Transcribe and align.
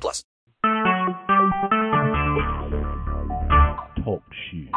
plus. 0.00 0.24
Talk 4.04 4.22
shit. 4.50 4.68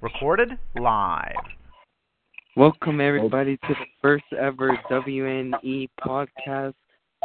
Recorded 0.00 0.58
live. 0.78 1.34
Welcome 2.56 3.00
everybody 3.00 3.58
to 3.58 3.68
the 3.68 3.86
first 4.00 4.24
ever 4.38 4.78
WNE 4.90 5.88
podcast. 6.00 6.74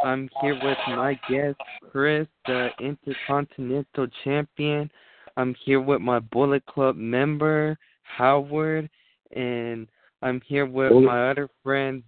I'm 0.04 0.28
here 0.40 0.58
with 0.62 0.78
my 0.88 1.18
guest 1.30 1.58
Chris, 1.90 2.26
the 2.46 2.68
Intercontinental 2.80 4.08
Champion. 4.24 4.90
I'm 5.36 5.54
here 5.64 5.80
with 5.80 6.00
my 6.00 6.18
Bullet 6.18 6.66
Club 6.66 6.96
member 6.96 7.78
Howard, 8.02 8.90
and 9.34 9.88
I'm 10.20 10.40
here 10.46 10.66
with 10.66 10.92
my 10.92 11.30
other 11.30 11.48
friend 11.62 12.02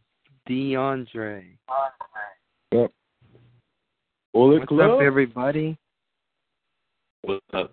DeAndre. 0.49 1.57
Yep. 2.73 2.91
Bullet 4.35 4.59
What's 4.59 4.69
Club. 4.69 4.91
up, 4.91 5.01
everybody? 5.01 5.79
What's 7.23 7.41
up? 7.55 7.71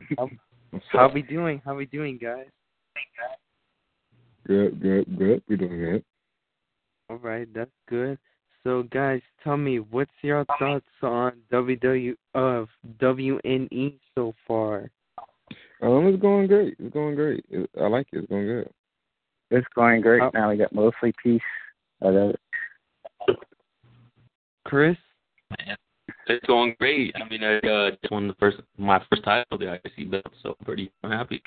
What's 0.70 0.86
How 0.92 1.08
up? 1.08 1.14
we 1.16 1.24
doing? 1.24 1.60
How 1.66 1.74
we 1.76 1.88
doing, 1.88 2.20
guys? 2.22 2.46
Good, 4.46 4.80
good, 4.80 5.18
good. 5.18 5.42
We 5.50 5.58
doing 5.58 5.80
good. 5.80 6.04
All 7.10 7.18
right, 7.18 7.48
that's 7.54 7.72
good. 7.90 8.18
So, 8.64 8.84
guys, 8.84 9.22
tell 9.44 9.58
me, 9.58 9.80
what's 9.80 10.12
your 10.22 10.46
thoughts 10.60 10.86
on 11.02 11.34
WW 11.52 12.14
of 12.36 12.68
WNE 13.00 13.96
so 14.14 14.34
far? 14.48 14.92
Um, 15.82 16.06
it's 16.08 16.22
going 16.22 16.46
great. 16.48 16.76
It's 16.78 16.94
going 16.94 17.16
great. 17.16 17.44
It, 17.50 17.68
I 17.82 17.88
like 17.88 18.06
it. 18.14 18.20
It's 18.20 18.28
going 18.30 18.46
good. 18.46 18.70
It's 19.50 19.68
going 19.74 20.02
great 20.02 20.22
How- 20.22 20.32
now. 20.36 20.52
We 20.52 20.58
got 20.58 20.74
mostly 20.76 21.12
peace. 21.22 21.42
I 22.04 22.10
love 22.10 22.36
it. 23.28 23.38
Chris? 24.64 24.96
It's 26.28 26.46
going 26.46 26.76
great. 26.80 27.16
I 27.16 27.28
mean, 27.28 27.44
I 27.44 27.58
uh, 27.58 27.92
just 27.92 28.12
won 28.12 28.28
the 28.28 28.36
first 28.36 28.58
my 28.78 29.02
first 29.10 29.24
title, 29.24 29.58
the 29.58 29.74
IC 29.74 30.12
belt, 30.12 30.26
so 30.42 30.56
I'm 30.60 30.66
pretty 30.66 30.92
happy. 31.04 31.42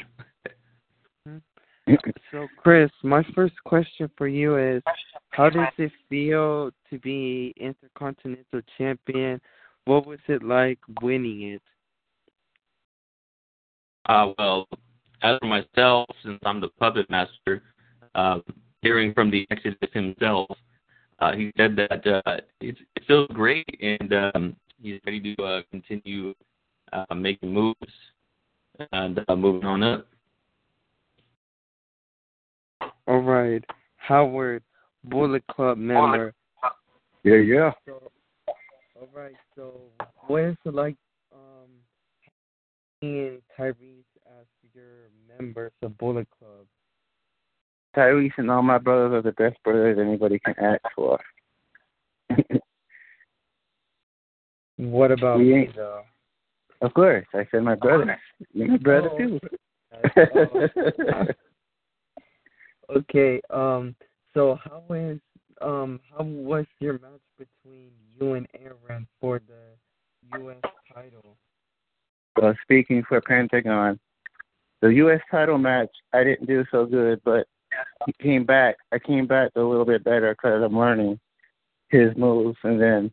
So, 2.31 2.49
Chris, 2.57 2.91
my 3.03 3.23
first 3.35 3.55
question 3.65 4.11
for 4.17 4.27
you 4.27 4.57
is 4.57 4.83
how 5.31 5.51
does 5.51 5.69
it 5.79 5.93
feel 6.09 6.71
to 6.91 6.99
be 6.99 7.55
Intercontinental 7.57 8.63
Champion? 8.79 9.41
What 9.85 10.07
was 10.07 10.19
it 10.29 10.43
like 10.43 10.79
winning 11.03 11.43
it? 11.43 11.63
Uh, 14.07 14.33
well, 14.39 14.67
as 15.23 15.39
for 15.41 15.47
myself, 15.47 16.07
since 16.25 16.39
I'm 16.45 16.61
the 16.61 16.69
puppet 16.81 17.09
master, 17.11 17.63
uh, 18.15 18.39
hearing 18.83 19.15
from 19.15 19.31
the 19.31 19.47
Exodus 19.51 19.91
himself, 19.93 20.51
uh, 21.21 21.33
he 21.33 21.53
said 21.57 21.77
that 21.77 22.07
uh, 22.07 22.41
it, 22.61 22.77
it 22.97 23.03
feels 23.07 23.29
great 23.33 23.67
and 23.81 24.13
um, 24.35 24.57
he's 24.85 25.01
ready 25.07 25.35
to 25.35 25.43
uh, 25.43 25.63
continue 25.71 26.35
uh, 26.93 27.15
making 27.15 27.53
moves 27.53 27.93
and 28.93 29.21
uh, 29.27 29.35
moving 29.35 29.65
on 29.65 29.83
up. 29.83 30.07
All 33.09 33.21
right. 33.21 33.65
Howard, 33.97 34.63
Bullet 35.05 35.43
Club 35.49 35.79
member. 35.79 36.35
Yeah, 37.25 37.37
yeah. 37.37 37.71
So, 37.87 38.11
all 39.01 39.09
right. 39.15 39.35
So, 39.57 39.73
what 40.27 40.43
is 40.43 40.57
it 40.65 40.75
like 40.75 40.97
um, 41.33 41.71
being 43.01 43.41
Tyrese 43.59 44.05
as 44.27 44.47
your 44.75 45.09
members 45.39 45.73
of 45.83 45.97
Bullet 45.97 46.29
Club? 46.39 46.67
Tyrese 47.97 48.33
and 48.37 48.51
all 48.51 48.63
my 48.63 48.79
brothers 48.79 49.13
are 49.15 49.23
the 49.23 49.33
best 49.33 49.63
brothers 49.65 49.99
anybody 49.99 50.39
can 50.39 50.55
ask 50.59 50.83
for. 50.95 51.19
What 54.77 55.13
about 55.13 55.39
We 55.39 55.45
me, 55.53 55.61
ain't- 55.61 55.77
though? 55.77 56.03
of 56.81 56.93
course, 56.95 57.27
I 57.33 57.47
said 57.51 57.63
my 57.63 57.75
brother. 57.77 58.19
You're 58.53 58.69
my 58.69 58.77
brother 58.79 59.11
Oh, 59.13 59.19
too. 59.19 59.41
Okay. 62.91 63.41
Um. 63.51 63.95
So, 64.35 64.57
how 64.63 64.85
is 64.91 65.19
um 65.63 66.01
how 66.11 66.25
was 66.25 66.67
your 66.81 66.95
match 66.95 67.23
between 67.39 67.93
you 68.21 68.35
and 68.35 68.47
Aaron 68.55 69.07
for 69.21 69.41
the 69.47 70.39
U.S. 70.39 70.61
title? 70.93 71.37
well, 72.37 72.55
speaking 72.63 73.03
for 73.09 73.21
Pentagon, 73.21 73.99
the 74.83 74.89
U.S. 74.89 75.21
title 75.31 75.57
match, 75.57 75.91
I 76.13 76.25
didn't 76.25 76.47
do 76.47 76.65
so 76.71 76.85
good, 76.85 77.21
but 77.25 77.47
he 78.07 78.13
came 78.21 78.45
back. 78.45 78.77
I 78.93 78.99
came 78.99 79.27
back 79.27 79.53
a 79.57 79.61
little 79.61 79.85
bit 79.87 80.05
better 80.05 80.35
because 80.35 80.63
I'm 80.63 80.77
learning 80.79 81.19
his 81.89 82.15
moves, 82.17 82.59
and 82.65 82.81
then 82.81 83.13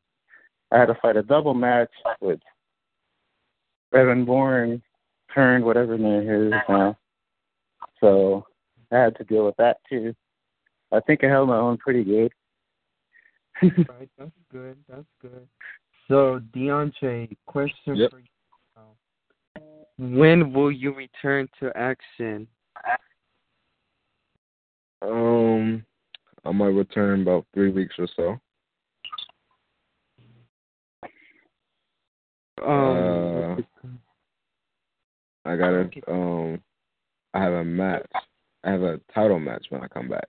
I 0.72 0.80
had 0.80 0.88
to 0.88 0.96
fight 1.02 1.18
a 1.18 1.24
double 1.24 1.54
match 1.54 1.92
with 2.22 2.40
Evan 3.94 4.26
Bourne, 4.26 4.82
turned 5.34 5.66
whatever 5.66 5.94
his 5.94 6.02
name 6.02 6.30
is 6.30 6.54
now. 6.70 6.98
So 8.00 8.46
I 8.92 8.98
had 8.98 9.16
to 9.18 9.24
deal 9.24 9.46
with 9.46 9.58
that 9.58 9.78
too. 9.90 10.16
I 10.92 11.00
think 11.02 11.24
I 11.24 11.28
held 11.28 11.50
my 11.50 11.58
own 11.58 11.78
pretty 11.78 12.04
good. 12.04 12.32
right. 13.62 14.10
That's 14.18 14.32
good. 14.52 14.78
That's 14.90 15.06
good. 15.22 15.48
So, 16.08 16.42
DeAndre, 16.54 17.38
question 17.46 17.96
Yep. 17.96 18.12
for 18.12 18.20
you. 18.20 18.26
When 19.98 20.52
will 20.52 20.72
you 20.72 20.94
return 20.94 21.48
to 21.60 21.72
action? 21.78 22.48
Um, 25.04 25.86
I 26.44 26.52
might 26.52 26.68
return 26.68 27.22
about 27.22 27.46
three 27.54 27.70
weeks 27.70 27.96
or 28.00 28.08
so. 28.16 28.40
Um. 32.62 33.66
I 35.44 35.56
got 35.56 35.72
to 35.72 35.90
um, 36.08 36.62
I 37.34 37.42
have 37.42 37.54
a 37.54 37.64
match. 37.64 38.06
I 38.64 38.72
have 38.72 38.84
a 38.84 39.00
title 39.14 39.40
match 39.40 39.66
when 39.70 39.82
I 39.82 39.88
come 39.88 40.08
back. 40.08 40.26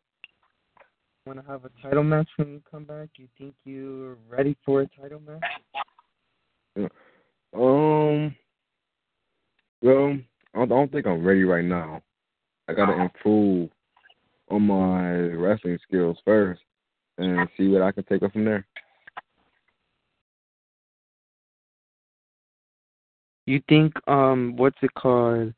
Want 1.27 1.39
to 1.39 1.47
have 1.47 1.65
a 1.65 1.71
title 1.83 2.03
match 2.03 2.29
when 2.37 2.49
you 2.49 2.63
come 2.69 2.85
back? 2.85 3.11
You 3.17 3.29
think 3.39 3.55
you're 3.65 4.17
ready 4.29 4.57
for 4.65 4.81
a 4.81 4.89
title 5.01 5.21
match? 5.21 6.91
Um, 7.55 8.35
well, 9.83 10.19
I 10.55 10.65
don't 10.65 10.91
think 10.91 11.07
I'm 11.07 11.25
ready 11.25 11.45
right 11.45 11.65
now. 11.65 12.03
I 12.69 12.73
got 12.73 12.87
to 12.87 13.01
improve 13.01 13.71
on 14.51 14.63
my 14.63 15.11
wrestling 15.11 15.79
skills 15.87 16.17
first 16.25 16.63
and 17.19 17.49
see 17.57 17.69
what 17.69 17.83
I 17.83 17.93
can 17.93 18.05
take 18.05 18.23
up 18.23 18.33
from 18.33 18.47
there. 18.47 18.67
You 23.47 23.61
think 23.69 23.93
um 24.09 24.55
what's 24.57 24.77
it 24.83 24.95
called? 24.95 25.53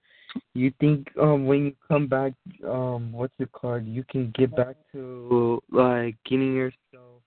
You 0.55 0.73
think 0.81 1.09
um 1.21 1.47
when 1.47 1.67
you 1.67 1.75
come 1.87 2.07
back 2.07 2.33
um 2.67 3.13
what's 3.13 3.35
it 3.39 3.53
called? 3.53 3.87
You 3.87 4.05
can 4.11 4.33
get 4.37 4.55
back 4.55 4.77
to 4.93 5.63
like 5.71 6.17
getting 6.25 6.55
yourself 6.55 7.23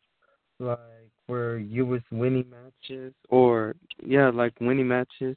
like 0.59 1.12
where 1.28 1.57
you 1.57 1.85
was 1.85 2.01
winning 2.12 2.50
matches 2.50 3.13
or 3.29 3.75
yeah 4.03 4.29
like 4.29 4.53
winning 4.59 4.88
matches. 4.88 5.35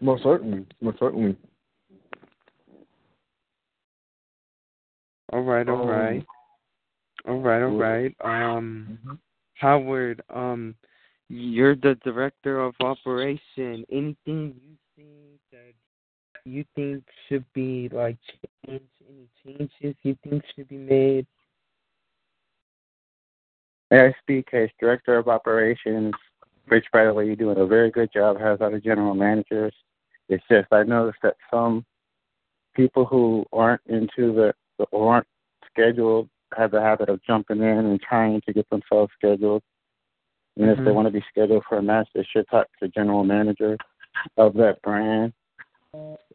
Most 0.00 0.22
certainly, 0.22 0.66
most 0.80 0.98
certainly. 0.98 1.36
All 5.32 5.42
right, 5.42 5.68
all 5.68 5.82
Um, 5.82 5.88
right, 5.88 6.26
all 7.28 7.40
right, 7.40 7.62
all 7.62 7.76
right. 7.76 8.14
Um, 8.24 9.20
Howard, 9.54 10.22
um, 10.30 10.74
you're 11.30 11.76
the 11.76 11.96
director 12.02 12.60
of 12.60 12.74
operation. 12.80 13.84
Anything 13.90 14.54
you 14.66 14.76
see 14.96 15.38
that 15.52 15.72
you 16.44 16.64
think 16.74 17.04
should 17.28 17.44
be 17.54 17.88
like 17.92 18.16
changed? 18.66 18.84
Any 19.08 19.28
changes 19.58 19.96
you 20.02 20.16
think 20.24 20.42
should 20.54 20.68
be 20.68 20.76
made? 20.76 21.26
I 23.92 24.12
speak 24.20 24.48
as 24.52 24.68
director 24.80 25.16
of 25.18 25.28
operations? 25.28 26.12
Rich, 26.68 26.86
by 26.92 27.04
the 27.04 27.14
way, 27.14 27.26
you're 27.26 27.36
doing 27.36 27.58
a 27.58 27.66
very 27.66 27.90
good 27.90 28.10
job. 28.12 28.38
Has 28.40 28.60
other 28.60 28.80
general 28.80 29.14
managers. 29.14 29.74
It's 30.28 30.44
just 30.50 30.68
I 30.72 30.82
noticed 30.82 31.18
that 31.22 31.36
some 31.50 31.84
people 32.74 33.04
who 33.04 33.44
aren't 33.52 33.82
into 33.86 34.32
the 34.32 34.52
or 34.90 35.14
aren't 35.14 35.26
scheduled 35.72 36.28
have 36.56 36.72
the 36.72 36.80
habit 36.80 37.08
of 37.08 37.22
jumping 37.24 37.58
in 37.58 37.64
and 37.86 38.00
trying 38.00 38.40
to 38.46 38.52
get 38.52 38.68
themselves 38.70 39.12
scheduled. 39.16 39.62
And 40.56 40.70
if 40.70 40.78
they 40.78 40.90
Mhm. 40.90 40.94
want 40.94 41.06
to 41.06 41.12
be 41.12 41.24
scheduled 41.28 41.64
for 41.64 41.78
a 41.78 41.82
match, 41.82 42.08
they 42.14 42.24
should 42.24 42.48
talk 42.48 42.66
to 42.66 42.76
the 42.80 42.88
general 42.88 43.24
manager 43.24 43.76
of 44.36 44.54
that 44.54 44.82
brand 44.82 45.32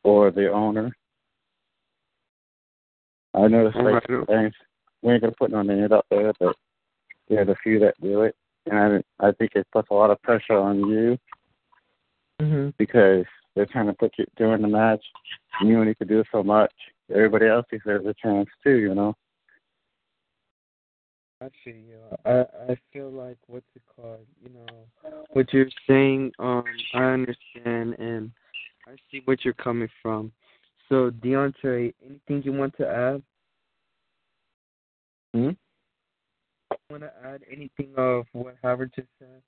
or 0.04 0.32
the 0.32 0.52
owner. 0.52 0.96
I 3.34 3.48
noticed 3.48 3.76
like 3.76 4.10
Alright. 4.10 4.28
things 4.28 4.54
we 5.02 5.14
ain't 5.14 5.22
gonna 5.22 5.34
put 5.38 5.52
no 5.52 5.62
names 5.62 5.92
out 5.92 6.06
there, 6.10 6.32
but 6.40 6.56
there's 7.28 7.50
a 7.50 7.56
few 7.56 7.80
that 7.80 8.00
do 8.02 8.22
it, 8.22 8.36
and 8.66 9.04
I 9.20 9.28
I 9.28 9.32
think 9.34 9.56
it 9.56 9.68
puts 9.72 9.90
a 9.90 9.94
lot 9.94 10.10
of 10.10 10.22
pressure 10.22 10.58
on 10.58 10.88
you 10.88 11.20
Mhm. 12.40 12.74
because 12.78 13.26
they're 13.54 13.66
trying 13.66 13.88
to 13.88 13.94
put 13.94 14.18
you 14.18 14.26
during 14.36 14.62
the 14.62 14.68
match. 14.68 15.06
and 15.60 15.70
You 15.70 15.80
only 15.80 15.96
could 15.96 16.08
do 16.10 16.24
so 16.32 16.44
much. 16.44 16.74
Everybody 17.10 17.48
else 17.48 17.66
deserves 17.70 18.06
a 18.06 18.14
chance 18.14 18.50
too, 18.64 18.76
you 18.78 18.94
know. 18.94 19.16
I 21.42 21.50
feel 21.64 21.76
you. 21.76 22.00
I 22.26 22.46
I 22.72 22.78
feel 22.94 23.12
like 23.12 23.38
what's 23.48 23.66
it 23.76 23.82
called? 23.96 24.26
You 24.42 24.52
know 24.54 25.14
what 25.34 25.52
you're 25.54 25.68
saying. 25.88 26.32
Um, 26.40 26.64
I 26.94 27.04
understand 27.04 27.96
and 28.00 28.32
I 28.88 28.96
see 29.12 29.22
what 29.26 29.44
you're 29.44 29.54
coming 29.56 29.90
from. 30.02 30.32
So 30.88 31.12
DeAndre, 31.12 31.94
anything 32.06 32.44
you 32.44 32.54
want 32.54 32.76
to 32.78 32.88
add? 32.88 33.22
Hmm? 35.34 35.50
Want 36.90 37.04
to 37.04 37.12
add 37.26 37.42
anything 37.52 37.94
of 37.98 38.26
what 38.32 38.56
Howard 38.64 38.92
just 38.96 39.08
said? 39.20 39.42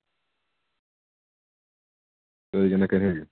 So 2.52 2.62
you're 2.62 2.78
not 2.78 2.90
hear 2.90 3.14
you. 3.14 3.26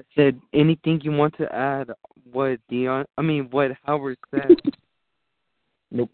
I 0.00 0.04
said 0.14 0.40
anything 0.52 1.00
you 1.02 1.12
want 1.12 1.36
to 1.38 1.54
add. 1.54 1.90
What 2.30 2.58
Dion? 2.68 3.06
I 3.16 3.22
mean, 3.22 3.48
what 3.50 3.70
Howard 3.84 4.18
said. 4.34 4.60
Nope. 5.90 6.10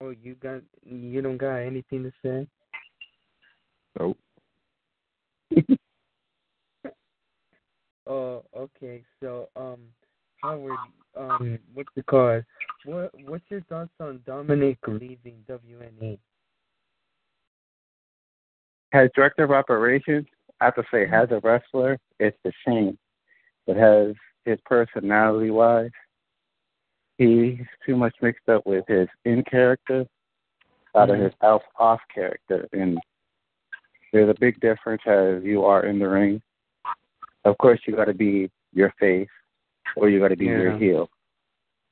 Oh, 0.00 0.10
you 0.10 0.34
got 0.36 0.62
you 0.84 1.20
don't 1.22 1.38
got 1.38 1.56
anything 1.56 2.04
to 2.04 2.12
say? 2.22 2.46
Nope. 3.98 4.18
Oh, 8.08 8.42
okay. 8.56 9.02
So, 9.22 9.50
um, 9.54 9.80
Howard, 10.42 10.78
um, 11.14 11.58
what's 11.74 11.90
the 11.94 12.02
card? 12.02 12.46
What 12.86 13.12
What's 13.26 13.44
your 13.50 13.60
thoughts 13.62 13.90
on 14.00 14.22
Dominic 14.26 14.78
leaving 14.86 15.44
WNE? 15.48 16.18
As 18.94 19.10
director 19.14 19.44
of 19.44 19.50
operations, 19.50 20.26
I 20.60 20.66
have 20.66 20.74
to 20.76 20.84
say, 20.90 21.06
as 21.06 21.30
a 21.30 21.40
wrestler, 21.40 21.98
it's 22.18 22.38
a 22.46 22.50
shame. 22.66 22.96
But 23.66 23.76
as 23.76 24.14
his 24.46 24.58
personality 24.64 25.50
wise, 25.50 25.90
he's 27.18 27.58
too 27.84 27.96
much 27.96 28.14
mixed 28.22 28.48
up 28.48 28.64
with 28.64 28.84
his 28.88 29.08
in 29.24 29.42
character 29.44 30.06
out 30.94 31.10
of 31.10 31.16
Mhm. 31.16 31.24
his 31.24 31.34
off 31.42 31.62
off 31.76 32.00
character. 32.08 32.68
And 32.72 32.98
there's 34.12 34.30
a 34.30 34.34
big 34.34 34.58
difference 34.60 35.02
as 35.06 35.42
you 35.44 35.64
are 35.64 35.84
in 35.84 35.98
the 35.98 36.08
ring. 36.08 36.40
Of 37.44 37.58
course, 37.58 37.80
you 37.86 37.94
got 37.94 38.06
to 38.06 38.14
be 38.14 38.50
your 38.72 38.90
face 38.92 39.28
or 39.96 40.08
you 40.08 40.20
got 40.20 40.28
to 40.28 40.36
be 40.36 40.46
your 40.46 40.72
heel. 40.78 41.10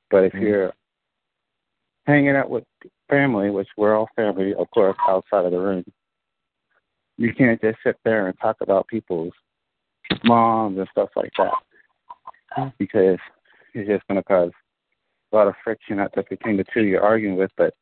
But 0.09 0.23
if 0.23 0.33
Mhm. 0.33 0.41
you're 0.41 0.73
hanging 2.05 2.35
out 2.35 2.49
with 2.49 2.65
family, 3.09 3.49
which 3.49 3.69
we're 3.77 3.95
all 3.95 4.07
family, 4.15 4.55
of 4.55 4.69
course, 4.71 4.97
outside 5.07 5.45
of 5.45 5.51
the 5.51 5.59
ring, 5.59 5.85
you 7.17 7.33
can't 7.33 7.59
just 7.61 7.81
sit 7.83 7.97
there 8.03 8.27
and 8.27 8.39
talk 8.39 8.61
about 8.61 8.87
people's 8.87 9.33
moms 10.23 10.77
and 10.77 10.87
stuff 10.89 11.15
like 11.15 11.33
that 11.33 11.53
because 12.77 13.19
it's 13.73 13.87
just 13.87 14.07
going 14.07 14.15
to 14.15 14.23
cause 14.23 14.51
a 15.31 15.35
lot 15.35 15.47
of 15.47 15.55
friction 15.63 15.97
not 15.97 16.13
just 16.15 16.29
between 16.29 16.57
the 16.57 16.65
two 16.73 16.83
you're 16.83 17.03
arguing 17.03 17.35
with, 17.35 17.51
but 17.57 17.73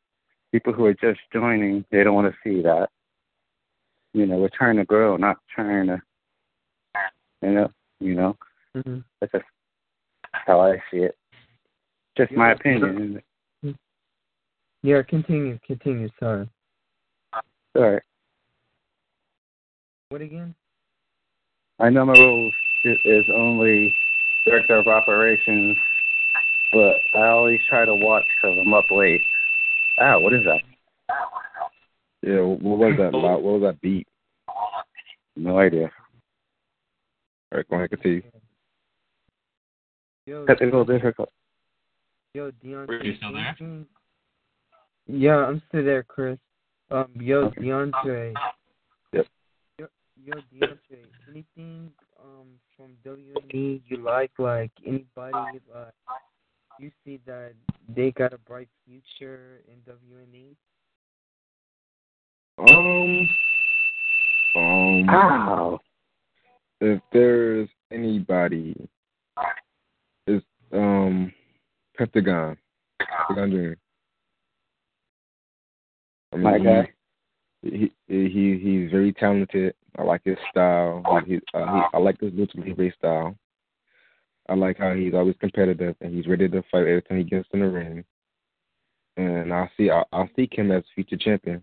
people 0.52 0.72
who 0.72 0.84
are 0.86 0.94
just 0.94 1.20
joining, 1.32 1.84
they 1.90 2.02
don't 2.02 2.14
want 2.14 2.32
to 2.32 2.38
see 2.42 2.62
that. 2.62 2.88
You 4.14 4.26
know, 4.26 4.36
we're 4.36 4.48
trying 4.48 4.76
to 4.76 4.84
grow, 4.84 5.16
not 5.16 5.36
trying 5.54 5.86
to, 5.88 6.02
you 7.42 7.50
know, 7.50 7.70
you 8.00 8.14
know. 8.14 8.36
Mm-hmm. 8.74 8.98
That's 9.20 9.32
just 9.32 9.44
how 10.32 10.60
I 10.60 10.82
see 10.90 10.98
it. 10.98 11.16
Just 12.16 12.32
my 12.32 12.48
Yeah. 12.48 12.54
opinion. 12.54 13.22
Yeah, 14.82 15.02
continue, 15.02 15.58
continue. 15.66 16.08
Sorry. 16.20 16.48
All 17.34 17.42
right. 17.82 18.02
What 20.10 20.20
again? 20.20 20.54
I 21.78 21.90
know 21.90 22.06
my 22.06 22.14
role 22.14 22.50
is 22.84 23.24
only 23.34 23.94
director 24.44 24.78
of 24.78 24.86
operations, 24.86 25.76
but 26.72 27.00
I 27.14 27.28
always 27.28 27.60
try 27.68 27.84
to 27.84 27.94
watch 27.94 28.26
because 28.34 28.58
I'm 28.58 28.74
up 28.74 28.90
late. 28.90 29.22
Ah, 29.98 30.18
what 30.18 30.32
is 30.32 30.44
that? 30.44 30.62
Yeah, 32.22 32.40
what 32.40 32.78
was 32.78 32.94
that? 32.98 33.12
What 33.12 33.42
was 33.42 33.62
that 33.62 33.80
beat? 33.80 34.06
No 35.36 35.58
idea. 35.58 35.90
All 37.52 37.58
right, 37.58 37.68
go 37.68 37.76
ahead, 37.76 37.90
continue. 37.90 38.22
Yo, 40.26 40.44
Technical 40.46 40.84
difficult. 40.84 41.30
yo, 42.34 42.50
DeAndre. 42.64 42.88
Were 42.88 43.04
you 43.04 43.16
still 43.16 43.32
there? 43.32 43.56
Yeah, 45.06 45.36
I'm 45.36 45.62
still 45.68 45.84
there, 45.84 46.02
Chris. 46.02 46.38
Um, 46.90 47.08
yo, 47.14 47.44
Okay. 47.44 47.60
DeAndre. 47.60 48.34
Yep. 49.12 49.26
Yo, 49.78 49.86
yo, 50.24 50.34
DeAndre. 50.52 51.06
Anything 51.30 51.92
um 52.20 52.46
from 52.76 52.96
WNE 53.06 53.82
you 53.86 53.96
like? 53.98 54.32
Like 54.38 54.72
anybody 54.84 55.60
like 55.72 55.94
you 56.78 56.90
see 57.04 57.20
that 57.26 57.52
they 57.94 58.10
got 58.12 58.32
a 58.32 58.38
bright 58.38 58.68
future 58.84 59.62
in? 59.68 59.76
WNE? 59.92 60.56
Um, 62.58 63.28
um, 64.56 65.10
Ow. 65.10 65.80
if 66.80 67.00
there's 67.12 67.68
anybody, 67.92 68.74
it's 70.26 70.44
um 70.72 71.32
Pentagon, 71.96 72.56
Pentagon 72.98 73.50
Junior. 73.50 73.76
I 76.32 76.36
mean, 76.36 76.44
My 76.44 76.58
guy. 76.58 76.92
He, 77.62 77.92
he 78.06 78.28
he 78.28 78.60
he's 78.62 78.90
very 78.90 79.12
talented. 79.12 79.74
I 79.98 80.02
like 80.02 80.22
his 80.24 80.36
style. 80.50 81.02
He, 81.26 81.34
he, 81.34 81.40
uh, 81.54 81.72
he 81.72 81.80
I 81.94 81.98
like 81.98 82.20
his 82.20 82.32
Lucha 82.32 82.56
Libre 82.56 82.92
style. 82.98 83.36
I 84.48 84.54
like 84.54 84.78
how 84.78 84.94
he's 84.94 85.14
always 85.14 85.34
competitive 85.40 85.96
and 86.00 86.14
he's 86.14 86.26
ready 86.26 86.48
to 86.48 86.62
fight 86.70 86.86
every 86.86 87.02
time 87.02 87.18
he 87.18 87.24
gets 87.24 87.48
in 87.52 87.60
the 87.60 87.68
ring. 87.68 88.04
And 89.16 89.52
I 89.52 89.70
see 89.76 89.90
I 89.90 90.02
I 90.12 90.28
see 90.36 90.48
him 90.50 90.70
as 90.70 90.84
future 90.94 91.16
champion. 91.16 91.62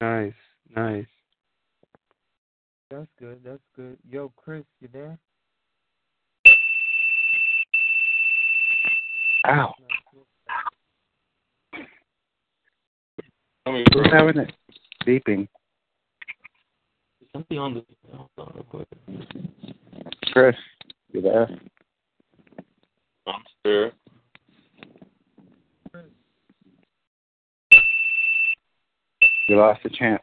Nice, 0.00 0.34
nice. 0.74 1.06
That's 2.90 3.08
good. 3.18 3.40
That's 3.44 3.62
good. 3.74 3.96
Yo, 4.10 4.32
Chris, 4.36 4.64
you 4.80 4.88
there? 4.92 5.18
Ow. 9.46 9.74
I 13.66 13.70
mean, 13.70 13.84
Who's 13.92 14.06
having 14.12 14.38
it? 14.38 14.52
Beeping. 15.06 15.48
something 17.32 17.58
on 17.58 17.74
the. 17.74 17.84
Hold 20.34 20.46
on, 20.46 20.52
real 20.52 20.54
quick. 20.54 20.56
Chris, 20.56 20.56
you 21.12 21.22
there? 21.22 21.48
I'm 23.26 23.42
sure. 23.64 23.92
You 29.48 29.56
lost 29.56 29.82
the 29.82 29.90
chance. 29.90 30.22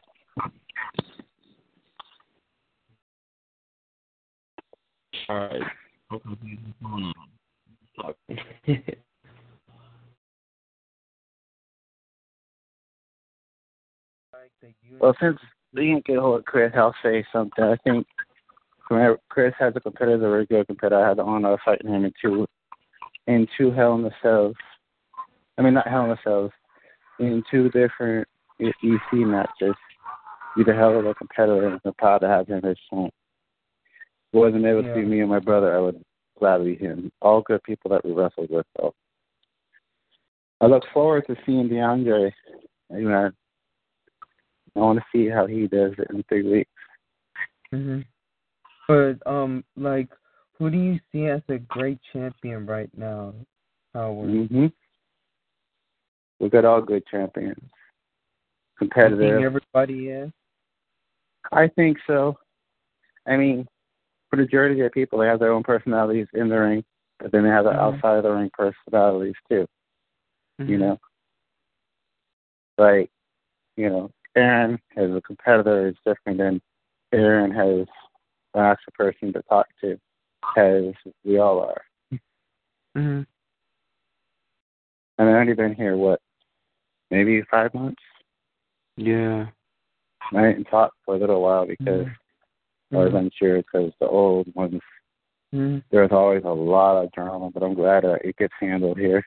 All 5.28 5.36
right. 5.36 5.62
Okay. 6.12 6.58
Fuck. 7.96 8.16
Like 14.32 14.50
the 14.60 14.76
Well, 15.00 15.16
since 15.20 15.38
we 15.72 15.86
didn't 15.86 16.04
get 16.04 16.18
hold 16.18 16.40
of 16.40 16.44
Chris, 16.44 16.72
I'll 16.74 16.94
say 17.02 17.24
something. 17.32 17.64
I 17.64 17.76
think 17.84 17.86
whenever 17.86 18.21
Chris 19.28 19.54
has 19.58 19.74
a 19.76 19.80
competitor, 19.80 20.38
a 20.38 20.46
good 20.46 20.66
competitor. 20.66 21.04
I 21.04 21.08
had 21.08 21.18
the 21.18 21.24
honor 21.24 21.54
of 21.54 21.60
fighting 21.64 21.90
him 21.90 22.04
in 22.04 22.12
two, 22.20 22.46
in 23.26 23.46
two 23.56 23.70
Hell 23.70 23.94
in 23.94 24.02
the 24.02 24.12
Cells. 24.22 24.56
I 25.58 25.62
mean, 25.62 25.74
not 25.74 25.88
Hell 25.88 26.04
in 26.04 26.10
the 26.10 26.18
Cells, 26.24 26.50
in 27.18 27.42
two 27.50 27.70
different 27.70 28.26
EC 28.60 29.12
matches. 29.12 29.74
He's 30.56 30.68
a 30.68 30.74
hell 30.74 30.98
of 30.98 31.06
a 31.06 31.14
competitor, 31.14 31.66
and 31.68 31.80
I'm 31.84 31.94
proud 31.94 32.18
to 32.18 32.28
have 32.28 32.46
him. 32.46 32.60
If 32.64 32.76
it 32.92 33.12
wasn't 34.32 34.66
able 34.66 34.82
to 34.82 34.88
Yeah. 34.88 34.94
be 34.94 35.04
me 35.04 35.20
and 35.20 35.30
my 35.30 35.38
brother, 35.38 35.74
I 35.74 35.80
would 35.80 36.04
gladly 36.38 36.74
be 36.74 36.84
him. 36.84 37.10
All 37.22 37.40
good 37.40 37.62
people 37.62 37.90
that 37.90 38.04
we 38.04 38.12
wrestled 38.12 38.50
with, 38.50 38.66
though. 38.76 38.94
I 40.60 40.66
look 40.66 40.84
forward 40.92 41.26
to 41.26 41.36
seeing 41.44 41.68
DeAndre. 41.68 42.32
You 42.90 43.08
know, 43.08 43.32
I 44.76 44.78
want 44.78 44.98
to 44.98 45.04
see 45.12 45.28
how 45.28 45.46
he 45.46 45.66
does 45.66 45.92
it 45.98 46.10
in 46.10 46.22
three 46.24 46.42
weeks. 46.42 46.70
hmm 47.70 48.02
But 48.88 49.14
um, 49.26 49.64
like, 49.76 50.08
who 50.58 50.70
do 50.70 50.76
you 50.78 50.98
see 51.10 51.26
as 51.26 51.42
a 51.48 51.58
great 51.58 51.98
champion 52.12 52.66
right 52.66 52.90
now, 52.96 53.34
Howard? 53.94 54.48
hmm 54.48 54.66
We 56.40 56.48
got 56.48 56.64
all 56.64 56.82
good 56.82 57.04
champions. 57.10 57.58
competitive. 58.78 59.20
You 59.20 59.34
think 59.34 59.44
everybody 59.44 60.08
is? 60.08 60.30
I 61.52 61.68
think 61.68 61.98
so. 62.06 62.36
I 63.26 63.36
mean, 63.36 63.66
for 64.30 64.36
the 64.36 64.42
majority 64.42 64.80
of 64.80 64.92
people, 64.92 65.18
they 65.18 65.26
have 65.26 65.38
their 65.38 65.52
own 65.52 65.62
personalities 65.62 66.26
in 66.34 66.48
the 66.48 66.58
ring, 66.58 66.84
but 67.18 67.30
then 67.32 67.44
they 67.44 67.50
have 67.50 67.64
the 67.64 67.70
Mhm. 67.70 67.78
outside 67.78 68.16
of 68.16 68.22
the 68.24 68.32
ring 68.32 68.50
personalities 68.52 69.36
too. 69.48 69.66
You 70.58 70.78
Mhm. 70.78 70.80
know, 70.80 71.00
like 72.78 73.10
you 73.76 73.88
know, 73.88 74.10
Aaron 74.36 74.80
as 74.96 75.10
a 75.10 75.20
competitor 75.22 75.88
is 75.88 75.96
different 76.04 76.38
than 76.38 76.60
Aaron 77.12 77.50
has 77.52 77.86
an 78.54 78.62
actual 78.62 78.92
person 78.96 79.32
to 79.32 79.42
talk 79.42 79.66
to, 79.80 79.98
as 80.56 80.94
we 81.24 81.38
all 81.38 81.60
are. 81.60 81.82
Mhm. 82.96 83.26
And 85.18 85.28
I've 85.28 85.36
only 85.36 85.54
been 85.54 85.74
here 85.74 85.96
what, 85.96 86.20
maybe 87.10 87.42
five 87.42 87.72
months. 87.74 88.02
Yeah. 88.96 89.50
I 90.32 90.42
didn't 90.42 90.64
talk 90.64 90.94
for 91.04 91.14
a 91.14 91.18
little 91.18 91.42
while 91.42 91.66
because 91.66 92.06
I 92.92 92.96
was 92.96 93.14
unsure 93.14 93.58
because 93.58 93.92
the 94.00 94.06
old 94.06 94.54
ones 94.54 94.80
Mhm. 95.52 95.82
there's 95.90 96.12
always 96.12 96.44
a 96.44 96.48
lot 96.48 97.02
of 97.02 97.12
drama, 97.12 97.50
but 97.50 97.62
I'm 97.62 97.74
glad 97.74 98.04
uh, 98.04 98.18
it 98.24 98.36
gets 98.36 98.54
handled 98.58 98.98
here. 98.98 99.22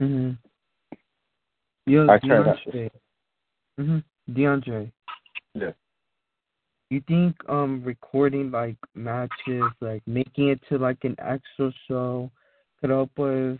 Mhm. 0.00 0.38
Yo, 1.86 2.04
I 2.08 2.18
tried 2.18 2.44
that. 2.44 2.58
DeAndre. 2.66 2.90
Mhm. 3.78 4.04
DeAndre. 4.30 4.92
Yeah. 5.54 5.72
You 6.90 7.02
think 7.06 7.36
um 7.48 7.82
recording 7.84 8.50
like 8.50 8.76
matches, 8.94 9.70
like 9.80 10.02
making 10.06 10.48
it 10.48 10.60
to 10.68 10.78
like 10.78 11.04
an 11.04 11.16
actual 11.18 11.72
show, 11.86 12.30
could 12.80 12.90
help 12.90 13.16
us 13.18 13.58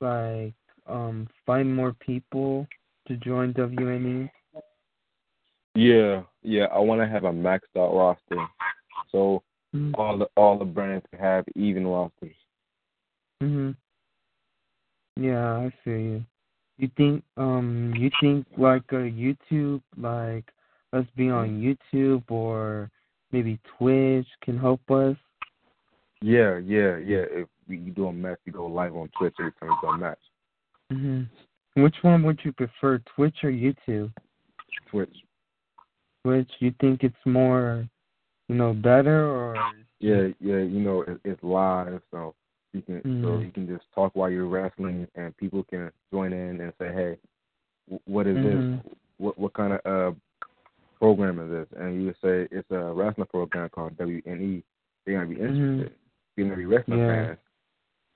like 0.00 0.54
um 0.86 1.28
find 1.44 1.74
more 1.74 1.92
people 1.94 2.66
to 3.06 3.16
join? 3.18 3.52
WNE? 3.54 4.28
Yeah, 5.76 6.22
yeah. 6.42 6.64
I 6.64 6.78
want 6.78 7.00
to 7.00 7.06
have 7.06 7.24
a 7.24 7.30
maxed 7.32 7.76
out 7.76 7.94
roster, 7.94 8.46
so 9.12 9.42
Mhm. 9.74 9.94
all 9.96 10.18
the 10.18 10.28
all 10.36 10.58
the 10.58 10.64
brands 10.64 11.06
can 11.10 11.20
have 11.20 11.44
even 11.54 11.86
rosters. 11.86 12.34
Mhm. 13.42 13.76
Yeah, 15.16 15.56
I 15.58 15.70
see 15.84 15.90
you. 15.90 16.24
You 16.78 16.88
think 16.96 17.22
um 17.36 17.94
you 17.96 18.10
think 18.20 18.46
like 18.56 18.90
a 18.92 18.96
YouTube 19.10 19.82
like 19.96 20.52
us 20.92 21.06
being 21.16 21.32
on 21.32 21.60
YouTube 21.60 22.22
or 22.30 22.90
maybe 23.32 23.58
Twitch 23.78 24.26
can 24.42 24.58
help 24.58 24.88
us? 24.90 25.16
Yeah, 26.22 26.58
yeah, 26.58 26.96
yeah. 26.98 27.24
If 27.30 27.48
we 27.68 27.76
do 27.76 28.06
a 28.06 28.12
match, 28.12 28.38
we 28.46 28.52
go 28.52 28.66
live 28.66 28.94
on 28.96 29.08
Twitch 29.18 29.34
every 29.38 29.52
time 29.52 29.70
we 29.70 29.76
do 29.82 29.88
a 29.88 29.98
match. 29.98 30.18
Mhm. 30.92 31.26
Which 31.74 32.02
one 32.02 32.22
would 32.22 32.42
you 32.44 32.52
prefer, 32.52 32.98
Twitch 33.00 33.44
or 33.44 33.50
YouTube? 33.50 34.12
Twitch. 34.86 35.24
Twitch, 36.24 36.50
you 36.60 36.70
think 36.80 37.04
it's 37.04 37.26
more, 37.26 37.86
you 38.48 38.54
know, 38.54 38.72
better 38.72 39.26
or 39.26 39.56
Yeah, 39.98 40.28
yeah. 40.40 40.58
You 40.58 40.80
know, 40.80 41.02
it, 41.02 41.18
it's 41.24 41.42
live, 41.42 42.02
so 42.10 42.34
you 42.72 42.82
can 42.82 43.00
so 43.02 43.08
Mhm. 43.08 43.44
you 43.46 43.50
can 43.52 43.66
just 43.66 43.90
talk 43.92 44.14
while 44.14 44.28
you're 44.30 44.46
wrestling, 44.46 45.08
and 45.14 45.34
people 45.38 45.64
can 45.64 45.90
join 46.12 46.32
in 46.34 46.60
and 46.60 46.72
say, 46.78 46.92
"Hey, 46.92 47.18
wh- 47.90 48.06
what 48.06 48.26
is 48.26 48.36
Mhm. 48.36 48.42
this? 48.42 48.92
What 49.16 49.38
what 49.38 49.54
kind 49.54 49.72
of 49.72 49.80
uh 49.86 50.14
program 50.98 51.38
is 51.40 51.50
this?" 51.50 51.78
And 51.78 52.02
you 52.02 52.12
say 52.22 52.48
it's 52.50 52.70
a 52.70 52.92
wrestling 52.92 53.26
program 53.28 53.68
called 53.70 53.96
WNE. 53.96 54.62
They're 55.04 55.14
gonna 55.16 55.26
be 55.34 55.40
interested. 55.40 55.92
They're 56.36 56.44
gonna 56.46 56.56
be 56.56 56.66
wrestling 56.66 56.98
Mm-hmm. 56.98 57.10
Yeah. 57.20 57.26
fans, 57.26 57.38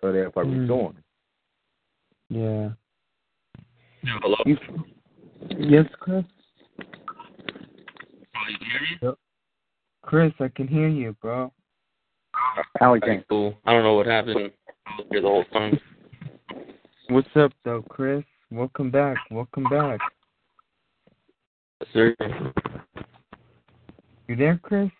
so 0.00 0.12
they'll 0.12 0.30
probably 0.30 0.56
Mhm. 0.58 0.66
join. 0.66 1.02
yeah. 2.28 2.70
Hello. 4.04 4.36
You, 4.46 4.56
yes, 5.58 5.86
Chris? 6.00 6.24
Oh, 6.78 8.48
you 8.48 8.58
can 8.58 8.66
hear 8.70 9.10
me? 9.10 9.16
Chris, 10.02 10.32
I 10.40 10.48
can 10.48 10.66
hear 10.66 10.88
you, 10.88 11.12
bro. 11.20 11.52
How 12.78 12.92
we 12.94 12.98
Okay, 13.02 13.22
cool. 13.28 13.58
I 13.66 13.72
don't 13.72 13.82
know 13.82 13.94
what 13.94 14.06
happened. 14.06 14.50
I 14.86 14.96
was 14.96 15.06
here 15.10 15.20
the 15.20 15.28
whole 15.28 15.44
time. 15.46 15.78
What's 17.08 17.28
up 17.36 17.52
though, 17.64 17.82
Chris? 17.82 18.24
Welcome 18.50 18.90
back. 18.90 19.16
Welcome 19.30 19.64
back. 19.64 20.00
Sir. 21.92 22.14
You 24.28 24.36
there, 24.36 24.60
Chris? 24.62 24.90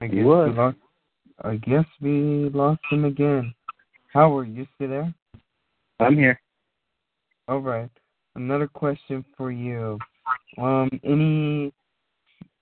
I 0.00 0.06
guess 0.06 0.16
we 0.16 0.22
lost. 0.22 0.76
I 1.42 1.56
guess 1.56 1.84
we 2.00 2.50
lost 2.52 2.80
him 2.90 3.04
again. 3.04 3.54
Howard, 4.12 4.54
you 4.54 4.66
still 4.74 4.88
there? 4.88 5.14
I'm 5.98 6.16
here. 6.16 6.40
All 7.48 7.60
right. 7.60 7.90
Another 8.36 8.68
question 8.68 9.24
for 9.36 9.50
you. 9.50 9.98
Um, 10.58 10.88
any 11.04 11.72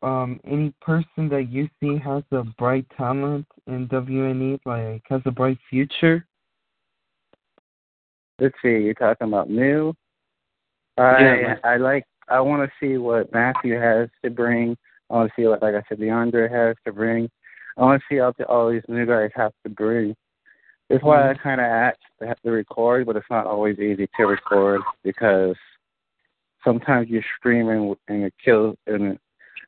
um 0.03 0.41
any 0.45 0.73
person 0.81 1.29
that 1.29 1.49
you 1.51 1.69
see 1.81 1.99
has 1.99 2.23
a 2.33 2.45
bright 2.59 2.87
talent 2.97 3.47
in 3.67 3.89
WNE, 3.89 4.61
like 4.65 5.03
has 5.09 5.21
a 5.27 5.31
bright 5.31 5.59
future? 5.69 6.27
Let's 8.41 8.55
see. 8.63 8.69
You're 8.69 8.95
talking 8.95 9.29
about 9.29 9.51
new. 9.51 9.95
I 10.99 11.57
I 11.65 11.77
like. 11.77 12.05
I 12.29 12.41
want 12.41 12.69
to 12.69 12.73
see 12.81 12.99
what 12.99 13.33
Matthew 13.33 13.79
has 13.79 14.09
to 14.25 14.31
bring. 14.31 14.77
I 15.11 15.15
want 15.15 15.31
to 15.31 15.41
see 15.41 15.47
what, 15.47 15.63
like 15.63 15.75
I 15.75 15.83
said, 15.89 15.99
DeAndre 15.99 16.51
has 16.51 16.77
to 16.85 16.93
bring. 16.93 17.31
I 17.77 17.83
want 17.83 18.03
to 18.03 18.15
see 18.15 18.21
what 18.21 18.41
all 18.49 18.71
these 18.71 18.83
new 18.89 19.07
guys 19.07 19.31
have 19.35 19.53
to 19.65 19.71
bring. 19.71 20.15
That's 20.91 21.03
why 21.03 21.31
I 21.31 21.35
kind 21.35 21.61
of 21.61 21.67
asked 21.67 21.99
to 22.21 22.27
have 22.27 22.41
to 22.41 22.51
record, 22.51 23.07
but 23.07 23.17
it's 23.17 23.27
not 23.31 23.47
always 23.47 23.79
easy 23.79 24.09
to 24.17 24.25
record 24.25 24.81
because 25.05 25.57
sometimes 26.65 27.09
you're 27.09 27.23
screaming 27.37 27.95
and 28.09 28.25
it 28.25 28.35
kills 28.43 28.77
and 28.87 29.13
the 29.13 29.19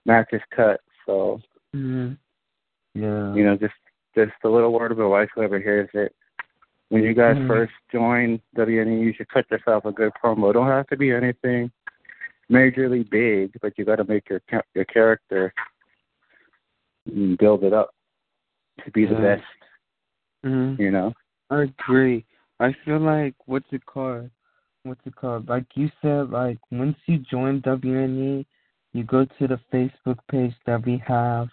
match 0.05 0.29
is 0.33 0.43
cut. 0.55 0.81
So 1.07 1.41
Mm-hmm. 1.75 3.01
Yeah. 3.01 3.35
you 3.35 3.45
know, 3.45 3.57
just 3.57 3.75
just 4.17 4.33
a 4.45 4.49
little 4.49 4.73
word 4.73 4.93
of 4.93 4.99
advice, 4.99 5.29
whoever 5.35 5.61
hears 5.61 5.89
it. 5.95 6.15
When 6.91 7.05
you 7.05 7.15
guys 7.15 7.37
Mhm. 7.37 7.47
first 7.47 7.73
join 7.91 8.41
WNE, 8.57 9.01
you 9.01 9.13
should 9.15 9.29
cut 9.29 9.51
yourself 9.51 9.85
a 9.85 9.93
good 9.93 10.13
promo. 10.15 10.51
It 10.51 10.55
don't 10.55 10.67
have 10.67 10.89
to 10.89 10.97
be 10.97 11.13
anything 11.13 11.71
majorly 12.51 13.09
big, 13.09 13.53
but 13.63 13.79
you 13.79 13.85
got 13.85 13.97
to 13.97 14.05
make 14.05 14.29
your 14.29 14.43
your 14.75 14.85
character 14.87 15.55
and 17.07 17.39
build 17.39 17.63
it 17.65 17.73
up 17.73 17.95
to 18.85 18.91
be 18.91 19.07
the 19.07 19.15
Yeah. 19.15 19.37
best. 19.37 19.45
Mm-hmm. 20.45 20.83
You 20.83 20.91
know. 20.91 21.15
I 21.51 21.63
agree. 21.63 22.25
I 22.59 22.73
feel 22.85 22.99
like 22.99 23.35
what's 23.47 23.73
it 23.73 23.87
called? 23.87 24.31
What's 24.83 25.07
it 25.07 25.15
called? 25.15 25.49
Like 25.49 25.77
you 25.77 25.91
said, 26.03 26.31
like 26.31 26.59
once 26.71 26.99
you 27.07 27.19
join 27.19 27.61
WNE, 27.61 28.47
you 28.93 29.05
go 29.05 29.25
to 29.25 29.47
the 29.47 29.59
Facebook 29.73 30.19
page 30.29 30.55
that 30.67 30.85
we 30.85 30.99
have. 31.07 31.51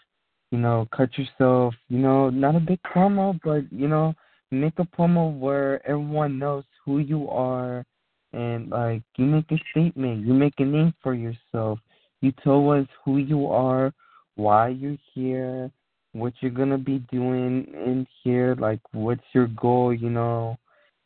You 0.51 0.59
know, 0.59 0.87
cut 0.91 1.15
yourself. 1.17 1.75
You 1.89 1.99
know, 1.99 2.29
not 2.29 2.55
a 2.55 2.59
big 2.59 2.81
promo, 2.81 3.39
but 3.43 3.71
you 3.71 3.87
know, 3.87 4.15
make 4.51 4.73
a 4.79 4.83
promo 4.83 5.37
where 5.37 5.85
everyone 5.87 6.39
knows 6.39 6.63
who 6.85 6.99
you 6.99 7.29
are, 7.29 7.85
and 8.33 8.69
like 8.69 9.03
you 9.17 9.25
make 9.25 9.51
a 9.51 9.57
statement. 9.71 10.25
You 10.25 10.33
make 10.33 10.53
a 10.59 10.65
name 10.65 10.93
for 11.01 11.13
yourself. 11.13 11.79
You 12.21 12.31
tell 12.43 12.69
us 12.71 12.87
who 13.03 13.17
you 13.17 13.47
are, 13.47 13.93
why 14.35 14.69
you're 14.69 14.97
here, 15.13 15.71
what 16.13 16.33
you're 16.39 16.51
gonna 16.51 16.77
be 16.77 16.99
doing 17.11 17.65
in 17.73 18.07
here, 18.23 18.55
like 18.59 18.79
what's 18.91 19.23
your 19.33 19.47
goal, 19.47 19.93
you 19.93 20.09
know, 20.09 20.57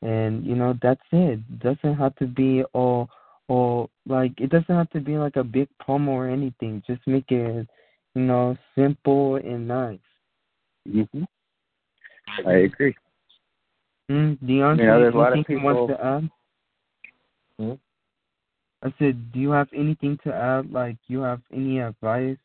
and 0.01 0.45
you 0.45 0.55
know 0.55 0.77
that's 0.81 1.01
it. 1.11 1.39
It 1.39 1.59
doesn't 1.59 1.97
have 1.97 2.15
to 2.17 2.27
be 2.27 2.63
all, 2.73 3.09
all 3.47 3.89
like 4.07 4.39
it 4.39 4.49
doesn't 4.49 4.75
have 4.75 4.89
to 4.91 4.99
be 4.99 5.17
like 5.17 5.35
a 5.35 5.43
big 5.43 5.67
promo 5.85 6.09
or 6.09 6.29
anything. 6.29 6.81
Just 6.87 7.01
make 7.07 7.29
it, 7.31 7.67
you 8.15 8.21
know, 8.21 8.57
simple 8.75 9.35
and 9.35 9.67
nice. 9.67 9.99
hmm 10.85 11.23
I 12.45 12.53
agree. 12.53 12.95
Mm, 14.11 14.37
DeAndre, 14.43 14.79
You 14.79 14.85
know, 14.87 14.99
there's 14.99 15.13
a 15.13 15.17
lot 15.17 15.27
of 15.31 15.33
anything 15.35 15.59
you 15.59 15.63
want 15.63 15.89
to 15.89 16.05
add? 16.05 16.29
Hmm? 17.57 17.73
I 18.83 18.93
said, 18.99 19.31
do 19.31 19.39
you 19.39 19.51
have 19.51 19.69
anything 19.73 20.17
to 20.25 20.33
add? 20.33 20.69
Like, 20.71 20.97
you 21.07 21.21
have 21.21 21.39
any 21.53 21.79
advice? 21.79 22.37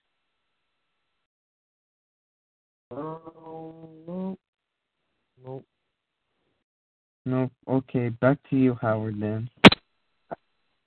no, 2.93 4.39
no. 5.45 5.65
No. 7.25 7.51
Okay, 7.67 8.11
back 8.11 8.39
to 8.51 8.57
you, 8.57 8.79
Howard. 8.81 9.21
Then. 9.21 9.51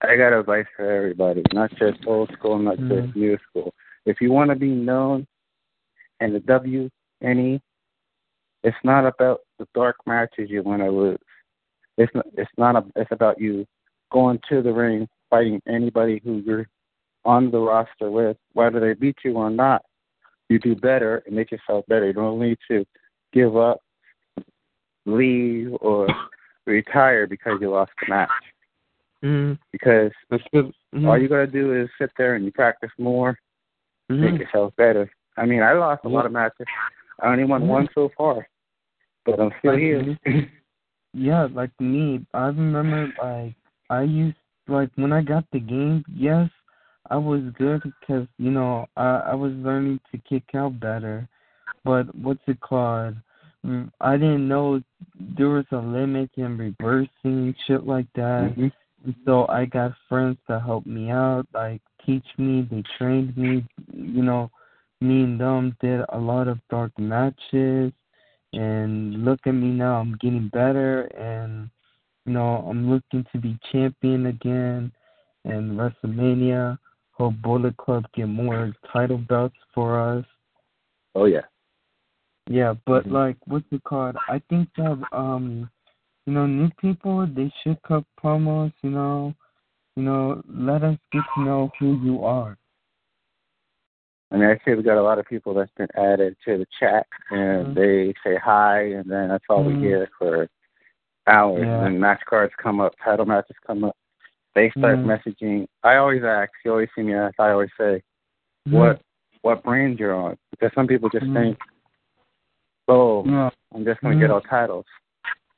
I 0.01 0.15
got 0.15 0.31
advice 0.31 0.65
for 0.77 0.89
everybody, 0.89 1.43
not 1.51 1.71
just 1.71 2.00
old 2.07 2.31
school, 2.31 2.57
not 2.57 2.77
Mhm. 2.77 3.03
just 3.03 3.15
new 3.17 3.38
school. 3.50 3.74
If 4.05 4.21
you 4.21 4.31
want 4.31 4.50
to 4.50 4.55
be 4.55 4.69
known 4.69 5.27
in 6.21 6.31
the 6.31 6.39
WNE, 6.39 7.59
it's 8.63 8.77
not 8.86 9.05
about 9.05 9.41
the 9.60 9.68
dark 9.75 9.98
matches 10.08 10.50
you 10.50 10.63
want 10.63 10.82
to 10.82 10.89
lose. 10.89 11.20
It's 11.98 12.13
not, 12.16 12.25
it's 12.36 12.51
not 12.58 12.75
a, 12.75 12.86
it's 12.96 13.12
about 13.12 13.39
you 13.39 13.66
going 14.12 14.39
to 14.50 14.62
the 14.62 14.72
ring, 14.74 15.08
fighting 15.30 15.62
anybody 15.68 16.22
who 16.24 16.38
you're 16.46 16.68
on 17.25 17.51
the 17.51 17.60
roster 17.60 18.10
with, 18.10 18.38
whether 18.54 18.80
they 18.80 18.94
beat 18.94 19.18
you 19.24 19.34
or 19.34 19.50
not. 19.50 19.84
You 20.48 20.58
do 20.58 20.75
better 20.75 21.22
and 21.28 21.36
make 21.36 21.51
yourself 21.51 21.86
better. 21.88 22.08
You 22.08 22.13
don't 22.13 22.39
need 22.39 22.58
to 22.72 22.86
give 23.34 23.56
up, 23.56 23.82
leave, 25.06 25.74
or 25.82 26.08
retire 26.66 27.28
because 27.28 27.60
you 27.62 27.70
lost 27.70 27.92
the 28.01 28.10
match. 28.10 28.30
Mm-hmm. 29.24 29.62
because. 29.74 30.12
Mhm. 30.32 31.06
all 31.06 31.18
you 31.18 31.28
gotta 31.28 31.46
do 31.46 31.80
is 31.80 31.89
sit 32.00 32.10
there 32.18 32.36
and 32.36 32.46
you 32.46 32.51
practice 32.54 32.89
more, 32.98 33.38
make 34.08 34.36
Mhm. 34.36 34.39
yourself 34.39 34.74
better. 34.78 35.12
I 35.38 35.46
mean, 35.46 35.62
I 35.62 35.74
lost 35.74 36.06
a 36.06 36.10
lot 36.10 36.25
of 36.25 36.32
matches. 36.32 36.66
I 37.22 37.28
only 37.28 37.44
won 37.44 37.68
one 37.68 37.89
so 37.94 38.10
far, 38.18 38.48
but 39.31 39.39
I'm 39.39 39.51
still 39.59 39.77
here. 39.77 40.17
Yeah, 41.13 41.48
like 41.51 41.71
me, 41.79 42.25
I 42.33 42.48
remember 42.48 43.12
like 43.21 43.55
I 43.89 44.03
used 44.03 44.38
like 44.67 44.91
when 44.95 45.12
I 45.12 45.21
got 45.21 45.43
the 45.51 45.59
game. 45.59 46.03
Yes, 46.13 46.50
I 47.09 47.17
was 47.17 47.41
good 47.57 47.81
because 47.81 48.27
you 48.38 48.51
know 48.51 48.86
I 48.95 49.31
I 49.31 49.33
was 49.33 49.51
learning 49.53 50.00
to 50.12 50.17
kick 50.29 50.43
out 50.53 50.79
better, 50.79 51.27
but 51.83 52.13
what's 52.15 52.41
it 52.48 52.59
called? 52.62 53.15
Mm, 53.65 53.91
I 54.00 54.17
didn't 54.17 54.48
know 54.48 54.81
there 55.38 55.50
was 55.50 55.65
a 55.71 55.77
limit 55.77 56.29
in 56.36 56.57
reversing 56.57 57.55
shit 57.65 57.86
like 57.86 58.07
that. 58.13 58.55
Mhm. 58.55 58.71
And 59.05 59.15
so 59.25 59.48
I 59.48 59.65
got 59.65 59.93
friends 60.07 60.38
to 60.48 60.59
help 60.59 60.86
me 60.86 61.09
out, 61.09 61.48
like 61.53 61.81
teach 62.05 62.27
me. 62.38 62.67
They 62.69 62.83
trained 62.98 63.36
me. 63.36 63.65
You 63.91 64.24
know, 64.24 64.51
me 65.01 65.24
and 65.24 65.39
them 65.39 65.75
did 65.81 66.05
a 66.09 66.19
lot 66.19 66.48
of 66.48 66.59
dark 66.69 66.98
matches. 67.00 67.93
And 68.53 69.24
look 69.24 69.39
at 69.46 69.53
me 69.53 69.68
now, 69.68 70.00
I'm 70.00 70.18
getting 70.20 70.50
better. 70.50 71.03
And, 71.18 71.70
you 72.25 72.34
know, 72.34 72.65
I'm 72.70 72.89
looking 72.89 73.25
to 73.32 73.38
be 73.38 73.58
champion 73.72 74.27
again. 74.27 74.91
And 75.46 75.79
WrestleMania, 75.79 76.77
hope 77.12 77.36
Bullet 77.41 77.77
Club 77.77 78.06
get 78.15 78.27
more 78.27 78.74
title 78.91 79.18
belts 79.18 79.56
for 79.74 80.00
us. 80.00 80.25
Oh 81.15 81.25
yeah. 81.25 81.46
Yeah, 82.48 82.74
but 82.86 83.06
Mhm. 83.06 83.12
like 83.12 83.38
what's 83.46 83.72
it 83.72 83.84
called? 83.84 84.15
I 84.27 84.39
think 84.50 84.70
that 84.75 84.98
um 85.12 85.70
you 86.25 86.34
know, 86.34 86.46
new 86.46 86.70
people 86.79 87.25
they 87.25 87.51
should 87.62 87.82
cut 87.84 88.03
promos, 88.22 88.74
you 88.84 88.91
know, 88.91 89.34
you 89.96 90.03
know, 90.03 90.41
let 90.48 90.84
us 90.84 90.98
get 91.12 91.24
to 91.36 91.41
know 91.41 91.72
who 91.79 92.00
you 92.03 92.24
are. 92.24 92.58
I 94.31 94.38
mean, 94.38 94.50
I 94.50 94.59
see 94.63 94.75
we 94.75 94.83
got 94.83 94.98
a 94.98 95.03
lot 95.03 95.17
of 95.17 95.25
people 95.25 95.53
that's 95.53 95.71
been 95.75 95.88
added 95.95 96.36
to 96.45 96.59
the 96.59 96.67
chat, 96.79 97.07
and 97.31 97.67
Mhm. 97.67 97.74
they 97.74 98.13
say 98.24 98.38
hi, 98.38 98.81
and 98.81 99.09
then 99.09 99.29
that's 99.29 99.45
all 99.50 99.63
Mhm. 99.63 99.67
we 99.67 99.75
hear 99.79 100.07
for 100.17 100.48
hours. 101.25 101.65
Yeah. 101.65 101.86
And 101.86 102.00
match 102.00 102.21
cards 102.25 102.53
come 102.57 102.79
up, 102.79 102.93
title 103.03 103.25
matches 103.25 103.55
come 103.65 103.83
up. 103.83 103.95
They 104.53 104.69
start 104.71 105.00
Mhm. 105.00 105.05
messaging. 105.05 105.67
I 105.83 105.95
always 105.95 106.24
ask. 106.24 106.51
You 106.63 106.71
always 106.71 106.89
see 106.95 107.01
me 107.03 107.13
ask. 107.13 107.39
I 107.39 107.51
always 107.51 107.71
say, 107.77 108.03
"What 108.65 109.01
what 109.41 109.63
brand 109.63 110.00
you're 110.00 110.13
on?" 110.13 110.38
Because 110.51 110.74
some 110.74 110.86
people 110.86 111.09
just 111.09 111.25
Mhm. 111.25 111.33
think, 111.33 111.62
"Oh. 112.88 113.51
I'm 113.74 113.86
just 113.86 114.01
going 114.01 114.15
to 114.15 114.19
get 114.19 114.29
Mhm. 114.29 114.33
all 114.33 114.41
titles." 114.41 114.86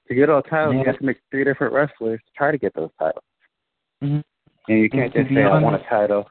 To 0.08 0.16
get 0.16 0.30
all 0.30 0.44
titles, 0.44 0.76
you 0.76 0.84
have 0.84 0.98
to 0.98 1.06
make 1.06 1.22
three 1.32 1.44
different 1.44 1.74
wrestlers 1.74 2.22
to 2.22 2.32
try 2.34 2.52
to 2.52 2.58
get 2.58 2.74
those 2.74 2.92
titles. 3.00 3.24
And 4.02 4.24
you 4.68 4.90
can't 4.90 5.14
just 5.14 5.30
say, 5.30 5.44
"I 5.44 5.60
want 5.60 5.76
a 5.76 5.86
title." 5.86 6.30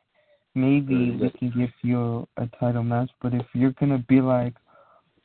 maybe 0.54 1.12
we 1.12 1.30
can 1.30 1.50
give 1.56 1.72
you 1.82 2.26
a 2.38 2.46
title 2.58 2.84
match. 2.84 3.10
But 3.22 3.34
if 3.34 3.46
you're 3.54 3.72
gonna 3.72 3.98
be 4.08 4.20
like, 4.20 4.54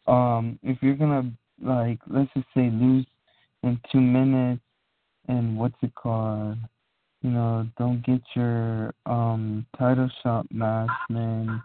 um, 0.08 0.60
if 0.64 0.82
you're 0.82 0.96
gonna 0.96 1.32
like, 1.62 2.00
let's 2.08 2.34
just 2.34 2.48
say 2.54 2.70
lose 2.70 3.06
in 3.64 3.80
two 3.92 4.02
minutes, 4.02 4.62
and 5.28 5.58
what's 5.58 5.76
it 5.82 5.94
called? 5.96 6.58
You 7.22 7.30
know, 7.30 7.68
don't 7.78 8.04
get 8.06 8.22
your 8.36 8.94
um 9.06 9.66
title 9.78 10.10
shot 10.24 10.52
match, 10.52 10.90
man. 11.10 11.62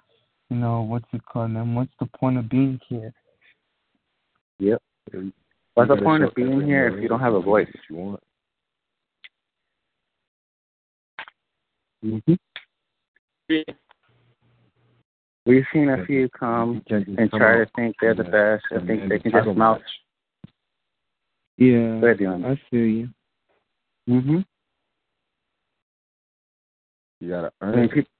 You 0.51 0.57
know 0.57 0.83
what's 0.83 1.07
it 1.13 1.25
called? 1.25 1.53
And 1.53 1.75
what's 1.75 1.93
the 1.99 2.07
point 2.07 2.39
of 2.39 2.49
being 2.49 2.79
here? 2.89 3.13
Yep. 4.59 4.83
You 5.13 5.33
What's 5.75 5.91
the 5.91 5.97
point 5.97 6.25
of 6.25 6.35
being 6.35 6.63
here 6.63 6.89
if 6.89 7.03
you 7.03 7.09
don't 7.09 7.21
have 7.21 7.35
a 7.35 7.41
voice? 7.41 7.69
what 7.69 7.81
You 7.91 7.97
want. 7.97 8.21
Mm-hmm. 12.05 13.73
We've 15.45 15.65
seen 15.73 15.91
a 15.91 16.05
few 16.07 16.29
come 16.31 16.83
and 16.89 17.31
try 17.31 17.59
to 17.59 17.67
think 17.77 17.97
they're 18.01 18.15
the 18.15 18.25
best 18.25 18.65
and 18.71 18.81
and 18.81 18.89
think 18.89 19.09
they 19.09 19.19
can 19.19 19.33
title 19.33 19.53
just 19.53 19.59
mouth. 19.59 19.81
Yeah, 21.57 22.01
Go 22.01 22.07
ahead, 22.07 22.19
Dion. 22.19 22.45
I 22.45 22.61
feel 22.71 22.87
you. 22.87 23.09
Mm-hmm. 24.09 24.41
You 27.21 27.31
gotta 27.31 27.53
I 27.61 27.65
earn 27.67 27.77
mean, 27.77 27.85
it. 27.85 27.91
people, 27.93 28.11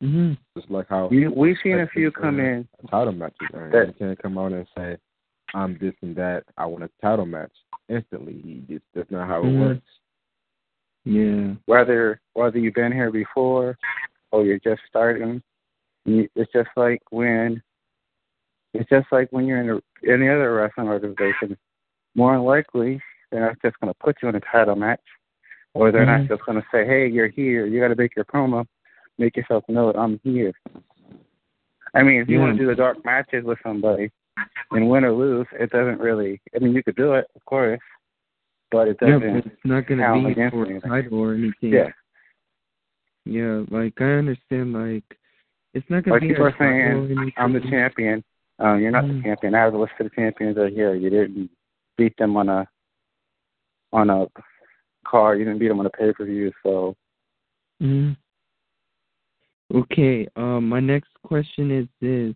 hmm 0.00 0.32
Just 0.56 0.70
like 0.70 0.86
how 0.88 1.08
you, 1.10 1.32
we've 1.34 1.56
seen 1.62 1.78
a 1.80 1.86
few 1.86 2.10
come 2.10 2.40
uh, 2.40 2.42
in. 2.42 2.68
title 2.90 3.12
matches 3.12 3.36
earned. 3.52 3.72
That- 3.74 3.88
You 3.88 3.92
can't 3.94 4.22
come 4.22 4.38
out 4.38 4.52
and 4.52 4.66
say, 4.76 4.96
I'm 5.54 5.78
this 5.80 5.94
and 6.02 6.16
that, 6.16 6.44
I 6.56 6.66
want 6.66 6.84
a 6.84 6.90
title 7.00 7.26
match 7.26 7.52
instantly. 7.88 8.40
You 8.44 8.60
just, 8.68 8.84
that's 8.94 9.10
not 9.10 9.28
how 9.28 9.40
it 9.42 9.46
Mhm. 9.46 9.60
works. 9.60 9.86
Yeah. 11.04 11.54
Whether 11.66 12.20
whether 12.32 12.58
you've 12.58 12.74
been 12.74 12.92
here 12.92 13.10
before 13.10 13.76
or 14.32 14.44
you're 14.44 14.58
just 14.58 14.80
starting, 14.88 15.42
you- 16.06 16.28
it's 16.34 16.50
just 16.52 16.70
like 16.76 17.02
when 17.10 17.62
it's 18.72 18.88
just 18.90 19.06
like 19.12 19.28
when 19.30 19.46
you're 19.46 19.60
in 19.60 19.70
a, 19.70 20.10
any 20.12 20.28
other 20.28 20.54
wrestling 20.54 20.88
organization. 20.88 21.56
More 22.16 22.32
than 22.32 22.42
likely, 22.44 23.00
they're 23.30 23.40
not 23.46 23.60
just 23.62 23.78
going 23.80 23.92
to 23.92 23.98
put 24.00 24.16
you 24.22 24.28
in 24.28 24.34
a 24.36 24.40
title 24.40 24.76
match, 24.76 25.00
or 25.74 25.90
they're 25.92 26.06
Mhm. 26.06 26.20
not 26.20 26.28
just 26.28 26.44
going 26.46 26.60
to 26.60 26.66
say, 26.70 26.86
"Hey, 26.86 27.06
you're 27.06 27.28
here. 27.28 27.66
You 27.66 27.80
got 27.80 27.88
to 27.88 27.96
make 27.96 28.16
your 28.16 28.24
promo, 28.24 28.66
make 29.18 29.36
yourself 29.36 29.68
know 29.68 29.92
that 29.92 29.98
I'm 29.98 30.18
here." 30.22 30.52
I 31.94 32.02
mean, 32.02 32.20
if 32.20 32.28
you 32.28 32.40
want 32.40 32.56
to 32.56 32.62
do 32.62 32.66
the 32.66 32.74
dark 32.74 33.04
matches 33.04 33.44
with 33.44 33.58
somebody 33.62 34.10
and 34.72 34.88
win 34.88 35.04
or 35.04 35.12
lose, 35.12 35.46
it 35.52 35.70
doesn't 35.70 36.00
really. 36.00 36.40
I 36.54 36.58
mean, 36.58 36.74
you 36.74 36.82
could 36.82 36.96
do 36.96 37.14
it, 37.14 37.26
of 37.36 37.44
course, 37.44 37.80
but 38.70 38.88
it 38.88 38.98
doesn't. 38.98 39.20
but 39.20 39.46
it's 39.46 39.64
not 39.64 39.86
gonna 39.86 40.34
be 40.34 40.50
for 40.50 40.64
a 40.64 40.80
title 40.80 41.18
or 41.18 41.34
anything. 41.34 41.72
Yeah. 41.72 41.90
Yeah, 43.24 43.64
like 43.70 44.00
I 44.00 44.12
understand. 44.14 44.72
Like 44.72 45.04
it's 45.72 45.88
not 45.88 46.04
gonna 46.04 46.20
be. 46.20 46.28
Like 46.28 46.36
people 46.36 46.46
are 46.46 46.56
saying. 46.58 47.32
I'm 47.36 47.52
the 47.52 47.60
champion. 47.60 48.22
Um, 48.58 48.80
you're 48.80 48.90
not 48.90 49.06
the 49.06 49.14
Mhm. 49.14 49.22
champion. 49.22 49.54
I 49.54 49.60
have 49.60 49.74
a 49.74 49.78
list 49.78 49.94
of 49.98 50.10
the 50.10 50.14
champions 50.14 50.58
are 50.58 50.68
here. 50.68 50.94
You 50.94 51.10
didn't 51.10 51.50
beat 51.96 52.16
them 52.16 52.36
on 52.36 52.48
a 52.48 52.68
on 53.92 54.10
a 54.10 54.26
card. 55.04 55.38
You 55.38 55.44
didn't 55.44 55.60
beat 55.60 55.68
them 55.68 55.80
on 55.80 55.86
a 55.86 55.90
pay 55.90 56.12
per 56.12 56.24
view. 56.24 56.52
So 56.62 56.96
hmm 57.80 58.12
Okay. 59.74 60.28
Um, 60.36 60.68
my 60.68 60.80
next 60.80 61.10
question 61.24 61.70
is 61.70 61.88
this: 62.00 62.34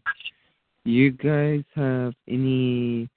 You 0.85 1.13
guys 1.13 1.63
have 1.75 2.15
any, 2.27 3.09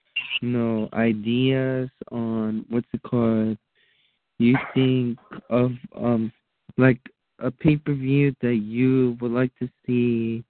you 0.42 0.48
know, 0.48 0.90
ideas 0.94 1.90
on 2.12 2.66
what's 2.70 2.88
it 2.94 3.02
called? 3.04 3.58
You 4.38 4.56
think 4.74 5.18
of 5.50 5.72
um, 5.96 6.32
like 6.78 7.00
a 7.40 7.52
pay 7.52 7.78
per 7.78 7.94
view 7.94 8.36
that 8.42 8.56
you 8.56 9.18
would 9.22 9.32
like 9.32 9.52
to 9.60 9.70
see, 9.86 10.44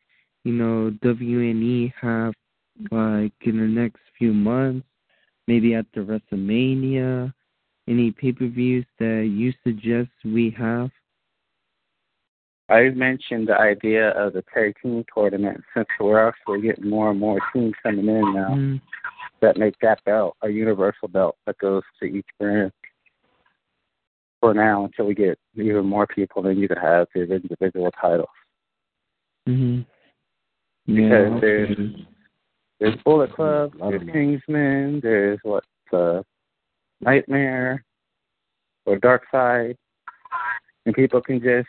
you 0.44 0.54
know, 0.54 0.92
WNE 1.04 1.94
have 2.02 2.34
like 2.92 3.34
in 3.42 3.58
the 3.58 3.68
next 3.68 4.00
few 4.18 4.34
months, 4.34 4.88
maybe 5.48 5.76
at 5.76 5.86
the 5.94 6.02
WrestleMania. 6.02 7.34
Any 7.91 8.10
pay 8.10 8.32
per 8.32 8.47
views 8.47 8.86
that 8.99 9.30
you 9.30 9.51
suggest 9.65 10.12
we 10.23 10.49
have? 10.58 10.89
I 12.69 12.88
mentioned 12.91 13.49
the 13.49 13.60
idea 13.60 14.12
of 14.12 14.32
the 14.32 14.45
tag 14.54 14.75
team 14.82 15.04
tournament 15.13 15.62
since 15.75 15.88
we're 15.99 16.25
actually 16.25 16.62
getting 16.62 16.89
more 16.89 17.12
and 17.12 17.19
more 17.19 17.38
teams 17.51 17.73
coming 17.84 18.08
in 18.08 18.34
now 18.34 18.56
Mm. 18.56 18.82
that 19.41 19.58
make 19.58 19.77
that 19.80 20.01
belt 20.06 20.38
a 20.41 20.47
universal 20.47 21.10
belt 21.10 21.36
that 21.45 21.58
goes 21.58 21.84
to 21.99 22.06
each 22.06 22.27
brand. 22.39 22.71
For 24.39 24.54
now, 24.54 24.86
until 24.86 25.08
we 25.08 25.13
get 25.13 25.38
even 25.56 25.86
more 25.86 26.08
people, 26.08 26.41
then 26.41 26.58
you 26.60 26.69
could 26.69 26.77
have 26.77 27.10
the 27.13 27.23
individual 27.23 27.91
titles. 27.91 28.30
Mhm. 29.45 29.86
Because 30.86 31.34
Yeah. 31.34 31.39
there's 31.41 31.71
okay. 31.71 32.08
There's 32.80 32.95
Bullet 33.04 33.32
Club, 33.34 33.73
there's. 33.77 34.10
Kingsman, 34.10 35.01
there's 35.01 35.39
what 35.43 35.65
uh, 35.91 36.23
Nightmare 37.02 37.84
or 38.86 38.98
Dark 38.98 39.24
Side, 39.32 39.78
and 40.86 40.96
people 40.96 41.22
can 41.22 41.40
just, 41.40 41.68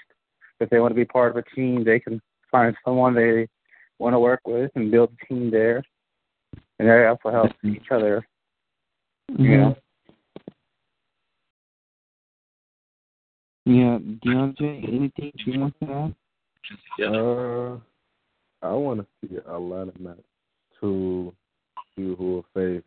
if 0.61 0.71
they 0.71 0.81
want 0.81 0.93
to 0.93 0.97
be 0.97 1.05
part 1.05 1.31
of 1.31 1.37
a 1.37 1.55
team, 1.55 1.85
they 1.85 2.01
can 2.01 2.21
find 2.51 2.75
someone 2.85 3.15
they 3.15 3.49
want 3.99 4.15
to 4.15 4.19
work 4.19 4.41
with 4.47 4.71
and 4.75 4.91
build 4.91 5.11
a 5.13 5.27
team 5.27 5.51
there, 5.51 5.83
and 6.79 6.89
they 6.89 7.07
also 7.07 7.31
help 7.31 7.53
each 7.65 7.91
other. 7.91 8.27
You 9.39 9.57
know, 9.57 9.77
Yeah, 13.65 13.99
DeAndre, 14.25 14.89
anything 14.89 15.33
you 15.47 15.61
want 15.61 15.75
to 15.81 15.93
add? 15.93 16.15
Yeah. 16.99 17.07
Uh, 17.07 17.79
I 18.61 18.73
want 18.73 19.01
to 19.01 19.07
see 19.21 19.37
a 19.47 19.59
lot 19.59 19.89
of 19.89 20.01
match 20.01 20.19
to 20.81 21.33
see 21.95 22.15
who 22.15 22.17
will 22.17 22.47
face 22.55 22.83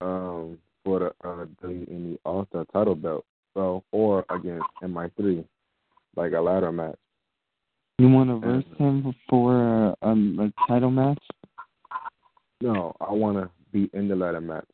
um 0.00 0.58
for 0.84 0.98
the 1.00 1.06
uh, 1.28 1.46
WWE 1.64 2.18
All 2.24 2.46
Star 2.50 2.64
title 2.72 2.94
belt, 2.94 3.24
so 3.54 3.82
or 3.92 4.24
against 4.30 4.66
MI3, 4.82 5.44
like 6.16 6.32
a 6.32 6.40
ladder 6.40 6.72
match. 6.72 6.96
You 7.98 8.08
want 8.08 8.28
to 8.30 8.38
verse 8.38 8.64
him 8.78 9.14
for 9.28 9.94
um, 10.02 10.38
a 10.40 10.66
title 10.68 10.90
match? 10.90 11.18
No, 12.60 12.94
I 13.00 13.12
want 13.12 13.36
to 13.38 13.50
be 13.72 13.88
in 13.94 14.08
the 14.08 14.16
ladder 14.16 14.40
match. 14.40 14.66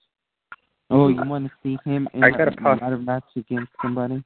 Oh, 0.91 1.09
you 1.09 1.25
want 1.25 1.47
to 1.47 1.53
see 1.63 1.79
him 1.89 2.09
in 2.15 2.25
I 2.25 2.31
got 2.31 2.49
a 2.49 2.53
a 2.53 2.57
pos- 2.57 2.81
ladder 2.81 2.99
match 2.99 3.25
against 3.37 3.71
somebody? 3.81 4.23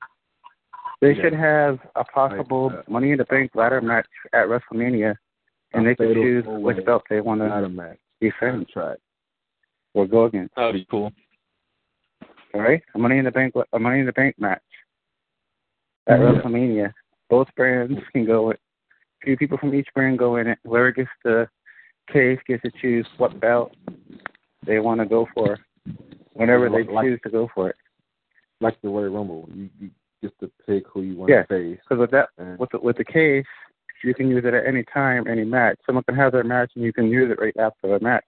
They 1.00 1.12
Yeah. 1.12 1.22
should 1.24 1.32
have 1.34 1.78
a 1.96 2.04
possible 2.04 2.68
Like, 2.68 2.78
uh, 2.78 2.82
Money 2.90 3.10
in 3.10 3.18
the 3.18 3.24
Bank 3.24 3.50
ladder 3.54 3.80
match 3.82 4.06
at 4.32 4.46
WrestleMania, 4.46 5.14
and 5.74 5.86
they 5.86 5.94
could 5.94 6.14
choose 6.14 6.44
which 6.46 6.82
belt 6.86 7.02
they 7.10 7.20
want 7.20 7.40
to 7.42 7.48
Ladder 7.48 7.68
match. 7.68 7.98
defend 8.20 8.68
Track. 8.68 8.98
or 9.92 10.06
go 10.06 10.24
against. 10.24 10.54
That 10.56 10.66
would 10.66 10.72
be 10.74 10.86
cool. 10.90 11.12
All 12.54 12.60
right, 12.60 12.82
a 12.94 12.98
Money 12.98 13.18
in 13.18 13.24
the 13.24 13.32
Bank, 13.32 13.52
a 13.72 13.78
Money 13.78 13.98
in 14.00 14.06
the 14.06 14.12
Bank 14.12 14.36
match 14.38 14.62
at 16.06 16.20
Yeah. 16.20 16.26
WrestleMania. 16.26 16.92
Both 17.28 17.52
brands 17.56 17.98
can 18.12 18.24
go. 18.24 18.52
A 18.52 18.56
few 19.24 19.36
people 19.36 19.58
from 19.58 19.74
each 19.74 19.88
brand 19.92 20.18
go 20.20 20.36
in 20.36 20.46
it. 20.46 20.58
Whoever 20.64 20.92
gets 20.92 21.10
the 21.24 21.48
case 22.08 22.38
gets 22.46 22.62
to 22.62 22.70
choose 22.80 23.08
what 23.16 23.40
belt 23.40 23.74
they 24.64 24.78
want 24.78 25.00
to 25.00 25.06
go 25.06 25.26
for. 25.34 25.58
Whenever 26.34 26.68
they 26.68 26.84
Like- 26.84 27.06
choose 27.06 27.20
to 27.22 27.28
go 27.30 27.48
for 27.48 27.70
it. 27.70 27.76
Like 28.60 28.80
the 28.82 28.88
Royal 28.88 29.10
Rumble, 29.10 29.48
you, 29.52 29.68
you 29.80 29.90
get 30.22 30.38
to 30.38 30.50
pick 30.64 30.86
who 30.88 31.02
you 31.02 31.16
want 31.16 31.30
Yeah. 31.30 31.42
to 31.42 31.48
face. 31.48 31.80
Because 31.80 31.98
with 31.98 32.10
that, 32.12 32.30
And 32.38 32.56
with 32.58 32.70
the, 32.70 32.78
with 32.78 32.96
the 32.96 33.04
case, 33.04 33.46
you 34.04 34.14
can 34.14 34.28
use 34.28 34.44
it 34.44 34.54
at 34.54 34.66
any 34.66 34.84
time, 34.84 35.26
any 35.26 35.44
match. 35.44 35.78
Someone 35.86 36.04
can 36.04 36.14
have 36.14 36.32
their 36.32 36.44
match, 36.44 36.70
and 36.76 36.84
you 36.84 36.92
can 36.92 37.08
use 37.08 37.30
it 37.30 37.40
right 37.40 37.56
after 37.56 37.88
the 37.88 38.00
match. 38.00 38.24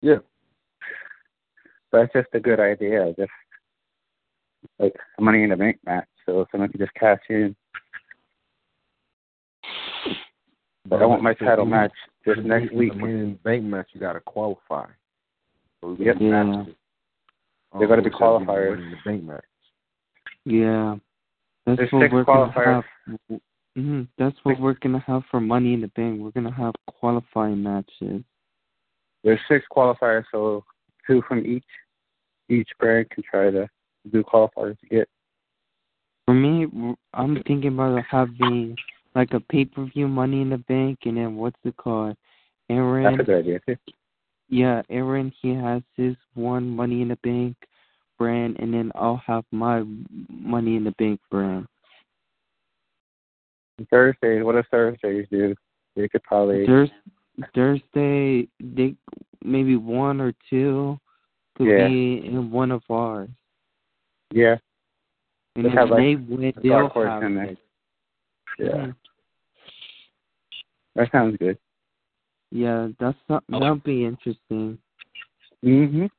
yeah, 0.00 0.18
That's 1.94 2.12
just 2.12 2.28
a 2.34 2.40
good 2.40 2.60
idea. 2.60 3.14
Just 3.16 3.30
like 4.78 4.94
Money 5.20 5.44
in 5.44 5.50
the 5.50 5.56
Bank 5.56 5.78
match, 5.86 6.08
so 6.26 6.46
someone 6.50 6.70
can 6.70 6.80
just 6.80 6.94
cash 6.94 7.20
in. 7.28 7.54
But 10.86 11.02
I 11.02 11.06
want 11.06 11.22
my 11.22 11.34
title 11.34 11.64
match 11.64 11.92
just 12.26 12.40
next 12.40 12.72
week. 12.74 12.94
Money 12.94 13.12
in 13.12 13.30
the 13.30 13.38
Bank 13.44 13.64
match, 13.64 13.88
you 13.92 14.00
got 14.00 14.14
to 14.14 14.20
qualify. 14.20 14.86
So 15.80 15.94
we 15.94 16.04
Yep. 16.04 16.14
got 16.16 16.22
Yeah. 16.22 16.44
matches. 16.44 16.76
They're 17.78 17.88
gotta 17.88 18.02
be 18.02 18.10
Oh, 18.10 18.18
so 18.18 18.24
it'll 18.24 18.40
qualifiers. 18.40 18.70
Money 18.70 18.84
in 18.84 18.90
the 18.90 18.96
Bank 19.04 19.24
match. 19.24 19.44
Yeah. 20.44 20.96
That's 21.66 21.78
There's 21.78 21.92
what 21.92 22.00
six 22.02 22.12
we're 22.12 22.24
gonna 22.24 22.52
qualifiers. 22.52 22.84
have. 23.28 23.40
hmm 23.74 24.02
That's 24.18 24.44
what 24.44 24.60
we're 24.60 24.74
gonna 24.74 25.00
have 25.00 25.24
for 25.26 25.40
Money 25.40 25.74
in 25.74 25.80
the 25.80 25.88
Bank. 25.88 26.20
We're 26.20 26.30
gonna 26.30 26.52
have 26.52 26.74
qualifying 26.86 27.62
matches. 27.62 28.22
There's 29.22 29.40
six 29.48 29.64
qualifiers, 29.74 30.24
so 30.30 30.64
two 31.06 31.22
from 31.22 31.44
each. 31.46 31.64
Each 32.48 32.68
brand 32.78 33.10
can 33.10 33.22
try 33.28 33.50
to 33.50 33.68
do 34.12 34.22
qualifiers 34.22 34.78
to 34.80 34.86
get. 34.90 35.08
For 36.26 36.34
me, 36.34 36.66
I'm 37.12 37.42
thinking 37.46 37.68
about 37.68 38.02
having 38.10 38.76
like 39.14 39.32
a 39.32 39.40
pay 39.40 39.64
per 39.64 39.84
view 39.86 40.08
Money 40.08 40.42
in 40.42 40.50
the 40.50 40.58
Bank, 40.58 41.00
and 41.04 41.16
then 41.16 41.36
what's 41.36 41.56
it 41.64 41.76
called? 41.76 42.16
Aaron. 42.70 43.04
That's 43.04 43.20
a 43.20 43.24
good 43.24 43.38
idea 43.38 43.60
too. 43.66 43.76
Yeah, 44.48 44.82
Aaron. 44.90 45.32
He 45.40 45.54
has 45.54 45.82
his 45.96 46.16
one 46.34 46.68
Money 46.68 47.02
in 47.02 47.08
the 47.08 47.18
Bank 47.22 47.56
brand, 48.18 48.56
and 48.58 48.72
then 48.72 48.92
I'll 48.94 49.22
have 49.26 49.44
my 49.50 49.84
Money 50.28 50.76
in 50.76 50.84
the 50.84 50.92
Bank 50.92 51.20
brand. 51.30 51.66
Thursdays, 53.90 54.44
what 54.44 54.54
does 54.54 54.64
Thursdays 54.70 55.26
do? 55.30 55.54
They 55.96 56.08
could 56.08 56.22
probably 56.22 56.66
Thurs 56.66 56.90
Thursday, 57.54 58.48
they 58.60 58.94
maybe 59.42 59.76
one 59.76 60.20
or 60.20 60.32
two 60.48 60.98
could 61.54 61.68
Yeah. 61.68 61.88
be 61.88 62.26
in 62.26 62.50
one 62.50 62.70
of 62.70 62.82
ours. 62.90 63.30
yeah. 64.30 64.56
And 65.56 65.66
They 65.66 65.68
if 65.68 65.74
have, 65.74 65.90
like, 65.90 65.98
they 65.98 66.16
win, 66.16 66.52
a 66.56 66.60
they'll 66.60 66.72
dark 66.80 66.92
horse 66.92 67.08
have 67.08 67.22
in 67.22 67.34
there. 67.36 67.44
it. 67.44 67.58
Yeah. 68.58 68.66
Mhm. 68.66 68.96
That 70.96 71.12
sounds 71.12 71.36
good. 71.36 71.58
Yeah, 72.50 72.88
that's 72.98 73.18
something 73.28 73.60
that'll 73.60 73.76
be 73.76 74.04
interesting. 74.04 74.78
Mhm. 75.64 76.10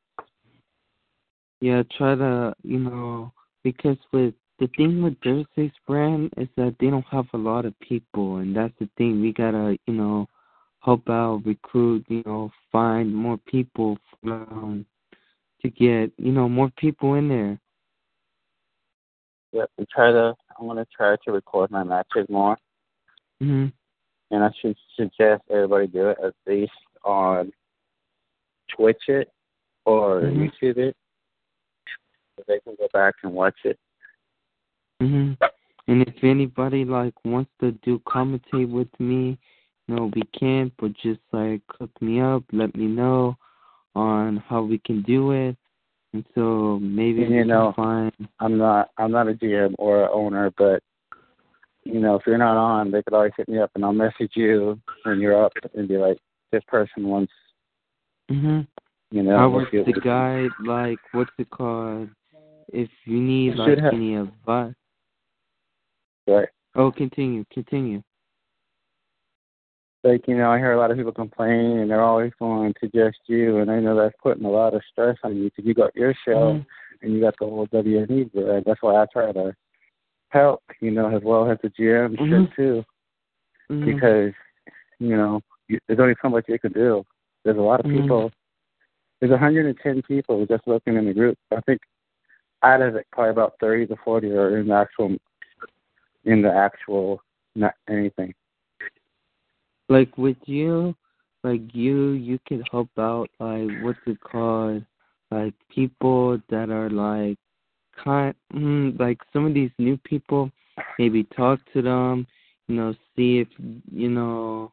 Yeah, 1.61 1.83
try 1.97 2.15
to 2.15 2.55
you 2.63 2.79
know 2.79 3.31
because 3.63 3.97
with 4.11 4.33
the 4.59 4.67
thing 4.77 5.01
with 5.01 5.19
Thursday's 5.21 5.71
brand 5.85 6.33
is 6.37 6.47
that 6.55 6.77
they 6.79 6.89
don't 6.89 7.05
have 7.07 7.27
a 7.33 7.37
lot 7.37 7.65
of 7.65 7.77
people, 7.79 8.37
and 8.37 8.55
that's 8.55 8.77
the 8.79 8.89
thing. 8.97 9.21
We 9.21 9.33
gotta 9.33 9.77
you 9.87 9.93
know 9.93 10.27
help 10.81 11.09
out, 11.09 11.41
recruit, 11.45 12.05
you 12.09 12.21
know, 12.25 12.51
find 12.71 13.13
more 13.13 13.37
people 13.47 13.97
um, 14.25 14.85
to 15.65 15.71
get 15.71 16.11
you 16.17 16.31
know 16.31 16.47
more 16.47 16.71
people 16.77 17.15
in 17.15 17.27
there. 17.27 17.59
Yep. 19.51 19.69
We 19.77 19.85
try 19.93 20.11
to. 20.11 20.35
I 20.59 20.63
want 20.63 20.79
to 20.79 20.85
try 20.95 21.15
to 21.25 21.31
record 21.31 21.71
my 21.71 21.83
matches 21.83 22.27
more, 22.29 22.57
Mhm. 23.41 23.73
and 24.31 24.43
I 24.43 24.51
should 24.59 24.77
suggest 24.95 25.43
everybody 25.49 25.87
do 25.87 26.09
it 26.09 26.17
at 26.19 26.33
least 26.45 26.71
on 27.03 27.51
Twitch 28.69 29.09
it 29.09 29.31
or 29.85 30.21
Mhm. 30.21 30.51
YouTube 30.61 30.77
it, 30.77 30.95
so 32.35 32.43
they 32.47 32.59
can 32.61 32.75
go 32.75 32.87
back 32.93 33.15
and 33.23 33.33
watch 33.33 33.65
it. 33.65 33.79
hmm 35.01 35.33
And 35.87 36.01
if 36.01 36.23
anybody 36.23 36.83
like 36.83 37.13
wants 37.25 37.51
to 37.59 37.71
do 37.83 37.99
commentate 37.99 38.69
with 38.69 38.99
me, 38.99 39.37
you 39.87 39.95
know, 39.95 40.05
we 40.15 40.23
can't. 40.23 40.75
but 40.77 40.93
just 40.93 41.21
like 41.31 41.61
hook 41.69 41.91
me 42.01 42.19
up, 42.19 42.43
let 42.51 42.75
me 42.75 42.87
know 42.87 43.37
on 43.95 44.37
how 44.47 44.61
we 44.61 44.79
can 44.79 45.01
do 45.03 45.31
it. 45.31 45.55
And 46.13 46.25
so 46.33 46.79
maybe 46.81 47.23
And, 47.23 47.31
we 47.31 47.37
you 47.37 47.41
can 47.41 47.47
know, 47.49 47.73
find 47.75 48.11
I'm 48.39 48.57
not. 48.57 48.89
I'm 48.97 49.11
not 49.11 49.27
a 49.27 49.33
GM 49.33 49.75
or 49.77 50.03
a 50.03 50.11
owner, 50.11 50.51
but 50.57 50.81
you 51.83 51.99
know, 51.99 52.15
if 52.15 52.23
you're 52.25 52.37
not 52.37 52.57
on, 52.57 52.89
they 52.91 53.03
could 53.03 53.13
always 53.13 53.33
hit 53.37 53.47
me 53.47 53.59
up, 53.59 53.71
and 53.75 53.85
I'll 53.85 53.93
message 53.93 54.31
you 54.35 54.79
when 55.03 55.19
you're 55.19 55.43
up, 55.43 55.53
and 55.73 55.87
be 55.87 55.97
like, 55.97 56.17
"This 56.51 56.63
person 56.67 57.07
wants." 57.07 57.33
hmm 58.29 58.61
You 59.11 59.23
know, 59.23 59.49
we'll 59.49 59.59
was 59.61 59.67
the 59.71 59.99
guy 60.01 60.47
like 60.63 60.99
what's 61.11 61.31
it 61.37 61.49
called? 61.49 62.09
If 62.69 62.89
you 63.05 63.19
need 63.19 63.55
like 63.55 63.77
have- 63.77 63.93
any 63.93 64.15
advice 64.15 64.73
Right. 66.27 66.49
Oh 66.75 66.91
continue, 66.91 67.45
continue. 67.53 68.01
Like 70.05 70.27
you 70.27 70.37
know, 70.37 70.51
I 70.51 70.59
hear 70.59 70.71
a 70.71 70.77
lot 70.77 70.91
of 70.91 70.97
people 70.97 71.11
complain, 71.11 71.79
and 71.79 71.89
they're 71.89 72.03
always 72.03 72.31
going 72.39 72.73
to 72.79 72.87
just 72.89 73.17
you, 73.25 73.57
and 73.57 73.71
I 73.71 73.79
know 73.79 73.95
that's 73.95 74.15
putting 74.21 74.45
a 74.45 74.49
lot 74.49 74.75
of 74.75 74.83
stress 74.91 75.17
on 75.23 75.35
you 75.35 75.45
because 75.45 75.65
you 75.65 75.73
got 75.73 75.95
your 75.95 76.13
show 76.13 76.53
Mhm. 76.53 76.65
and 77.01 77.13
you 77.13 77.21
got 77.21 77.35
the 77.39 77.45
whole 77.45 77.67
WNE 77.67 78.25
brand. 78.25 78.65
That's 78.65 78.81
why 78.83 79.01
I 79.01 79.05
try 79.11 79.31
to 79.31 79.55
help, 80.29 80.61
you 80.79 80.91
know, 80.91 81.09
as 81.15 81.23
well 81.23 81.49
as 81.49 81.57
the 81.61 81.69
GM 81.71 82.15
Mhm. 82.17 82.29
should 82.29 82.55
too, 82.55 82.85
Mhm. 83.69 83.85
because 83.85 84.33
you 84.99 85.17
know 85.17 85.41
you, 85.67 85.79
there's 85.87 85.99
only 85.99 86.15
so 86.21 86.29
much 86.29 86.45
you 86.47 86.59
can 86.59 86.71
do. 86.71 87.03
There's 87.43 87.57
a 87.57 87.61
lot 87.61 87.79
of 87.79 87.87
Mhm. 87.87 88.01
people. 88.01 88.31
There's 89.19 89.31
110 89.31 90.03
people 90.03 90.45
just 90.45 90.67
looking 90.67 90.97
in 90.97 91.05
the 91.05 91.13
group. 91.13 91.37
I 91.51 91.61
think 91.61 91.81
out 92.61 92.81
of 92.81 92.95
it, 92.95 93.07
probably 93.11 93.31
about 93.31 93.57
30 93.59 93.87
to 93.87 93.95
40 93.95 94.31
are 94.33 94.57
in 94.57 94.67
the 94.67 94.75
actual 94.75 95.17
in 96.25 96.41
the 96.41 96.53
actual 96.53 97.21
not 97.55 97.75
anything. 97.87 98.33
Like 99.89 100.17
with 100.17 100.37
you, 100.45 100.95
like 101.43 101.61
you, 101.73 102.11
you 102.11 102.39
can 102.47 102.63
help 102.71 102.89
out 102.97 103.29
like 103.39 103.69
what's 103.79 103.99
it 104.05 104.19
called, 104.21 104.83
like 105.31 105.53
people 105.69 106.39
that 106.49 106.69
are 106.69 106.89
like 106.89 107.37
kind, 108.03 108.33
mm, 108.53 108.99
like 108.99 109.19
some 109.31 109.45
of 109.45 109.53
these 109.53 109.71
new 109.77 109.97
people, 109.97 110.51
maybe 110.97 111.23
talk 111.35 111.59
to 111.73 111.81
them, 111.81 112.25
you 112.67 112.75
know, 112.75 112.93
see 113.15 113.39
if 113.39 113.47
you 113.91 114.09
know, 114.09 114.71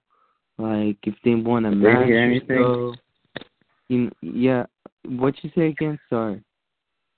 like 0.59 0.97
if 1.05 1.15
they 1.25 1.35
want 1.35 1.65
to 1.67 1.71
match 1.71 2.07
hear 2.07 2.17
or 2.17 2.23
anything? 2.23 2.65
so. 2.65 2.95
You 3.89 4.11
yeah, 4.23 4.65
what 5.05 5.35
you 5.43 5.51
say 5.55 5.69
again? 5.69 5.99
Sorry. 6.09 6.43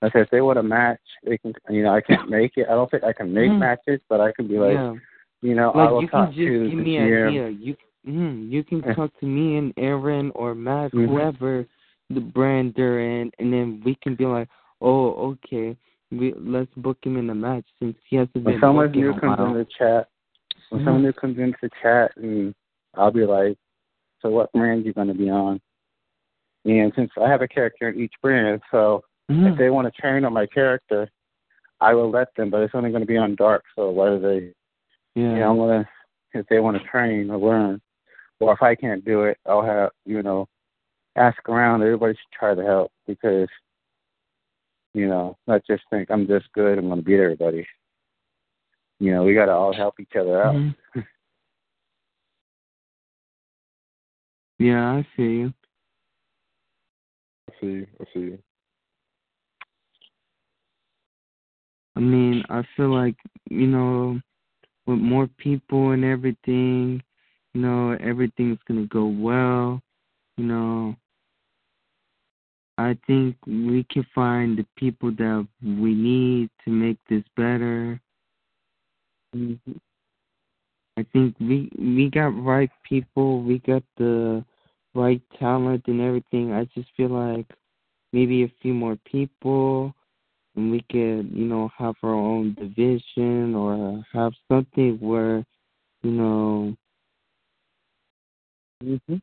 I 0.01 0.09
said 0.11 0.21
if 0.23 0.29
they 0.29 0.41
want 0.41 0.59
a 0.59 0.63
match, 0.63 0.99
they 1.25 1.37
can. 1.37 1.53
You 1.69 1.83
know, 1.83 1.93
I 1.93 2.01
can't 2.01 2.29
make 2.29 2.53
it. 2.57 2.67
I 2.69 2.73
don't 2.73 2.89
think 2.91 3.03
I 3.03 3.13
can 3.13 3.33
make 3.33 3.49
Mhm. 3.51 3.59
matches, 3.59 4.01
but 4.09 4.19
I 4.19 4.31
can 4.33 4.47
be 4.47 4.57
like, 4.57 4.73
yeah. 4.73 4.95
you 5.41 5.55
know, 5.55 5.71
I 5.71 5.89
will 5.89 5.95
Like 5.95 6.01
you 6.03 6.07
talk 6.09 6.25
can 6.29 6.33
just 6.33 6.47
to 6.47 6.69
give 6.69 6.79
me 6.79 6.97
an 6.97 7.03
idea. 7.27 7.49
You 7.49 7.75
mm, 8.07 8.49
you 8.49 8.63
can 8.63 8.81
talk 8.95 9.11
to 9.19 9.25
me 9.25 9.57
and 9.57 9.73
Aaron 9.77 10.31
or 10.35 10.55
Matt, 10.55 10.91
Mhm. 10.93 11.07
whoever 11.07 11.65
the 12.09 12.21
brand 12.21 12.73
they're 12.75 12.99
in, 12.99 13.31
and 13.39 13.51
then 13.51 13.81
we 13.83 13.95
can 13.95 14.15
be 14.15 14.25
like, 14.25 14.47
oh, 14.81 15.31
okay, 15.31 15.75
we 16.11 16.33
let's 16.33 16.73
book 16.75 16.97
him 17.03 17.17
in 17.17 17.29
a 17.29 17.35
match 17.35 17.65
since 17.79 17.97
he 18.07 18.15
hasn't 18.17 18.35
When 18.35 18.43
been 18.45 18.59
someone 18.61 18.91
new 18.91 19.13
comes 19.13 19.39
in 19.39 19.53
the 19.53 19.65
chat, 19.65 20.07
when 20.69 20.81
Mhm. 20.81 20.85
someone 20.85 21.03
new 21.03 21.13
comes 21.13 21.39
into 21.39 21.57
the 21.61 21.71
chat, 21.81 22.15
and 22.17 22.53
I'll 22.93 23.11
be 23.11 23.25
like, 23.25 23.57
so 24.21 24.29
what 24.29 24.51
brand 24.53 24.85
you 24.85 24.93
going 24.93 25.07
to 25.07 25.13
be 25.13 25.29
on? 25.29 25.59
And 26.65 26.93
since 26.95 27.11
I 27.17 27.29
have 27.29 27.41
a 27.41 27.47
character 27.47 27.89
in 27.89 27.99
each 27.99 28.13
brand, 28.21 28.61
so 28.71 29.03
Mhm. 29.29 29.51
if 29.51 29.57
they 29.57 29.69
want 29.69 29.91
to 29.91 30.01
train 30.01 30.25
on 30.25 30.33
my 30.33 30.45
character, 30.47 31.09
I 31.81 31.93
will 31.93 32.09
let 32.09 32.33
them, 32.35 32.49
but 32.49 32.61
it's 32.61 32.73
only 32.75 32.89
going 32.91 33.01
to 33.01 33.07
be 33.07 33.17
on 33.17 33.35
dark. 33.35 33.63
So 33.75 33.91
whether 33.91 34.19
they, 34.19 34.53
yeah. 35.15 35.33
you 35.33 35.39
know, 35.39 35.51
I'm 35.51 35.57
gonna 35.57 35.89
if 36.33 36.45
they 36.47 36.59
want 36.59 36.77
to 36.77 36.83
train 36.83 37.29
or 37.29 37.37
learn, 37.37 37.81
or 38.39 38.53
if 38.53 38.61
I 38.61 38.75
can't 38.75 39.03
do 39.05 39.23
it, 39.23 39.37
I'll 39.45 39.63
have 39.63 39.91
you 40.05 40.21
know, 40.23 40.47
ask 41.15 41.37
around. 41.49 41.81
Everybody 41.81 42.13
should 42.13 42.37
try 42.37 42.55
to 42.55 42.63
help 42.63 42.91
because 43.07 43.49
You 44.93 45.07
know, 45.07 45.37
not 45.45 45.61
just 45.67 45.83
think 45.89 46.09
I'm 46.09 46.25
just 46.25 46.51
good. 46.53 46.77
I'm 46.77 46.87
going 46.87 46.99
to 46.99 47.05
beat 47.05 47.19
everybody. 47.19 47.67
You 48.99 49.11
know, 49.11 49.23
we 49.23 49.33
got 49.33 49.47
to 49.47 49.51
all 49.51 49.73
help 49.73 49.99
each 49.99 50.15
other 50.17 50.41
out. 50.41 50.55
Mhm. 50.55 50.75
yeah, 54.59 54.89
I 54.89 55.07
see 55.17 55.23
you. 55.23 55.53
I 57.49 57.53
see. 57.59 57.67
you. 57.67 57.87
I 57.99 58.03
see. 58.13 58.19
you. 58.19 58.39
I 61.97 61.99
mean, 61.99 62.43
I 62.49 62.63
feel 62.75 62.89
like, 62.93 63.15
you 63.49 63.67
know, 63.67 64.19
with 64.85 64.99
more 64.99 65.27
people 65.27 65.91
and 65.91 66.03
everything, 66.05 67.01
you 67.55 67.61
know, 67.61 67.97
everything's 68.01 68.59
to 68.69 68.87
go 68.87 69.07
well. 69.07 69.81
You 70.37 70.45
know, 70.45 70.95
I 72.77 72.97
think 73.07 73.37
we 73.47 73.85
can 73.89 74.05
find 74.13 74.57
the 74.57 74.65
people 74.75 75.11
that 75.11 75.47
we 75.63 75.95
need 75.95 76.49
to 76.65 76.71
make 76.71 76.97
this 77.09 77.23
better. 77.37 77.99
Mhm. 79.35 79.79
I 80.97 81.03
think 81.13 81.35
we 81.39 81.69
we 81.77 82.09
got 82.09 82.35
right 82.43 82.69
people, 82.83 83.41
we 83.43 83.59
got 83.59 83.83
the 83.97 84.43
right 84.93 85.21
talent 85.39 85.87
and 85.87 86.01
everything. 86.01 86.51
I 86.53 86.65
just 86.75 86.89
feel 86.97 87.09
like 87.09 87.47
maybe 88.13 88.43
a 88.43 88.51
few 88.61 88.73
more 88.73 88.97
people 89.05 89.93
and 90.55 90.71
we 90.71 90.81
could, 90.91 91.31
you 91.31 91.45
know, 91.45 91.69
have 91.77 91.95
our 92.03 92.13
own 92.13 92.53
division 92.55 93.55
or 93.55 94.03
have 94.13 94.33
something 94.49 94.97
where, 94.99 95.45
you 96.03 96.11
know, 96.11 96.75
Mhm. 98.85 99.21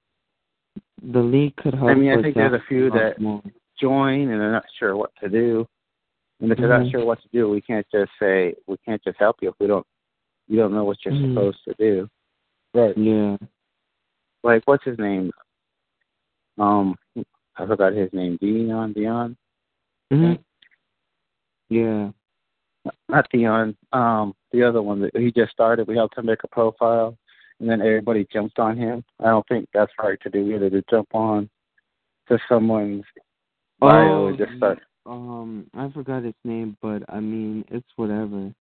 the 1.03 1.21
league 1.21 1.57
could 1.57 1.75
help 1.75 1.91
I 1.91 1.95
mean, 1.95 2.11
I 2.17 2.23
think 2.23 2.37
there's 2.37 2.53
a 2.53 2.65
few 2.69 2.91
that 2.91 3.21
more. 3.21 3.43
join 3.79 4.29
and 4.31 4.41
they're 4.41 4.53
not 4.53 4.65
sure 4.79 4.97
what 4.97 5.11
to 5.21 5.29
do. 5.29 5.67
And 6.41 6.53
if 6.53 6.59
they're 6.59 6.69
not 6.69 6.83
Mhm. 6.83 6.91
sure 6.93 7.05
what 7.05 7.21
to 7.23 7.29
do, 7.33 7.49
we 7.51 7.61
can't 7.61 7.87
just 7.91 8.13
say 8.19 8.55
we 8.67 8.77
can't 8.79 9.03
just 9.03 9.19
help 9.19 9.43
you 9.43 9.49
if 9.49 9.55
we 9.59 9.67
don't 9.67 9.87
you 10.49 10.57
don't 10.57 10.73
know 10.75 10.85
what 10.85 11.05
you're 11.05 11.15
Mhm. 11.15 11.31
supposed 11.35 11.65
to 11.65 11.75
do. 11.75 12.09
Right. 12.75 12.97
Yeah. 12.97 13.37
Like 14.43 14.63
what's 14.67 14.85
his 14.85 14.99
name? 14.99 15.33
Um, 16.59 16.97
I 17.57 17.67
forgot 17.67 17.93
his 17.93 18.13
name. 18.13 18.37
Dion. 18.37 18.93
Dion. 18.93 19.37
hmm 20.11 20.35
Yeah. 21.69 22.11
Not 23.09 23.29
Dion. 23.31 23.77
Um, 23.93 24.35
the 24.51 24.63
other 24.63 24.83
one 24.83 25.01
that 25.01 25.17
he 25.17 25.31
just 25.33 25.53
started. 25.53 25.87
We 25.87 25.95
helped 25.97 26.19
him 26.19 26.27
make 26.27 26.45
a 26.45 26.49
profile, 26.49 27.17
and 27.63 27.71
then 27.71 27.81
everybody 27.81 28.27
jumped 28.33 28.59
on 28.59 28.77
him. 28.77 29.05
I 29.21 29.27
don't 29.27 29.47
think 29.47 29.69
that's 29.73 29.93
right 30.03 30.19
to 30.23 30.29
do 30.29 30.53
either. 30.53 30.69
To 30.69 30.83
jump 30.91 31.15
on 31.15 31.49
to 32.29 32.37
someone's 32.49 33.05
bio 33.79 34.25
Oh, 34.25 34.27
and 34.27 34.37
just 34.37 34.53
start. 34.57 34.81
um, 35.07 35.71
I 35.73 35.89
forgot 35.91 36.25
his 36.25 36.35
name, 36.45 36.77
but 36.83 37.05
I 37.09 37.21
mean, 37.21 37.65
it's 37.69 37.87
whatever. 37.95 38.53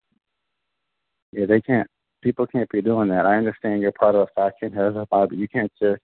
Yeah, 1.31 1.47
they 1.47 1.61
can't. 1.61 1.87
People 2.21 2.45
can't 2.45 2.69
be 2.69 2.83
doing 2.83 3.09
that. 3.09 3.25
I 3.25 3.37
understand 3.37 3.81
you're 3.81 3.91
part 3.91 4.13
of 4.13 4.21
a 4.21 4.27
faction, 4.35 4.71
has 4.73 4.95
a 4.95 5.07
but 5.09 5.31
you 5.31 5.47
can't 5.47 5.71
just 5.81 6.01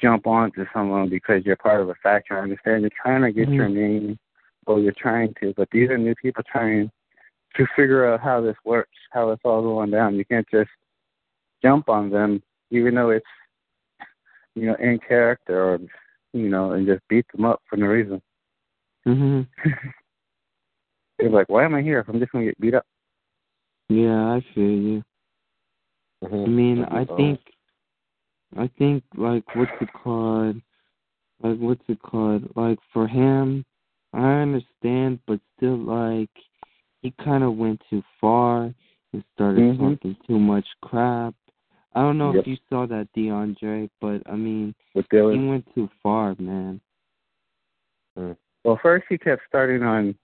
jump 0.00 0.26
on 0.26 0.50
to 0.52 0.66
someone 0.72 1.10
because 1.10 1.44
you're 1.44 1.56
part 1.56 1.82
of 1.82 1.90
a 1.90 1.94
faction. 2.02 2.36
I 2.36 2.40
understand 2.40 2.80
you're 2.80 2.90
trying 3.02 3.20
to 3.20 3.32
get 3.32 3.50
Mhm. 3.50 3.54
your 3.54 3.68
name, 3.68 4.18
or 4.66 4.80
you're 4.80 4.92
trying 4.92 5.34
to, 5.42 5.52
but 5.58 5.68
these 5.72 5.90
are 5.90 5.98
new 5.98 6.14
people 6.14 6.42
trying 6.44 6.90
to 7.56 7.66
figure 7.76 8.06
out 8.06 8.20
how 8.20 8.40
this 8.40 8.56
works, 8.64 8.96
how 9.10 9.30
it's 9.30 9.44
all 9.44 9.60
going 9.60 9.90
down. 9.90 10.14
You 10.14 10.24
can't 10.24 10.48
just 10.48 10.70
jump 11.62 11.88
on 11.88 12.10
them, 12.10 12.42
even 12.70 12.94
though 12.94 13.10
it's 13.10 13.26
you 14.54 14.66
know 14.66 14.74
in 14.76 14.98
character, 14.98 15.62
or 15.74 15.78
you 16.32 16.48
know, 16.48 16.72
and 16.72 16.86
just 16.86 17.00
beat 17.08 17.26
them 17.32 17.44
up 17.44 17.60
for 17.68 17.76
no 17.76 17.86
reason. 17.86 18.20
Mhm. 19.06 19.46
You're 21.18 21.30
like, 21.30 21.48
why 21.48 21.64
am 21.64 21.74
I 21.74 21.82
here 21.82 21.98
if 22.00 22.08
I'm 22.08 22.18
just 22.18 22.32
gonna 22.32 22.44
get 22.46 22.60
beat 22.60 22.74
up? 22.74 22.84
Yeah, 23.88 24.34
I 24.34 24.44
feel 24.54 24.70
you. 24.70 25.02
I 26.22 26.26
Mhm. 26.26 26.48
mean, 26.48 26.84
I 26.84 27.04
think, 27.04 27.40
I 28.56 28.66
think 28.78 29.02
like 29.16 29.44
what's 29.54 29.72
it 29.80 29.92
called? 29.92 30.60
Like 31.42 31.58
what's 31.58 31.82
it 31.88 32.00
called? 32.02 32.54
Like 32.56 32.78
for 32.92 33.06
him, 33.06 33.64
I 34.12 34.42
understand, 34.42 35.20
but 35.26 35.40
still, 35.56 35.76
like 35.76 36.30
he 37.02 37.10
kind 37.22 37.42
of 37.42 37.56
went 37.56 37.82
too 37.88 38.02
far 38.20 38.72
and 39.12 39.24
started 39.34 39.76
Mhm. 39.78 39.94
talking 39.94 40.16
too 40.26 40.38
much 40.38 40.66
crap. 40.82 41.34
I 41.94 42.02
don't 42.02 42.18
know 42.18 42.32
Yep. 42.32 42.42
if 42.42 42.46
you 42.46 42.56
saw 42.68 42.86
that 42.86 43.08
DeAndre, 43.16 43.90
but 44.00 44.22
I 44.26 44.36
mean, 44.36 44.74
he 44.94 45.20
went 45.20 45.66
too 45.74 45.88
far, 46.02 46.36
man. 46.38 46.80
Well, 48.64 48.78
first 48.82 49.06
he 49.08 49.18
kept 49.18 49.42
starting 49.48 49.82
on. 49.82 50.14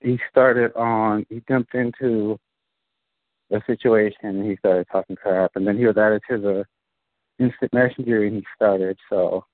He 0.00 0.18
started 0.30 0.74
on. 0.74 1.26
He 1.28 1.42
jumped 1.48 1.74
into 1.74 2.38
a 3.50 3.62
situation 3.66 4.18
and 4.22 4.44
he 4.44 4.56
started 4.56 4.86
talking 4.90 5.16
crap, 5.16 5.52
and 5.54 5.66
then 5.66 5.76
he 5.76 5.86
was 5.86 5.96
added 5.96 6.22
to 6.30 6.38
the 6.38 6.66
instant 7.38 7.72
messenger 7.72 8.24
and 8.24 8.36
he 8.36 8.46
started. 8.54 8.98
So 9.08 9.44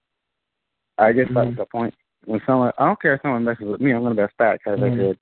I 0.99 1.13
just 1.13 1.31
Mhm. 1.33 1.51
at 1.51 1.57
the 1.57 1.67
point 1.67 1.95
when 2.25 2.41
someone, 2.47 2.73
I 2.79 2.87
don't 2.87 3.01
care 3.01 3.15
if 3.15 3.23
someone 3.23 3.45
messes 3.45 3.67
with 3.67 3.81
me, 3.81 3.93
I'm 3.93 4.03
gonna 4.03 4.15
mess 4.15 4.33
back 4.39 4.61
as 4.67 4.83
I 4.83 4.89
Mhm. 4.89 4.97
did, 4.97 5.19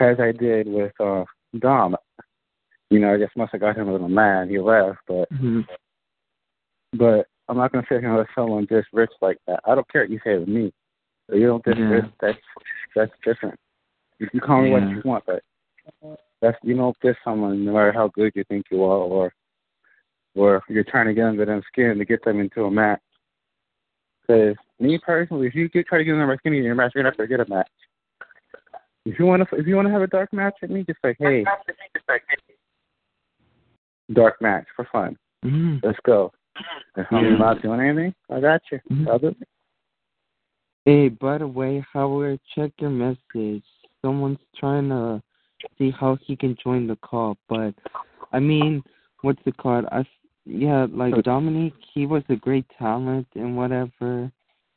as 0.00 0.20
I 0.20 0.32
did 0.32 0.66
with 0.66 0.98
uh 1.00 1.24
Dom. 1.58 1.96
You 2.94 3.00
know, 3.00 3.12
I 3.12 3.18
just 3.18 3.36
must 3.36 3.50
have 3.50 3.60
got 3.60 3.76
him 3.76 3.88
a 3.88 3.92
little 3.92 4.08
mad. 4.08 4.48
He 4.48 4.60
left, 4.60 5.00
but 5.08 5.28
Mhm. 5.32 5.66
but 6.92 7.26
I'm 7.48 7.56
not 7.56 7.72
gonna 7.72 7.84
sit 7.88 7.98
here 7.98 8.08
and 8.10 8.18
let 8.18 8.28
someone 8.36 8.68
just 8.68 8.86
rich 8.92 9.10
like 9.20 9.38
that. 9.48 9.58
I 9.64 9.74
don't 9.74 9.88
care 9.88 10.02
what 10.02 10.10
you 10.10 10.20
say 10.22 10.38
to 10.38 10.46
me. 10.46 10.72
But 11.26 11.38
you 11.38 11.48
don't 11.48 11.64
diss 11.64 11.76
Yeah. 11.76 11.88
rich, 11.88 12.12
that's 12.20 12.38
that's 12.94 13.12
different. 13.24 13.58
You 14.20 14.30
can 14.30 14.38
call 14.38 14.62
me 14.62 14.70
what 14.70 14.88
you 14.88 15.02
want, 15.04 15.26
but 15.26 15.42
that's 16.40 16.56
you 16.62 16.76
don't 16.76 16.96
diss 17.00 17.16
someone 17.24 17.64
no 17.64 17.72
matter 17.72 17.90
how 17.90 18.06
good 18.06 18.30
you 18.36 18.44
think 18.44 18.70
you 18.70 18.84
are 18.84 18.98
or 18.98 19.34
or 20.36 20.62
you're 20.68 20.84
trying 20.84 21.06
to 21.06 21.14
get 21.14 21.26
under 21.26 21.44
them 21.44 21.62
skin 21.66 21.98
to 21.98 22.04
get 22.04 22.22
them 22.22 22.38
into 22.38 22.64
a 22.64 22.70
match. 22.70 23.02
Because 24.20 24.56
me 24.78 24.98
personally, 24.98 25.48
if 25.48 25.56
you 25.56 25.68
get 25.68 25.88
try 25.88 25.98
to 25.98 26.04
get 26.04 26.12
under 26.12 26.28
my 26.28 26.36
skin 26.36 26.54
in 26.54 26.62
your 26.62 26.76
match, 26.76 26.92
you're 26.94 27.02
not 27.02 27.16
gonna 27.16 27.26
get 27.26 27.40
a 27.40 27.48
match. 27.48 27.70
If 29.04 29.18
you 29.18 29.26
want 29.26 29.48
to, 29.48 29.56
if 29.56 29.66
you 29.66 29.74
want 29.74 29.88
to 29.88 29.92
have 29.92 30.02
a 30.02 30.06
dark 30.06 30.32
match 30.32 30.54
with 30.62 30.70
me, 30.70 30.84
just 30.84 31.00
say, 31.02 31.16
hey, 31.18 31.44
dark 34.12 34.40
match 34.40 34.66
for 34.76 34.86
fun. 34.92 35.16
Mhm. 35.44 35.80
Let's 35.82 35.98
go. 36.04 36.32
If 36.96 37.06
I'm 37.10 37.24
Yeah. 37.24 37.36
not 37.36 37.62
doing 37.62 37.80
anything, 37.80 38.14
I 38.30 38.40
got 38.40 38.62
you. 38.70 38.80
Mhm. 38.90 39.08
I'll 39.08 39.18
do 39.18 39.28
it. 39.28 39.48
Hey, 40.84 41.08
by 41.08 41.38
the 41.38 41.48
way, 41.48 41.80
Howard, 41.92 42.40
check 42.54 42.72
your 42.78 42.90
message. 42.90 43.64
Someone's 44.02 44.38
trying 44.54 44.90
to 44.90 45.22
see 45.78 45.90
how 45.90 46.16
he 46.16 46.36
can 46.36 46.54
join 46.56 46.86
the 46.86 46.96
call, 46.96 47.38
but 47.48 47.74
I 48.32 48.40
mean, 48.40 48.84
what's 49.22 49.40
it 49.46 49.56
called? 49.56 49.86
I 49.90 50.04
yeah, 50.46 50.86
like 50.90 51.14
Dominique, 51.22 51.74
he 51.94 52.04
was 52.04 52.22
a 52.28 52.36
great 52.36 52.66
talent 52.78 53.26
and 53.34 53.56
whatever, 53.56 54.30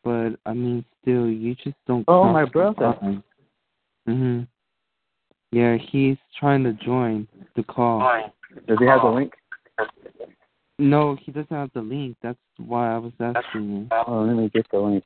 but 0.04 0.40
I 0.46 0.54
mean, 0.54 0.86
still, 1.02 1.30
you 1.30 1.56
just 1.56 1.76
don't. 1.86 2.06
Oh, 2.08 2.24
my 2.32 2.46
brother. 2.46 2.98
line. 3.02 3.24
Mhm. 4.08 4.48
Yeah, 5.52 5.76
he's 5.76 6.18
trying 6.40 6.64
to 6.64 6.74
join 6.74 7.28
the 7.56 7.64
call. 7.64 8.00
Does 8.66 8.78
he 8.80 8.86
have 8.86 9.02
the 9.02 9.10
link? 9.10 9.34
No, 10.80 11.16
he 11.24 11.32
doesn't 11.32 11.52
have 11.52 11.72
the 11.74 11.82
link. 11.82 12.18
That's 12.22 12.38
why 12.58 12.94
I 12.94 12.98
was 12.98 13.14
asking 13.20 13.70
you. 13.70 13.88
Oh, 13.92 14.22
let 14.22 14.36
me 14.36 14.50
get 14.50 14.66
the 14.72 14.80
link. 14.80 15.04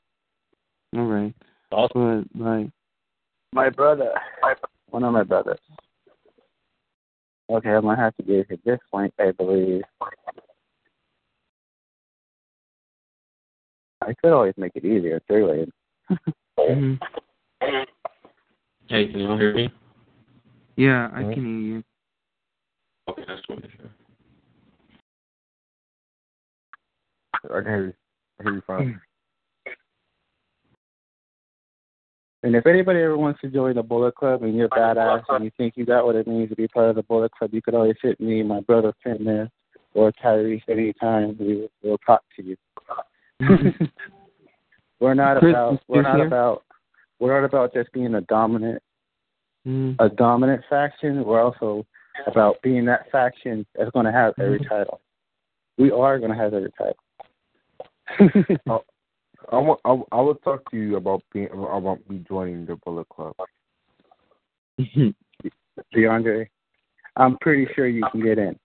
All 0.95 1.05
right, 1.05 1.33
Awesome. 1.71 2.29
but 2.35 2.43
like, 2.43 2.67
My 3.53 3.69
brother. 3.69 4.11
One 4.89 5.03
of 5.05 5.13
my 5.13 5.23
brothers. 5.23 5.59
Okay, 7.49 7.69
I'm 7.69 7.81
gonna 7.83 7.95
have 8.01 8.15
to 8.17 8.23
give 8.23 8.45
you 8.49 8.57
this 8.65 8.79
link, 8.93 9.13
I 9.19 9.31
believe. 9.31 9.83
I 14.01 14.13
could 14.21 14.33
always 14.33 14.53
make 14.57 14.71
it 14.75 14.83
easier, 14.83 15.21
three 15.27 15.43
way. 15.43 15.65
mhm. 16.59 16.99
Hey, 18.89 19.07
can 19.07 19.19
you 19.19 19.37
hear 19.37 19.53
me? 19.53 19.69
yeah, 20.75 21.09
I 21.13 21.23
can 21.23 21.33
hear 21.45 21.59
you. 21.59 21.83
Okay, 23.11 23.23
that's 23.27 23.41
what. 23.47 23.59
I 27.43 27.61
can 27.61 27.65
hear 27.65 27.85
you. 27.85 27.93
I 28.39 28.43
hear 28.43 28.53
you 28.53 28.61
fine. 28.65 29.01
And 32.43 32.55
if 32.55 32.65
anybody 32.65 33.01
ever 33.01 33.17
wants 33.17 33.39
to 33.41 33.49
join 33.49 33.75
the 33.75 33.83
Bullet 33.83 34.15
Club 34.15 34.41
and 34.41 34.55
you're 34.55 34.69
badass 34.69 35.23
and 35.29 35.45
you 35.45 35.51
think 35.57 35.75
you 35.77 35.85
got 35.85 36.05
what 36.05 36.15
it 36.15 36.25
means 36.27 36.49
to 36.49 36.55
be 36.55 36.67
part 36.67 36.89
of 36.89 36.95
the 36.95 37.03
Bullet 37.03 37.31
Club, 37.31 37.53
you 37.53 37.61
could 37.61 37.75
always 37.75 37.95
hit 38.01 38.19
me, 38.19 38.41
my 38.41 38.61
brother 38.61 38.93
Finn 39.03 39.23
there, 39.23 39.49
or 39.93 40.11
Tyrese 40.13 40.63
anytime. 40.67 41.37
We 41.39 41.69
will 41.83 41.99
talk 41.99 42.23
to 42.37 42.43
you. 42.43 42.57
we're 44.99 45.13
not 45.13 45.37
about 45.37 45.81
we're 45.87 46.01
not 46.01 46.21
about 46.21 46.63
we're 47.19 47.39
not 47.39 47.45
about 47.45 47.73
just 47.73 47.91
being 47.91 48.15
a 48.15 48.21
dominant 48.21 48.81
Mhm. 49.67 49.95
a 49.99 50.09
dominant 50.09 50.63
faction. 50.69 51.23
We're 51.23 51.41
also 51.41 51.85
about 52.27 52.61
being 52.61 52.85
that 52.85 53.11
faction 53.11 53.65
that's 53.75 53.91
going 53.91 54.05
to 54.05 54.11
have 54.11 54.33
every 54.39 54.59
title. 54.59 55.01
We 55.77 55.91
are 55.91 56.19
going 56.19 56.31
to 56.31 56.37
have 56.37 56.53
every 56.53 56.71
title. 56.77 56.97
I 59.51 59.57
want. 59.57 59.79
I, 59.85 59.97
I 60.17 60.21
would 60.21 60.41
talk 60.43 60.69
to 60.71 60.77
you 60.77 60.97
about 60.97 61.23
being 61.33 61.49
about 61.51 61.99
me 62.09 62.23
joining 62.27 62.65
the 62.65 62.75
Bullet 62.77 63.09
Club. 63.09 63.35
DeAndre, 65.95 66.47
I'm 67.15 67.37
pretty 67.39 67.67
sure 67.75 67.87
you 67.87 68.03
can 68.11 68.21
get 68.21 68.37
in. 68.37 68.59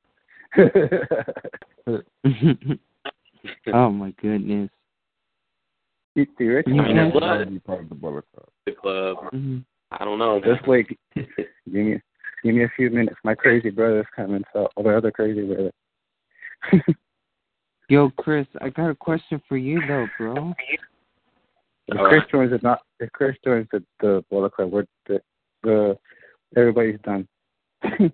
oh 3.73 3.91
my 3.91 4.13
goodness. 4.23 4.71
You 6.15 6.27
theoretically 6.39 6.75
You 6.75 6.83
I 6.83 6.87
mean, 6.87 6.97
can. 6.97 7.07
it's 7.09 7.17
I'll 7.23 7.39
not 7.39 7.51
be 7.51 7.59
part 7.59 7.83
of 7.83 7.89
the 7.89 7.95
Bullet 7.95 8.25
Club. 8.35 8.49
the 8.67 8.73
club. 8.73 9.17
Mhm. 9.33 9.65
I 9.93 10.05
don't 10.05 10.19
know. 10.19 10.41
man. 10.41 10.55
Just 10.57 10.67
like 10.69 10.99
give 11.15 11.37
me 11.73 12.01
give 12.47 12.55
me 12.55 12.65
a 12.65 12.73
few 12.77 12.91
minutes. 12.91 13.17
My 13.25 13.35
crazy 13.35 13.71
brother's 13.71 14.07
coming, 14.15 14.45
so 14.53 14.69
or 14.77 14.85
the 14.85 14.97
other 14.97 15.11
crazy 15.11 15.43
brother. 15.43 15.73
Yo, 17.89 18.11
Chris, 18.19 18.47
I 18.61 18.71
got 18.71 18.91
a 18.91 18.95
question 18.95 19.41
for 19.49 19.57
you 19.57 19.81
though, 19.87 20.07
bro. 20.19 20.53
If 21.89 22.09
Chris 22.09 22.23
joins 22.31 22.51
the 22.51 22.59
not 22.63 22.81
if 22.99 23.11
Chris 23.13 23.37
joins 23.45 23.69
the 23.71 23.83
the 24.01 24.25
Bullet 24.31 24.53
Club, 24.53 24.73
we're 24.73 24.87
the, 25.07 25.21
the 25.63 25.99
everybody's 26.57 26.99
done. 27.05 27.29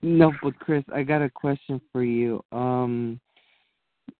No, 0.00 0.32
but 0.42 0.58
Chris, 0.58 0.84
I 0.94 1.02
got 1.02 1.22
a 1.22 1.30
question 1.30 1.80
for 1.92 2.04
you. 2.04 2.42
Um, 2.52 3.20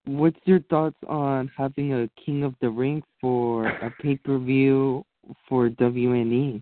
what's 0.07 0.39
your 0.45 0.61
thoughts 0.71 0.97
on 1.07 1.51
having 1.57 1.95
a 1.95 2.09
King 2.25 2.43
of 2.43 2.55
the 2.61 2.69
Ring 2.69 3.03
for 3.21 3.67
a 3.67 3.93
pay 4.03 4.17
per 4.17 4.39
view 4.39 5.05
for? 5.49 5.69
WNE? 5.69 6.61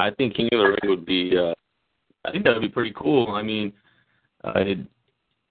I 0.00 0.10
think 0.10 0.34
King 0.34 0.48
of 0.52 0.58
the 0.60 0.64
Ring 0.66 0.78
would 0.90 1.04
be. 1.06 1.36
Uh, 1.36 1.52
I 2.24 2.30
think 2.32 2.44
that 2.44 2.54
would 2.54 2.62
be 2.62 2.68
pretty 2.68 2.92
cool. 2.96 3.28
I 3.32 3.42
mean, 3.42 3.72
uh, 4.44 4.52
it, 4.60 4.78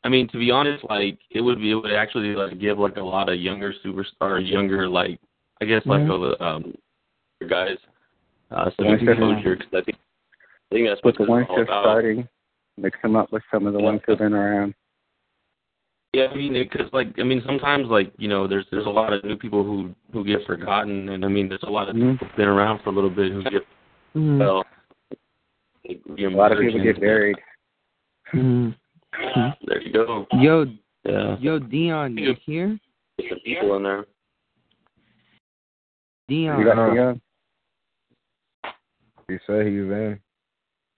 I 0.03 0.09
mean 0.09 0.27
to 0.29 0.37
be 0.37 0.51
honest, 0.51 0.83
like 0.89 1.19
it 1.31 1.41
would 1.41 1.59
be. 1.59 1.71
It 1.71 1.75
would 1.75 1.93
actually 1.93 2.35
like 2.35 2.59
give 2.59 2.79
like 2.79 2.97
a 2.97 3.01
lot 3.03 3.29
of 3.29 3.39
younger 3.39 3.73
superstar, 3.85 4.39
younger 4.47 4.87
like 4.87 5.19
I 5.61 5.65
guess 5.65 5.85
like 5.85 6.01
Mhm. 6.01 6.35
a, 6.39 6.43
um 6.43 6.73
guys 7.47 7.77
uh, 8.51 8.69
some 8.77 8.87
exposure 8.87 9.55
because 9.55 9.73
I 9.73 9.81
think 9.81 9.97
I 10.71 10.75
think 10.75 10.87
that's 10.87 11.03
what 11.03 11.17
the 11.17 11.23
ones 11.25 11.47
just 11.49 11.61
about. 11.63 11.83
starting, 11.83 12.27
mix 12.77 12.97
them 13.01 13.15
up 13.15 13.31
with 13.31 13.43
some 13.51 13.67
of 13.67 13.73
the 13.73 13.79
ones 13.79 14.01
who've 14.05 14.17
been 14.17 14.33
around. 14.33 14.73
Yeah, 16.13 16.27
I 16.31 16.35
mean, 16.35 16.53
because 16.53 16.91
like 16.91 17.07
I 17.19 17.23
mean, 17.23 17.43
sometimes 17.45 17.87
like 17.87 18.11
you 18.17 18.27
know, 18.27 18.47
there's 18.47 18.65
there's 18.71 18.87
a 18.87 18.89
lot 18.89 19.13
of 19.13 19.23
new 19.23 19.35
people 19.35 19.63
who 19.63 19.93
who 20.11 20.23
get 20.23 20.45
forgotten, 20.45 21.09
and 21.09 21.23
I 21.23 21.27
mean, 21.27 21.47
there's 21.49 21.63
a 21.63 21.69
lot 21.69 21.89
of 21.89 21.95
Mhm. 21.95 22.13
people 22.13 22.27
who've 22.27 22.37
been 22.37 22.47
around 22.47 22.81
for 22.83 22.89
a 22.89 22.93
little 22.93 23.09
bit 23.11 23.31
who 23.31 23.43
get 23.43 23.65
Well. 24.15 24.63
like, 25.87 26.01
A 26.19 26.27
lot 26.29 26.51
of 26.51 26.59
people 26.59 26.79
get 26.83 26.95
and- 26.95 26.99
buried. 27.01 27.37
Mhm. 28.33 28.75
There 29.65 29.81
you 29.81 29.91
go. 29.93 30.27
Yo, 30.33 30.65
Yeah, 31.05 31.37
yo, 31.39 31.59
Dion, 31.59 32.17
you 32.17 32.35
here? 32.45 32.77
get 33.17 33.29
some 33.29 33.39
people 33.39 33.75
in 33.77 33.83
there. 33.83 34.05
Dion. 36.27 36.59
You 36.59 36.65
got. 36.65 36.93
Dion? 36.93 37.21
He 39.27 39.37
said 39.47 39.65
he 39.67 39.79
was 39.79 39.91
in. 39.91 40.19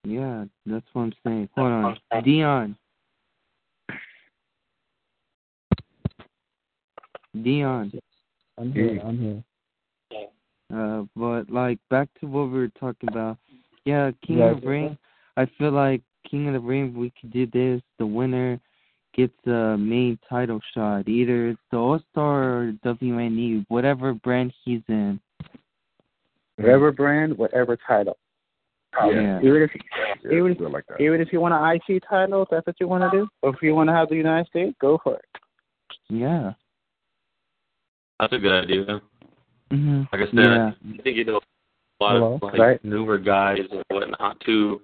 Yeah, 0.03 0.45
that's 0.65 0.85
what 0.93 1.03
I'm 1.03 1.13
saying. 1.23 1.49
Hold 1.55 1.71
on, 1.71 2.23
Dion. 2.23 2.77
Dion. 7.41 7.91
I'm 8.57 8.71
here, 8.73 8.99
I'm 9.03 9.17
here. 9.17 9.43
Uh, 10.73 11.03
but 11.15 11.49
like 11.49 11.79
back 11.89 12.07
to 12.19 12.27
what 12.27 12.45
we 12.51 12.59
were 12.59 12.71
talking 12.79 13.09
about. 13.09 13.37
Yeah, 13.85 14.11
King 14.25 14.37
Yeah, 14.39 14.51
of 14.51 14.61
the 14.61 14.67
Ring. 14.67 14.97
I 15.37 15.45
feel 15.57 15.71
like 15.71 16.01
King 16.29 16.47
of 16.47 16.53
the 16.53 16.59
Ring. 16.59 16.93
We 16.93 17.11
could 17.19 17.31
do 17.31 17.45
this. 17.47 17.81
The 17.99 18.05
winner 18.05 18.59
gets 19.13 19.33
the 19.43 19.75
main 19.77 20.17
title 20.29 20.61
shot. 20.73 21.07
Either 21.07 21.49
it's 21.49 21.59
the 21.71 21.77
All 21.77 21.99
Star 22.11 22.43
or 22.43 22.73
WNE, 22.85 23.65
whatever 23.69 24.13
brand 24.13 24.53
he's 24.63 24.81
in. 24.87 25.19
Whatever 26.57 26.91
brand, 26.91 27.37
whatever 27.37 27.77
title. 27.87 28.17
Yeah. 28.93 29.39
Even 29.41 29.61
if 29.63 29.71
Yeah, 30.23 30.31
Even- 30.31 30.53
do 30.53 30.67
like 30.69 30.83
even 30.99 31.21
if 31.21 31.33
you 31.33 31.39
want 31.41 31.53
an 31.53 31.63
IC 31.63 32.01
title, 32.07 32.43
if 32.43 32.49
that's 32.49 32.67
what 32.67 32.79
you 32.79 32.87
want 32.87 33.09
to 33.09 33.17
do, 33.19 33.27
or 33.41 33.49
if 33.53 33.61
you 33.61 33.73
want 33.73 33.89
to 33.89 33.93
have 33.93 34.09
the 34.09 34.15
United 34.15 34.47
States, 34.47 34.75
go 34.79 34.97
for 35.03 35.15
it. 35.15 35.25
Yeah. 36.09 36.53
That's 38.19 38.33
a 38.33 38.37
good 38.37 38.51
idea. 38.65 39.01
Hmm 39.71 40.01
Like 40.11 40.21
I 40.21 40.25
said, 40.25 40.35
Yeah. 40.35 40.71
I 40.99 41.01
think 41.01 41.17
you 41.17 41.25
know 41.25 41.37
a 41.37 42.03
lot 42.03 42.15
Hello? 42.15 42.33
of 42.35 42.41
like 42.43 42.59
Right. 42.59 42.85
newer 42.85 43.17
guys 43.17 43.59
and 43.71 43.83
whatnot 43.89 44.39
too. 44.41 44.81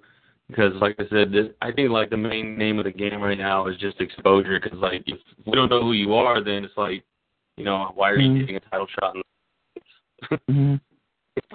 Because 0.48 0.72
like 0.80 0.96
I 0.98 1.06
said, 1.10 1.30
this, 1.30 1.48
I 1.60 1.70
think 1.72 1.90
like 1.90 2.08
the 2.10 2.16
main 2.16 2.56
name 2.56 2.78
of 2.78 2.84
the 2.84 2.90
game 2.90 3.20
right 3.20 3.36
now 3.36 3.66
is 3.66 3.76
just 3.76 4.00
exposure. 4.00 4.58
Because 4.58 4.78
like 4.78 5.02
if 5.06 5.18
we 5.46 5.52
don't 5.52 5.68
know 5.68 5.82
who 5.82 5.92
you 5.92 6.14
are, 6.14 6.42
then 6.42 6.64
it's 6.64 6.76
like, 6.76 7.04
you 7.58 7.64
know, 7.64 7.92
why 7.94 8.10
are 8.10 8.18
you 8.18 8.30
Mhm. 8.30 8.40
getting 8.40 8.56
a 8.56 8.60
title 8.60 8.86
shot? 8.98 9.14
In 9.14 9.22
hmm 10.48 10.74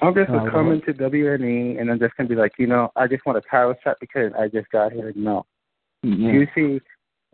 I'm 0.01 0.13
just 0.13 0.29
Uh, 0.29 0.37
gonna 0.37 0.51
come 0.51 0.71
into 0.71 0.93
WNE 0.93 1.79
and 1.79 1.89
I'm 1.89 1.99
just 1.99 2.15
gonna 2.15 2.29
be 2.29 2.35
like, 2.35 2.53
you 2.57 2.67
know, 2.67 2.91
I 2.95 3.07
just 3.07 3.25
want 3.25 3.37
a 3.37 3.41
title 3.41 3.75
shot 3.83 3.97
because 3.99 4.31
I 4.37 4.47
just 4.47 4.69
got 4.69 4.91
here. 4.91 5.11
No. 5.15 5.45
Do 6.03 6.09
Yeah. 6.09 6.31
you 6.31 6.47
see? 6.55 6.81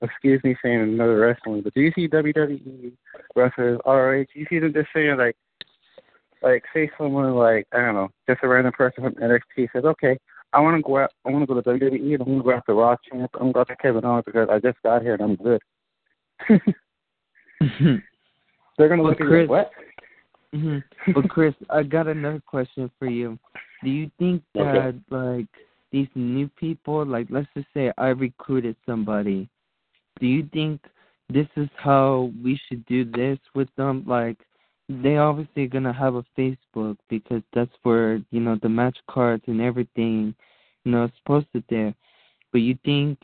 Excuse 0.02 0.42
me 0.46 0.56
saying 0.64 0.80
another 0.80 1.20
wrestling, 1.20 1.62
but 1.62 1.74
do 1.74 1.82
you 1.82 1.92
see 1.94 2.08
WWE 2.08 2.94
wrestlers, 3.36 3.82
ROH? 3.86 4.28
You 4.34 4.46
see 4.50 4.60
them 4.60 4.72
just 4.72 4.88
saying 4.94 5.18
like, 5.18 5.36
like 6.42 6.64
say 6.74 6.90
someone 6.98 7.34
like 7.36 7.68
I 7.74 7.78
don't 7.78 7.96
know, 7.96 8.10
just 8.28 8.44
a 8.44 8.48
random 8.48 8.74
person 8.74 9.04
from 9.04 9.14
NXT 9.16 9.70
says, 9.74 9.86
okay, 9.86 10.18
I 10.54 10.60
want 10.60 10.78
to 10.78 10.84
go 10.84 10.98
out, 10.98 11.12
I 11.26 11.30
want 11.30 11.48
to 11.48 11.54
go 11.54 11.62
to 11.62 11.70
WWE 11.70 12.14
and 12.14 12.22
I'm 12.22 12.28
gonna 12.28 12.44
go 12.44 12.52
after 12.52 12.74
Raw 12.74 12.96
champ. 13.10 13.32
I'm 13.36 13.52
gonna 13.52 13.54
go 13.54 13.62
after 13.62 13.76
Kevin 13.76 14.06
Owens 14.06 14.24
because 14.26 14.50
I 14.50 14.60
just 14.60 14.82
got 14.84 15.02
here 15.02 15.14
and 15.16 15.22
I'm 15.22 15.36
good. 15.36 15.62
They're 18.78 18.90
gonna 18.90 19.04
look 19.04 19.20
at 19.20 19.28
Chris- 19.28 19.50
like, 19.50 19.50
what? 19.50 19.72
hmm 20.54 20.78
But 21.14 21.30
Chris, 21.30 21.54
I 21.70 21.84
got 21.84 22.08
another 22.08 22.42
question 22.46 22.90
for 22.98 23.08
you. 23.08 23.38
Do 23.84 23.90
you 23.90 24.10
think 24.18 24.42
Okay. 24.58 24.72
that 24.74 25.02
like 25.10 25.48
these 25.92 26.08
new 26.16 26.48
people, 26.50 27.06
like 27.06 27.28
let's 27.30 27.48
just 27.56 27.68
say 27.74 27.92
I 27.98 28.08
recruited 28.08 28.76
somebody, 28.86 29.50
do 30.20 30.28
you 30.28 30.48
think 30.54 30.82
this 31.30 31.48
is 31.56 31.70
how 31.78 32.32
we 32.44 32.60
should 32.68 32.86
do 32.86 33.06
this 33.06 33.38
with 33.54 33.70
them? 33.76 34.04
Like 34.08 34.38
they 34.90 35.18
obviously 35.18 35.68
gonna 35.68 35.94
have 35.94 36.16
a 36.16 36.26
Facebook 36.38 36.98
because 37.10 37.44
that's 37.54 37.72
where, 37.84 38.22
you 38.32 38.40
know, 38.40 38.58
the 38.62 38.70
match 38.70 38.98
cards 39.08 39.44
and 39.46 39.62
everything, 39.62 40.34
you 40.84 40.92
know, 40.92 41.06
is 41.06 41.12
posted 41.28 41.64
there. 41.70 41.94
But 42.52 42.62
you 42.62 42.76
think 42.84 43.20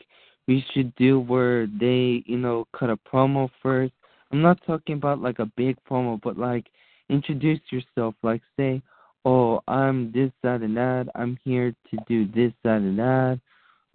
we 0.46 0.64
should 0.72 0.94
do 0.94 1.18
where 1.18 1.66
they, 1.66 2.22
you 2.24 2.38
know, 2.38 2.66
cut 2.78 2.90
a 2.90 2.96
promo 2.96 3.50
first? 3.62 3.92
I'm 4.30 4.42
not 4.42 4.64
talking 4.64 4.94
about 4.94 5.20
like 5.20 5.40
a 5.40 5.50
big 5.56 5.76
promo, 5.90 6.20
but 6.22 6.38
like 6.38 6.66
introduce 7.08 7.60
yourself. 7.70 8.14
Like 8.22 8.42
say, 8.56 8.80
oh, 9.24 9.60
I'm 9.66 10.12
this, 10.12 10.30
that, 10.44 10.62
and 10.62 10.76
that. 10.76 11.08
I'm 11.16 11.36
here 11.44 11.74
to 11.90 11.96
do 12.08 12.26
this, 12.28 12.52
that, 12.62 12.76
and 12.76 12.98
that. 12.98 13.40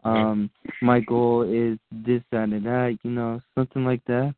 Um, 0.04 0.50
my 0.82 1.00
goal 1.00 1.44
is 1.44 1.78
this, 1.92 2.22
that, 2.32 2.50
and 2.50 2.66
that. 2.66 2.98
You 3.04 3.12
know, 3.12 3.42
something 3.56 3.86
like 3.86 4.04
that. 4.08 4.36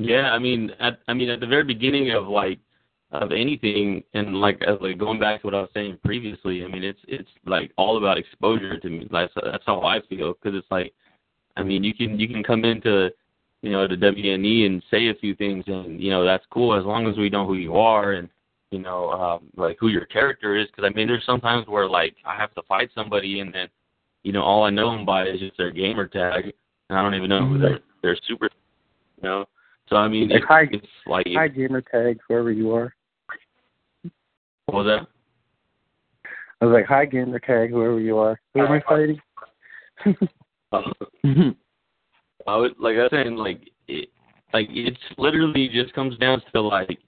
Yeah, 0.00 0.30
I 0.32 0.38
mean, 0.38 0.70
at 0.80 0.98
I 1.08 1.14
mean, 1.14 1.28
at 1.28 1.40
the 1.40 1.46
very 1.46 1.64
beginning 1.64 2.10
of 2.12 2.26
like 2.26 2.58
of 3.12 3.32
anything, 3.32 4.02
and 4.14 4.36
like 4.36 4.60
uh, 4.66 4.76
like 4.80 4.98
going 4.98 5.20
back 5.20 5.40
to 5.40 5.46
what 5.46 5.54
I 5.54 5.60
was 5.60 5.70
saying 5.74 5.98
previously, 6.04 6.64
I 6.64 6.68
mean, 6.68 6.82
it's 6.82 7.00
it's 7.06 7.28
like 7.44 7.70
all 7.76 7.98
about 7.98 8.16
exposure 8.16 8.78
to 8.78 8.88
me. 8.88 9.08
That's 9.10 9.32
that's 9.42 9.64
how 9.66 9.82
I 9.82 10.00
feel 10.08 10.32
because 10.34 10.56
it's 10.58 10.70
like, 10.70 10.94
I 11.56 11.62
mean, 11.62 11.84
you 11.84 11.92
can 11.92 12.18
you 12.18 12.28
can 12.28 12.42
come 12.42 12.64
into 12.64 13.10
you 13.60 13.72
know 13.72 13.86
the 13.86 13.96
WNE 13.96 14.66
and 14.66 14.82
say 14.90 15.08
a 15.08 15.14
few 15.14 15.34
things, 15.34 15.64
and 15.66 16.00
you 16.00 16.10
know 16.10 16.24
that's 16.24 16.44
cool 16.50 16.78
as 16.78 16.84
long 16.84 17.06
as 17.06 17.16
we 17.18 17.28
know 17.28 17.46
who 17.46 17.54
you 17.54 17.76
are 17.76 18.12
and 18.12 18.28
you 18.70 18.78
know 18.78 19.10
um, 19.10 19.48
like 19.56 19.76
who 19.78 19.88
your 19.88 20.06
character 20.06 20.56
is. 20.56 20.66
Because 20.68 20.90
I 20.90 20.94
mean, 20.96 21.08
there's 21.08 21.26
sometimes 21.26 21.66
where 21.66 21.88
like 21.88 22.16
I 22.24 22.36
have 22.36 22.54
to 22.54 22.62
fight 22.62 22.90
somebody, 22.94 23.40
and 23.40 23.52
then 23.52 23.68
you 24.22 24.32
know 24.32 24.42
all 24.42 24.64
I 24.64 24.70
know 24.70 24.92
them 24.96 25.04
by 25.04 25.26
is 25.26 25.40
just 25.40 25.58
their 25.58 25.70
gamer 25.72 26.06
tag, 26.06 26.54
and 26.88 26.98
I 26.98 27.02
don't 27.02 27.14
even 27.14 27.28
know 27.28 27.46
who 27.46 27.58
their 27.58 27.80
their 28.02 28.16
super, 28.26 28.48
you 29.18 29.28
know. 29.28 29.44
So 29.90 29.96
I 29.96 30.06
mean, 30.08 30.30
it's, 30.30 30.44
hi- 30.46 30.68
it's 30.70 30.86
like 31.06 31.26
Hi, 31.34 31.48
gamer 31.48 31.82
tags, 31.82 32.20
wherever 32.28 32.52
you 32.52 32.72
are. 32.72 32.94
what 34.66 34.84
was 34.84 35.06
I 36.60 36.64
was 36.64 36.72
like, 36.74 36.86
hi, 36.86 37.06
gamer 37.06 37.40
tag, 37.40 37.70
whoever 37.70 37.98
you 37.98 38.18
are. 38.18 38.40
Who 38.54 38.60
am 38.60 38.72
I 38.72 38.80
fighting? 38.88 39.20
that? 40.04 40.16
Uh, 40.72 40.82
I 42.46 42.56
would 42.56 42.78
like 42.78 42.94
I 42.96 43.02
was 43.02 43.10
saying 43.12 43.34
like 43.34 43.68
it, 43.88 44.08
like 44.54 44.68
it's 44.70 45.00
literally 45.18 45.68
just 45.68 45.92
comes 45.94 46.16
down 46.18 46.40
to 46.54 46.60
like 46.60 46.98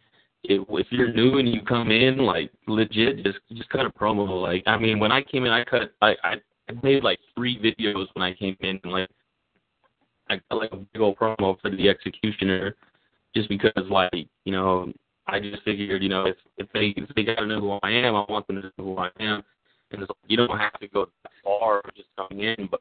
if 0.43 0.67
if 0.69 0.87
you're 0.91 1.13
new 1.13 1.39
and 1.39 1.49
you 1.49 1.63
come 1.63 1.93
in 1.93 2.19
like 2.19 2.51
legit 2.67 3.25
just 3.25 3.39
just 3.53 3.69
cut 3.71 3.87
a 3.87 3.91
promo 3.91 4.43
like 4.43 4.65
I 4.67 4.77
mean 4.77 4.99
when 4.99 5.13
I 5.13 5.23
came 5.23 5.45
in 5.45 5.53
I 5.53 5.65
cut 5.65 5.93
I 6.03 6.17
I 6.25 6.35
I 6.69 6.73
made 6.83 7.05
like 7.05 7.21
three 7.37 7.57
videos 7.57 8.09
when 8.15 8.25
I 8.25 8.35
came 8.35 8.57
in 8.61 8.81
and 8.83 8.93
like 8.93 9.09
I 10.31 10.41
cut 10.49 10.59
like 10.59 10.73
a 10.73 10.77
big 10.77 11.01
old 11.01 11.17
promo 11.17 11.61
for 11.61 11.71
the 11.71 11.89
executioner 11.89 12.77
just 13.35 13.49
because 13.49 13.73
like 13.91 14.29
you 14.45 14.53
know 14.53 14.93
I 15.27 15.41
just 15.41 15.63
figured 15.63 16.03
you 16.03 16.09
know 16.09 16.27
if 16.27 16.37
if 16.59 16.69
they 16.73 16.95
if 16.97 17.09
they 17.15 17.25
gotta 17.25 17.47
know 17.47 17.61
who 17.61 17.79
I 17.83 17.91
am 17.91 18.15
I 18.15 18.25
want 18.29 18.47
them 18.47 18.57
to 18.57 18.63
know 18.63 18.85
who 18.85 18.99
I 18.99 19.11
am 19.21 19.43
and 19.91 20.03
it's 20.03 20.09
like, 20.09 20.19
you 20.29 20.37
don't 20.37 20.59
have 20.59 20.79
to 20.81 20.89
go 20.89 21.07
that 21.23 21.33
far 21.45 21.83
just 21.97 22.09
coming 22.17 22.41
in 22.41 22.69
but 22.71 22.81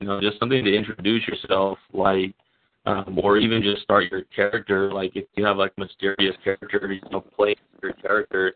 you 0.00 0.06
know, 0.06 0.20
just 0.20 0.38
something 0.38 0.64
to 0.64 0.76
introduce 0.76 1.26
yourself, 1.26 1.78
like, 1.92 2.34
um, 2.84 3.18
or 3.22 3.38
even 3.38 3.62
just 3.62 3.82
start 3.82 4.10
your 4.10 4.22
character. 4.24 4.92
Like, 4.92 5.16
if 5.16 5.24
you 5.34 5.44
have 5.44 5.56
like 5.56 5.76
mysterious 5.78 6.36
character, 6.44 6.92
you 6.92 7.00
know, 7.10 7.20
play 7.20 7.56
your 7.82 7.92
character. 7.94 8.54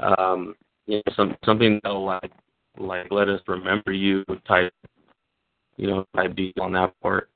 um, 0.00 0.54
you 0.86 0.96
know, 0.96 1.12
some 1.14 1.36
something 1.44 1.78
that'll 1.82 2.04
like 2.04 2.32
like 2.78 3.06
let 3.10 3.28
us 3.28 3.40
remember 3.46 3.92
you 3.92 4.24
type, 4.46 4.72
you 5.76 5.86
know, 5.86 6.04
type 6.16 6.34
deal 6.34 6.52
on 6.60 6.72
that 6.72 6.98
part. 7.00 7.30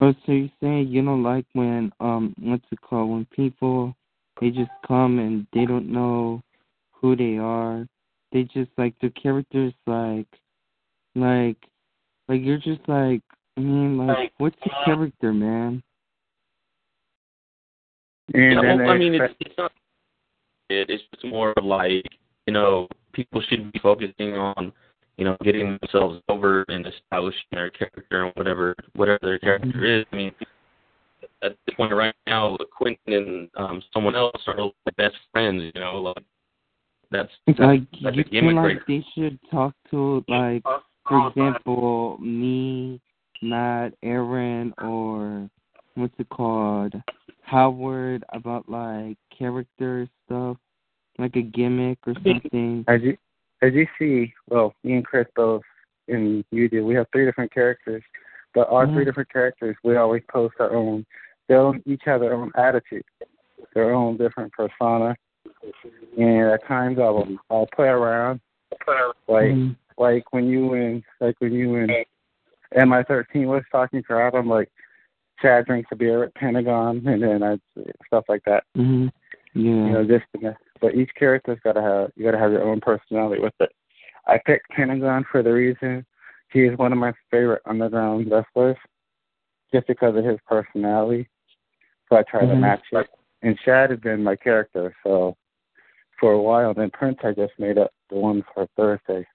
Oh, 0.00 0.12
so 0.26 0.32
you're 0.32 0.50
saying 0.60 0.88
you 0.88 1.02
don't 1.02 1.22
like 1.22 1.46
when 1.54 1.90
um 2.00 2.34
what's 2.38 2.64
it 2.70 2.80
called 2.82 3.10
when 3.10 3.26
people 3.26 3.94
they 4.40 4.50
just 4.50 4.70
come 4.86 5.18
and 5.18 5.46
they 5.54 5.64
don't 5.64 5.90
know 5.90 6.42
who 6.92 7.16
they 7.16 7.38
are. 7.38 7.86
They 8.32 8.42
just 8.42 8.70
like 8.76 8.94
the 9.00 9.10
characters 9.10 9.72
like 9.86 10.26
like 11.14 11.56
like 12.28 12.42
you're 12.42 12.58
just 12.58 12.86
like 12.88 13.22
I 13.56 13.60
mean 13.60 13.96
like 13.96 14.32
what's 14.38 14.56
the 14.64 14.70
character 14.84 15.32
man? 15.32 15.82
And 18.34 18.52
Yeah, 18.52 18.60
then 18.60 18.78
well, 18.78 18.90
I 18.90 18.98
mean, 18.98 19.14
it's, 19.14 19.34
it's 19.40 19.54
not. 19.56 19.72
It, 20.68 20.90
it's 20.90 21.04
just 21.14 21.24
more 21.24 21.54
of 21.56 21.64
like 21.64 22.04
you 22.46 22.52
know, 22.52 22.88
people 23.12 23.40
should 23.48 23.72
be 23.72 23.78
focusing 23.78 24.34
on 24.34 24.72
you 25.16 25.24
know 25.24 25.36
getting 25.42 25.78
themselves 25.80 26.20
over 26.28 26.64
and 26.68 26.86
establishing 26.86 27.40
their 27.52 27.70
character 27.70 28.24
and 28.24 28.32
whatever 28.34 28.74
whatever 28.94 29.18
their 29.22 29.38
character 29.38 29.84
is. 29.84 30.04
I 30.12 30.16
mean, 30.16 30.32
at 31.42 31.56
this 31.66 31.76
point 31.76 31.92
right 31.92 32.14
now, 32.26 32.56
Quentin 32.76 32.98
and 33.06 33.50
um, 33.56 33.82
someone 33.92 34.14
else 34.14 34.42
are 34.46 34.60
like 34.60 34.96
best 34.96 35.16
friends. 35.32 35.62
You 35.74 35.80
know, 35.80 35.96
like 36.02 36.24
that's 37.10 37.30
that's, 37.46 37.58
Like 37.58 37.82
that's 38.02 38.16
you 38.16 38.22
a 38.22 38.42
feel 38.42 38.54
like 38.54 38.86
they 38.86 39.04
should 39.14 39.38
talk 39.50 39.74
to 39.90 40.24
like 40.28 40.62
for 41.08 41.28
example 41.28 42.18
me, 42.18 43.00
not 43.42 43.92
Aaron 44.02 44.74
or 44.78 45.48
what's 45.94 46.14
it 46.18 46.28
called? 46.28 46.94
Howard 47.42 48.24
about 48.30 48.68
like 48.68 49.16
character 49.36 50.08
stuff, 50.24 50.56
like 51.18 51.36
a 51.36 51.42
gimmick 51.42 51.98
or 52.06 52.14
something. 52.14 52.84
As 52.88 53.00
you 53.02 53.16
as 53.62 53.72
you 53.72 53.86
see, 53.98 54.32
well, 54.48 54.74
me 54.84 54.94
and 54.94 55.04
Chris 55.04 55.26
both 55.34 55.62
and 56.08 56.44
you 56.50 56.68
do, 56.68 56.84
we 56.84 56.94
have 56.94 57.06
three 57.12 57.24
different 57.24 57.52
characters. 57.52 58.02
But 58.54 58.70
our 58.70 58.86
three 58.86 59.02
Mhm. 59.02 59.06
different 59.06 59.30
characters, 59.30 59.76
we 59.82 59.96
always 59.96 60.22
post 60.28 60.54
our 60.60 60.72
own 60.72 61.04
they 61.48 61.54
own 61.54 61.80
each 61.86 62.02
have 62.04 62.20
their 62.20 62.34
own 62.34 62.50
attitude, 62.56 63.04
their 63.72 63.92
own 63.92 64.16
different 64.16 64.52
persona. 64.52 65.16
And 66.18 66.50
at 66.50 66.64
times 66.64 66.98
I'll 66.98 67.28
I'll 67.50 67.68
play 67.68 67.88
around. 67.88 68.40
Like 69.28 69.54
Mhm. 69.54 69.76
like 69.98 70.32
when 70.32 70.46
you 70.46 70.74
and 70.74 71.04
like 71.20 71.36
when 71.38 71.52
you 71.52 71.76
and 71.76 72.04
MI 72.74 73.04
thirteen 73.04 73.46
was 73.46 73.62
talking 73.70 74.02
crap, 74.02 74.34
I'm 74.34 74.48
like 74.48 74.70
Chad 75.40 75.66
drinks 75.66 75.92
a 75.92 75.96
beer 75.96 76.24
at 76.24 76.34
Pentagon 76.34 77.06
and 77.06 77.22
then 77.22 77.42
I 77.42 77.58
stuff 78.06 78.24
like 78.28 78.42
that. 78.44 78.64
Mhm. 78.76 79.12
Yeah. 79.56 79.86
You 79.86 79.92
know, 79.92 80.06
this 80.06 80.20
just 80.38 80.58
but 80.82 80.94
each 80.94 81.10
character's 81.18 81.58
gotta 81.64 81.80
have 81.80 82.10
you 82.14 82.24
gotta 82.24 82.38
have 82.38 82.52
your 82.52 82.62
own 82.62 82.78
personality 82.78 83.40
with 83.40 83.54
it. 83.60 83.70
I 84.26 84.38
picked 84.44 84.68
Pentagon 84.70 85.24
for 85.32 85.42
the 85.42 85.52
reason 85.52 86.04
he 86.52 86.64
is 86.64 86.76
one 86.76 86.92
of 86.92 86.98
my 86.98 87.14
favorite 87.30 87.62
underground 87.64 88.30
wrestlers, 88.30 88.76
just 89.72 89.86
because 89.86 90.14
of 90.14 90.24
his 90.24 90.38
personality. 90.46 91.26
So 92.08 92.16
I 92.16 92.22
try 92.22 92.42
to 92.44 92.52
Mhm. 92.52 92.60
match 92.60 92.82
it. 92.92 93.08
And 93.40 93.58
Shad 93.60 93.90
has 93.90 94.00
been 94.00 94.22
my 94.22 94.36
character, 94.36 94.94
so 95.02 95.36
for 96.20 96.32
a 96.32 96.40
while. 96.40 96.74
Then 96.74 96.90
Prince 96.90 97.18
I 97.24 97.32
just 97.32 97.58
made 97.58 97.78
up 97.78 97.92
the 98.10 98.16
one 98.16 98.42
for 98.54 98.66
Thursday. 98.76 99.26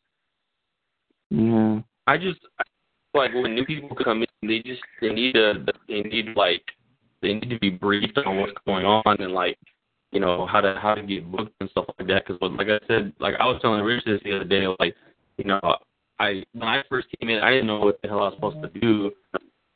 yeah. 1.31 1.81
I 2.05 2.17
just 2.17 2.45
like 3.15 3.33
when 3.33 3.55
new 3.55 3.65
people 3.65 3.95
come 3.95 4.21
in, 4.23 4.47
they 4.47 4.59
just 4.59 4.83
they 4.99 5.11
need 5.13 5.33
to 5.33 5.65
they 5.87 6.01
need 6.01 6.35
like 6.35 6.63
they 7.21 7.33
need 7.33 7.49
to 7.49 7.59
be 7.59 7.71
briefed 7.71 8.19
on 8.19 8.37
what's 8.37 8.57
going 8.67 8.85
on 8.85 9.19
and 9.19 9.33
like 9.33 9.57
you 10.11 10.19
know 10.19 10.45
how 10.45 10.61
to 10.61 10.77
how 10.81 10.95
to 10.95 11.03
get 11.03 11.31
booked 11.31 11.53
and 11.59 11.69
stuff 11.69 11.85
like 11.97 12.07
that. 12.07 12.25
Because 12.25 12.39
like 12.57 12.67
I 12.67 12.79
said, 12.87 13.13
like 13.19 13.35
I 13.39 13.45
was 13.45 13.59
telling 13.61 13.83
Rich 13.83 14.05
this 14.05 14.21
the 14.23 14.35
other 14.35 14.45
day, 14.45 14.65
like 14.79 14.95
you 15.37 15.45
know 15.45 15.59
I 16.19 16.43
when 16.53 16.67
I 16.67 16.83
first 16.89 17.07
came 17.19 17.29
in, 17.29 17.39
I 17.39 17.49
didn't 17.51 17.67
know 17.67 17.79
what 17.79 18.01
the 18.01 18.09
hell 18.09 18.19
I 18.19 18.25
was 18.25 18.33
supposed 18.35 18.61
to 18.61 18.79
do. 18.79 19.11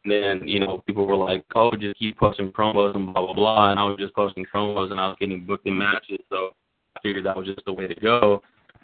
And 0.04 0.12
then 0.12 0.48
you 0.48 0.60
know 0.60 0.84
people 0.86 1.08
were 1.08 1.16
like, 1.16 1.44
oh, 1.56 1.72
just 1.72 1.98
keep 1.98 2.18
posting 2.18 2.52
promos 2.52 2.96
and 2.96 3.14
blah 3.14 3.26
blah 3.26 3.34
blah, 3.34 3.72
and 3.72 3.80
I 3.80 3.84
was 3.84 3.98
just 3.98 4.14
posting 4.14 4.46
promos 4.54 4.92
and 4.92 5.00
I 5.00 5.08
was 5.08 5.18
getting 5.20 5.46
booked 5.46 5.66
in 5.66 5.78
matches, 5.78 6.20
so 6.30 6.52
I 6.96 7.00
figured 7.02 7.26
that 7.26 7.36
was 7.36 7.48
just 7.48 7.66
the 7.66 7.74
way 7.74 7.88
to 7.88 7.96
go. 7.96 8.42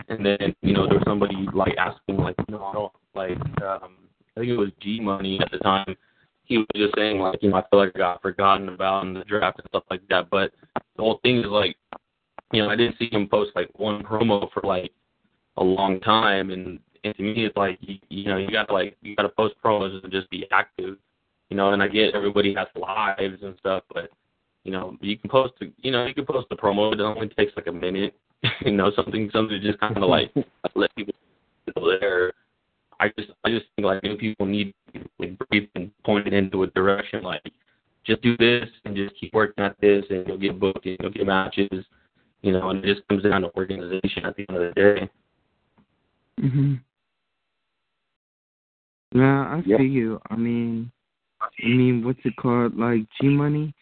And 0.09 0.25
then, 0.25 0.55
you 0.61 0.73
know, 0.73 0.87
there 0.87 0.97
was 0.97 1.03
somebody 1.05 1.35
like 1.53 1.75
asking 1.77 2.17
like, 2.17 2.35
no, 2.49 2.63
I 2.63 2.73
don't 2.73 2.91
like 3.13 3.37
um 3.61 3.97
I 4.35 4.39
think 4.39 4.51
it 4.51 4.57
was 4.57 4.69
G 4.79 4.99
Money 4.99 5.39
at 5.41 5.51
the 5.51 5.59
time. 5.59 5.95
He 6.51 6.57
was 6.57 6.67
just 6.75 6.93
saying 6.97 7.17
like, 7.17 7.41
you 7.41 7.49
know, 7.49 7.55
I 7.55 7.63
feel 7.69 7.79
like 7.79 7.93
I 7.95 7.97
got 7.97 8.21
forgotten 8.21 8.67
about 8.67 9.05
in 9.05 9.13
the 9.13 9.23
draft 9.23 9.59
and 9.59 9.69
stuff 9.69 9.85
like 9.89 10.01
that. 10.09 10.29
But 10.29 10.51
the 10.75 11.01
whole 11.01 11.21
thing 11.23 11.39
is 11.39 11.45
like, 11.45 11.77
you 12.51 12.61
know, 12.61 12.69
I 12.69 12.75
didn't 12.75 12.97
see 12.99 13.07
him 13.09 13.29
post 13.29 13.51
like 13.55 13.69
one 13.79 14.03
promo 14.03 14.51
for 14.51 14.61
like 14.65 14.91
a 15.55 15.63
long 15.63 16.01
time 16.01 16.49
and 16.51 16.77
and 17.05 17.15
to 17.15 17.23
me 17.23 17.45
it's 17.45 17.55
like 17.55 17.77
you, 17.79 17.99
you 18.09 18.25
know, 18.25 18.35
you 18.35 18.51
gotta 18.51 18.73
like 18.73 18.97
you 19.01 19.15
gotta 19.15 19.29
post 19.29 19.55
promos 19.63 20.03
and 20.03 20.11
just 20.11 20.29
be 20.29 20.45
active. 20.51 20.97
You 21.49 21.55
know, 21.55 21.71
and 21.71 21.81
I 21.81 21.87
get 21.87 22.15
everybody 22.15 22.53
has 22.55 22.67
lives 22.75 23.41
and 23.41 23.55
stuff, 23.59 23.83
but 23.93 24.09
you 24.65 24.73
know, 24.73 24.97
you 24.99 25.17
can 25.17 25.29
post 25.29 25.53
the 25.61 25.71
you 25.77 25.91
know, 25.91 26.05
you 26.05 26.13
can 26.13 26.25
post 26.25 26.49
the 26.49 26.57
promo, 26.57 26.91
it 26.93 26.99
only 26.99 27.29
takes 27.29 27.55
like 27.55 27.67
a 27.67 27.71
minute. 27.71 28.13
you 28.65 28.73
know, 28.73 28.91
something 28.93 29.29
something 29.31 29.57
to 29.57 29.65
just 29.65 29.79
kind 29.79 29.95
of 29.95 30.09
like 30.09 30.33
let 30.75 30.93
people 30.97 31.13
there. 32.01 32.33
I 33.01 33.11
just 33.17 33.31
I 33.43 33.49
just 33.49 33.65
think 33.75 33.85
like 33.87 34.03
new 34.03 34.15
people 34.15 34.45
need 34.45 34.73
to 34.93 34.99
be 34.99 35.05
like, 35.19 35.37
briefed 35.49 35.71
and 35.75 35.91
pointed 36.05 36.33
into 36.33 36.63
a 36.63 36.67
direction 36.67 37.23
like 37.23 37.41
just 38.05 38.21
do 38.21 38.37
this 38.37 38.69
and 38.85 38.95
just 38.95 39.15
keep 39.19 39.33
working 39.33 39.63
at 39.63 39.75
this 39.81 40.05
and 40.09 40.27
you'll 40.27 40.37
get 40.37 40.59
booked 40.59 40.85
and 40.85 40.97
you'll 40.99 41.11
get 41.11 41.25
matches. 41.25 41.85
You 42.41 42.53
know, 42.53 42.69
and 42.69 42.83
it 42.83 42.95
just 42.95 43.07
comes 43.07 43.23
down 43.23 43.41
to 43.41 43.55
organization 43.55 44.25
at 44.25 44.35
the 44.35 44.45
end 44.49 44.57
of 44.57 44.73
the 44.73 44.81
day. 44.81 45.09
Mhm. 46.39 46.79
Yeah, 49.13 49.41
I 49.41 49.63
Yep. 49.65 49.79
see 49.79 49.85
you. 49.85 50.19
I 50.29 50.35
mean, 50.35 50.91
I 51.41 51.67
mean, 51.67 52.03
what's 52.03 52.23
it 52.23 52.35
called? 52.37 52.77
Like 52.77 53.05
G 53.19 53.27
Money. 53.27 53.73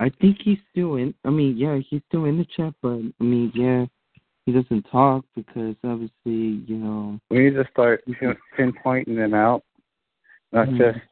I 0.00 0.08
think 0.08 0.38
he's 0.42 0.58
still 0.70 0.96
in. 0.96 1.14
I 1.24 1.30
mean, 1.30 1.56
yeah, 1.56 1.78
he's 1.78 2.02
still 2.08 2.24
in 2.24 2.38
the 2.38 2.44
chat, 2.44 2.74
but 2.82 2.98
I 2.98 3.24
mean, 3.24 3.52
yeah, 3.54 3.86
he 4.46 4.52
doesn't 4.52 4.82
talk 4.90 5.24
because 5.34 5.74
obviously, 5.84 6.62
you 6.66 6.76
know. 6.76 7.18
We 7.30 7.44
need 7.44 7.54
to 7.54 7.66
start 7.70 8.04
pinpointing 8.58 9.16
them 9.16 9.34
out, 9.34 9.62
not 10.52 10.68
Mhm. 10.68 10.78
just 10.78 11.04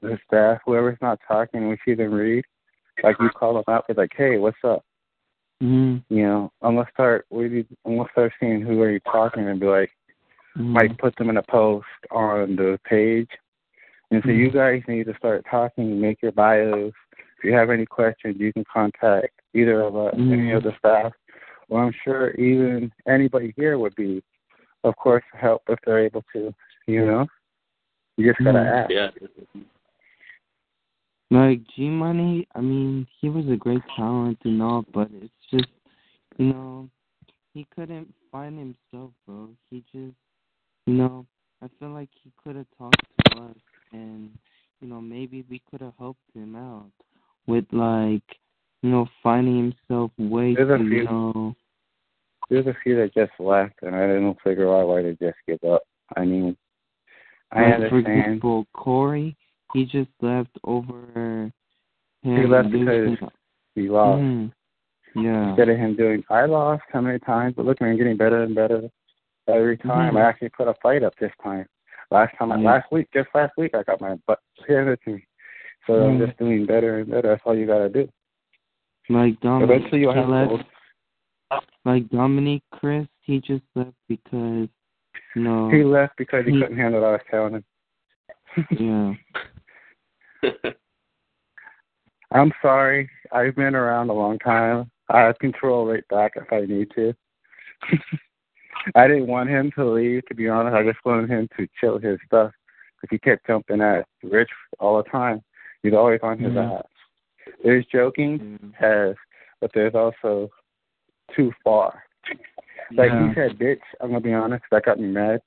the 0.00 0.18
staff. 0.26 0.60
Whoever's 0.64 1.00
not 1.00 1.20
talking, 1.26 1.68
we 1.68 1.78
see 1.84 1.94
them 1.94 2.12
read. 2.12 2.44
Like 3.02 3.18
you 3.20 3.28
call 3.30 3.54
them 3.54 3.64
out, 3.68 3.86
be 3.86 3.94
like, 3.94 4.14
"Hey, 4.14 4.38
what's 4.38 4.62
up?" 4.64 4.84
Mhm. 5.62 6.02
You 6.08 6.22
know, 6.22 6.52
I'm 6.62 6.76
gonna 6.76 6.88
start 6.90 7.26
we 7.30 7.48
need, 7.48 7.66
unless 7.84 8.10
start 8.10 8.32
seeing 8.40 8.62
who 8.62 8.80
are 8.82 8.90
you 8.90 9.00
talking 9.00 9.46
and 9.48 9.60
be 9.60 9.66
like, 9.66 9.90
mhm. 10.56 10.64
might 10.64 10.98
put 10.98 11.14
them 11.16 11.30
in 11.30 11.36
a 11.36 11.42
post 11.42 11.86
on 12.10 12.56
the 12.56 12.80
page. 12.84 13.30
And 14.10 14.22
so 14.22 14.30
you 14.30 14.50
Mhm. 14.50 14.54
guys 14.54 14.82
need 14.88 15.06
to 15.06 15.14
start 15.16 15.44
talking, 15.46 16.00
make 16.00 16.22
your 16.22 16.32
bios. 16.32 16.92
If 17.38 17.44
you 17.44 17.52
have 17.52 17.70
any 17.70 17.86
questions, 17.86 18.38
you 18.38 18.52
can 18.52 18.64
contact 18.64 19.40
either 19.52 19.82
of 19.82 19.96
us, 19.96 20.14
any 20.14 20.50
Mhm. 20.50 20.56
of 20.56 20.62
the 20.62 20.74
staff, 20.78 21.12
or 21.68 21.84
I'm 21.84 21.92
sure 22.04 22.30
even 22.32 22.92
anybody 23.06 23.52
here 23.56 23.78
would 23.78 23.94
be, 23.96 24.22
of 24.84 24.96
course, 24.96 25.24
help 25.32 25.62
if 25.68 25.78
they're 25.84 26.04
able 26.04 26.24
to. 26.32 26.54
You 26.86 27.06
know, 27.06 27.26
you 28.16 28.30
just 28.32 28.44
gotta 28.44 28.58
Mhm. 28.58 28.66
ask. 28.66 28.90
Yeah. 28.90 29.10
Like 31.30 31.64
G 31.74 31.88
Money, 31.88 32.46
I 32.54 32.60
mean, 32.60 33.06
he 33.20 33.28
was 33.28 33.48
a 33.48 33.56
great 33.56 33.82
talent 33.96 34.38
and 34.44 34.62
all, 34.62 34.82
but 34.92 35.10
it's 35.12 35.34
just, 35.50 35.68
you 36.38 36.52
know, 36.52 36.88
he 37.52 37.64
couldn't 37.74 38.14
find 38.30 38.56
himself, 38.56 39.10
bro. 39.26 39.48
He 39.70 39.80
just, 39.92 40.14
you 40.86 40.94
know, 40.94 41.26
I 41.62 41.68
feel 41.80 41.88
like 41.90 42.10
he 42.22 42.30
could 42.44 42.54
have 42.54 42.66
talked 42.78 43.02
to 43.24 43.40
us, 43.40 43.56
and 43.92 44.30
you 44.80 44.86
know, 44.86 45.00
maybe 45.00 45.44
we 45.50 45.60
could 45.70 45.80
have 45.80 45.94
helped 45.98 46.30
him 46.34 46.54
out 46.54 46.92
with 47.46 47.64
like, 47.72 48.22
you 48.86 48.92
know, 48.92 49.08
finding 49.20 49.72
himself 49.88 50.12
ways 50.16 50.54
There's 50.56 50.70
a 50.70 50.78
to, 50.78 50.88
few- 50.88 50.96
you 50.98 51.04
know, 51.04 51.54
There's 52.48 52.66
a 52.68 52.76
few 52.84 52.94
that 52.96 53.12
just 53.12 53.32
left, 53.40 53.74
and 53.82 53.96
I 53.96 54.06
don't 54.06 54.38
figure 54.44 54.72
out 54.72 54.86
why 54.86 55.02
they 55.02 55.16
just 55.20 55.36
give 55.48 55.58
up. 55.68 55.82
I 56.16 56.24
mean, 56.24 56.56
I 57.50 57.76
like, 57.76 57.90
for 57.90 57.98
example, 57.98 58.64
Corey, 58.72 59.36
he 59.74 59.84
just 59.84 60.10
left 60.20 60.50
over. 60.62 61.50
Him 62.22 62.36
He 62.36 62.46
left 62.46 62.68
losing- 62.68 63.10
because 63.14 63.30
he 63.74 63.88
lost. 63.88 64.22
Mhm. 64.22 64.52
Yeah. 65.16 65.48
instead 65.48 65.70
of 65.70 65.78
him 65.78 65.96
doing 65.96 66.22
I 66.28 66.44
lost 66.44 66.84
how 66.92 67.00
many 67.00 67.18
times, 67.20 67.54
but 67.56 67.64
look, 67.64 67.80
I'm 67.80 67.96
getting 67.96 68.18
better 68.18 68.42
and 68.42 68.54
better 68.54 68.82
every 69.48 69.78
time. 69.78 70.14
Mhm. 70.14 70.18
I 70.18 70.28
actually 70.28 70.50
put 70.50 70.68
a 70.68 70.74
fight 70.74 71.02
up 71.02 71.16
this 71.16 71.32
time. 71.42 71.66
Last 72.10 72.36
time, 72.36 72.52
I 72.52 72.58
Yeah. 72.58 72.70
last 72.72 72.92
week, 72.92 73.08
just 73.12 73.34
last 73.34 73.56
week, 73.56 73.74
I 73.74 73.82
got 73.82 74.00
my 74.00 74.14
butt 74.26 74.38
handed 74.68 75.00
to 75.02 75.14
me. 75.14 75.24
So 75.86 76.06
I'm 76.06 76.18
Mhm. 76.18 76.26
just 76.26 76.38
doing 76.38 76.66
better 76.66 76.98
and 76.98 77.10
better. 77.10 77.28
That's 77.28 77.42
all 77.46 77.56
you 77.56 77.66
gotta 77.66 77.88
do. 77.88 78.08
Like 79.08 79.38
Dominic, 79.40 79.70
Eventually, 79.76 80.00
you'll 80.00 80.14
have 80.14 80.28
left, 80.28 80.64
like 81.84 82.08
Dominic 82.10 82.62
Chris, 82.72 83.06
he 83.20 83.38
just 83.40 83.62
left 83.76 83.94
because, 84.08 84.68
no. 85.36 85.70
He 85.70 85.84
left 85.84 86.14
because 86.16 86.44
he 86.44 86.52
he- 86.52 86.60
couldn't 86.60 86.76
handle 86.76 87.00
what 87.00 87.08
I 87.08 87.12
was 87.12 87.20
telling 87.30 87.54
him. 87.54 89.16
yeah, 90.42 90.50
I'm 92.32 92.52
sorry. 92.60 93.08
I've 93.32 93.54
been 93.54 93.74
around 93.74 94.10
a 94.10 94.14
long 94.14 94.38
time. 94.40 94.90
I 95.08 95.20
have 95.20 95.38
control 95.38 95.86
right 95.86 96.06
back 96.08 96.32
if 96.36 96.52
I 96.52 96.62
need 96.66 96.90
to. 96.96 97.14
I 98.94 99.06
didn't 99.08 99.26
want 99.28 99.48
him 99.50 99.70
to 99.76 99.84
leave, 99.84 100.24
to 100.26 100.34
be 100.34 100.48
honest. 100.48 100.74
I 100.74 100.82
just 100.84 101.04
wanted 101.04 101.30
him 101.30 101.48
to 101.56 101.66
chill 101.80 101.98
his 101.98 102.18
stuff 102.26 102.50
because 103.00 103.08
he 103.14 103.18
kept 103.18 103.46
jumping 103.46 103.80
at 103.80 104.06
Rich 104.22 104.50
all 104.80 104.96
the 105.02 105.08
time. 105.08 105.42
He's 105.82 105.92
always 105.94 106.20
on 106.22 106.38
his 106.38 106.52
Mhm. 106.52 106.78
ass. 106.78 106.84
There's 107.62 107.86
joking, 107.86 108.38
Mm. 108.38 108.74
has, 108.74 109.16
but 109.60 109.70
there's 109.74 109.94
also 109.94 110.50
too 111.34 111.52
far. 111.64 112.04
Like 112.92 113.10
Yeah. 113.10 113.28
he 113.28 113.34
said, 113.34 113.58
bitch. 113.58 113.80
I'm 114.00 114.08
gonna 114.08 114.20
be 114.20 114.32
honest. 114.32 114.64
That 114.70 114.84
got 114.84 114.98
me 115.00 115.08
mad. 115.08 115.42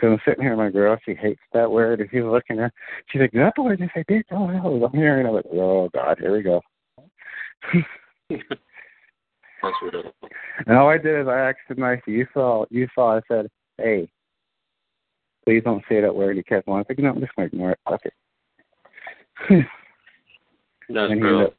Cause 0.00 0.10
I'm 0.12 0.20
sitting 0.24 0.42
here, 0.42 0.56
with 0.56 0.58
my 0.58 0.70
girl, 0.70 0.96
she 1.04 1.14
hates 1.14 1.42
that 1.52 1.70
word, 1.70 2.00
and 2.00 2.10
he's 2.10 2.22
looking 2.24 2.58
at. 2.58 2.72
She's 3.08 3.20
like, 3.20 3.32
"That 3.32 3.54
boy 3.54 3.76
just 3.76 3.92
say 3.94 4.04
bitch." 4.04 4.24
Oh 4.30 4.46
hell, 4.46 4.84
I'm 4.84 4.92
hearing. 4.92 5.26
I'm 5.26 5.34
like, 5.34 5.46
"Oh 5.52 5.88
God, 5.90 6.18
here 6.18 6.32
we 6.32 6.42
go." 6.42 6.62
And 10.66 10.76
all 10.76 10.88
I 10.88 10.98
did 10.98 11.20
is 11.20 11.28
I 11.28 11.38
asked 11.38 11.58
him 11.68 11.78
nicely. 11.78 12.14
You 12.14 12.26
saw, 12.34 12.64
you 12.70 12.88
saw. 12.94 13.16
I 13.16 13.20
said, 13.28 13.48
"Hey, 13.78 14.10
please 15.44 15.62
don't 15.62 15.84
say 15.88 16.00
that 16.00 16.14
word." 16.14 16.36
He 16.36 16.42
kept 16.42 16.66
on. 16.66 16.80
I 16.80 16.84
said, 16.84 16.98
"No, 16.98 17.10
I'm 17.10 17.20
just 17.20 17.34
gonna 17.36 17.46
ignore 17.46 17.70
it. 17.72 17.78
Fuck 17.88 18.00
it." 18.06 19.66
That's 20.92 21.12
up- 21.22 21.54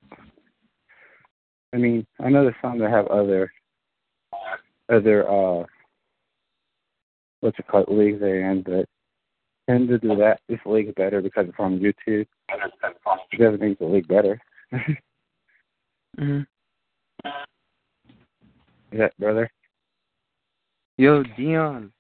I 1.74 1.78
mean, 1.78 2.06
I 2.20 2.30
know 2.30 2.44
there's 2.44 2.56
some 2.62 2.78
that 2.80 2.92
have 2.92 3.08
other, 3.08 3.52
other, 4.90 5.28
uh, 5.30 5.66
what's 7.40 7.58
it 7.58 7.68
called, 7.68 7.88
leagues 7.90 8.20
they're 8.20 8.52
in, 8.52 8.62
but 8.62 8.88
tend 9.68 9.88
to 9.90 9.98
do 9.98 10.16
that. 10.18 10.40
This 10.48 10.60
league's 10.66 10.94
better 10.96 11.22
because 11.22 11.48
it's 11.48 11.58
on 11.60 11.80
YouTube. 11.80 12.28
It 13.32 13.40
doesn't 13.40 13.60
make 13.60 13.80
the 13.80 13.86
league 13.86 14.08
better. 14.08 14.40
hmm 16.18 16.42
Is 18.92 19.00
that 19.00 19.18
brother? 19.18 19.50
Yo, 20.98 21.24
Dion. 21.24 21.92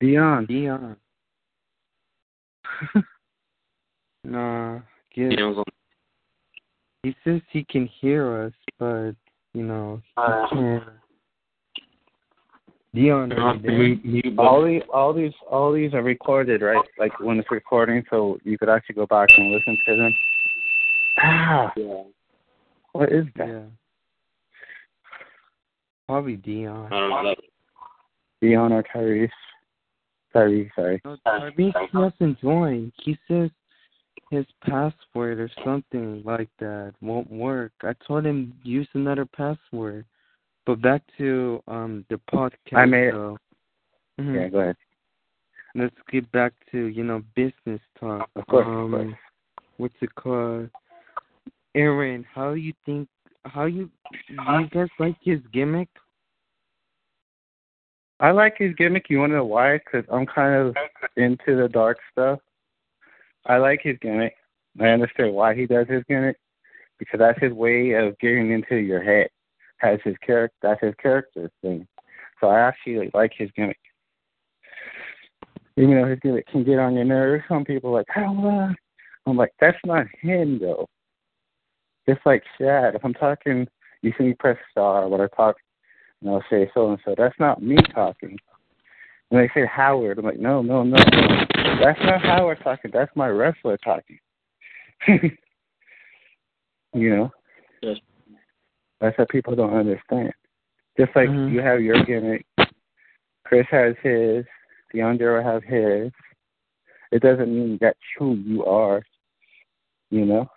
Dion. 0.00 0.44
Dion. 0.44 0.96
nah, 4.24 4.80
get, 5.14 5.32
You 5.32 5.36
know, 5.36 5.64
he 7.02 7.14
says 7.24 7.40
he 7.50 7.64
can 7.64 7.88
hear 8.00 8.44
us, 8.44 8.52
but 8.78 9.12
you 9.54 9.64
know 9.64 10.00
he 10.16 10.56
can't. 10.56 10.84
Dion, 12.94 13.32
are 13.32 13.54
you 13.54 13.62
there? 13.62 13.78
mute, 13.78 14.04
mute 14.04 14.38
All 14.38 14.64
these, 14.64 14.82
all 14.92 15.14
these, 15.14 15.32
all 15.50 15.72
these 15.72 15.94
are 15.94 16.02
recorded, 16.02 16.60
right? 16.60 16.84
Like 16.98 17.18
when 17.20 17.38
it's 17.38 17.50
recording, 17.50 18.04
so 18.10 18.38
you 18.44 18.58
could 18.58 18.68
actually 18.68 18.96
go 18.96 19.06
back 19.06 19.30
and 19.36 19.50
listen 19.50 19.78
to 19.86 19.96
them. 19.96 20.12
Ah, 21.18 21.72
Yeah. 21.74 22.02
what 22.92 23.10
is 23.10 23.24
that? 23.36 23.48
Yeah. 23.48 23.62
Probably 26.06 26.36
Dion. 26.36 26.92
I 26.92 26.98
don't 26.98 27.24
know. 27.24 27.34
Dion 28.42 28.72
or 28.72 28.82
Tyrese? 28.82 29.30
Tyrese, 30.34 30.70
sorry. 30.76 31.00
No, 31.04 31.16
Tyrese 31.26 31.56
he 31.56 31.98
hasn't 31.98 32.40
joined. 32.40 32.92
He 33.02 33.16
says 33.26 33.50
his 34.32 34.46
password 34.64 35.38
or 35.38 35.50
something 35.62 36.22
like 36.24 36.48
that 36.58 36.94
won't 37.02 37.30
work. 37.30 37.72
I 37.82 37.92
told 38.06 38.24
him 38.24 38.54
use 38.62 38.88
another 38.94 39.26
password. 39.26 40.06
But 40.64 40.80
back 40.80 41.02
to 41.18 41.62
um 41.68 42.04
the 42.08 42.18
podcast. 42.32 42.76
I 42.76 42.86
made 42.86 43.08
it. 43.08 43.12
though. 43.12 43.38
Mhm. 44.18 44.34
Yeah, 44.34 44.48
go 44.48 44.58
ahead. 44.60 44.76
Let's 45.74 45.96
get 46.10 46.30
back 46.32 46.54
to 46.70 46.86
you 46.86 47.04
know 47.04 47.22
business 47.34 47.80
talk. 48.00 48.28
Of 48.36 48.46
course, 48.46 48.66
of 48.66 48.72
um, 48.72 48.90
course. 48.90 49.14
What's 49.76 49.94
it 50.00 50.14
called? 50.14 50.70
Aaron, 51.74 52.24
how 52.34 52.52
you 52.52 52.72
think? 52.86 53.08
How 53.44 53.66
you? 53.66 53.90
Do 54.28 54.34
you 54.34 54.68
guys 54.68 54.88
like 54.98 55.16
his 55.20 55.40
gimmick? 55.52 55.88
I 58.20 58.30
like 58.30 58.54
his 58.56 58.74
gimmick. 58.76 59.10
You 59.10 59.18
want 59.18 59.32
to 59.32 59.36
know 59.36 59.44
why? 59.44 59.78
Because 59.78 60.04
I'm 60.10 60.26
kind 60.26 60.54
of 60.54 60.76
into 61.16 61.56
the 61.56 61.68
dark 61.68 61.98
stuff. 62.12 62.38
I 63.46 63.58
like 63.58 63.80
his 63.82 63.96
gimmick. 64.00 64.34
I 64.80 64.88
understand 64.88 65.34
why 65.34 65.54
he 65.54 65.66
does 65.66 65.86
his 65.88 66.02
gimmick 66.08 66.36
because 66.98 67.18
that's 67.18 67.40
his 67.40 67.52
way 67.52 67.92
of 67.92 68.18
getting 68.18 68.52
into 68.52 68.76
your 68.76 69.02
head. 69.02 69.28
That's 69.82 70.02
his 70.04 70.16
character. 70.24 70.56
That's 70.62 70.80
his 70.80 70.94
character 71.02 71.50
thing. 71.60 71.86
So 72.40 72.48
I 72.48 72.60
actually 72.60 73.10
like 73.14 73.32
his 73.36 73.50
gimmick. 73.56 73.78
Even 75.76 76.00
though 76.00 76.08
his 76.08 76.20
gimmick 76.20 76.46
can 76.46 76.64
get 76.64 76.78
on 76.78 76.94
your 76.94 77.04
nerves, 77.04 77.44
some 77.48 77.64
people 77.64 77.90
are 77.90 77.98
like, 77.98 78.06
how? 78.08 78.32
Uh? 78.46 78.72
I'm 79.28 79.36
like, 79.36 79.52
that's 79.60 79.78
not 79.84 80.06
him 80.20 80.58
though. 80.58 80.88
Just 82.08 82.20
like 82.26 82.42
Shad. 82.58 82.94
If 82.94 83.04
I'm 83.04 83.14
talking, 83.14 83.66
you 84.02 84.12
see 84.18 84.24
me 84.24 84.34
press 84.34 84.58
star 84.70 85.08
when 85.08 85.20
I 85.20 85.28
talk 85.36 85.56
and 86.20 86.30
I'll 86.30 86.44
say 86.50 86.70
so 86.74 86.90
and 86.90 86.98
so. 87.04 87.14
That's 87.16 87.38
not 87.38 87.62
me 87.62 87.76
talking. 87.94 88.38
And 89.30 89.40
they 89.40 89.50
say 89.54 89.66
Howard. 89.66 90.18
I'm 90.18 90.24
like, 90.24 90.38
no, 90.38 90.62
no, 90.62 90.82
no. 90.82 90.96
That's 91.80 92.00
not 92.00 92.22
Howard 92.22 92.58
talking. 92.62 92.90
That's 92.92 93.10
my 93.14 93.28
wrestler 93.28 93.76
talking. 93.78 94.18
you 95.08 95.30
know? 96.94 97.30
Yes. 97.82 97.98
That's 99.00 99.16
what 99.18 99.28
people 99.28 99.54
don't 99.54 99.74
understand. 99.74 100.32
Just 100.98 101.14
like 101.16 101.28
Mhm. 101.28 101.52
you 101.52 101.60
have 101.60 101.80
your 101.80 102.04
gimmick, 102.04 102.46
Chris 103.44 103.66
has 103.70 103.96
his, 104.02 104.44
DeAndre 104.94 105.42
has 105.42 105.62
his. 105.64 106.12
It 107.10 107.22
doesn't 107.22 107.54
mean 107.54 107.78
that's 107.80 107.98
who 108.18 108.34
you 108.34 108.64
are. 108.64 109.02
You 110.10 110.26
know? 110.26 110.50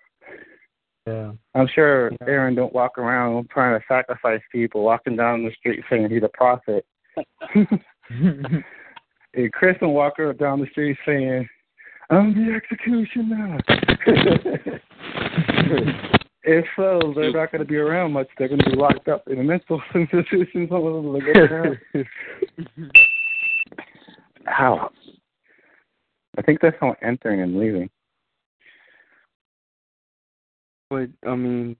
Yeah. 1.08 1.34
I'm 1.54 1.68
sure 1.68 2.12
Yeah. 2.12 2.28
Aaron 2.28 2.56
don't 2.56 2.74
walk 2.74 2.98
around 2.98 3.50
trying 3.50 3.80
to 3.80 3.86
sacrifice 3.88 4.42
people, 4.52 4.84
walking 4.84 5.16
down 5.16 5.44
the 5.44 5.52
street 5.54 5.84
saying 5.90 6.10
he's 6.10 6.24
a 6.24 6.30
prophet. 6.30 6.86
and 9.36 9.54
Chris 9.54 9.78
don't 9.80 9.94
down 10.40 10.60
the 10.60 10.68
street 10.68 10.98
saying, 11.06 11.48
"I'm 12.10 12.34
the 12.34 12.54
executioner." 12.54 13.60
if 16.44 16.66
so, 16.76 17.14
they're 17.16 17.32
not 17.32 17.52
going 17.52 17.60
to 17.60 17.66
be 17.66 17.78
around 17.78 18.14
much. 18.14 18.28
They're 18.38 18.48
going 18.48 18.62
to 18.62 18.70
be 18.70 18.76
locked 18.76 19.08
up 19.08 19.28
in 19.28 19.40
a 19.40 19.44
mental 19.44 19.82
institution. 19.96 20.68
Some 20.70 20.86
of 20.86 20.94
them 20.94 21.06
will 21.06 21.22
go 21.22 21.32
around. 21.32 21.80
Ow! 24.60 24.92
I 26.38 26.42
think 26.42 26.60
that's 26.62 26.78
someone 26.80 26.98
entering 27.02 27.42
and 27.42 27.60
leaving. 27.60 27.90
But 30.90 31.10
I 31.28 31.36
mean, 31.36 31.76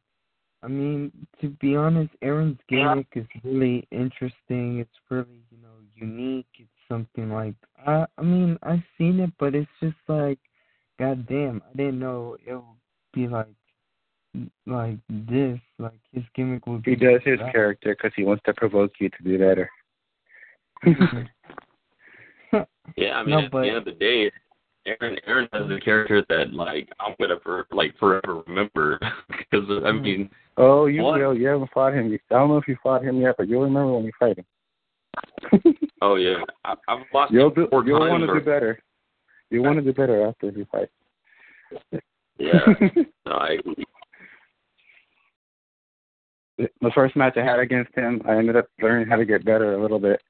I 0.64 0.68
mean, 0.68 1.12
to 1.42 1.50
be 1.50 1.76
honest, 1.76 2.12
Aaron's 2.24 2.58
gimmick 2.68 3.08
is 3.16 3.28
really 3.44 3.88
interesting. 3.92 4.80
It's 4.80 4.90
really, 5.10 5.44
you 5.52 5.58
know, 5.62 5.76
unique. 5.96 6.48
It's 6.58 6.70
something 6.90 7.30
like 7.32 7.56
I, 7.86 8.06
I 8.18 8.22
mean, 8.22 8.58
I've 8.64 8.84
seen 8.98 9.20
it, 9.20 9.32
but 9.40 9.54
it's 9.56 9.70
just 9.82 9.96
like, 10.08 10.40
goddamn, 11.00 11.62
I 11.68 11.78
didn't 11.78 12.00
know 12.00 12.38
it 12.46 12.54
would 12.54 12.64
be 13.14 13.28
like, 13.28 13.48
like 14.66 14.98
this. 15.10 15.60
Like 15.80 16.00
his 16.14 16.24
gimmick 16.36 16.66
would 16.68 16.84
be. 16.84 16.92
He 16.92 16.96
does 16.98 17.22
his 17.26 17.40
that. 17.40 17.52
character 17.52 17.96
because 17.96 18.12
he 18.16 18.24
wants 18.24 18.44
to 18.46 18.54
provoke 18.54 18.94
you 19.00 19.10
to 19.10 19.24
do 19.24 19.38
better. 19.40 19.70
Yeah, 22.96 23.16
I 23.18 23.24
mean, 23.24 23.32
No, 23.32 23.40
at 23.40 23.52
but- 23.52 23.62
the 23.64 23.68
end 23.70 23.78
of 23.78 23.86
the 23.86 23.92
day, 23.92 24.32
Aaron 24.86 25.18
Aaron 25.26 25.50
has 25.52 25.64
a 25.70 25.80
character 25.84 26.24
that 26.30 26.54
like 26.54 26.88
I'm 27.00 27.16
gonna 27.20 27.40
for, 27.44 27.66
like 27.72 27.98
forever 27.98 28.44
remember 28.48 29.00
because 29.28 29.66
I 29.84 29.90
Mhm. 29.92 30.02
mean, 30.02 30.30
Oh, 30.58 30.86
you 30.86 31.02
What? 31.02 31.20
will. 31.20 31.34
You 31.36 31.48
haven't 31.48 31.72
fought 31.74 31.94
him. 31.94 32.14
I 32.14 32.34
don't 32.34 32.48
know 32.48 32.58
if 32.58 32.68
you 32.68 32.78
fought 32.82 33.04
him 33.04 33.20
yet, 33.20 33.36
but 33.38 33.50
you'll 33.50 33.64
remember 33.64 33.92
when 33.94 34.06
you 34.06 34.12
fight 34.18 34.38
him. 34.38 34.46
Oh 36.02 36.16
yeah, 36.16 36.38
I, 36.64 36.76
I've 36.88 37.00
lost 37.14 37.32
you'll 37.32 37.50
do. 37.50 37.68
You'll 37.72 38.10
want 38.10 38.22
to 38.22 38.40
do 38.40 38.46
better. 38.46 38.80
You 39.50 39.62
want 39.62 39.78
to 39.78 39.82
do 39.82 39.94
better 39.94 40.28
after 40.28 40.50
you 40.50 40.66
fight. 40.72 40.90
Yeah, 42.38 42.60
no, 43.26 43.32
I 43.32 43.58
the 46.58 46.92
first 46.94 47.16
match 47.16 47.38
I 47.38 47.44
had 47.44 47.60
against 47.60 47.96
him, 47.96 48.22
I 48.26 48.38
ended 48.38 48.56
up 48.56 48.68
learning 48.82 49.08
how 49.08 49.18
to 49.18 49.26
get 49.26 49.46
better 49.46 49.74
a 49.74 49.82
little 49.82 50.00
bit, 50.00 50.22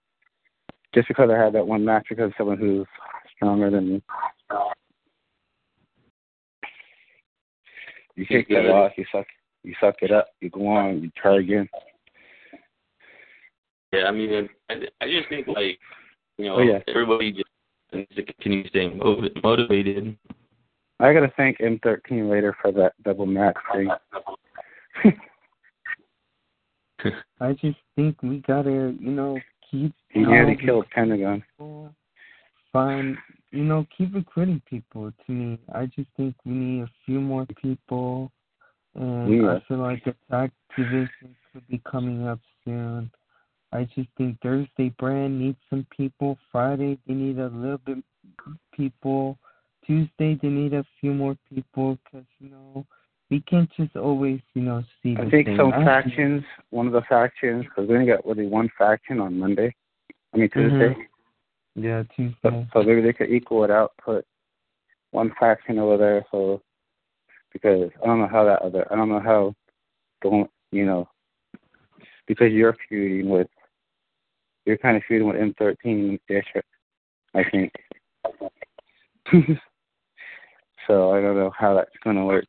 just 0.94 1.08
because 1.08 1.30
I 1.30 1.38
had 1.38 1.54
that 1.54 1.68
one 1.68 1.86
match 1.86 2.08
because 2.10 2.28
of 2.28 2.34
someone 2.38 2.58
who's 2.58 2.88
stronger 3.36 3.70
than 3.70 3.94
me. 3.94 4.04
You 8.16 8.26
take 8.26 8.48
that 8.50 8.64
loss, 8.66 8.92
you 8.98 9.06
suck, 9.12 9.26
you 9.64 9.76
suck 9.80 9.96
it 10.02 10.12
up, 10.12 10.30
you 10.40 10.50
go 10.50 10.68
on, 10.68 11.04
you 11.04 11.12
try 11.18 11.40
again. 11.40 11.68
Yeah, 13.96 14.04
I 14.08 14.12
mean, 14.12 14.50
I, 14.70 14.74
I 15.02 15.08
just 15.10 15.30
think 15.30 15.48
like 15.48 15.80
you 16.38 16.46
know 16.46 16.56
Oh, 16.56 16.62
yeah. 16.62 16.80
everybody 16.88 17.32
just 17.32 17.46
needs 17.94 18.14
to 18.16 18.24
continue 18.24 18.68
staying 18.70 19.00
motivated. 19.44 20.18
I 21.00 21.14
gotta 21.14 21.32
thank 21.38 21.58
M13 21.60 22.30
later 22.30 22.56
for 22.62 22.72
that 22.74 22.94
double 23.04 23.26
match 23.26 23.56
thing. 23.74 23.90
I 27.40 27.52
just 27.54 27.78
think 27.96 28.22
we 28.24 28.42
gotta, 28.48 28.96
you 29.00 29.12
know, 29.12 29.38
keep. 29.70 29.94
He 30.10 30.22
nearly 30.22 30.56
killed 30.56 30.86
Pentagon. 30.92 31.44
people, 31.52 31.94
Find, 32.72 33.18
you 33.52 33.64
know, 33.64 33.86
keep 33.96 34.14
recruiting 34.16 34.62
people. 34.70 35.12
To 35.26 35.32
me, 35.32 35.60
I 35.74 35.86
just 35.86 36.08
think 36.18 36.36
we 36.46 36.54
need 36.54 36.82
a 36.84 36.90
few 37.06 37.20
more 37.22 37.46
people, 37.62 38.32
and 38.96 39.30
Yeah. 39.44 39.56
I 39.56 39.60
feel 39.68 39.78
like 39.80 40.04
Attack 40.08 40.52
Division 40.76 41.36
could 41.54 41.68
be 41.68 41.80
coming 41.90 42.28
up 42.28 42.40
soon. 42.64 43.12
I 43.72 43.84
just 43.96 44.10
think 44.18 44.38
Thursday 44.42 44.90
brand 44.98 45.40
needs 45.40 45.58
some 45.70 45.86
people. 45.96 46.38
Friday 46.52 46.98
they 47.08 47.14
need 47.14 47.40
a 47.40 47.48
little 47.48 47.80
bit 47.80 47.98
people. 48.74 49.38
Tuesday 49.86 50.40
they 50.42 50.48
need 50.48 50.74
a 50.74 50.86
few 51.00 51.14
more 51.14 51.38
people 51.54 51.98
because 52.04 52.26
you 52.40 52.50
know 52.50 52.86
we 53.30 53.42
can't 53.42 53.70
just 53.76 53.96
always 53.96 54.40
you 54.54 54.62
know 54.62 54.84
see 55.02 55.16
the 55.16 55.24
I 55.24 55.30
think 55.30 55.50
some 55.58 55.74
I- 55.74 55.84
factions, 55.84 56.44
one 56.70 56.88
of 56.88 56.94
the 56.94 57.02
factions, 57.10 57.66
because 57.66 57.90
we 57.90 57.96
only 57.96 58.08
got 58.08 58.26
really 58.26 58.48
one 58.48 58.70
faction 58.78 59.20
on 59.20 59.38
Monday. 59.38 59.74
I 60.34 60.38
mean 60.38 60.50
mm-hmm. 60.50 60.70
Tuesday. 60.70 61.08
Yeah, 61.76 62.04
So, 62.04 62.14
Tuesday. 62.16 62.68
so 62.72 62.84
maybe 62.84 63.02
they 63.02 63.12
could 63.12 63.30
equal 63.30 63.66
it 63.66 63.72
out, 63.72 63.92
put 64.04 64.26
one 65.12 65.34
faction 65.38 65.78
over 65.78 65.98
there. 65.98 66.26
So 66.32 66.62
because 67.52 67.90
I 68.04 68.06
don't 68.06 68.20
know 68.20 68.28
how 68.28 68.44
that 68.46 68.62
other, 68.62 68.86
I 68.92 68.96
don't 68.96 69.10
know 69.10 69.20
how 69.20 69.56
the 70.22 70.30
one, 70.30 70.50
you 70.72 70.86
know, 70.86 71.08
because 72.28 72.52
you're 72.52 72.76
feuding 72.90 73.30
with, 73.30 73.48
you're 74.66 74.78
kind 74.78 74.98
of 74.98 75.04
feuding 75.08 75.28
with 75.28 75.38
M13 75.38 76.20
district, 76.28 76.68
I 77.34 77.44
think. 77.52 77.72
so 80.88 81.12
I 81.12 81.22
don't 81.22 81.36
know 81.38 81.52
how 81.58 81.76
that's 81.76 81.90
gonna 82.04 82.26
work. 82.26 82.46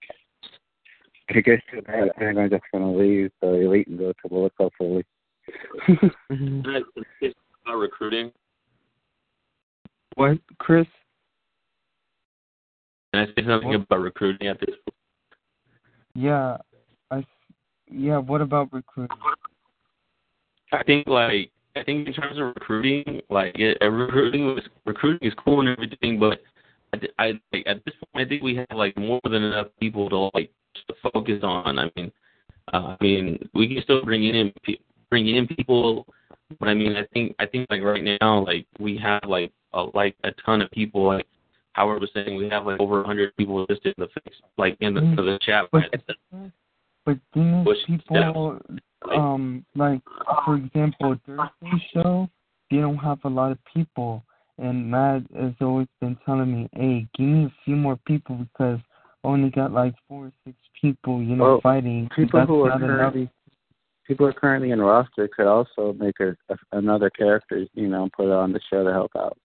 I 1.29 1.35
guess 1.35 1.43
gets 1.45 1.63
too 1.73 1.83
bad, 1.83 2.11
they're 2.19 2.49
just 2.49 2.63
gonna 2.73 2.93
leave 2.93 3.31
the 3.43 3.49
elite 3.49 3.89
and 3.89 3.99
go 3.99 4.13
to 4.13 4.29
World 4.35 4.53
Cup 4.57 4.73
fully. 4.79 5.05
Can 5.87 6.11
I 6.67 6.81
say 7.21 7.33
about 7.65 7.77
recruiting? 7.77 8.33
What, 10.15 10.39
Chris? 10.59 10.87
Can 13.13 13.23
I 13.23 13.27
say 13.27 13.47
something 13.47 13.69
What? 13.69 13.83
about 13.83 14.01
recruiting 14.01 14.49
at 14.49 14.59
this 14.61 14.71
point? 14.71 14.97
Yeah, 16.15 16.57
I. 17.11 17.19
s- 17.19 17.25
Yeah, 17.91 18.19
what 18.19 18.41
about 18.41 18.73
recruiting? 18.73 19.17
I 20.73 20.83
think 20.85 21.07
like 21.07 21.51
I 21.77 21.85
think 21.85 22.09
in 22.09 22.15
terms 22.15 22.39
of 22.39 22.47
recruiting, 22.47 23.21
like 23.31 23.57
yeah, 23.59 23.73
uh, 23.83 23.89
recruiting 23.91 24.47
was 24.47 24.63
recruiting 24.87 25.29
is 25.29 25.35
cool 25.45 25.61
and 25.61 25.69
everything, 25.69 26.19
but 26.19 26.41
I, 26.95 26.99
I 27.19 27.33
like, 27.53 27.67
at 27.67 27.85
this 27.85 27.95
point 28.13 28.27
I 28.27 28.29
think 28.29 28.43
we 28.43 28.57
have 28.57 28.67
like 28.75 28.97
more 28.97 29.21
than 29.25 29.43
enough 29.43 29.69
people 29.79 30.09
to 30.11 30.31
like 30.35 30.51
to 30.89 30.95
focus 31.13 31.41
on. 31.43 31.79
I 31.79 31.91
mean, 31.97 32.11
uh, 32.73 32.97
I 32.99 33.05
mean 33.05 33.49
we 33.55 33.69
can 33.69 33.83
still 33.83 34.05
bring 34.05 34.25
in 34.25 34.53
bring 35.11 35.29
in 35.29 35.47
people, 35.47 36.07
but 36.59 36.69
I 36.69 36.75
mean 36.75 36.97
I 36.97 37.05
think 37.13 37.37
I 37.39 37.47
think 37.47 37.67
like 37.71 37.83
right 37.83 38.03
now 38.21 38.45
like 38.45 38.67
we 38.79 38.97
have 38.99 39.23
like 39.27 39.53
a, 39.75 39.85
like 39.95 40.17
a 40.25 40.33
ton 40.45 40.63
of 40.63 40.71
people 40.71 41.07
like 41.07 41.27
Howard 41.75 42.01
was 42.01 42.11
saying 42.15 42.37
we 42.37 42.49
have 42.49 42.65
like 42.65 42.81
over 42.81 43.03
a 43.03 43.07
hundred 43.07 43.37
people 43.37 43.67
listed 43.69 43.95
in 43.99 44.05
the 44.05 44.09
fix 44.15 44.37
like 44.57 44.77
in 44.81 44.95
the, 44.95 45.01
Mm. 45.01 45.17
the 45.17 45.39
chat. 45.43 45.67
But 45.71 45.85
but 47.05 47.19
there's 47.35 47.85
people 47.87 48.61
um 49.15 49.65
like 49.75 50.01
for 50.45 50.57
example 50.57 51.17
Thursday 51.27 51.85
show 51.93 52.29
they 52.71 52.79
don't 52.79 52.97
have 52.99 53.19
a 53.25 53.29
lot 53.29 53.53
of 53.53 53.59
people 53.73 54.25
and 54.59 54.91
Matt 54.91 55.23
has 55.39 55.53
always 55.61 55.87
been 56.01 56.17
telling 56.25 56.51
me, 56.51 56.69
Hey, 56.73 57.07
give 57.17 57.27
me 57.27 57.45
a 57.45 57.53
few 57.65 57.77
more 57.77 57.99
people 58.07 58.37
because 58.37 58.79
I 59.23 59.29
only 59.29 59.51
got 59.51 59.71
like 59.71 59.95
four 60.09 60.27
or 60.27 60.33
six 60.47 60.57
people, 60.81 61.21
you 61.23 61.37
know, 61.37 61.45
Well, 61.45 61.61
fighting. 61.61 62.09
People 62.17 62.41
That's 62.41 62.49
who 62.49 62.63
are 62.63 62.71
not 62.71 62.83
enough. 62.83 62.89
currently 62.99 63.31
people 64.07 64.27
are 64.27 64.33
currently 64.33 64.71
in 64.71 64.81
roster 64.81 65.29
could 65.29 65.47
also 65.47 65.93
make 65.99 66.19
a, 66.21 66.31
a 66.49 66.57
another 66.73 67.11
character, 67.11 67.67
you 67.75 67.89
know, 67.89 68.05
and 68.05 68.13
put 68.13 68.31
on 68.33 68.53
the 68.53 68.61
show 68.71 68.83
to 68.85 68.93
help 68.93 69.11
out. 69.17 69.37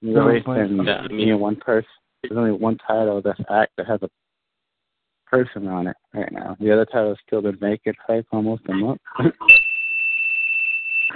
You 0.00 0.14
No, 0.14 0.22
always 0.22 0.42
but- 0.44 0.56
send 0.56 0.84
Yeah, 0.84 0.94
I 0.96 1.08
mean- 1.08 1.20
you 1.20 1.26
know 1.34 1.38
one 1.38 1.56
person. 1.56 1.88
There's 2.22 2.36
only 2.38 2.52
one 2.52 2.78
title 2.86 3.20
that's 3.22 3.38
act 3.50 3.72
that 3.76 3.86
has 3.86 4.00
a 4.02 4.08
person 5.26 5.66
on 5.68 5.86
it 5.88 5.96
right 6.12 6.30
now. 6.32 6.56
The 6.60 6.72
other 6.72 6.84
title's 6.86 7.18
still 7.26 7.42
been 7.42 7.56
vacant 7.56 7.96
for 8.06 8.16
like 8.16 8.26
almost 8.32 8.62
a 8.68 8.74
month. 8.74 9.00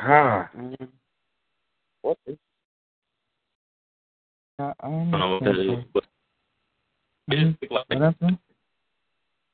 Ah, 0.00 0.48
what 2.02 2.16
is 2.26 2.36
Yeah, 4.58 4.72
I 4.80 4.86
I 4.86 4.90
don't 4.90 5.10
know 5.10 5.30
what 5.34 5.44
that 5.44 5.86
but 5.92 6.04
it 7.28 7.38
Mhm. 7.38 7.70
like, 7.70 7.70
What 7.88 8.00
happened? 8.00 8.38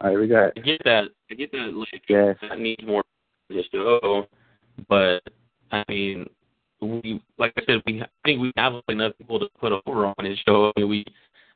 all 0.01 0.11
right, 0.11 0.19
we 0.19 0.29
got 0.29 0.53
I 0.57 0.61
get 0.61 0.83
that. 0.85 1.09
I 1.31 1.35
get 1.35 1.51
that. 1.53 1.73
Like, 1.75 2.05
Yes. 2.09 2.37
that 2.43 2.59
needs 2.61 2.85
more 2.85 3.03
to 3.49 3.55
the 3.57 3.63
show, 3.73 4.29
but 4.89 5.23
I 5.73 5.85
mean, 5.89 6.29
we 6.81 7.23
like 7.39 7.53
I 7.57 7.65
said, 7.65 7.83
we 7.87 8.03
I 8.03 8.09
think 8.25 8.41
we 8.41 8.53
have 8.57 8.75
enough 8.89 9.17
people 9.19 9.41
to 9.41 9.49
put 9.59 9.73
over 9.87 10.13
on 10.19 10.25
his 10.25 10.39
show. 10.41 10.73
I 10.77 10.81
mean, 10.81 10.89
we 10.91 11.05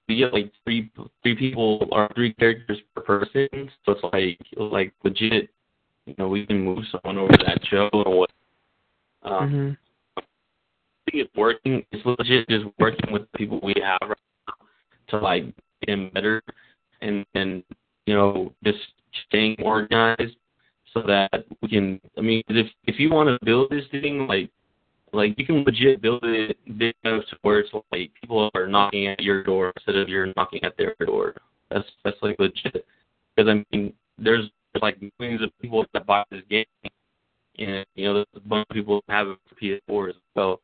we 0.08 0.16
get 0.16 0.32
like 0.32 0.50
three 0.64 0.90
three 1.22 1.36
people 1.36 1.86
or 1.92 2.10
three 2.14 2.32
characters 2.34 2.78
per 2.94 3.02
person, 3.02 3.48
so 3.84 3.92
it's 3.92 4.02
like 4.12 4.38
like 4.56 4.92
legit. 5.04 5.50
You 6.06 6.14
know, 6.18 6.28
we 6.28 6.46
can 6.46 6.64
move 6.64 6.84
someone 6.90 7.18
over 7.18 7.36
that 7.46 7.60
show 7.66 7.90
and 7.92 8.14
what. 8.16 8.30
Um, 9.22 9.50
Mhm. 9.50 9.76
I 10.16 11.10
think 11.10 11.24
it's 11.26 11.34
working. 11.36 11.84
It's 11.92 12.04
legit 12.04 12.48
just 12.48 12.66
working 12.78 13.12
with 13.12 13.30
the 13.30 13.38
people 13.38 13.60
we 13.62 13.74
have 13.82 13.98
right 14.02 14.18
now 14.48 14.54
to 15.08 15.18
like 15.18 15.44
get 15.80 15.86
them 15.86 16.10
better 16.14 16.42
and 17.02 17.24
and 17.34 17.62
you 18.06 18.14
know 18.14 18.52
just 18.64 18.78
staying 19.26 19.56
organized 19.62 20.36
so 20.94 21.02
that 21.02 21.44
we 21.60 21.68
can. 21.68 22.00
I 22.16 22.22
mean, 22.22 22.42
if 22.48 22.68
if 22.84 22.98
you 22.98 23.10
want 23.10 23.28
to 23.28 23.44
build 23.44 23.70
this 23.70 23.84
thing, 23.90 24.26
like 24.26 24.50
like 25.12 25.34
you 25.38 25.46
can 25.46 25.64
legit 25.64 26.02
build 26.02 26.20
it 26.24 26.56
big 26.78 26.94
enough 27.04 27.24
to 27.30 27.36
where 27.42 27.60
it's 27.60 27.70
like 27.92 28.10
people 28.20 28.50
are 28.54 28.66
knocking 28.66 29.06
at 29.06 29.22
your 29.22 29.42
door 29.42 29.72
instead 29.76 29.96
of 29.96 30.08
you're 30.08 30.32
knocking 30.36 30.62
at 30.64 30.76
their 30.76 30.94
door. 31.04 31.34
That's 31.70 31.86
that's 32.04 32.16
like 32.22 32.38
legit. 32.38 32.84
Because 33.36 33.50
I 33.50 33.64
mean, 33.72 33.92
there's 34.18 34.50
like 34.80 34.98
millions 35.18 35.42
of 35.42 35.50
people 35.60 35.84
that 35.92 36.06
buy 36.06 36.24
this 36.30 36.42
game, 36.50 36.64
and 37.58 37.86
you 37.94 38.04
know, 38.06 38.14
there's 38.14 38.26
a 38.36 38.40
bunch 38.40 38.66
of 38.70 38.74
people 38.74 39.02
that 39.06 39.14
have 39.14 39.28
it 39.28 39.38
for 39.48 39.54
PS4 39.56 40.10
as 40.10 40.14
well. 40.34 40.60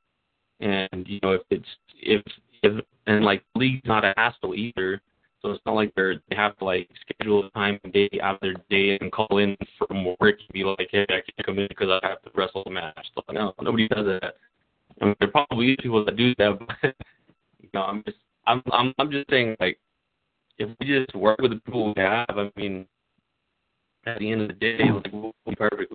And 0.60 1.06
you 1.06 1.20
know, 1.22 1.32
if 1.32 1.42
it's 1.50 1.68
if 2.00 2.22
if 2.62 2.84
and 3.06 3.24
like 3.24 3.44
league's 3.54 3.86
not 3.86 4.04
a 4.04 4.14
hassle 4.16 4.54
either, 4.54 5.00
so 5.44 5.50
it's 5.50 5.66
not 5.66 5.74
like 5.74 5.92
they're 5.94 6.14
they 6.30 6.36
have 6.36 6.56
to 6.58 6.64
like 6.64 6.88
schedule 7.00 7.44
a 7.44 7.50
time 7.50 7.78
and 7.84 7.92
day 7.92 8.08
out 8.22 8.36
of 8.36 8.40
their 8.40 8.54
day 8.70 8.96
and 8.98 9.12
call 9.12 9.38
in 9.38 9.56
from 9.78 10.06
work 10.18 10.38
and 10.40 10.52
be 10.52 10.64
like, 10.64 10.88
hey, 10.90 11.02
I 11.02 11.20
can't 11.20 11.46
come 11.46 11.58
in 11.58 11.68
because 11.68 11.90
I 11.90 12.08
have 12.08 12.22
to 12.22 12.30
wrestle 12.34 12.62
a 12.64 12.70
match. 12.70 13.06
So, 13.14 13.22
no, 13.30 13.54
nobody 13.60 13.86
does 13.88 14.06
that. 14.06 14.36
I 15.02 15.04
mean, 15.04 15.14
there 15.20 15.28
probably 15.28 15.72
is 15.72 15.76
people 15.82 16.02
that 16.02 16.16
do 16.16 16.34
that, 16.36 16.58
but 16.82 16.94
you 17.60 17.68
know, 17.74 17.82
I'm 17.82 18.02
just 18.04 18.16
I'm 18.46 18.62
I'm 18.72 18.94
I'm 18.98 19.10
just 19.10 19.28
saying 19.28 19.56
like 19.60 19.78
if 20.56 20.70
we 20.80 20.86
just 20.86 21.14
work 21.14 21.38
with 21.40 21.50
the 21.50 21.60
people 21.60 21.92
we 21.94 22.02
have, 22.02 22.26
I 22.30 22.50
mean, 22.56 22.86
at 24.06 24.18
the 24.18 24.32
end 24.32 24.40
of 24.40 24.48
the 24.48 24.54
day, 24.54 24.78
like 24.90 25.12
we'll 25.12 25.34
be 25.46 25.54
perfect. 25.56 25.92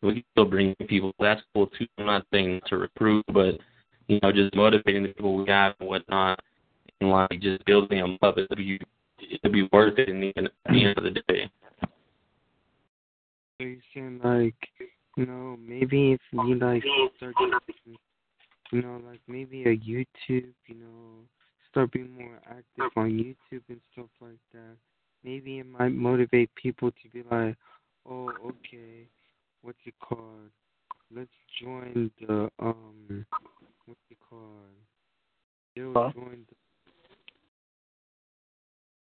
We 0.00 0.12
can 0.12 0.24
still 0.32 0.44
bring 0.44 0.76
people. 0.86 1.12
That's 1.18 1.42
cool 1.54 1.66
too. 1.66 1.86
I'm 1.98 2.06
not 2.06 2.26
saying 2.32 2.60
to 2.68 2.76
recruit, 2.76 3.24
but 3.32 3.58
you 4.06 4.20
know, 4.22 4.30
just 4.30 4.54
motivating 4.54 5.02
the 5.02 5.08
people 5.08 5.34
we 5.34 5.50
have 5.50 5.74
and 5.80 5.88
whatnot, 5.88 6.38
and 7.04 7.10
like 7.12 7.40
just 7.40 7.64
building 7.64 8.00
them 8.00 8.18
up. 8.22 8.38
It'll 8.38 8.56
be 8.56 8.80
it'll 9.18 9.52
be 9.52 9.68
worth 9.72 9.98
it 9.98 10.08
in 10.08 10.20
the, 10.20 10.32
at 10.36 10.50
the 10.72 10.84
end 10.84 10.98
of 10.98 11.04
the 11.04 11.10
day. 11.10 11.50
So 13.58 13.66
you're 13.66 13.76
saying 13.94 14.20
like, 14.24 14.54
you 15.16 15.26
know, 15.26 15.56
maybe 15.64 16.12
if 16.12 16.20
you 16.32 16.54
like 16.56 16.82
start 17.16 17.34
getting, 17.38 17.96
you 18.72 18.82
know, 18.82 19.00
like 19.08 19.20
maybe 19.28 19.62
a 19.64 19.76
YouTube, 19.76 20.52
you 20.66 20.74
know, 20.74 21.22
start 21.70 21.92
being 21.92 22.12
more 22.14 22.40
active 22.46 22.90
on 22.96 23.10
YouTube 23.10 23.62
and 23.68 23.80
stuff 23.92 24.06
like 24.20 24.38
that. 24.52 24.76
Maybe 25.22 25.58
it 25.58 25.66
might 25.66 25.92
motivate 25.92 26.54
people 26.54 26.90
to 26.90 27.08
be 27.12 27.22
like, 27.30 27.56
oh, 28.08 28.30
okay, 28.44 29.08
what's 29.62 29.78
it 29.86 29.94
called? 30.00 30.50
Let's 31.14 31.30
join 31.62 32.10
the 32.20 32.50
um, 32.58 33.24
what's 33.86 34.00
it 34.10 34.18
called? 34.28 34.42
They'll 35.76 35.92
Huh? 35.94 36.10
join 36.14 36.44
the. 36.48 36.63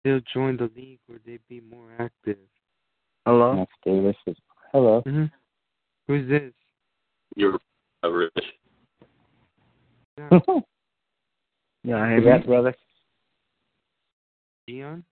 They'll 0.05 0.21
join 0.33 0.57
the 0.59 0.71
league 0.77 0.99
where 1.07 1.19
they'd 1.27 1.41
be 1.49 1.61
more 1.61 1.89
active. 1.99 2.37
hello. 3.25 3.55
Max 3.57 3.73
Davis. 3.85 4.17
Is, 4.27 4.37
hello. 4.73 5.03
Mm-hmm. 5.07 5.25
Who's 6.07 6.29
this? 6.29 6.53
You're 7.37 7.59
uh, 8.05 8.11
rich. 8.11 8.33
Yeah, 10.19 10.29
Yeah, 11.85 11.97
I 11.97 12.15
You 12.15 12.21
hear 12.21 12.33
got 12.33 12.41
me. 12.41 12.47
brother? 12.47 12.75
Dion? 14.67 15.05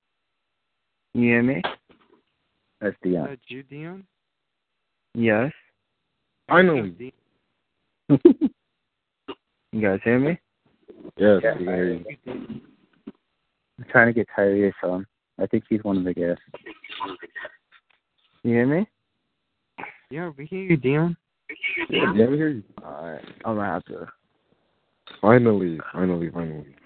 You 1.15 1.23
hear 1.23 1.43
me? 1.43 1.63
That's 2.81 2.95
Is 3.03 3.13
Dion. 3.13 3.29
that 3.31 3.39
you, 3.49 3.63
Dion? 3.63 4.05
Yes. 5.15 5.53
Finally. 6.49 6.91
Dion? 8.11 8.21
You 9.75 9.81
guys 9.81 10.01
hear 10.05 10.19
me? 10.19 10.39
Yes. 11.17 11.41
Yeah. 11.43 11.53
we 11.59 11.65
can 11.65 11.75
hear 11.75 11.95
you. 11.95 12.05
I'm 13.83 13.91
trying 13.91 14.07
to 14.07 14.13
get 14.13 14.29
Tyrese 14.37 14.73
on. 14.85 15.05
I 15.41 15.47
think 15.47 15.65
he's 15.69 15.83
one 15.83 15.97
of 15.97 16.05
the 16.05 16.15
guests. 16.15 16.43
You 18.45 18.51
hear 18.55 18.67
me? 18.67 18.87
Yeah, 20.11 20.31
we 20.37 20.47
hear 20.47 20.61
you, 20.61 20.77
Dion. 20.77 21.17
Yeah, 21.91 22.13
yeah, 22.15 22.27
we 22.29 22.37
hear 22.37 22.49
you. 22.49 22.63
All 22.85 23.11
right. 23.11 23.25
I'm 23.45 23.57
gonna 23.57 23.67
have 23.67 23.85
to. 23.87 24.07
Finally, 25.21 25.81
finally, 25.93 26.31
finally. 26.31 26.77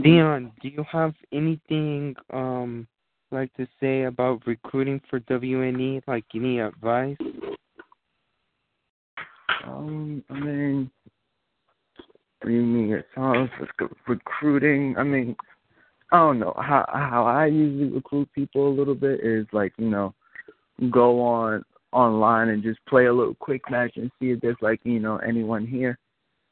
Dion, 0.00 0.52
do 0.62 0.68
you 0.68 0.84
have 0.90 1.14
anything 1.32 2.14
um 2.32 2.86
like 3.32 3.52
to 3.54 3.66
say 3.80 4.04
about 4.04 4.46
recruiting 4.46 5.00
for 5.10 5.18
WNE? 5.20 6.02
Like 6.06 6.24
any 6.34 6.60
advice? 6.60 7.16
Um, 9.66 10.22
I 10.30 10.34
mean, 10.34 10.90
what 12.40 12.48
do 12.48 12.54
you 12.54 12.62
mean? 12.62 12.92
It 12.92 13.06
sounds 13.14 13.50
like 13.58 13.90
recruiting. 14.06 14.94
I 14.96 15.02
mean, 15.02 15.34
I 16.12 16.18
don't 16.18 16.38
know 16.38 16.54
how 16.56 16.84
how 16.92 17.24
I 17.24 17.46
usually 17.46 17.90
recruit 17.90 18.28
people 18.34 18.68
a 18.68 18.76
little 18.76 18.94
bit 18.94 19.20
is 19.20 19.46
like 19.52 19.72
you 19.78 19.88
know, 19.88 20.14
go 20.90 21.20
on 21.20 21.64
online 21.92 22.48
and 22.48 22.62
just 22.62 22.84
play 22.86 23.06
a 23.06 23.12
little 23.12 23.34
quick 23.34 23.62
match 23.70 23.92
and 23.96 24.10
see 24.18 24.30
if 24.30 24.40
there's 24.40 24.56
like 24.60 24.80
you 24.84 25.00
know 25.00 25.16
anyone 25.18 25.66
here 25.66 25.98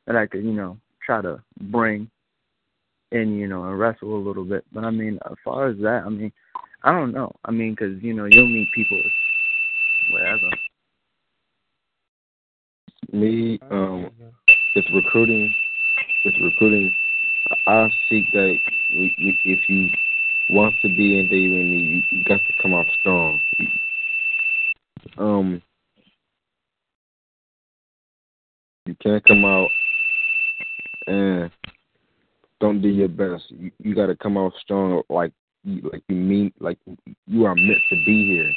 that 0.06 0.16
I 0.16 0.26
could 0.26 0.44
you 0.44 0.52
know 0.52 0.78
try 1.04 1.20
to 1.22 1.42
bring 1.60 2.10
in 3.12 3.36
you 3.38 3.46
know 3.46 3.64
and 3.64 3.78
wrestle 3.78 4.16
a 4.16 4.26
little 4.26 4.44
bit. 4.44 4.64
But 4.72 4.84
I 4.84 4.90
mean, 4.90 5.18
as 5.30 5.36
far 5.44 5.68
as 5.68 5.76
that, 5.78 6.02
I 6.06 6.08
mean, 6.08 6.32
I 6.82 6.92
don't 6.92 7.12
know. 7.12 7.34
I 7.44 7.50
mean, 7.50 7.72
because 7.72 8.02
you 8.02 8.14
know 8.14 8.26
you'll 8.30 8.48
meet 8.48 8.68
people 8.74 9.00
wherever. 10.12 10.50
Me, 13.12 13.60
um, 13.70 14.10
with 14.74 14.84
recruiting, 14.94 15.52
It's 16.24 16.36
recruiting, 16.40 16.90
I 17.66 17.88
seek 18.08 18.30
that 18.32 18.58
if 18.90 19.60
you 19.68 19.88
want 20.50 20.74
to 20.82 20.88
be 20.88 21.18
in 21.18 21.28
WNE, 21.28 21.90
you, 21.90 22.02
you 22.10 22.24
got 22.24 22.40
to 22.46 22.52
come 22.60 22.74
out 22.74 22.86
strong. 22.98 23.40
Um, 25.18 25.62
you 28.86 28.96
can't 29.02 29.24
come 29.24 29.44
out 29.44 29.70
and 31.06 31.50
don't 32.60 32.80
do 32.80 32.88
your 32.88 33.08
best. 33.08 33.44
You, 33.50 33.70
you 33.78 33.94
got 33.94 34.06
to 34.06 34.16
come 34.16 34.36
out 34.36 34.52
strong, 34.60 35.02
like 35.08 35.32
you, 35.64 35.88
like 35.92 36.02
you 36.08 36.16
mean, 36.16 36.52
like 36.60 36.78
you 37.26 37.44
are 37.44 37.54
meant 37.54 37.80
to 37.90 37.96
be 38.04 38.26
here 38.26 38.52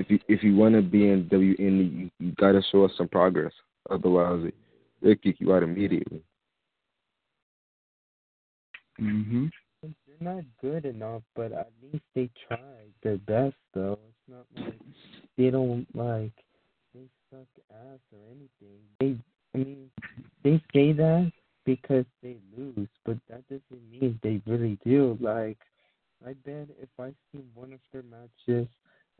if 0.00 0.10
you 0.10 0.18
if 0.28 0.42
you 0.42 0.56
want 0.56 0.74
to 0.74 0.82
be 0.82 1.10
in 1.10 1.24
WNE, 1.26 1.58
you, 1.58 2.10
you 2.18 2.32
got 2.32 2.52
to 2.52 2.62
show 2.72 2.84
us 2.84 2.92
some 2.96 3.08
progress. 3.08 3.52
Otherwise, 3.90 4.50
they'll 5.02 5.14
kick 5.16 5.36
you 5.38 5.54
out 5.54 5.62
immediately. 5.62 6.22
Mhm. 9.00 9.50
They're 9.82 9.94
not 10.20 10.44
good 10.60 10.84
enough, 10.84 11.22
but 11.34 11.52
at 11.52 11.72
least 11.82 12.04
they 12.14 12.28
tried 12.46 12.92
their 13.02 13.16
best, 13.18 13.56
though. 13.72 13.98
It's 14.08 14.28
not 14.28 14.46
like 14.54 14.80
they 15.36 15.50
don't 15.50 15.86
like 15.94 16.32
they 16.94 17.08
suck 17.30 17.48
ass 17.70 18.00
or 18.12 18.20
anything. 18.30 18.80
They, 18.98 19.16
I 19.54 19.58
mean, 19.58 19.90
they 20.44 20.62
say 20.74 20.92
that 20.92 21.32
because 21.64 22.04
they 22.22 22.36
lose, 22.56 22.88
but 23.04 23.16
that 23.28 23.48
doesn't 23.48 23.90
mean 23.90 24.18
they 24.22 24.42
really 24.46 24.78
do. 24.84 25.16
Like, 25.20 25.58
I 26.26 26.34
bet 26.44 26.68
if 26.80 26.90
I 26.98 27.10
see 27.32 27.42
one 27.54 27.72
of 27.72 27.80
their 27.92 28.02
matches 28.02 28.68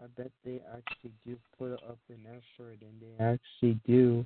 I 0.03 0.07
bet 0.17 0.31
they 0.45 0.61
actually 0.73 1.13
do 1.27 1.37
put 1.59 1.73
up 1.75 1.99
an 2.09 2.25
effort 2.27 2.79
and 2.81 3.01
they 3.01 3.23
actually 3.23 3.79
do, 3.87 4.25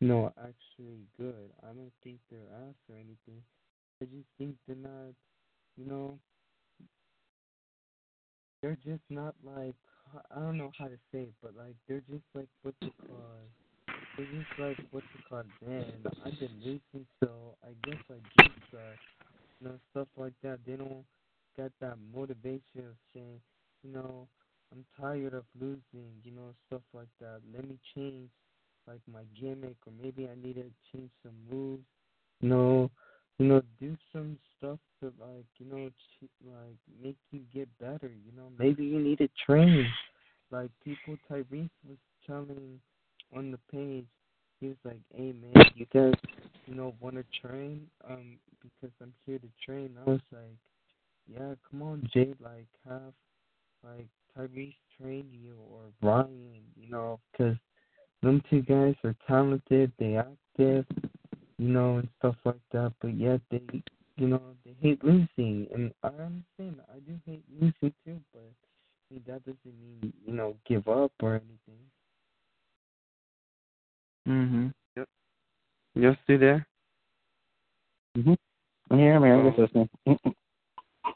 you 0.00 0.08
know, 0.08 0.32
actually 0.38 1.00
good. 1.16 1.50
I 1.62 1.68
don't 1.68 1.92
think 2.02 2.18
they're 2.30 2.40
ass 2.68 2.74
or 2.90 2.96
anything. 2.96 3.42
I 4.02 4.06
just 4.06 4.28
think 4.38 4.56
they're 4.66 4.76
not, 4.76 5.14
you 5.76 5.86
know, 5.86 6.18
they're 8.62 8.78
just 8.84 9.02
not 9.10 9.34
like 9.44 9.74
I 10.34 10.40
don't 10.40 10.58
know 10.58 10.72
how 10.78 10.86
to 10.86 10.96
say 11.12 11.22
it, 11.22 11.34
but 11.42 11.52
like 11.56 11.74
they're 11.88 12.02
just 12.10 12.24
like 12.34 12.48
what 12.62 12.74
you 12.80 12.90
call 13.06 13.18
they're 14.16 14.26
just 14.26 14.58
like 14.58 14.78
what 14.90 15.02
you 15.02 15.22
call 15.28 15.42
man. 15.66 15.84
I've 16.24 16.38
been 16.38 16.56
losing, 16.60 17.06
so 17.22 17.56
I 17.62 17.70
guess 17.86 18.00
I 18.10 18.42
just 18.42 18.74
uh, 18.74 18.94
you 19.60 19.68
know 19.68 19.78
stuff 19.90 20.08
like 20.16 20.34
that. 20.42 20.60
They 20.66 20.76
don't 20.76 21.04
got 21.56 21.70
that 21.80 21.96
motivation 22.14 22.78
of 22.78 22.96
saying, 23.12 23.40
you 23.82 23.92
know, 23.92 24.26
I'm 24.72 24.84
tired 25.00 25.34
of 25.34 25.44
losing, 25.60 26.10
you 26.22 26.32
know, 26.32 26.54
stuff 26.66 26.82
like 26.92 27.08
that. 27.20 27.40
Let 27.54 27.68
me 27.68 27.78
change 27.94 28.30
like 28.86 29.00
my 29.10 29.22
gimmick 29.40 29.76
or 29.86 29.92
maybe 30.02 30.28
I 30.28 30.34
need 30.40 30.54
to 30.54 30.64
change 30.92 31.10
some 31.22 31.34
moves. 31.50 31.84
You 32.40 32.48
know, 32.48 32.90
you 33.38 33.46
know, 33.46 33.62
do 33.80 33.96
some 34.12 34.38
stuff 34.56 34.78
to 35.00 35.06
like, 35.20 35.46
you 35.58 35.66
know, 35.66 35.90
like 36.44 36.76
make 37.02 37.16
you 37.32 37.40
get 37.52 37.68
better, 37.78 38.10
you 38.24 38.32
know. 38.36 38.48
Maybe 38.58 38.84
you 38.84 39.00
need 39.00 39.18
to 39.18 39.28
train. 39.44 39.86
Like 40.50 40.70
people 40.84 41.16
Tyrese 41.30 41.70
was 41.88 41.98
telling 42.26 42.80
on 43.36 43.50
the 43.50 43.58
page, 43.72 44.06
he 44.60 44.68
was 44.68 44.76
like, 44.84 45.00
Hey 45.14 45.32
man, 45.32 45.64
you 45.74 45.86
guys, 45.92 46.14
you 46.66 46.74
know, 46.74 46.94
wanna 47.00 47.24
train? 47.42 47.86
Um, 48.08 48.38
because 48.62 48.94
I'm 49.02 49.12
here 49.26 49.38
to 49.38 49.48
train. 49.64 49.96
I 50.06 50.10
was 50.10 50.20
like, 50.30 50.56
Yeah, 51.26 51.54
come 51.70 51.82
on, 51.82 52.08
Jay, 52.12 52.34
like 52.40 52.66
have 52.88 53.12
like 53.82 54.06
Tyrese 54.38 54.76
train 55.00 55.26
you 55.32 55.56
or 55.70 55.82
Ryan, 56.02 56.62
you 56.76 56.88
know, 56.88 57.18
because 57.32 57.56
them 58.22 58.42
two 58.48 58.62
guys 58.62 58.94
are 59.04 59.16
talented, 59.26 59.92
they 59.98 60.16
active, 60.16 60.86
you 61.58 61.68
know, 61.68 61.98
and 61.98 62.08
stuff 62.18 62.36
like 62.44 62.60
that. 62.72 62.92
But 63.00 63.14
yet 63.16 63.40
they, 63.50 63.62
you 64.16 64.28
know, 64.28 64.40
they 64.64 64.74
hate 64.80 65.02
losing, 65.04 65.66
and 65.72 65.92
I 66.02 66.08
understand. 66.08 66.80
I 66.92 66.98
do 67.06 67.18
hate 67.26 67.44
losing 67.60 67.94
too, 68.04 68.20
but 68.32 68.42
I 68.42 69.14
mean, 69.14 69.22
that 69.26 69.44
doesn't 69.44 69.58
mean 69.64 70.12
you 70.26 70.32
know 70.32 70.56
give 70.66 70.88
up 70.88 71.12
or 71.22 71.34
anything. 71.34 71.84
Mhm. 74.26 74.74
Yep. 74.96 75.08
You 75.94 76.16
still 76.24 76.38
there? 76.38 76.66
Mhm. 78.16 78.36
Yeah, 78.90 79.18
man, 79.18 79.40
I'm 79.40 79.46
just 79.54 79.58
listening. 79.58 79.88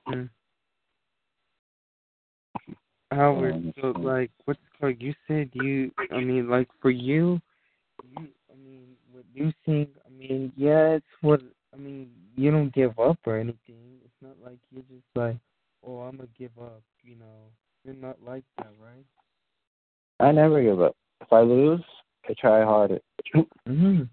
Mm. 0.09 0.31
Howard, 3.11 3.55
Um, 3.55 3.75
so 3.81 3.91
like, 3.99 4.31
what's 4.45 4.61
called? 4.79 5.01
You 5.01 5.15
said 5.27 5.51
you, 5.55 5.91
I 6.11 6.21
mean, 6.21 6.49
like 6.49 6.69
for 6.81 6.91
you, 6.91 7.41
you, 8.11 8.29
I 8.53 8.57
mean, 8.57 8.97
with 9.15 9.25
you 9.33 9.53
sing, 9.65 9.89
I 10.07 10.08
mean, 10.19 10.53
yeah, 10.57 10.97
it's 10.97 11.07
what, 11.21 11.41
I 11.73 11.77
mean, 11.77 12.11
you 12.37 12.51
don't 12.51 12.75
give 12.75 12.99
up 12.99 13.19
or 13.27 13.39
anything. 13.39 14.01
It's 14.05 14.23
not 14.23 14.37
like 14.45 14.59
you're 14.71 14.83
just 14.83 15.07
like, 15.15 15.37
oh, 15.87 16.01
I'm 16.01 16.17
gonna 16.17 16.29
give 16.39 16.51
up. 16.61 16.83
You 17.03 17.17
know, 17.17 17.51
you're 17.85 17.95
not 17.95 18.17
like 18.27 18.45
that, 18.59 18.71
right? 18.83 19.05
I 20.21 20.33
never 20.33 20.63
give 20.63 20.81
up. 20.81 20.97
If 21.21 21.33
I 21.33 21.41
lose, 21.41 21.83
I 22.29 22.35
try 22.39 22.65
harder. 22.65 23.01
Mhm. 23.67 24.09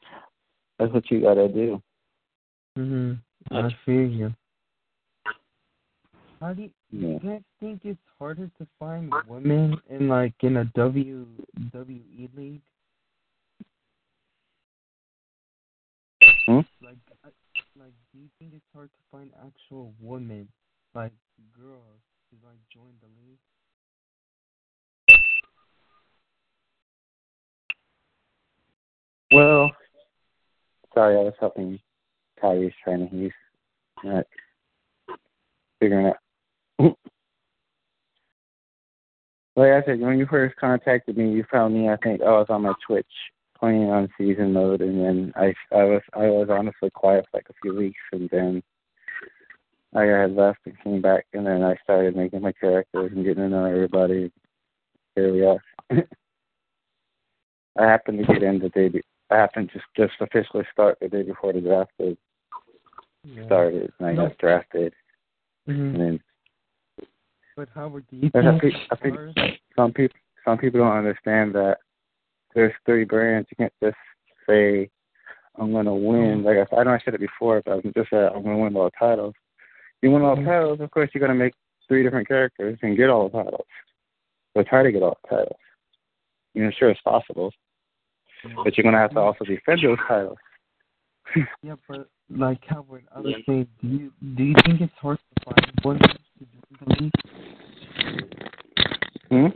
That's 0.77 0.93
what 0.93 1.09
you 1.09 1.21
gotta 1.21 1.47
do. 1.47 1.81
Mhm. 2.77 3.19
I 3.51 3.69
feel 3.85 4.07
you. 4.07 4.33
How 6.41 6.53
do 6.53 6.63
you, 6.63 6.71
Yeah. 6.91 7.13
you 7.13 7.19
guys 7.19 7.43
think 7.59 7.85
it's 7.85 7.99
harder 8.19 8.49
to 8.57 8.67
find 8.77 9.11
women 9.27 9.79
in 9.89 10.07
like 10.07 10.33
in 10.43 10.57
a 10.57 10.65
W 10.75 11.25
W 11.71 12.03
E 12.13 12.29
league? 12.35 12.61
Hmm? 16.47 16.59
Like, 16.81 16.97
I- 17.23 17.29
like, 17.77 17.93
do 18.11 18.19
you 18.19 18.29
think 18.39 18.53
it's 18.53 18.65
hard 18.73 18.89
to 18.91 18.99
find 19.11 19.31
actual 19.45 19.93
women, 19.99 20.47
like 20.93 21.13
girls, 21.57 22.01
to 22.29 22.35
like 22.45 22.59
join 22.73 22.93
the 23.01 23.07
league? 23.07 23.39
Well, 29.31 29.71
sorry, 30.93 31.17
I 31.17 31.23
was 31.23 31.33
helping 31.39 31.79
Kyrie's 32.39 32.73
training. 32.83 33.09
He's 33.09 33.31
not 34.03 34.25
figuring 35.79 36.07
out. 36.07 36.17
like 39.55 39.71
I 39.71 39.83
said, 39.85 39.99
when 39.99 40.17
you 40.17 40.27
first 40.27 40.55
contacted 40.57 41.17
me, 41.17 41.31
you 41.31 41.43
found 41.51 41.73
me. 41.73 41.89
I 41.89 41.97
think 41.97 42.21
I 42.21 42.31
was 42.31 42.47
on 42.49 42.61
my 42.61 42.73
Twitch 42.85 43.05
playing 43.59 43.89
on 43.89 44.09
season 44.17 44.53
mode, 44.53 44.81
and 44.81 44.99
then 44.99 45.33
I 45.35 45.53
I 45.75 45.83
was 45.83 46.01
I 46.13 46.27
was 46.27 46.47
honestly 46.49 46.89
quiet 46.91 47.25
for 47.29 47.37
like 47.37 47.47
a 47.49 47.53
few 47.61 47.75
weeks, 47.75 47.99
and 48.11 48.29
then 48.29 48.63
I 49.95 50.03
had 50.03 50.35
left 50.35 50.59
and 50.65 50.79
came 50.83 51.01
back, 51.01 51.25
and 51.33 51.45
then 51.47 51.63
I 51.63 51.75
started 51.83 52.15
making 52.15 52.41
my 52.41 52.51
characters 52.51 53.11
and 53.15 53.23
getting 53.23 53.43
to 53.43 53.49
know 53.49 53.65
everybody. 53.65 54.31
Here 55.15 55.31
we 55.33 55.45
are. 55.45 55.63
I 57.77 57.83
happened 57.85 58.19
to 58.19 58.33
get 58.33 58.43
in 58.43 58.59
the 58.59 58.69
day. 58.69 58.89
Be- 58.89 59.03
I 59.29 59.37
happened 59.37 59.71
to 59.73 59.79
just 59.97 60.19
officially 60.21 60.65
start 60.71 60.97
the 61.01 61.09
day 61.09 61.23
before 61.23 61.53
the 61.53 61.61
draft 61.61 61.91
was 61.97 62.15
Yeah. 63.23 63.45
started, 63.45 63.91
and 63.99 64.07
I 64.07 64.13
No. 64.13 64.27
got 64.27 64.37
drafted. 64.37 64.93
Mhm. 65.67 65.93
And 65.95 65.99
then 65.99 66.19
But 67.55 67.69
Howard, 67.69 68.05
do 68.07 68.17
you 68.17 68.29
I 68.35 68.59
think, 68.59 68.75
I 68.91 68.95
think 68.97 69.17
some 69.75 69.93
people 69.93 70.19
some 70.43 70.57
people 70.59 70.81
don't 70.81 70.97
understand 70.97 71.55
that 71.55 71.79
there's 72.55 72.73
three 72.85 73.03
brands. 73.03 73.47
You 73.51 73.57
can't 73.57 73.73
just 73.83 73.97
say 74.49 74.89
I'm 75.59 75.71
gonna 75.71 75.93
win. 75.93 76.43
Like 76.43 76.57
I, 76.57 76.77
I 76.77 76.83
know 76.83 76.91
I 76.91 76.99
said 77.03 77.13
it 77.13 77.19
before, 77.19 77.61
but 77.65 77.73
I'm 77.73 77.93
just 77.95 78.09
saying 78.09 78.29
I'm 78.33 78.43
gonna 78.43 78.57
win 78.57 78.75
all 78.75 78.85
the 78.85 78.91
titles. 78.97 79.35
You 80.01 80.11
win 80.11 80.23
all 80.23 80.35
the 80.35 80.43
titles, 80.43 80.79
of 80.79 80.91
course 80.91 81.09
you're 81.13 81.21
gonna 81.21 81.37
make 81.37 81.53
three 81.87 82.03
different 82.03 82.27
characters 82.27 82.77
and 82.81 82.97
get 82.97 83.09
all 83.09 83.29
the 83.29 83.43
titles. 83.43 83.67
So 84.55 84.63
try 84.63 84.83
to 84.83 84.91
get 84.91 85.03
all 85.03 85.17
the 85.23 85.29
titles. 85.35 85.59
You 86.53 86.63
know, 86.63 86.71
sure 86.77 86.89
it's 86.89 87.01
possible, 87.01 87.51
but 88.63 88.77
you're 88.77 88.83
gonna 88.83 88.97
have 88.97 89.11
to 89.11 89.19
also 89.19 89.45
defend 89.45 89.81
those 89.83 89.97
titles. 90.07 90.37
Yeah, 91.63 91.75
but 91.87 92.07
like 92.29 92.63
Howard, 92.67 93.05
I 93.13 93.19
was 93.19 93.33
saying, 93.45 93.67
do 93.81 93.87
you 93.87 94.11
do 94.35 94.43
you 94.43 94.55
think 94.65 94.81
it's 94.81 94.93
hard 95.01 95.17
to 95.17 95.45
find 95.45 95.71
women 95.83 96.01
to 96.01 96.45
the 96.85 97.11
Hmm. 99.29 99.47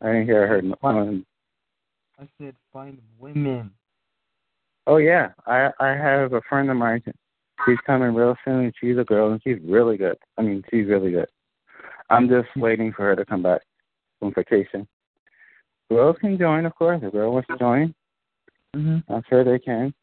I 0.00 0.06
didn't 0.06 0.26
hear. 0.26 0.44
I 0.44 0.46
heard. 0.46 0.64
Um, 0.82 1.26
I 2.18 2.28
said 2.40 2.54
find 2.72 2.98
women. 3.18 3.70
oh 4.86 4.96
yeah, 4.96 5.30
I 5.46 5.70
I 5.80 5.88
have 5.88 6.32
a 6.32 6.40
friend 6.48 6.70
of 6.70 6.76
mine. 6.76 7.02
She's 7.66 7.78
coming 7.86 8.14
real 8.14 8.36
soon. 8.44 8.72
She's 8.80 8.98
a 8.98 9.04
girl 9.04 9.32
and 9.32 9.40
she's 9.42 9.58
really 9.64 9.96
good. 9.96 10.16
I 10.36 10.42
mean, 10.42 10.62
she's 10.70 10.86
really 10.86 11.10
good. 11.10 11.28
I'm 12.10 12.28
just 12.28 12.48
mm-hmm. 12.48 12.60
waiting 12.60 12.92
for 12.92 13.04
her 13.04 13.16
to 13.16 13.24
come 13.24 13.42
back 13.42 13.62
from 14.20 14.32
vacation. 14.34 14.86
Girls 15.90 16.16
can 16.20 16.38
join, 16.38 16.66
of 16.66 16.74
course. 16.74 17.00
If 17.02 17.08
a 17.08 17.16
girl 17.16 17.32
wants 17.32 17.48
to 17.48 17.56
join, 17.58 17.94
Mm-hmm. 18.76 19.12
I'm 19.12 19.22
sure 19.28 19.44
they 19.44 19.58
can. 19.58 19.94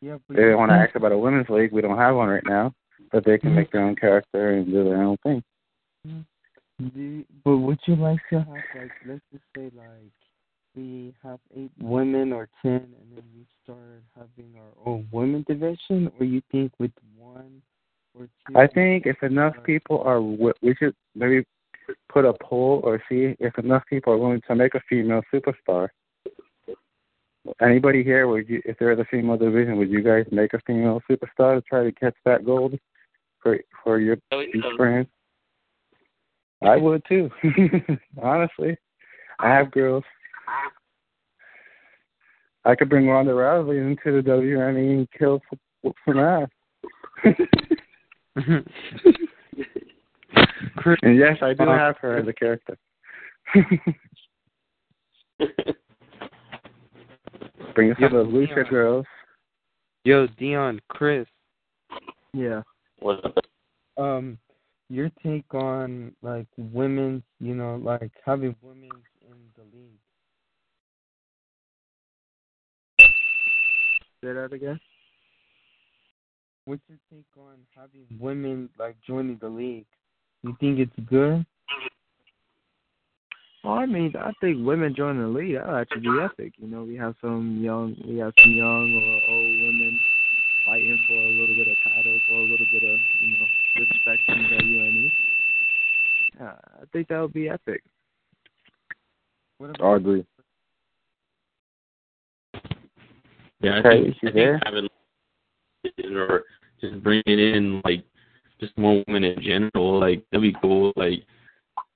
Yeah, 0.00 0.18
they 0.28 0.54
want 0.54 0.70
to 0.70 0.76
ask 0.76 0.94
about 0.96 1.12
a 1.12 1.18
women's 1.18 1.48
league, 1.48 1.72
we 1.72 1.80
don't 1.80 1.96
have 1.96 2.14
one 2.14 2.28
right 2.28 2.42
now, 2.46 2.74
but 3.10 3.24
they 3.24 3.38
can 3.38 3.54
make 3.54 3.68
mm-hmm. 3.68 3.78
their 3.78 3.86
own 3.86 3.96
character 3.96 4.50
and 4.50 4.66
do 4.66 4.84
their 4.84 5.02
own 5.02 5.16
thing. 5.22 5.42
Mm-hmm. 6.06 6.88
Do, 6.88 7.24
but 7.44 7.56
would 7.56 7.78
you 7.86 7.96
like 7.96 8.18
to 8.30 8.40
have 8.40 8.48
like 8.48 8.90
let's 9.06 9.22
just 9.32 9.44
say 9.56 9.70
like 9.76 10.12
we 10.74 11.14
have 11.22 11.38
eight 11.56 11.70
women 11.80 12.32
or 12.32 12.48
ten 12.62 12.72
and 12.72 13.16
then 13.16 13.24
we 13.34 13.46
start 13.62 14.02
having 14.16 14.54
our 14.56 14.86
own 14.92 15.06
women 15.12 15.44
division 15.48 16.10
or 16.18 16.26
you 16.26 16.42
think 16.50 16.72
with 16.78 16.92
one 17.16 17.62
or 18.18 18.26
two 18.46 18.58
I 18.58 18.66
think 18.66 19.06
if 19.06 19.22
enough 19.22 19.54
people 19.64 20.02
are, 20.04 20.20
we 20.20 20.74
should 20.78 20.94
maybe 21.14 21.44
put 22.08 22.24
a 22.24 22.32
poll 22.42 22.80
or 22.84 23.02
see 23.08 23.36
if 23.38 23.58
enough 23.58 23.82
people 23.88 24.12
are 24.12 24.18
willing 24.18 24.42
to 24.48 24.54
make 24.54 24.74
a 24.74 24.80
female 24.88 25.22
superstar. 25.32 25.88
Anybody 27.60 28.02
here, 28.02 28.26
would 28.26 28.48
you, 28.48 28.62
if 28.64 28.78
there 28.78 28.92
is 28.92 28.98
a 28.98 29.04
female 29.04 29.36
division, 29.36 29.76
would 29.76 29.90
you 29.90 30.02
guys 30.02 30.24
make 30.32 30.54
a 30.54 30.60
female 30.66 31.02
superstar 31.10 31.56
to 31.56 31.62
try 31.68 31.84
to 31.84 31.92
catch 31.92 32.14
that 32.24 32.44
gold 32.44 32.78
for 33.42 33.58
for 33.82 34.00
your 34.00 34.16
oh, 34.32 34.40
each 34.40 34.64
brand? 34.78 35.06
I 36.62 36.76
would 36.76 37.02
too. 37.06 37.30
Honestly, 38.22 38.78
I 39.40 39.48
have 39.50 39.70
girls. 39.72 40.04
I 42.64 42.74
could 42.74 42.88
bring 42.88 43.06
Ronda 43.06 43.32
Rousey 43.32 43.78
into 43.78 44.22
the 44.22 44.28
WNE 44.28 44.98
and 44.98 45.08
kill 45.18 45.40
some, 45.50 45.92
some 46.06 46.18
ass. 46.18 46.48
and 51.02 51.18
yes, 51.18 51.36
I 51.42 51.52
do 51.54 51.68
have 51.68 51.96
her 51.98 52.16
as 52.16 52.26
a 52.26 52.32
character. 52.32 52.78
Bring 57.74 57.90
us 57.90 57.96
some 58.00 58.14
of 58.14 58.26
the 58.26 58.32
Lucha 58.32 58.68
girls. 58.68 59.04
Yo, 60.04 60.26
Dion, 60.38 60.80
Chris, 60.88 61.26
Yeah. 62.32 62.62
What's 63.00 63.24
up? 63.24 63.36
um, 63.96 64.38
your 64.88 65.10
take 65.22 65.52
on 65.54 66.14
like 66.22 66.46
women's, 66.56 67.22
you 67.40 67.54
know, 67.54 67.76
like 67.82 68.12
having 68.24 68.54
women 68.62 68.90
in 69.22 69.36
the 69.56 69.62
league. 69.76 69.98
Say 74.24 74.32
that 74.32 74.54
again. 74.54 74.80
What's 76.64 76.80
your 76.88 76.96
take 77.12 77.26
on 77.36 77.58
having 77.76 78.06
women 78.18 78.70
like 78.78 78.96
joining 79.06 79.36
the 79.36 79.50
league? 79.50 79.84
You 80.42 80.56
think 80.60 80.78
it's 80.78 81.10
good? 81.10 81.44
Well, 83.62 83.74
I 83.74 83.84
mean, 83.84 84.14
I 84.18 84.32
think 84.40 84.66
women 84.66 84.94
joining 84.96 85.20
the 85.20 85.28
league 85.28 85.56
that 85.56 85.66
would 85.66 85.78
actually 85.78 86.00
be 86.00 86.20
epic. 86.22 86.54
You 86.56 86.68
know, 86.68 86.84
we 86.84 86.96
have 86.96 87.16
some 87.20 87.60
young, 87.62 87.96
we 88.08 88.16
have 88.16 88.32
some 88.42 88.56
young 88.56 88.94
or 88.94 89.22
old 89.28 89.62
women 89.62 90.00
fighting 90.64 90.98
for 91.06 91.20
a 91.20 91.28
little 91.28 91.54
bit 91.54 91.68
of 91.68 91.92
titles 91.92 92.22
or 92.30 92.38
a 92.38 92.44
little 92.44 92.66
bit 92.72 92.82
of, 92.82 92.98
you 93.20 93.28
know, 93.28 93.46
respect 93.76 94.26
in 94.28 94.48
WNE. 94.48 95.10
Yeah, 96.40 96.54
I 96.80 96.84
think 96.94 97.08
that 97.08 97.20
would 97.20 97.34
be 97.34 97.50
epic. 97.50 97.82
What 99.58 99.68
I 99.68 99.72
about 99.74 99.96
agree. 99.96 100.24
Yeah, 103.64 103.76
I 103.76 103.78
Okay, 103.78 103.88
think, 104.02 104.08
is 104.08 104.14
she 104.20 104.26
I 104.28 104.32
think 104.32 104.62
having 104.64 104.88
or 106.16 106.44
just 106.80 107.02
bringing 107.02 107.22
in 107.26 107.80
like 107.84 108.04
just 108.60 108.76
more 108.76 109.02
women 109.06 109.24
in 109.24 109.42
general, 109.42 110.00
like 110.00 110.22
that'd 110.30 110.42
be 110.42 110.58
cool. 110.60 110.92
Like 110.96 111.24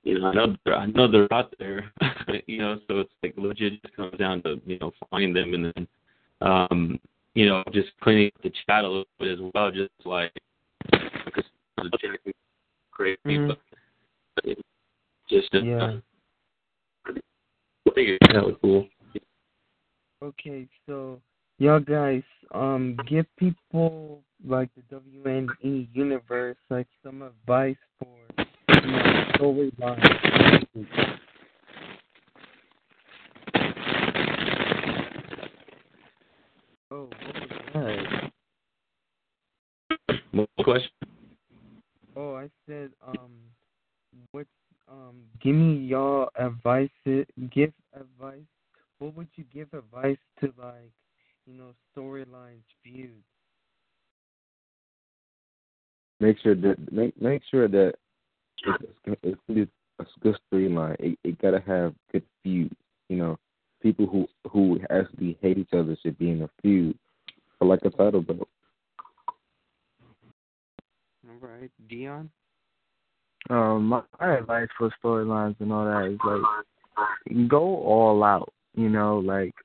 you 0.02 0.18
know, 0.18 0.28
I 0.28 0.34
know 0.34 0.56
they're, 0.64 0.76
I 0.76 0.86
know 0.86 1.10
they're 1.10 1.32
out 1.32 1.54
there, 1.58 1.92
you 2.46 2.58
know, 2.58 2.78
so 2.88 3.00
it's 3.00 3.12
like 3.22 3.34
legit 3.36 3.82
just 3.82 3.94
comes 3.94 4.16
down 4.18 4.42
to 4.42 4.60
you 4.64 4.78
know 4.78 4.92
finding 5.10 5.34
them 5.34 5.52
and 5.52 5.72
then 5.74 5.88
um 6.40 6.98
you 7.34 7.46
know 7.46 7.62
just 7.72 7.88
cleaning 8.00 8.30
up 8.34 8.42
the 8.42 8.52
chat 8.66 8.84
a 8.84 8.88
little 8.88 9.04
bit 9.18 9.32
as 9.32 9.38
well, 9.54 9.70
just 9.70 9.90
like 10.06 10.32
because 10.90 11.44
the 11.76 11.90
chat 12.00 12.18
is 12.24 12.34
crazy, 12.92 13.18
Mhm. 13.26 13.48
but 13.48 13.58
it 14.44 14.58
just 15.28 15.54
uh, 15.54 15.58
Yeah. 15.58 15.98
I 17.06 17.90
think 17.94 18.18
that 18.32 18.44
was 18.44 18.56
cool. 18.62 18.88
Okay, 20.22 20.66
so 20.86 21.20
y'all 21.58 21.80
guys, 21.80 22.22
um, 22.54 22.96
give 23.08 23.26
people 23.36 24.22
like 24.46 24.70
the 24.76 24.96
WNE 24.96 25.88
universe 25.92 26.56
like 26.70 26.86
some 27.04 27.22
advice 27.22 27.76
for 27.98 28.06
you 28.38 28.92
know, 28.92 29.24
storyline. 29.34 30.16
Oh, 36.90 37.08
what 37.10 37.34
was 37.34 37.50
that? 37.74 38.30
What 40.32 40.48
question? 40.64 40.90
Oh, 42.16 42.36
I 42.36 42.48
said, 42.66 42.90
um, 43.06 43.32
what, 44.30 44.46
um, 44.88 45.16
give 45.42 45.54
me 45.54 45.74
y'all 45.86 46.30
advice. 46.38 46.88
Give 47.04 47.72
advice. 47.94 48.46
What 49.00 49.16
would 49.16 49.28
you 49.34 49.44
give 49.52 49.68
advice 49.72 50.16
to 50.40 50.52
like, 50.58 50.92
you 51.48 51.56
know, 51.56 51.70
storylines 51.96 52.62
viewed? 52.84 53.22
Make 56.20 56.38
sure 56.40 56.54
that 56.54 56.92
make 56.92 57.20
make 57.20 57.42
sure 57.50 57.68
that 57.68 57.94
it's 58.64 58.84
it's, 59.04 59.18
it's 59.22 59.40
good- 59.48 59.70
a 60.00 60.04
good 60.20 60.36
storyline. 60.52 60.96
It, 61.00 61.18
it 61.24 61.40
gotta 61.40 61.60
have 61.66 61.94
good 62.12 62.22
feuds. 62.42 62.74
You 63.08 63.16
know, 63.16 63.38
people 63.82 64.06
who 64.06 64.26
who 64.50 64.78
actually 64.90 65.38
hate 65.40 65.58
each 65.58 65.72
other 65.72 65.96
should 66.02 66.18
be 66.18 66.30
in 66.30 66.42
a 66.42 66.50
feud 66.60 66.96
for 67.58 67.66
like 67.66 67.80
a 67.84 67.90
title 67.90 68.20
belt. 68.20 68.48
All 71.28 71.48
right, 71.48 71.70
Dion. 71.88 72.30
Um, 73.50 73.86
my, 73.86 74.02
my 74.20 74.38
advice 74.38 74.68
for 74.76 74.92
storylines 75.02 75.56
and 75.60 75.72
all 75.72 75.84
that 75.84 76.10
is 76.12 76.18
like 76.24 77.48
go 77.48 77.60
all 77.60 78.22
out. 78.24 78.52
You 78.74 78.88
know, 78.88 79.18
like 79.18 79.54
be, 79.54 79.57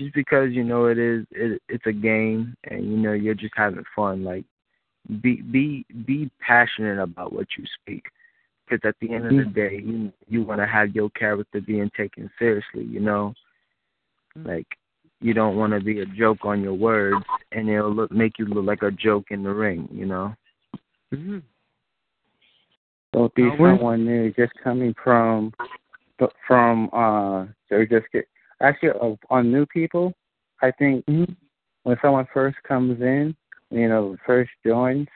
just 0.00 0.14
because 0.14 0.50
you 0.52 0.64
know 0.64 0.86
it 0.86 0.98
is 0.98 1.26
it, 1.30 1.60
it's 1.68 1.86
a 1.86 1.92
game 1.92 2.56
and 2.64 2.90
you 2.90 2.96
know 2.96 3.12
you're 3.12 3.34
just 3.34 3.54
having 3.56 3.84
fun. 3.94 4.24
Like 4.24 4.44
be 5.22 5.42
be 5.42 5.84
be 6.06 6.30
passionate 6.40 7.00
about 7.00 7.32
what 7.32 7.46
you 7.58 7.64
speak. 7.80 8.04
Because 8.68 8.88
at 8.88 8.94
the 9.00 9.12
end 9.14 9.26
of 9.26 9.32
the 9.32 9.50
day, 9.52 9.82
you 9.84 10.12
you 10.28 10.42
want 10.42 10.60
to 10.60 10.66
have 10.66 10.94
your 10.94 11.10
character 11.10 11.60
being 11.60 11.90
taken 11.96 12.30
seriously. 12.38 12.84
You 12.84 13.00
know, 13.00 13.34
like 14.44 14.66
you 15.20 15.34
don't 15.34 15.56
want 15.56 15.72
to 15.72 15.80
be 15.80 16.00
a 16.00 16.06
joke 16.06 16.38
on 16.44 16.62
your 16.62 16.74
words, 16.74 17.24
and 17.52 17.68
it'll 17.68 17.94
look 17.94 18.12
make 18.12 18.38
you 18.38 18.46
look 18.46 18.64
like 18.64 18.82
a 18.82 18.92
joke 18.92 19.26
in 19.30 19.42
the 19.42 19.52
ring. 19.52 19.88
You 19.92 20.06
know. 20.06 20.34
Mm-hmm. 21.12 21.38
Don't 23.12 23.34
be 23.34 23.50
someone 23.58 24.06
new, 24.06 24.32
just 24.32 24.52
coming 24.62 24.94
from 25.02 25.52
from 26.46 26.88
uh 26.92 27.46
so 27.68 27.84
just 27.90 28.06
get 28.12 28.26
actually 28.60 28.90
uh, 28.90 29.14
on 29.28 29.50
new 29.50 29.66
people. 29.66 30.12
I 30.62 30.70
think 30.72 31.04
when 31.06 31.96
someone 32.02 32.28
first 32.32 32.56
comes 32.66 33.00
in, 33.00 33.34
you 33.70 33.88
know, 33.88 34.16
first 34.26 34.50
joins, 34.64 35.08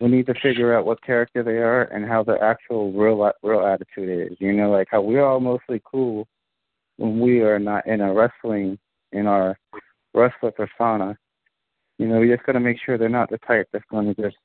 we 0.00 0.08
need 0.08 0.26
to 0.26 0.34
figure 0.42 0.76
out 0.76 0.86
what 0.86 1.02
character 1.02 1.42
they 1.42 1.58
are 1.58 1.82
and 1.84 2.06
how 2.06 2.22
their 2.22 2.42
actual 2.42 2.92
real 2.92 3.30
real 3.42 3.66
attitude 3.66 4.32
is. 4.32 4.36
You 4.40 4.52
know, 4.52 4.70
like 4.70 4.88
how 4.90 5.00
we're 5.00 5.24
all 5.24 5.40
mostly 5.40 5.80
cool 5.84 6.26
when 6.96 7.20
we 7.20 7.40
are 7.40 7.58
not 7.58 7.86
in 7.86 8.00
a 8.00 8.12
wrestling 8.12 8.78
in 9.12 9.26
our 9.26 9.56
wrestler 10.14 10.50
persona. 10.50 11.16
You 11.98 12.08
know, 12.08 12.20
we 12.20 12.28
just 12.28 12.44
gotta 12.44 12.60
make 12.60 12.78
sure 12.84 12.98
they're 12.98 13.08
not 13.08 13.30
the 13.30 13.38
type 13.38 13.68
that's 13.72 13.84
gonna 13.90 14.14
just 14.14 14.36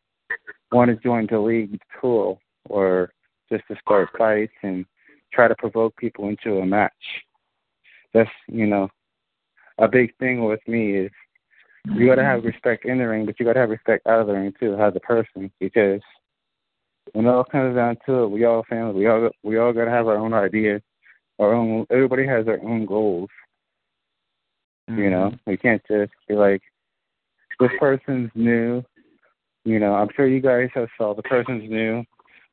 want 0.72 0.90
to 0.90 0.96
join 0.98 1.28
the 1.30 1.40
league 1.40 1.80
tool 2.00 2.40
or 2.70 3.12
just 3.50 3.64
to 3.70 3.76
start 3.82 4.10
fights 4.18 4.54
and 4.64 4.86
try 5.34 5.48
to 5.48 5.56
provoke 5.56 5.96
people 5.98 6.28
into 6.28 6.60
a 6.60 6.66
match. 6.66 6.92
That's 8.18 8.30
you 8.48 8.66
know 8.66 8.90
a 9.78 9.88
big 9.88 10.16
thing 10.18 10.44
with 10.44 10.60
me 10.68 10.98
is 10.98 11.12
you 11.94 12.08
gotta 12.08 12.24
have 12.24 12.44
respect 12.44 12.86
in 12.86 12.98
the 12.98 13.08
ring, 13.08 13.28
but 13.28 13.40
you 13.40 13.46
gotta 13.46 13.60
have 13.60 13.70
respect 13.70 14.08
out 14.08 14.22
of 14.22 14.28
the 14.28 14.34
ring 14.34 14.54
too, 14.60 14.74
as 14.74 14.94
a 14.96 15.00
person, 15.00 15.52
because 15.60 16.02
when 17.14 17.26
it 17.26 17.30
all 17.30 17.44
comes 17.44 17.76
down 17.76 17.98
to 18.08 18.24
it, 18.24 18.32
we 18.32 18.44
all 18.44 18.66
family. 18.68 18.96
We 18.96 19.08
all 19.08 19.30
we 19.44 19.58
all 19.58 19.72
gotta 19.72 19.92
have 19.92 20.08
our 20.08 20.18
own 20.18 20.34
ideas, 20.34 20.82
our 21.38 21.54
own. 21.54 21.86
Everybody 21.92 22.26
has 22.26 22.46
their 22.48 22.60
own 22.64 22.88
goals. 22.88 23.30
You 24.88 24.96
mm-hmm. 24.96 25.12
know, 25.12 25.32
we 25.46 25.58
can't 25.58 25.82
just 25.88 26.14
be 26.28 26.34
like, 26.34 26.64
this 27.60 27.70
person's 27.80 28.32
new. 28.34 28.84
You 29.64 29.80
know, 29.80 29.94
I'm 29.94 30.10
sure 30.16 30.28
you 30.28 30.42
guys 30.42 30.70
have 30.74 30.88
saw 30.98 31.14
the 31.14 31.22
person's 31.24 31.70
new. 31.70 32.04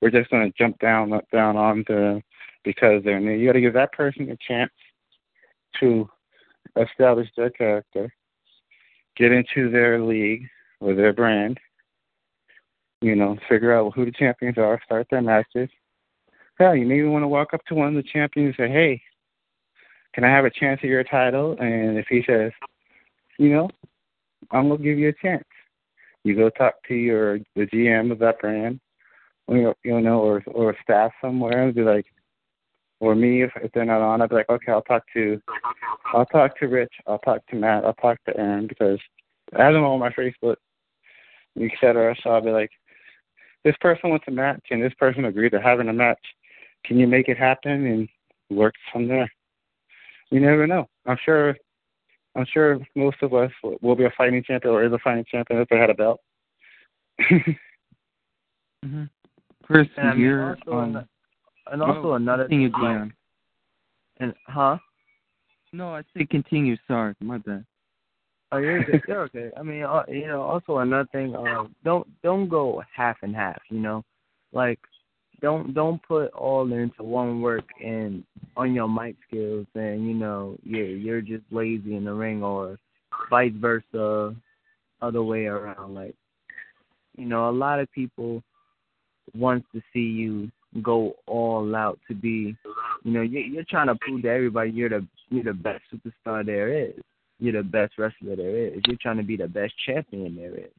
we're 0.02 0.10
just 0.10 0.30
gonna 0.30 0.52
jump 0.58 0.78
down 0.78 1.18
down 1.32 1.56
on 1.56 1.84
them 1.88 2.22
because 2.64 3.02
they're 3.02 3.20
new. 3.20 3.32
You 3.32 3.46
got 3.46 3.52
to 3.52 3.60
give 3.60 3.74
that 3.74 3.92
person 3.92 4.30
a 4.30 4.36
chance 4.36 4.72
to 5.80 6.08
establish 6.76 7.28
their 7.36 7.50
character, 7.50 8.12
get 9.16 9.32
into 9.32 9.70
their 9.70 10.00
league 10.00 10.46
or 10.80 10.94
their 10.94 11.12
brand. 11.12 11.58
You 13.00 13.14
know, 13.16 13.36
figure 13.48 13.74
out 13.74 13.94
who 13.94 14.04
the 14.06 14.12
champions 14.12 14.56
are, 14.58 14.80
start 14.84 15.06
their 15.10 15.22
matches. 15.22 15.68
Hell, 16.58 16.74
you 16.74 16.86
maybe 16.86 17.04
want 17.04 17.22
to 17.22 17.28
walk 17.28 17.52
up 17.52 17.64
to 17.66 17.74
one 17.74 17.88
of 17.88 17.94
the 17.94 18.02
champions 18.02 18.54
and 18.58 18.68
say, 18.68 18.72
"Hey, 18.72 19.02
can 20.14 20.24
I 20.24 20.30
have 20.30 20.44
a 20.44 20.50
chance 20.50 20.80
at 20.82 20.88
your 20.88 21.04
title?" 21.04 21.56
And 21.58 21.98
if 21.98 22.06
he 22.08 22.22
says, 22.22 22.52
"You 23.38 23.50
know, 23.50 23.70
I'm 24.52 24.68
gonna 24.68 24.82
give 24.82 24.98
you 24.98 25.08
a 25.08 25.12
chance," 25.12 25.44
you 26.22 26.34
go 26.34 26.48
talk 26.50 26.82
to 26.88 26.94
your 26.94 27.38
the 27.56 27.66
GM 27.66 28.10
of 28.10 28.18
that 28.20 28.38
brand, 28.40 28.80
or, 29.48 29.74
you 29.84 30.00
know, 30.00 30.20
or 30.20 30.42
or 30.46 30.76
staff 30.82 31.12
somewhere, 31.20 31.64
and 31.64 31.74
be 31.74 31.82
like, 31.82 32.06
or 33.04 33.14
me 33.14 33.42
if, 33.42 33.50
if 33.56 33.70
they're 33.72 33.84
not 33.84 34.00
on, 34.00 34.22
I'd 34.22 34.30
be 34.30 34.36
like, 34.36 34.48
okay, 34.48 34.72
I'll 34.72 34.82
talk 34.82 35.04
to, 35.12 35.40
I'll 36.12 36.26
talk 36.26 36.58
to 36.58 36.66
Rich, 36.66 36.92
I'll 37.06 37.18
talk 37.18 37.46
to 37.48 37.56
Matt, 37.56 37.84
I'll 37.84 37.94
talk 37.94 38.18
to 38.24 38.36
Aaron 38.36 38.66
because 38.66 38.98
I 39.56 39.62
have 39.62 39.74
them 39.74 39.84
all 39.84 39.94
on 39.94 40.00
my 40.00 40.10
Facebook, 40.10 40.56
etc. 41.60 42.16
So 42.22 42.30
I'll 42.30 42.40
be 42.40 42.50
like, 42.50 42.70
this 43.64 43.76
person 43.80 44.10
wants 44.10 44.26
a 44.28 44.30
match, 44.30 44.62
and 44.70 44.82
this 44.82 44.94
person 44.98 45.24
agreed 45.24 45.50
to 45.50 45.60
having 45.60 45.88
a 45.88 45.92
match. 45.92 46.18
Can 46.84 46.98
you 46.98 47.06
make 47.06 47.28
it 47.28 47.38
happen 47.38 47.86
and 47.86 48.08
work 48.50 48.74
from 48.92 49.08
there? 49.08 49.30
You 50.30 50.40
never 50.40 50.66
know. 50.66 50.88
I'm 51.06 51.18
sure. 51.24 51.56
I'm 52.36 52.46
sure 52.52 52.80
most 52.96 53.18
of 53.22 53.32
us 53.32 53.52
will 53.80 53.94
be 53.94 54.06
a 54.06 54.12
fighting 54.18 54.42
champion 54.44 54.74
or 54.74 54.84
is 54.84 54.92
a 54.92 54.98
fighting 54.98 55.24
champion 55.30 55.60
if 55.60 55.68
they 55.68 55.78
had 55.78 55.88
a 55.88 55.94
belt. 55.94 56.20
mm-hmm. 57.30 59.04
Chris, 59.62 59.86
And 59.96 60.20
you're 60.20 60.56
also, 60.56 60.72
um, 60.72 60.96
ano- 60.96 61.06
and 61.70 61.82
also 61.82 62.14
another 62.14 62.44
continue, 62.44 62.70
thing, 62.70 62.80
Dion. 62.80 63.14
and 64.20 64.34
huh? 64.46 64.78
No, 65.72 65.94
I 65.94 66.02
say 66.16 66.26
continue. 66.26 66.76
Sorry, 66.86 67.14
my 67.20 67.38
bad. 67.38 67.64
Oh, 68.52 68.58
you're 68.58 68.84
good. 68.84 69.02
You're 69.08 69.22
okay. 69.22 69.50
I 69.56 69.62
mean, 69.62 69.82
uh, 69.82 70.04
you 70.08 70.28
know, 70.28 70.42
also 70.42 70.78
another 70.78 71.08
thing, 71.10 71.34
uh, 71.34 71.64
don't 71.84 72.06
don't 72.22 72.48
go 72.48 72.82
half 72.94 73.16
and 73.22 73.34
half. 73.34 73.60
You 73.70 73.80
know, 73.80 74.04
like 74.52 74.78
don't 75.40 75.74
don't 75.74 76.00
put 76.06 76.32
all 76.32 76.72
into 76.72 77.02
one 77.02 77.40
work 77.40 77.64
and 77.84 78.22
on 78.56 78.74
your 78.74 78.88
mic 78.88 79.16
skills, 79.26 79.66
and 79.74 80.06
you 80.06 80.14
know, 80.14 80.56
you're 80.62 80.86
you're 80.86 81.20
just 81.20 81.44
lazy 81.50 81.96
in 81.96 82.04
the 82.04 82.12
ring, 82.12 82.42
or 82.42 82.78
vice 83.28 83.52
versa, 83.56 84.34
other 85.02 85.22
way 85.22 85.46
around. 85.46 85.94
Like, 85.94 86.14
you 87.16 87.26
know, 87.26 87.50
a 87.50 87.52
lot 87.52 87.80
of 87.80 87.90
people 87.92 88.42
wants 89.34 89.66
to 89.74 89.82
see 89.92 90.00
you 90.00 90.50
go 90.82 91.14
all 91.26 91.74
out 91.74 91.98
to 92.08 92.14
be, 92.14 92.56
you 93.04 93.12
know, 93.12 93.22
you're, 93.22 93.42
you're 93.42 93.64
trying 93.68 93.86
to 93.86 93.94
prove 94.00 94.22
to 94.22 94.28
everybody 94.28 94.70
you're 94.70 94.88
the 94.88 95.06
you're 95.30 95.44
the 95.44 95.52
best 95.52 95.82
superstar 95.92 96.44
there 96.44 96.72
is 96.72 96.94
you're 97.38 97.52
the 97.52 97.62
best 97.62 97.98
wrestler 97.98 98.36
there 98.36 98.56
is. 98.56 98.80
You're 98.86 98.96
trying 99.00 99.16
to 99.18 99.22
be 99.22 99.36
the 99.36 99.48
best 99.48 99.74
champion 99.86 100.36
there 100.36 100.54
is. 100.54 100.70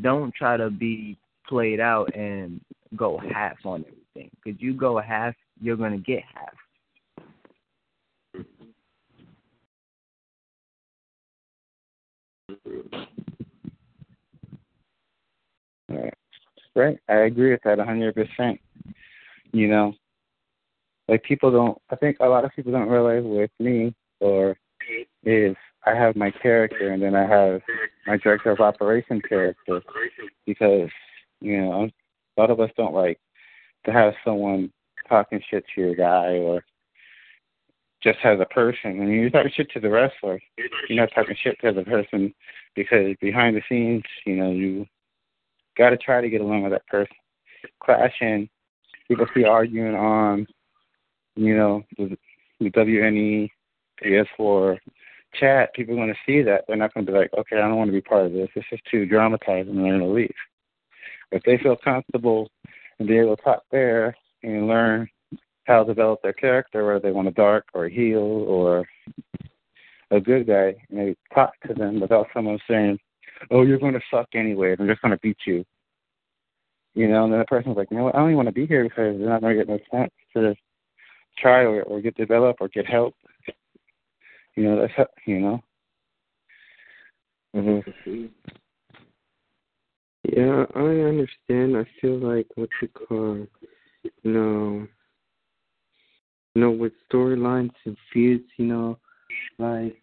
Don't 0.00 0.34
try 0.34 0.56
to 0.56 0.70
be 0.70 1.18
played 1.48 1.80
out 1.80 2.14
and 2.14 2.60
go 2.96 3.18
half 3.18 3.56
on 3.64 3.84
everything. 3.86 4.30
Because 4.42 4.60
you 4.60 4.74
go 4.74 5.00
half, 5.00 5.34
you're 5.60 5.76
going 5.76 5.92
to 5.92 5.98
get 5.98 6.22
half. 6.34 6.54
Right. 15.88 16.14
Right. 16.74 16.98
I 17.08 17.14
agree 17.24 17.50
with 17.50 17.60
that 17.64 17.78
hundred 17.78 18.14
percent. 18.14 18.58
You 19.52 19.68
know, 19.68 19.94
like 21.08 21.22
people 21.24 21.50
don't. 21.50 21.78
I 21.90 21.96
think 21.96 22.18
a 22.20 22.26
lot 22.26 22.44
of 22.44 22.52
people 22.54 22.72
don't 22.72 22.88
realize 22.88 23.22
with 23.24 23.50
me 23.58 23.94
or 24.20 24.56
is 25.24 25.56
I 25.84 25.94
have 25.94 26.16
my 26.16 26.30
character 26.30 26.90
and 26.90 27.02
then 27.02 27.14
I 27.14 27.26
have 27.26 27.60
my 28.06 28.16
director 28.16 28.50
of 28.50 28.60
operation 28.60 29.20
character 29.20 29.82
because 30.46 30.90
you 31.40 31.60
know 31.60 31.88
a 32.36 32.40
lot 32.40 32.50
of 32.50 32.60
us 32.60 32.70
don't 32.76 32.94
like 32.94 33.18
to 33.84 33.92
have 33.92 34.14
someone 34.24 34.72
talking 35.08 35.40
shit 35.50 35.64
to 35.74 35.80
your 35.80 35.94
guy 35.94 36.38
or 36.38 36.62
just 38.02 38.18
as 38.24 38.40
a 38.40 38.46
person. 38.46 38.98
Mean, 38.98 39.10
you're 39.10 39.30
talking 39.30 39.52
shit 39.54 39.70
to 39.72 39.80
the 39.80 39.90
wrestler. 39.90 40.40
You're 40.88 41.00
not 41.00 41.10
talking 41.14 41.36
shit 41.42 41.58
to 41.60 41.72
the 41.72 41.84
person 41.84 42.34
because 42.74 43.14
behind 43.20 43.56
the 43.56 43.62
scenes, 43.68 44.04
you 44.26 44.36
know, 44.36 44.50
you 44.50 44.86
got 45.76 45.90
to 45.90 45.96
try 45.96 46.20
to 46.20 46.28
get 46.28 46.40
along 46.40 46.62
with 46.62 46.72
that 46.72 46.86
person. 46.86 47.16
Clashing, 47.82 48.48
people 49.12 49.26
see 49.34 49.44
arguing 49.44 49.94
on, 49.94 50.46
you 51.36 51.54
know, 51.54 51.82
the, 51.98 52.16
the 52.60 52.70
WNE, 52.70 53.50
PS4 54.02 54.78
chat. 55.38 55.74
People 55.74 55.94
are 55.94 55.98
going 55.98 56.08
to 56.08 56.14
see 56.26 56.42
that. 56.42 56.64
They're 56.66 56.76
not 56.76 56.94
going 56.94 57.04
to 57.04 57.12
be 57.12 57.18
like, 57.18 57.30
okay, 57.36 57.56
I 57.56 57.68
don't 57.68 57.76
want 57.76 57.88
to 57.88 57.92
be 57.92 58.00
part 58.00 58.26
of 58.26 58.32
this. 58.32 58.48
This 58.54 58.64
is 58.72 58.80
too 58.90 59.04
dramatized, 59.04 59.68
and 59.68 59.78
they're 59.78 59.98
going 59.98 60.00
to 60.00 60.06
leave. 60.06 60.34
If 61.30 61.42
they 61.44 61.58
feel 61.58 61.76
comfortable 61.76 62.50
and 62.98 63.08
be 63.08 63.18
able 63.18 63.36
to 63.36 63.42
talk 63.42 63.62
there 63.70 64.16
and 64.42 64.66
learn 64.66 65.08
how 65.66 65.82
to 65.82 65.94
develop 65.94 66.20
their 66.22 66.32
character, 66.32 66.86
whether 66.86 67.00
they 67.00 67.12
want 67.12 67.28
a 67.28 67.32
dark 67.32 67.66
or 67.74 67.86
a 67.86 67.92
heel 67.92 68.18
or 68.18 68.86
a 70.10 70.20
good 70.20 70.46
guy, 70.46 70.74
and 70.90 70.98
they 70.98 71.16
talk 71.34 71.52
to 71.66 71.74
them 71.74 72.00
without 72.00 72.28
someone 72.34 72.58
saying, 72.68 72.98
"Oh, 73.50 73.62
you're 73.62 73.78
going 73.78 73.94
to 73.94 74.00
suck 74.10 74.28
anyway. 74.34 74.74
I'm 74.78 74.86
just 74.86 75.00
going 75.02 75.12
to 75.12 75.20
beat 75.22 75.38
you." 75.46 75.64
You 76.94 77.08
know, 77.08 77.24
and 77.24 77.32
then 77.32 77.40
the 77.40 77.46
person's 77.46 77.76
like, 77.76 77.90
"You 77.90 77.96
know? 77.96 78.08
I 78.08 78.12
don't 78.12 78.28
even 78.28 78.36
want 78.36 78.48
to 78.48 78.52
be 78.52 78.66
here 78.66 78.84
because 78.84 79.18
they're 79.18 79.28
not 79.28 79.40
going 79.40 79.56
to 79.56 79.64
get 79.64 79.68
no 79.68 79.78
chance 79.90 80.12
to 80.34 80.54
try 81.38 81.60
or, 81.60 81.82
or 81.84 82.00
get 82.00 82.16
developed 82.16 82.60
or 82.60 82.68
get 82.68 82.86
help." 82.86 83.14
You 84.56 84.64
know, 84.64 84.86
that's 84.96 85.10
you 85.26 85.40
know. 85.40 85.62
Mm-hmm. 87.56 88.26
Yeah, 90.24 90.64
I 90.74 90.80
understand. 90.80 91.76
I 91.76 91.86
feel 92.00 92.18
like 92.18 92.46
what 92.54 92.68
you 92.80 92.88
call, 92.88 93.46
you 94.22 94.32
know, 94.32 94.86
you 96.54 96.62
know, 96.62 96.70
with 96.70 96.92
storylines 97.10 97.72
and 97.84 97.96
feuds, 98.12 98.44
you 98.56 98.66
know, 98.66 98.98
like 99.58 100.00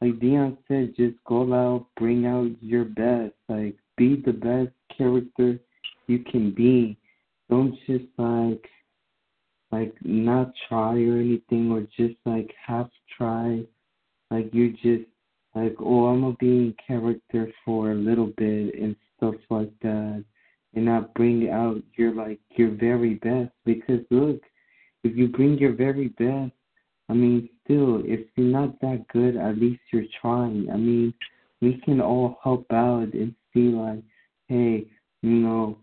like 0.00 0.20
Dion 0.20 0.58
said, 0.68 0.94
just 0.96 1.16
go 1.26 1.52
out, 1.54 1.86
bring 1.96 2.26
out 2.26 2.50
your 2.60 2.84
best, 2.84 3.34
like 3.48 3.76
be 3.96 4.22
the 4.24 4.32
best 4.32 4.72
character 4.96 5.58
you 6.06 6.20
can 6.20 6.52
be. 6.52 6.98
Don't 7.48 7.74
just 7.86 8.04
like 8.18 8.68
like 9.72 9.94
not 10.02 10.52
try 10.68 10.92
or 10.92 11.18
anything 11.18 11.70
or 11.70 11.82
just 11.96 12.18
like 12.24 12.52
half 12.64 12.88
try. 13.16 13.62
Like 14.30 14.52
you 14.52 14.72
just 14.72 15.08
like, 15.54 15.76
oh 15.80 16.06
I'm 16.06 16.22
gonna 16.22 16.36
be 16.38 16.46
in 16.46 16.74
character 16.86 17.50
for 17.64 17.92
a 17.92 17.94
little 17.94 18.32
bit 18.36 18.74
and 18.74 18.96
stuff 19.16 19.36
like 19.50 19.72
that 19.82 20.24
and 20.74 20.84
not 20.84 21.14
bring 21.14 21.50
out 21.50 21.82
your 21.96 22.14
like 22.14 22.40
your 22.56 22.70
very 22.70 23.14
best 23.14 23.52
because 23.64 24.00
look, 24.10 24.40
if 25.04 25.16
you 25.16 25.28
bring 25.28 25.58
your 25.58 25.72
very 25.72 26.08
best 26.08 26.52
I 27.08 27.12
mean, 27.12 27.48
still, 27.64 28.02
if 28.04 28.26
you're 28.34 28.46
not 28.46 28.80
that 28.80 29.06
good, 29.12 29.36
at 29.36 29.58
least 29.58 29.80
you're 29.92 30.04
trying. 30.20 30.68
I 30.72 30.76
mean, 30.76 31.14
we 31.60 31.80
can 31.84 32.00
all 32.00 32.38
help 32.42 32.66
out 32.72 33.12
and 33.12 33.34
see, 33.52 33.68
like, 33.68 34.02
hey, 34.48 34.86
you 35.22 35.30
know, 35.30 35.78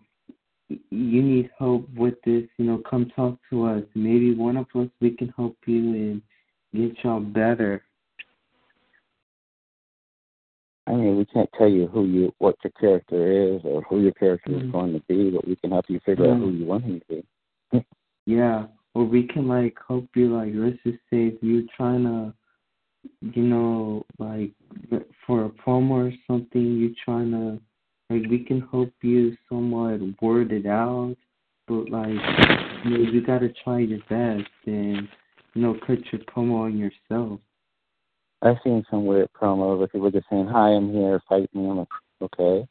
you 0.89 1.21
need 1.21 1.49
help 1.57 1.88
with 1.95 2.15
this, 2.26 2.43
you 2.57 2.65
know, 2.65 2.82
come 2.89 3.11
talk 3.15 3.38
to 3.49 3.65
us. 3.65 3.84
Maybe 3.95 4.34
one 4.34 4.57
of 4.57 4.67
us, 4.76 4.88
we 5.01 5.11
can 5.11 5.34
help 5.36 5.57
you 5.65 5.78
and 5.93 6.21
get 6.74 7.03
y'all 7.03 7.19
better. 7.19 7.84
I 10.86 10.91
mean, 10.91 11.17
we 11.17 11.26
can't 11.26 11.49
tell 11.57 11.69
you 11.69 11.88
who 11.88 12.05
you, 12.05 12.34
what 12.39 12.55
your 12.63 12.71
character 12.80 13.55
is, 13.55 13.61
or 13.63 13.82
who 13.84 14.01
your 14.01 14.11
character 14.13 14.51
Mm. 14.51 14.65
is 14.65 14.71
going 14.71 14.93
to 14.93 14.99
be, 15.07 15.32
but 15.32 15.47
we 15.47 15.55
can 15.55 15.71
help 15.71 15.89
you 15.89 15.99
figure 16.05 16.30
out 16.30 16.39
who 16.39 16.51
you 16.51 16.65
want 16.65 16.84
him 16.84 16.99
to 16.99 17.05
be. 17.07 17.24
Yeah, 18.26 18.67
or 18.93 19.03
we 19.03 19.24
can 19.28 19.49
like 19.49 19.78
help 19.86 20.07
you. 20.15 20.34
Like, 20.34 20.53
let's 20.53 20.82
just 20.84 20.99
say 21.09 21.28
if 21.28 21.43
you're 21.43 21.67
trying 21.76 22.03
to, 22.03 22.34
you 23.21 23.43
know, 23.43 24.05
like 24.17 24.51
for 25.28 25.45
a 25.45 25.49
promo 25.49 26.07
or 26.07 26.13
something, 26.26 26.78
you're 26.78 26.91
trying 27.03 27.32
to, 27.32 27.59
like, 28.14 28.30
we 28.30 28.39
can 28.39 28.61
help 28.72 28.91
you 29.01 29.36
somewhat 29.49 29.99
word 30.22 30.51
it 30.51 30.66
out. 30.66 31.16
But 31.68 31.89
like, 31.89 32.09
you 32.84 32.89
know, 32.89 33.11
you 33.11 33.26
gotta 33.26 33.49
try 33.64 33.80
your 33.80 33.99
best 34.09 34.49
and, 34.66 35.07
you 35.53 35.61
know, 35.61 35.78
cut 35.86 35.99
your 36.11 36.22
promo 36.24 36.66
on 36.66 36.78
yourself. 36.78 37.39
I've 38.41 38.57
seen 38.64 38.84
some 38.91 39.05
weird 39.05 39.30
promos 39.34 39.78
where 39.78 39.88
people 39.88 40.11
just 40.11 40.28
saying, 40.30 40.47
"Hi, 40.47 40.70
I'm 40.70 40.91
here, 40.91 41.22
fight 41.30 41.49
me." 41.55 41.70
I'm 41.70 41.78
like, 41.78 41.88
okay. 42.22 42.68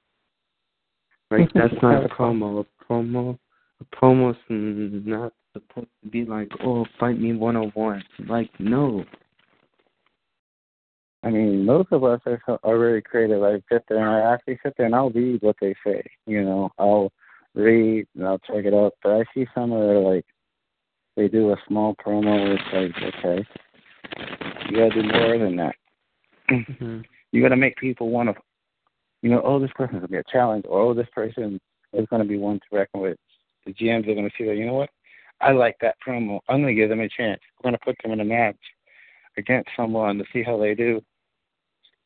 Like 1.31 1.51
that's 1.55 1.73
not 1.83 2.05
a 2.05 2.09
promo. 2.19 2.61
A 2.61 2.85
promo, 2.85 3.39
a 3.81 3.97
promo's 3.97 4.37
not 4.51 5.33
supposed 5.55 5.89
to 6.05 6.11
be 6.11 6.25
like, 6.25 6.51
oh, 6.63 6.85
fight 7.01 7.19
me 7.19 7.33
one 7.33 7.57
on 7.57 7.71
one. 7.71 8.03
Like, 8.29 8.51
no. 8.59 9.05
I 11.25 11.31
mean, 11.31 11.65
most 11.65 11.93
of 11.93 12.03
us 12.03 12.21
are, 12.27 12.41
are 12.65 12.79
very 12.79 13.01
creative. 13.01 13.43
I 13.43 13.63
sit 13.71 13.85
there 13.89 13.99
and 13.99 14.09
I 14.09 14.33
actually 14.35 14.59
sit 14.63 14.75
there 14.77 14.87
and 14.87 14.95
I'll 14.95 15.11
read 15.11 15.41
what 15.43 15.57
they 15.61 15.75
say. 15.87 16.03
You 16.27 16.45
know, 16.45 16.71
I'll 16.79 17.13
read 17.55 18.07
and 18.17 18.27
I'll 18.27 18.39
check 18.39 18.65
it 18.65 18.75
out. 18.75 18.95
But 19.03 19.13
I 19.13 19.25
see 19.35 19.47
some 19.55 19.73
of 19.73 19.79
where 19.79 20.01
like 20.01 20.27
they 21.17 21.29
do 21.29 21.53
a 21.53 21.57
small 21.69 21.95
promo. 21.95 22.55
It's 22.55 22.63
like 22.73 23.15
okay, 23.15 23.47
you 24.69 24.77
gotta 24.77 25.03
do 25.03 25.09
more 25.09 25.39
than 25.39 25.57
that. 25.57 25.75
Mm-hmm. 26.51 27.01
You 27.31 27.43
gotta 27.43 27.57
make 27.57 27.77
people 27.77 28.11
want 28.11 28.29
to, 28.29 28.35
you 29.23 29.31
know, 29.31 29.43
oh 29.45 29.61
this 29.61 29.71
person's 29.77 30.01
gonna 30.01 30.09
be 30.09 30.17
a 30.17 30.25
challenge, 30.31 30.65
or 30.69 30.81
oh 30.81 30.95
this 30.95 31.09
person 31.15 31.61
is 31.93 32.07
gonna 32.11 32.25
be 32.25 32.39
one 32.39 32.59
to 32.59 32.77
reckon 32.77 33.01
with. 33.01 33.17
The 33.65 33.75
GMs 33.75 34.09
are 34.09 34.15
gonna 34.15 34.31
see 34.37 34.45
that. 34.47 34.57
You 34.57 34.67
know 34.67 34.75
what? 34.75 34.91
I 35.41 35.53
like 35.53 35.77
that 35.83 35.97
promo. 36.07 36.41
I'm 36.49 36.63
gonna 36.63 36.75
give 36.75 36.89
them 36.89 37.01
a 37.01 37.09
chance. 37.09 37.41
I'm 37.59 37.69
gonna 37.69 37.79
put 37.85 37.97
them 38.03 38.13
in 38.13 38.21
a 38.21 38.25
match 38.25 38.57
against 39.37 39.71
someone 39.77 40.19
to 40.19 40.25
see 40.33 40.43
how 40.43 40.59
they 40.59 40.75
do, 40.75 41.01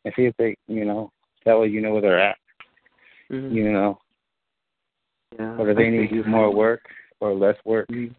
and 0.07 0.15
see 0.15 0.23
if 0.27 0.37
they, 0.37 0.57
you 0.69 0.85
know, 0.85 1.11
that 1.45 1.59
way 1.59 1.67
you 1.67 1.81
know 1.81 1.93
where 1.93 2.01
they're 2.01 2.21
at. 2.21 2.37
Mm-hmm. 3.31 3.55
You 3.57 3.73
know, 3.73 3.99
Yeah. 5.37 5.57
whether 5.57 5.75
they 5.75 5.89
I 5.89 5.91
need 5.91 6.09
to 6.11 6.15
think- 6.23 6.27
more 6.29 6.55
work 6.55 6.89
or 7.21 7.35
less 7.35 7.57
work. 7.65 7.89
Mhm. 7.89 8.15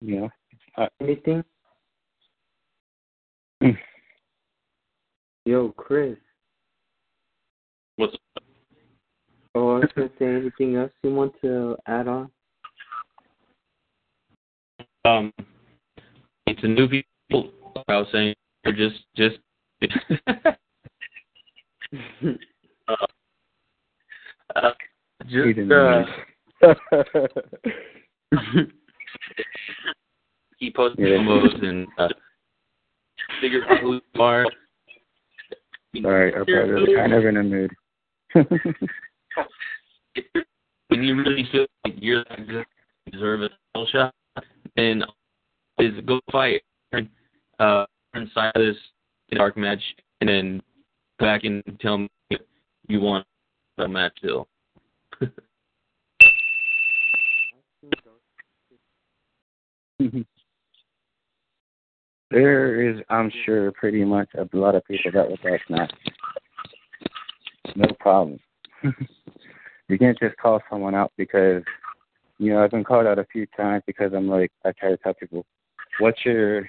You 0.00 0.20
know, 0.20 0.30
uh, 0.76 0.88
Anything? 1.00 1.44
Mm. 3.62 3.78
Yo, 5.44 5.72
Chris. 5.72 6.18
What's 7.96 8.16
Oh, 9.54 9.76
I 9.76 9.78
was 9.80 9.92
gonna 9.94 10.10
say 10.18 10.24
anything 10.26 10.74
else 10.76 10.90
you 11.02 11.14
want 11.14 11.38
to 11.42 11.76
add 11.86 12.08
on? 12.08 12.30
um 15.06 15.32
it's 16.46 16.62
a 16.64 16.66
new 16.66 16.88
people 16.88 17.52
I 17.88 17.98
was 17.98 18.08
saying 18.10 18.34
they're 18.64 18.72
just 18.72 19.04
just 19.14 19.38
uh, 22.88 22.94
uh, 24.56 24.70
he 25.26 25.52
just 25.52 25.72
uh, 25.72 26.04
posting 30.74 31.04
Yeah. 31.04 31.18
promos 31.18 31.62
and 31.64 31.86
uh, 31.98 32.08
figure 33.40 33.64
out 33.68 33.80
who 33.80 33.94
you 33.94 34.20
are. 34.20 34.46
Sorry, 36.00 36.32
brother's 36.32 36.88
kind 36.96 37.12
of 37.12 37.24
in 37.24 37.36
a 37.36 37.42
mood. 37.42 37.70
when 40.88 41.02
you 41.02 41.16
really 41.16 41.48
feel 41.52 41.66
like 41.84 41.94
you're 41.98 42.24
that 42.24 42.46
good, 42.48 42.66
you 43.06 43.12
deserve 43.12 43.42
a 43.42 43.50
title 43.72 43.86
shot, 43.92 44.14
then 44.76 45.04
is 45.78 45.92
go 46.06 46.20
fight 46.30 46.62
uh 47.58 47.84
inside 48.14 48.52
this 49.34 49.38
dark 49.38 49.56
match 49.56 49.82
and 50.20 50.28
then 50.28 50.62
come 51.18 51.28
back 51.28 51.44
and 51.44 51.62
tell 51.80 51.98
me 51.98 52.08
you 52.88 53.00
want 53.00 53.26
a 53.78 53.88
match 53.88 54.12
still. 54.18 54.48
there 62.30 62.90
is, 62.90 63.00
I'm 63.08 63.32
sure, 63.44 63.72
pretty 63.72 64.04
much 64.04 64.28
a 64.34 64.46
lot 64.56 64.74
of 64.74 64.84
people 64.86 65.10
that 65.12 65.28
would 65.28 65.40
that. 65.42 65.92
No 67.76 67.86
problem. 67.98 68.38
you 69.88 69.98
can't 69.98 70.18
just 70.18 70.36
call 70.36 70.60
someone 70.70 70.94
out 70.94 71.12
because, 71.16 71.62
you 72.38 72.52
know, 72.52 72.62
I've 72.62 72.70
been 72.70 72.84
called 72.84 73.06
out 73.06 73.18
a 73.18 73.26
few 73.32 73.46
times 73.56 73.82
because 73.86 74.12
I'm 74.14 74.28
like, 74.28 74.52
I 74.64 74.72
try 74.72 74.90
to 74.90 74.96
tell 74.98 75.14
people, 75.14 75.46
what's 76.00 76.24
your 76.24 76.68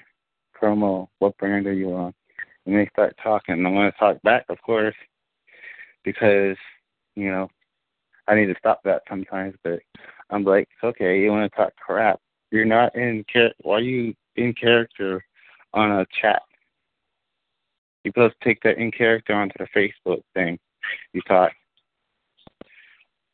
promo? 0.60 1.08
What 1.18 1.36
brand 1.38 1.66
are 1.66 1.72
you 1.72 1.92
on? 1.92 2.14
And 2.66 2.74
they 2.74 2.88
start 2.92 3.16
talking. 3.22 3.64
I 3.64 3.70
want 3.70 3.94
to 3.94 3.98
talk 3.98 4.20
back, 4.22 4.44
of 4.48 4.60
course, 4.62 4.94
because, 6.04 6.56
you 7.14 7.30
know, 7.30 7.48
I 8.26 8.34
need 8.34 8.46
to 8.46 8.56
stop 8.58 8.82
that 8.84 9.02
sometimes. 9.08 9.54
But 9.62 9.80
I'm 10.30 10.44
like, 10.44 10.68
okay. 10.82 11.20
You 11.20 11.30
want 11.30 11.50
to 11.50 11.56
talk 11.56 11.74
crap? 11.76 12.20
You're 12.50 12.64
not 12.64 12.94
in 12.96 13.24
char- 13.32 13.52
Why 13.62 13.76
are 13.76 13.80
you 13.80 14.14
in 14.34 14.52
character 14.52 15.24
on 15.74 15.92
a 15.92 16.06
chat? 16.20 16.42
You're 18.02 18.12
supposed 18.12 18.34
to 18.40 18.48
take 18.48 18.62
that 18.62 18.78
in 18.78 18.90
character 18.90 19.34
onto 19.34 19.54
the 19.58 19.66
Facebook 19.76 20.22
thing. 20.34 20.58
You 21.12 21.20
talk. 21.22 21.52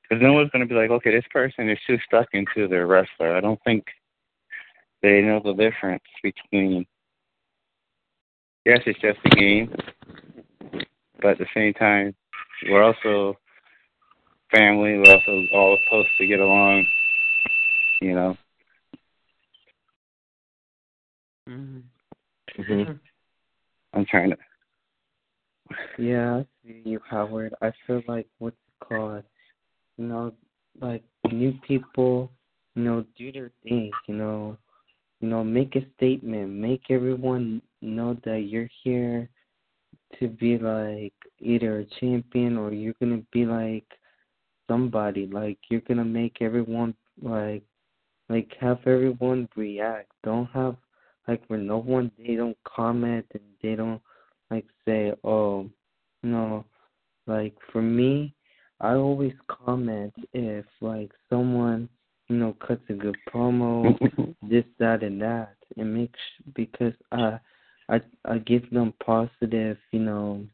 Because 0.02 0.22
no 0.22 0.34
one's 0.34 0.50
going 0.50 0.66
to 0.66 0.68
be 0.68 0.78
like, 0.78 0.90
okay, 0.90 1.10
this 1.10 1.24
person 1.30 1.70
is 1.70 1.78
too 1.86 1.98
stuck 2.06 2.28
into 2.32 2.68
their 2.68 2.86
wrestler. 2.86 3.34
I 3.34 3.40
don't 3.40 3.60
think 3.64 3.84
they 5.02 5.22
know 5.22 5.40
the 5.42 5.54
difference 5.54 6.04
between. 6.22 6.86
Yes, 8.64 8.80
it's 8.86 9.00
just 9.00 9.18
a 9.24 9.30
game, 9.30 9.74
but 11.20 11.32
at 11.32 11.38
the 11.38 11.46
same 11.54 11.74
time, 11.74 12.14
we're 12.68 12.82
also 12.82 13.36
family. 14.52 14.98
We're 14.98 15.14
also 15.14 15.46
all 15.52 15.78
supposed 15.84 16.10
to 16.18 16.26
get 16.26 16.38
along. 16.38 16.86
You 18.00 18.14
know. 18.14 18.36
Mm-hmm. 21.48 22.62
Mhm. 22.62 23.00
I'm 23.94 24.06
trying 24.06 24.30
to. 24.30 24.36
Yeah, 25.98 26.36
I 26.36 26.46
see 26.64 26.82
you, 26.84 27.00
Howard. 27.08 27.54
I 27.62 27.72
feel 27.86 28.02
like 28.06 28.26
what's 28.38 28.56
it 28.56 28.84
called? 28.86 29.24
You 29.96 30.06
know, 30.06 30.34
like 30.80 31.02
new 31.30 31.52
people, 31.66 32.30
you 32.74 32.84
know, 32.84 33.04
do 33.16 33.32
their 33.32 33.50
thing, 33.62 33.90
you 34.06 34.14
know, 34.14 34.56
you 35.22 35.28
know, 35.28 35.44
make 35.44 35.76
a 35.76 35.86
statement, 35.96 36.50
make 36.50 36.82
everyone 36.90 37.62
know 37.80 38.18
that 38.24 38.40
you're 38.40 38.68
here 38.82 39.30
to 40.18 40.28
be 40.28 40.58
like 40.58 41.14
either 41.40 41.78
a 41.78 41.84
champion 42.00 42.58
or 42.58 42.72
you're 42.72 42.96
gonna 43.00 43.22
be 43.32 43.46
like 43.46 43.86
somebody. 44.68 45.26
Like 45.26 45.58
you're 45.70 45.80
gonna 45.82 46.04
make 46.04 46.38
everyone 46.40 46.94
like 47.22 47.62
like 48.28 48.52
have 48.60 48.80
everyone 48.84 49.48
react. 49.54 50.10
Don't 50.24 50.50
have 50.50 50.76
like 51.28 51.42
where 51.46 51.60
no 51.60 51.78
one 51.78 52.10
they 52.18 52.34
don't 52.34 52.58
comment 52.64 53.24
and 53.32 53.42
they 53.62 53.76
don't 53.76 54.02
like 54.50 54.66
say, 54.84 55.12
oh, 55.22 55.70
no, 56.24 56.64
like 57.28 57.54
for 57.72 57.80
me, 57.80 58.34
I 58.80 58.94
always 58.94 59.34
comment 59.48 60.12
if 60.32 60.64
like 60.80 61.12
someone, 61.30 61.88
you 62.32 62.38
know, 62.40 62.56
cuts 62.66 62.82
a 62.90 62.94
good 62.94 63.16
promo, 63.32 63.98
this, 64.50 64.64
that, 64.78 65.02
and 65.02 65.20
that, 65.22 65.54
and 65.76 65.94
make 65.94 66.14
sh- 66.14 66.42
because 66.54 66.94
I, 67.12 67.38
I, 67.88 68.00
I 68.24 68.38
give 68.38 68.70
them 68.70 68.94
positive, 69.04 69.76
you 69.92 70.00
know, 70.00 70.44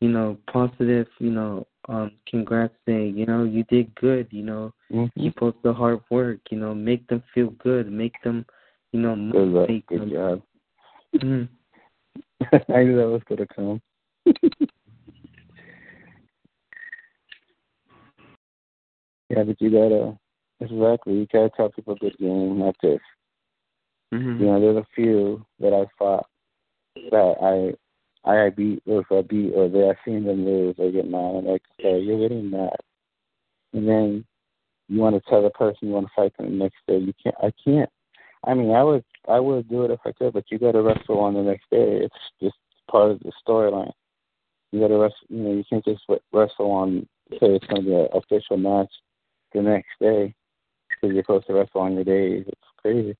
you 0.00 0.08
know, 0.08 0.36
positive, 0.52 1.06
you 1.18 1.30
know, 1.30 1.66
um, 1.88 2.12
congrats 2.28 2.74
saying, 2.86 3.16
you 3.18 3.26
know, 3.26 3.44
you 3.44 3.64
did 3.64 3.94
good, 3.96 4.28
you 4.30 4.42
know, 4.44 4.72
Mm-hmm. 4.92 5.20
keep 5.20 5.42
up 5.42 5.62
the 5.62 5.72
hard 5.72 6.00
work, 6.10 6.40
you 6.50 6.58
know, 6.58 6.74
make 6.74 7.06
them 7.08 7.22
feel 7.34 7.50
good, 7.62 7.90
make 7.92 8.14
them, 8.24 8.44
you 8.92 9.00
know, 9.00 9.14
Good 9.16 9.48
luck. 9.48 9.68
motivate 9.68 9.86
Good 9.86 10.00
them. 10.00 10.10
job. 10.10 10.42
Mhm. 11.16 11.48
I 12.74 12.82
knew 12.84 12.96
that 12.96 13.08
was 13.08 13.22
gonna 13.28 13.46
come. 13.54 13.80
yeah, 19.30 19.44
but 19.44 19.60
you 19.60 19.70
gotta 19.70 20.18
exactly. 20.60 21.14
You 21.14 21.26
gotta 21.32 21.50
tell 21.56 21.70
people 21.70 21.96
good 21.96 22.16
game, 22.18 22.58
not 22.58 22.76
this. 22.82 23.00
Mhm. 24.12 24.40
You 24.40 24.46
know, 24.46 24.60
there's 24.60 24.76
a 24.76 24.86
few 24.94 25.44
that 25.60 25.72
I 25.72 25.86
fought 25.98 26.26
that 27.10 27.74
I 28.24 28.30
I 28.30 28.50
beat 28.50 28.82
or 28.86 29.00
if 29.00 29.12
I 29.12 29.22
beat 29.22 29.54
or 29.54 29.68
that 29.68 29.96
I 29.96 30.04
seen 30.04 30.24
them 30.24 30.44
lose, 30.44 30.76
I 30.78 30.90
get 30.90 31.08
mad. 31.08 31.36
I'm 31.36 31.46
like, 31.46 31.62
okay, 31.78 31.98
you're 32.00 32.18
getting 32.18 32.50
mad, 32.50 32.76
and 33.72 33.88
then 33.88 34.24
you 34.88 35.00
want 35.00 35.14
to 35.14 35.30
tell 35.30 35.42
the 35.42 35.50
person 35.50 35.88
you 35.88 35.94
want 35.94 36.06
to 36.06 36.12
fight 36.14 36.36
them 36.36 36.50
the 36.50 36.64
next 36.64 36.78
day. 36.86 36.98
You 36.98 37.14
can't. 37.22 37.36
I 37.42 37.52
can't. 37.64 37.90
I 38.44 38.54
mean, 38.54 38.72
I 38.72 38.82
would 38.82 39.04
I 39.28 39.38
would 39.38 39.68
do 39.68 39.84
it 39.84 39.90
if 39.90 40.00
I 40.04 40.12
could, 40.12 40.32
but 40.32 40.50
you 40.50 40.58
got 40.58 40.72
to 40.72 40.82
wrestle 40.82 41.20
on 41.20 41.34
the 41.34 41.42
next 41.42 41.70
day. 41.70 42.00
It's 42.02 42.14
just 42.42 42.56
part 42.90 43.10
of 43.12 43.20
the 43.20 43.32
storyline. 43.46 43.92
You 44.72 44.80
got 44.80 44.88
to 44.88 44.98
wrestle. 44.98 45.26
You 45.28 45.42
know, 45.42 45.52
you 45.52 45.64
can't 45.70 45.84
just 45.84 46.02
wrestle 46.32 46.70
on 46.70 47.08
say 47.32 47.54
it's 47.54 47.66
going 47.66 47.84
to 47.84 47.88
be 47.88 47.94
an 47.94 48.08
official 48.12 48.56
match 48.56 48.92
the 49.54 49.62
next 49.62 49.90
day 50.00 50.34
because 51.00 51.14
you're 51.14 51.22
supposed 51.24 51.46
to 51.46 51.54
wrestle 51.54 51.80
on 51.80 51.94
your 51.94 52.04
days. 52.04 52.44
It's 52.46 52.60
crazy. 52.78 53.16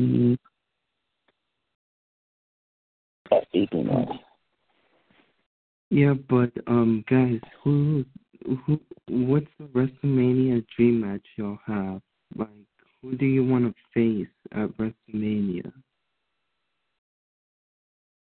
Mm-hmm. 0.00 0.34
That's 3.30 3.46
deep 3.52 3.72
enough. 3.72 4.08
Yeah, 5.90 6.14
but 6.28 6.50
um, 6.66 7.04
guys, 7.08 7.40
who, 7.62 8.04
who, 8.44 8.80
what's 9.08 9.46
the 9.58 9.64
WrestleMania 9.66 10.64
dream 10.76 11.00
match 11.00 11.26
y'all 11.36 11.58
have? 11.66 12.00
Like, 12.36 12.48
who 13.02 13.16
do 13.16 13.26
you 13.26 13.44
want 13.44 13.64
to 13.64 13.74
face 13.94 14.28
at 14.52 14.68
WrestleMania? 14.76 15.72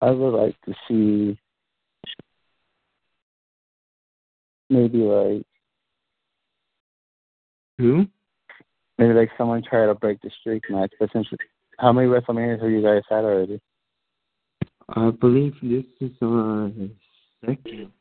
I 0.01 0.11
would 0.11 0.37
like 0.37 0.55
to 0.65 0.73
see 0.87 1.39
maybe 4.69 4.99
like 4.99 5.45
Who? 7.77 8.05
maybe 8.97 9.13
like 9.13 9.29
someone 9.37 9.63
try 9.63 9.85
to 9.85 9.95
break 9.95 10.21
the 10.21 10.31
streak 10.39 10.63
match. 10.69 10.91
But 10.99 11.09
since 11.13 11.27
how 11.79 11.91
many 11.91 12.07
WrestleManias 12.07 12.61
have 12.61 12.71
you 12.71 12.81
guys 12.81 13.03
had 13.09 13.25
already? 13.25 13.59
I 14.89 15.09
believe 15.09 15.55
this 15.61 15.83
is 15.99 16.11
our 16.21 16.71
second. 17.45 17.91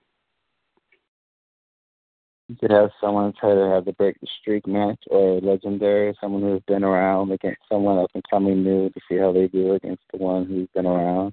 You 2.49 2.57
could 2.57 2.71
have 2.71 2.91
someone 3.01 3.33
try 3.41 3.55
to 3.55 3.71
have 3.71 3.87
the 3.87 3.93
break 3.93 4.21
the 4.21 4.27
streak 4.41 4.67
match, 4.67 5.03
or 5.11 5.41
legendary, 5.41 6.15
someone 6.21 6.43
who's 6.43 6.61
been 6.69 6.85
around 6.85 7.33
against 7.33 7.63
someone 7.73 7.99
up 7.99 8.11
and 8.15 8.23
coming 8.31 8.63
new 8.63 8.91
to 8.91 9.01
see 9.09 9.17
how 9.17 9.33
they 9.33 9.49
do 9.49 9.73
against 9.73 10.03
the 10.13 10.19
one 10.19 10.45
who's 10.45 10.69
been 10.75 10.85
around. 10.85 11.33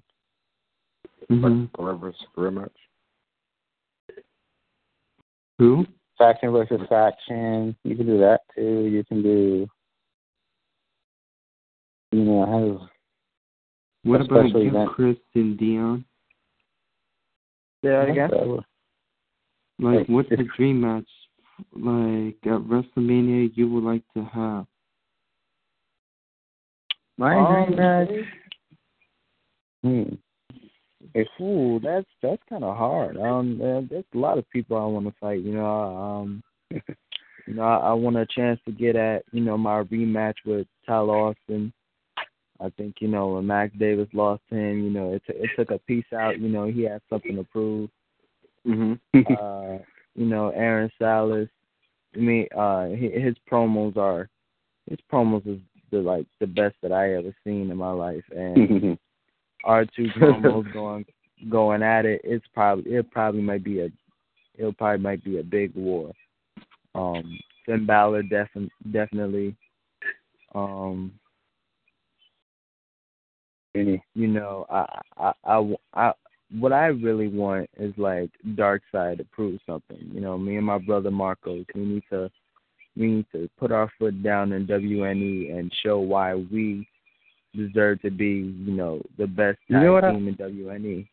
Mm-hmm. 1.30 1.60
Like 1.60 1.76
forever 1.76 2.14
career 2.34 2.52
match. 2.52 2.72
Who? 5.62 5.86
Faction 6.18 6.52
versus 6.52 6.82
faction. 6.90 7.76
You 7.84 7.96
can 7.96 8.08
do 8.08 8.18
that 8.18 8.40
too. 8.56 8.90
You 8.92 9.04
can 9.04 9.22
do, 9.22 9.68
you 12.12 12.24
know, 12.24 12.80
have 12.80 12.90
What 14.04 14.22
A 14.22 14.24
about 14.24 14.46
special 14.46 14.64
you, 14.64 14.70
event. 14.70 14.90
Chris 14.90 15.18
and 15.36 15.60
Dion? 15.60 16.04
yeah, 17.84 18.02
again? 18.02 18.32
Like, 18.32 18.66
Like, 19.78 20.10
what's 20.10 20.30
the 20.30 20.48
dream 20.58 20.82
match 20.82 21.08
like 21.74 22.38
at 22.44 22.62
WrestleMania 22.68 23.52
you 23.56 23.70
would 23.70 23.84
like 23.84 24.02
to 24.16 24.24
have? 24.24 24.66
My 27.20 27.38
Um, 27.38 27.66
dream 27.66 27.78
match. 27.78 28.10
Hmm. 29.84 30.16
Ooh, 31.16 31.80
that's 31.84 32.08
that's 32.22 32.42
kind 32.50 32.64
of 32.64 32.78
hard. 32.78 33.18
Um, 33.18 33.58
there's 33.90 34.06
a 34.14 34.18
lot 34.18 34.38
of 34.38 34.50
people 34.50 34.78
I 34.78 34.86
want 34.86 35.08
to 35.08 35.14
fight. 35.20 35.42
You 35.42 35.56
know, 35.56 35.66
um, 35.66 36.44
you 36.72 37.54
know, 37.54 37.64
I, 37.64 37.90
I 37.90 37.94
want 37.94 38.18
a 38.18 38.26
chance 38.26 38.60
to 38.66 38.72
get 38.72 38.96
at 38.96 39.24
you 39.32 39.42
know 39.42 39.58
my 39.58 39.84
rematch 39.84 40.36
with 40.46 40.68
Tyler 40.86 41.16
Austin. 41.16 41.74
I 42.60 42.70
think 42.78 42.96
you 43.00 43.08
know 43.08 43.30
when 43.30 43.48
Max 43.48 43.74
Davis 43.78 44.08
lost 44.14 44.42
to 44.50 44.56
him, 44.56 44.84
you 44.84 44.90
know, 44.90 45.14
it 45.14 45.24
t- 45.28 45.38
it 45.38 45.50
took 45.58 45.72
a 45.72 45.80
piece 45.80 46.06
out. 46.14 46.40
You 46.40 46.50
know, 46.50 46.68
he 46.68 46.84
had 46.84 47.02
something 47.10 47.36
to 47.36 47.44
prove. 47.44 47.90
Mm-hmm. 48.66 49.20
Uh, 49.40 49.80
you 50.16 50.26
know, 50.26 50.50
Aaron 50.50 50.92
Salas. 51.00 51.50
I 52.16 52.20
mean, 52.20 52.48
uh, 52.54 52.90
hi- 52.90 53.20
his 53.20 53.36
promos 53.52 53.98
are 53.98 54.30
his 54.90 55.00
promos 55.12 55.48
is 55.48 55.60
the 55.92 56.00
like 56.00 56.26
the 56.40 56.48
best 56.48 56.76
that 56.82 56.92
I 56.92 57.16
ever 57.16 57.36
seen 57.44 57.72
in 57.72 57.78
my 57.78 57.92
life, 57.92 58.24
and 58.36 58.98
our 59.64 59.86
two 59.86 60.08
promos 60.18 60.72
going 60.74 61.06
going 61.50 61.82
at 61.84 62.06
it, 62.06 62.22
it's 62.24 62.46
probably 62.54 62.92
it 62.94 63.10
probably 63.12 63.42
might 63.42 63.64
be 63.64 63.82
a 63.82 63.90
it 64.56 64.78
probably 64.78 65.02
might 65.02 65.24
be 65.24 65.40
a 65.40 65.44
big 65.44 65.74
war. 65.76 66.12
Um, 66.94 67.40
Finn 67.66 67.86
Balor 67.86 68.24
defi- 68.24 68.72
definitely. 68.92 69.56
Um, 70.54 71.14
you 73.74 74.02
know, 74.16 74.66
I, 74.70 74.86
I, 75.18 75.32
I, 75.46 75.76
I, 75.94 76.12
what 76.60 76.74
I 76.74 76.88
really 76.88 77.30
want 77.30 77.70
is 77.78 77.94
like 77.98 78.30
Dark 78.56 78.82
Side 78.92 79.20
to 79.20 79.24
prove 79.26 79.60
something. 79.66 80.10
You 80.14 80.20
know, 80.20 80.38
me 80.38 80.58
and 80.58 80.66
my 80.66 80.78
brother 80.78 81.12
Marcos, 81.12 81.66
we 81.74 81.86
need 81.86 82.04
to, 82.12 82.30
we 82.98 83.08
need 83.08 83.26
to 83.32 83.50
put 83.58 83.72
our 83.72 83.90
foot 83.98 84.22
down 84.22 84.52
in 84.52 84.68
WNE 84.68 85.58
and 85.58 85.72
show 85.82 86.00
why 86.00 86.36
we 86.36 86.86
deserve 87.56 88.02
to 88.02 88.10
be, 88.11 88.53
you 88.65 88.73
know, 88.73 89.02
the 89.18 89.28
best 89.28 89.60
You 89.68 89.80
know 89.80 89.94
what 89.94 90.03
I- 90.03 90.11
team 90.11 90.28
in. 90.28 90.36
WNE. 90.36 91.07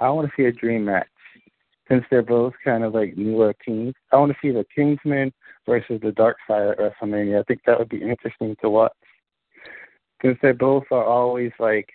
I 0.00 0.10
want 0.10 0.28
to 0.28 0.34
see 0.36 0.46
a 0.46 0.52
dream 0.52 0.84
match. 0.84 1.06
Since 1.88 2.04
they're 2.10 2.22
both 2.22 2.54
kind 2.64 2.84
of 2.84 2.94
like 2.94 3.16
newer 3.16 3.52
teams, 3.64 3.94
I 4.12 4.16
want 4.16 4.32
to 4.32 4.38
see 4.40 4.50
the 4.50 4.64
Kingsmen 4.76 5.32
versus 5.66 6.00
the 6.00 6.12
Dark 6.12 6.36
Side 6.46 6.68
at 6.68 6.78
WrestleMania. 6.78 7.40
I 7.40 7.42
think 7.44 7.60
that 7.66 7.78
would 7.78 7.88
be 7.88 8.00
interesting 8.02 8.56
to 8.62 8.70
watch. 8.70 8.92
Since 10.22 10.38
they 10.40 10.52
both 10.52 10.84
are 10.90 11.04
always 11.04 11.52
like 11.58 11.88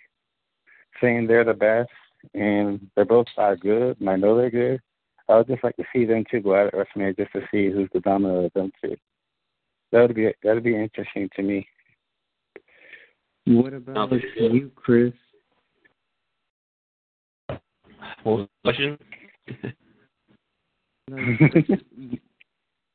saying 1.00 1.26
they're 1.26 1.44
the 1.44 1.54
best 1.54 1.90
and 2.34 2.88
they're 2.94 3.04
both 3.04 3.26
are 3.36 3.56
good, 3.56 3.98
and 4.00 4.10
I 4.10 4.16
know 4.16 4.36
they're 4.36 4.50
good. 4.50 4.80
I 5.28 5.36
would 5.36 5.46
just 5.46 5.64
like 5.64 5.76
to 5.76 5.84
see 5.92 6.04
them 6.04 6.24
two 6.30 6.40
go 6.40 6.54
at 6.54 6.66
it 6.68 6.74
at 6.74 6.86
WrestleMania 6.88 7.16
just 7.16 7.32
to 7.32 7.42
see 7.50 7.70
who's 7.70 7.88
the 7.92 8.00
dominant 8.00 8.46
of 8.46 8.52
them 8.52 8.72
two. 8.82 8.96
That 9.92 10.02
would 10.02 10.14
be 10.14 10.26
that 10.42 10.54
would 10.54 10.62
be 10.64 10.76
interesting 10.76 11.28
to 11.36 11.42
me. 11.42 11.66
What 13.48 13.72
about 13.72 14.12
you, 14.36 14.70
Chris? 14.76 15.14
What 17.48 17.60
was 18.24 18.48
the 18.62 18.72
question? 18.72 18.98
Like, 21.10 22.20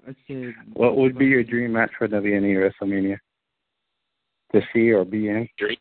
I 0.08 0.16
said, 0.28 0.54
what 0.74 0.96
would 0.96 1.18
be 1.18 1.26
your 1.26 1.44
dream 1.44 1.74
match 1.74 1.90
for 1.98 2.08
WNE 2.08 2.72
WrestleMania? 2.84 3.18
To 4.54 4.62
see 4.72 4.92
or 4.92 5.04
be 5.04 5.30
in? 5.30 5.50
Dream? 5.58 5.78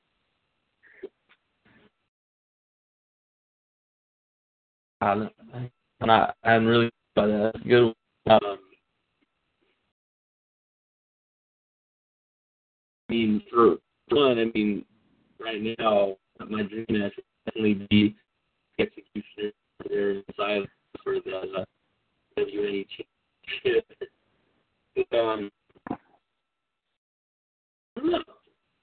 I, 5.03 5.15
don't- 5.15 5.33
I'm 5.53 5.71
not, 6.07 6.35
really 6.45 6.91
thought 7.15 7.29
of 7.29 7.31
that. 7.31 7.53
That's 7.53 7.65
a 7.67 7.69
good. 7.69 7.95
Um, 8.31 8.59
I 13.11 13.13
mean, 13.13 13.43
for 13.53 13.77
one, 14.15 14.39
I 14.39 14.45
mean, 14.55 14.85
right 15.41 15.77
now, 15.79 16.17
my 16.49 16.63
dream 16.63 16.87
would 16.89 17.13
definitely 17.47 17.87
be 17.91 18.17
execution 18.79 19.53
there 19.89 20.11
inside 20.11 20.69
for 21.03 21.15
the 21.15 21.37
uh, 21.59 21.65
WNE 22.39 22.87
championship. 23.63 23.87
um, 25.13 25.51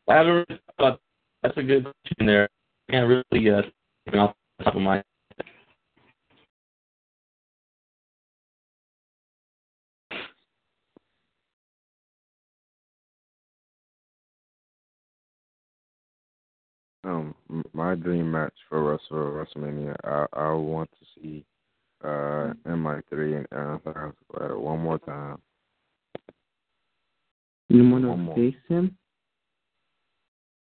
I 0.07 0.13
haven't 0.13 0.45
really 0.49 0.61
thought. 0.77 0.99
That's 1.43 1.57
a 1.57 1.63
good 1.63 1.83
question 1.83 2.25
there. 2.25 2.49
I 2.89 2.91
can't 2.91 3.07
really 3.07 3.49
uh, 3.49 3.61
off 4.17 4.35
the 4.57 4.65
top 4.65 4.75
of 4.75 4.81
my 4.81 5.03
Um, 17.03 17.33
my 17.73 17.95
dream 17.95 18.29
match 18.31 18.53
for 18.67 18.83
Wrestle 18.83 19.31
WrestleMania, 19.31 19.95
I 20.03 20.25
I 20.33 20.51
want 20.53 20.89
to 20.99 21.05
see 21.15 21.45
uh 22.03 22.53
MI3 22.67 23.37
and 23.37 23.47
Aaron 23.53 23.79
Styles 23.81 24.13
go 24.37 24.59
one 24.59 24.79
more 24.79 24.99
time. 24.99 25.37
you 27.69 27.87
want 27.89 28.05
One 28.05 28.17
to 28.17 28.23
more. 28.23 28.35
face 28.35 28.55
him? 28.67 28.97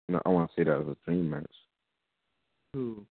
No, 0.07 0.21
I 0.25 0.29
want 0.29 0.49
to 0.49 0.55
see 0.55 0.63
that 0.63 0.79
as 0.79 0.87
a 0.87 0.95
dream 1.05 1.29
match. 1.29 1.45
Who? 2.73 3.05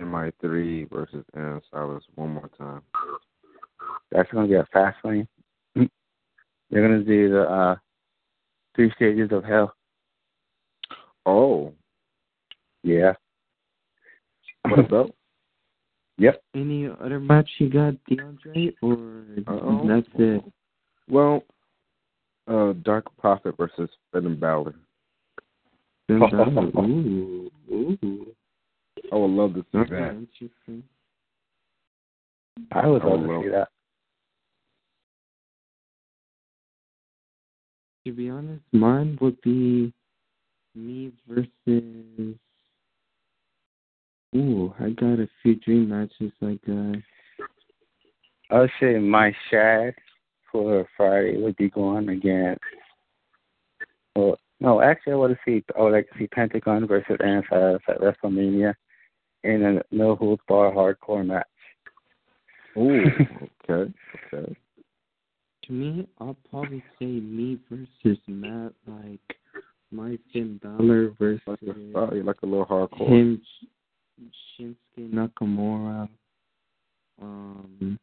MI3 0.00 0.90
versus 0.90 1.24
Aaron 1.36 1.60
Styles 1.68 2.02
one 2.14 2.34
more 2.34 2.50
time. 2.56 2.82
That's 4.12 4.30
gonna 4.30 4.46
be 4.48 4.54
a 4.54 4.66
Fastlane. 4.74 5.26
They're 5.74 6.82
gonna 6.88 7.02
do 7.04 7.30
the 7.30 7.42
uh 7.42 7.76
three 8.76 8.92
stages 8.96 9.30
of 9.32 9.44
hell. 9.44 9.74
Oh, 11.26 11.72
Yeah. 12.82 13.14
what 14.68 14.78
about? 14.86 15.14
Yep. 16.18 16.42
Any 16.54 16.86
other 16.86 17.18
match 17.18 17.48
you 17.58 17.68
got, 17.68 17.94
DeAndre, 18.08 18.74
or 18.82 19.24
Uh-oh. 19.48 19.88
that's 19.88 20.06
it? 20.18 20.44
Well, 21.08 21.42
uh, 22.46 22.74
Dark 22.84 23.06
Prophet 23.16 23.56
versus 23.56 23.90
Finn 24.12 24.38
Balor. 24.38 24.74
Finn 26.06 26.20
Balor. 26.30 26.70
Ooh, 26.78 27.50
ooh. 27.70 28.26
I 29.12 29.16
would 29.16 29.30
love 29.30 29.54
to 29.54 29.60
see 29.62 29.66
That's 29.78 29.90
that. 29.90 30.10
interesting. 30.10 30.82
I 32.72 32.86
would 32.86 33.02
Oh, 33.02 33.08
love 33.14 33.26
to 33.26 33.42
see 33.42 33.48
that. 33.50 33.68
To 38.06 38.12
be 38.12 38.28
honest, 38.28 38.62
mine 38.72 39.18
would 39.20 39.40
be 39.40 39.92
me 40.74 41.12
versus. 41.28 42.36
Ooh, 44.36 44.74
I 44.80 44.90
got 44.90 45.20
a 45.20 45.28
few 45.42 45.54
dream 45.56 45.90
matches 45.90 46.32
like 46.40 46.60
uh 46.68 46.96
I 48.50 48.60
would 48.60 48.70
say 48.80 48.98
my 48.98 49.32
Shad 49.50 49.94
for 50.50 50.86
Friday 50.96 51.36
would 51.36 51.56
be 51.56 51.70
going 51.70 52.08
against 52.08 52.60
well 54.16 54.36
no, 54.60 54.80
actually 54.80 55.12
I 55.12 55.16
want 55.16 55.32
to 55.32 55.38
see 55.44 55.64
I 55.78 55.82
would 55.82 55.92
like 55.92 56.08
to 56.10 56.18
see 56.18 56.26
Pentagon 56.26 56.86
versus 56.86 57.16
Styles 57.16 57.80
at 57.88 58.00
WrestleMania 58.00 58.74
in 59.44 59.64
a 59.64 59.82
no 59.94 60.16
holds 60.16 60.42
bar 60.48 60.72
hardcore 60.72 61.24
match. 61.24 61.46
Ooh, 62.76 63.04
okay, 63.70 63.92
okay. 64.32 64.56
to 65.64 65.72
me 65.72 66.08
I'll 66.18 66.36
probably 66.50 66.82
say 66.98 67.06
me 67.06 67.58
versus 67.70 68.18
Matt 68.26 68.72
like 68.86 69.36
my 69.94 70.18
Finn 70.32 70.60
Balor 70.62 71.14
versus 71.18 71.40
Like 71.46 71.60
a, 71.62 72.16
you 72.16 72.22
like 72.22 72.42
a 72.42 72.46
little 72.46 72.66
hardcore. 72.66 73.08
him 73.08 73.42
Shinsuke 74.58 74.76
Nakamura. 74.98 76.08
Um 77.20 77.98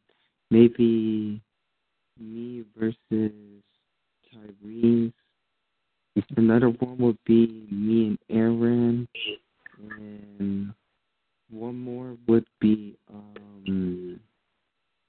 maybe 0.50 1.40
me 2.18 2.64
versus 2.78 3.32
Tyrese. 4.32 5.12
Another 6.36 6.68
one 6.68 6.98
would 6.98 7.18
be 7.24 7.66
me 7.70 8.06
and 8.08 8.18
Aaron. 8.30 9.08
And 9.78 10.72
one 11.50 11.78
more 11.78 12.16
would 12.26 12.46
be 12.60 12.96
um 13.12 14.20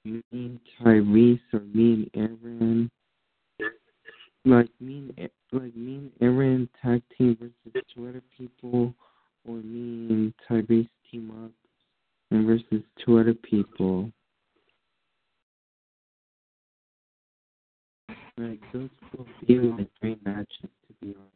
me 0.04 0.22
and 0.32 0.60
Tyrese 0.80 1.40
or 1.52 1.60
me 1.60 2.10
and 2.14 2.38
Aaron. 2.42 2.90
Like 4.44 4.68
me 4.80 5.14
and 5.16 5.30
like 5.54 5.76
me 5.76 5.96
and 5.96 6.12
Aaron 6.20 6.68
tag 6.82 7.02
team 7.16 7.36
versus 7.40 7.84
two 7.94 8.08
other 8.08 8.22
people, 8.36 8.92
or 9.46 9.56
me 9.56 10.08
and 10.10 10.34
Tyrese 10.48 10.88
team 11.10 11.30
up 11.44 11.52
and 12.30 12.46
versus 12.46 12.82
two 13.04 13.18
other 13.18 13.34
people. 13.34 14.10
Like 18.36 18.60
those 18.72 18.90
will 19.16 19.26
be 19.46 19.58
my 19.58 19.86
dream 20.00 20.18
matches, 20.24 20.48
to 20.62 20.94
be 21.00 21.14
honest. 21.14 21.30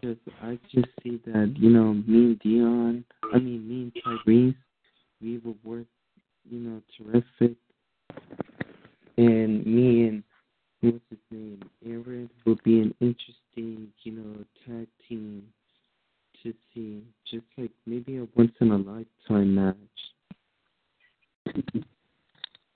Because 0.00 0.16
I 0.40 0.58
just 0.72 0.86
see 1.02 1.20
that 1.26 1.54
you 1.58 1.70
know 1.70 1.94
me 1.94 2.04
and 2.06 2.38
Dion, 2.38 3.04
I 3.34 3.38
mean 3.38 3.68
me 3.68 3.92
and 4.04 4.24
Tyrese, 4.26 4.54
we 5.20 5.38
will 5.38 5.56
work, 5.64 5.86
you 6.48 6.60
know, 6.60 6.80
terrific. 6.96 7.56
And 9.18 9.66
me 9.66 10.08
and 10.08 10.22
what's 10.80 10.98
his 11.10 11.18
name, 11.30 11.60
Aaron, 11.84 12.30
will 12.46 12.58
be 12.64 12.80
an 12.80 12.94
interesting, 13.00 13.88
you 14.04 14.12
know, 14.12 14.44
tag 14.64 14.86
team 15.08 15.42
to 16.42 16.54
see. 16.72 17.02
Just 17.30 17.44
like 17.56 17.72
maybe 17.84 18.18
a 18.18 18.28
once 18.36 18.52
in 18.60 18.70
a 18.70 18.76
lifetime 18.76 19.54
match. 19.56 19.76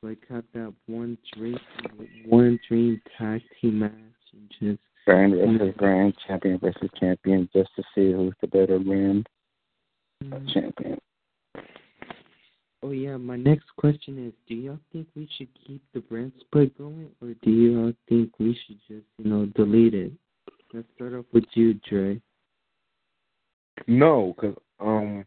like 0.03 0.19
have 0.29 0.45
that 0.53 0.75
one 0.87 1.17
dream, 1.33 1.59
one 2.27 2.59
dream 2.69 3.01
tag 3.17 3.41
team 3.61 3.79
match, 3.79 3.93
and 4.33 4.51
just 4.61 4.81
Brand 5.07 5.35
versus 5.35 5.75
brand, 5.77 6.15
champion 6.27 6.59
versus 6.59 6.91
champion, 6.99 7.49
just 7.53 7.71
to 7.77 7.83
see 7.95 8.13
who's 8.13 8.35
the 8.41 8.47
better 8.47 8.79
brand 8.79 9.29
mm-hmm. 10.25 10.47
champion. 10.49 10.99
Oh 12.85 12.91
yeah, 12.91 13.17
my 13.17 13.37
next 13.37 13.67
question 13.77 14.27
is: 14.27 14.33
Do 14.49 14.55
y'all 14.55 14.79
think 14.93 15.07
we 15.15 15.29
should 15.37 15.49
keep 15.67 15.83
the 15.95 16.01
brand 16.01 16.33
split 16.41 16.77
going, 16.77 17.11
or 17.21 17.35
do 17.43 17.51
y'all 17.51 17.93
think 18.09 18.39
we 18.41 18.59
should 18.67 18.79
just, 18.89 19.07
you 19.19 19.31
know, 19.31 19.47
delete 19.55 19.95
it? 19.95 20.13
Let's 20.75 20.89
start 20.97 21.15
off 21.15 21.27
with 21.33 21.45
you, 21.55 21.75
Dre. 21.89 22.21
No, 23.87 24.35
because 24.35 24.57
um, 24.81 25.25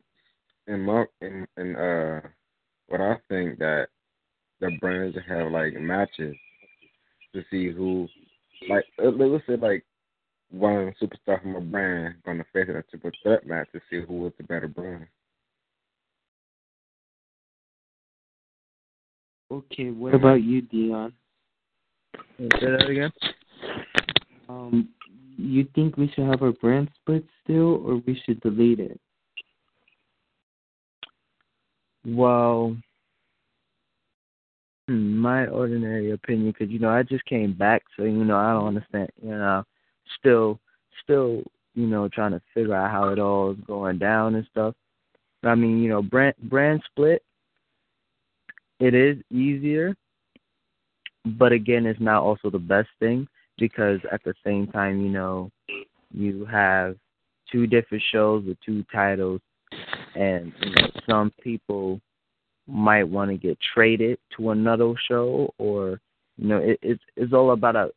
in 0.68 0.82
my 0.82 1.06
in 1.22 1.48
in 1.57 1.76
uh, 1.77 2.22
what 2.88 2.99
I 2.99 3.15
think 3.30 3.60
that 3.60 3.88
the 4.60 4.72
brands 4.82 5.18
have 5.27 5.52
like 5.52 5.73
matches 5.80 6.36
to 7.34 7.44
see 7.49 7.72
who, 7.72 8.07
like 8.69 8.86
uh, 9.02 9.10
let's 9.10 9.45
say 9.48 9.56
like 9.56 9.86
one 10.52 10.94
superstar 11.02 11.41
from 11.41 11.56
a 11.56 11.61
brand 11.61 12.15
going 12.26 12.38
to 12.38 12.45
face 12.53 12.68
a 12.69 12.84
triple 12.90 13.11
threat 13.23 13.45
match 13.48 13.68
to 13.73 13.80
see 13.90 14.02
who 14.06 14.15
was 14.15 14.34
the 14.38 14.44
better 14.44 14.68
brand. 14.68 15.06
Okay, 19.51 19.91
what 19.91 20.15
about 20.15 20.41
you, 20.41 20.61
Dion? 20.61 21.13
Say 22.39 22.47
that 22.61 22.89
again. 22.89 23.11
Um, 24.49 24.89
you 25.38 25.67
think 25.76 25.97
we 25.97 26.07
should 26.09 26.26
have 26.26 26.41
our 26.41 26.51
brand 26.51 26.89
split 27.01 27.26
still, 27.43 27.85
or 27.85 28.01
we 28.05 28.19
should 28.26 28.39
delete 28.41 28.80
it? 28.80 28.99
Well, 32.05 32.76
hmm, 34.88 35.17
my 35.17 35.47
ordinary 35.47 36.11
opinion, 36.11 36.51
because 36.51 36.72
you 36.72 36.80
know 36.80 36.89
I 36.89 37.03
just 37.03 37.26
came 37.26 37.53
back, 37.53 37.84
so 37.95 38.03
you 38.03 38.23
know 38.23 38.38
I 38.38 38.53
don't 38.53 38.67
understand. 38.67 39.09
You 39.22 39.31
know, 39.31 39.63
still, 40.19 40.59
still, 41.03 41.43
you 41.73 41.88
know, 41.88 42.07
trying 42.07 42.31
to 42.31 42.41
figure 42.53 42.76
out 42.76 42.91
how 42.91 43.09
it 43.09 43.19
all 43.19 43.51
is 43.51 43.57
going 43.67 43.97
down 43.97 44.35
and 44.35 44.47
stuff. 44.51 44.76
I 45.43 45.55
mean, 45.55 45.81
you 45.81 45.89
know, 45.89 46.01
brand 46.01 46.35
brand 46.43 46.81
split. 46.91 47.23
It 48.80 48.93
is 48.93 49.18
easier, 49.31 49.95
but 51.26 51.52
again, 51.52 51.85
it's 51.85 51.99
not 51.99 52.23
also 52.23 52.49
the 52.49 52.60
best 52.60 52.89
thing 52.99 53.27
because 53.57 53.99
at 54.11 54.22
the 54.23 54.34
same 54.45 54.68
time, 54.68 55.02
you 55.02 55.10
know, 55.10 55.49
you 56.11 56.45
have 56.45 56.95
two 57.52 57.68
different 57.68 58.03
shows 58.11 58.43
with 58.45 58.57
two 58.65 58.84
titles, 58.91 59.41
and 60.15 60.52
you 60.61 60.72
know, 60.72 60.88
some 61.10 61.31
people 61.41 61.99
might 62.68 63.03
want 63.03 63.31
to 63.31 63.38
get 63.38 63.57
traded 63.73 64.18
to 64.35 64.52
another 64.52 64.93
show, 65.07 65.53
or 65.57 65.99
you 66.38 66.47
know, 66.47 66.57
it, 66.57 66.80
it's 66.81 67.03
it's 67.15 67.34
all 67.34 67.52
about 67.52 67.76
a. 67.76 67.89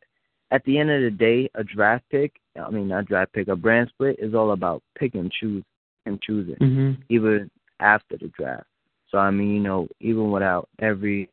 At 0.51 0.63
the 0.65 0.79
end 0.79 0.89
of 0.89 1.01
the 1.03 1.11
day, 1.11 1.49
a 1.55 1.63
draft 1.63 2.05
pick. 2.09 2.33
I 2.59 2.69
mean, 2.71 2.87
not 2.87 3.05
draft 3.05 3.33
pick. 3.33 3.49
A 3.49 3.55
brand 3.55 3.89
split 3.89 4.15
is 4.19 4.33
all 4.33 4.51
about 4.51 4.81
pick 4.97 5.13
and 5.13 5.31
choose 5.31 5.63
and 6.05 6.19
choosing, 6.21 6.55
Mm-hmm. 6.55 7.01
even 7.09 7.51
after 7.79 8.17
the 8.17 8.29
draft. 8.29 8.65
So 9.11 9.17
I 9.17 9.31
mean, 9.31 9.49
you 9.55 9.59
know, 9.61 9.87
even 9.99 10.31
without 10.31 10.67
every, 10.79 11.29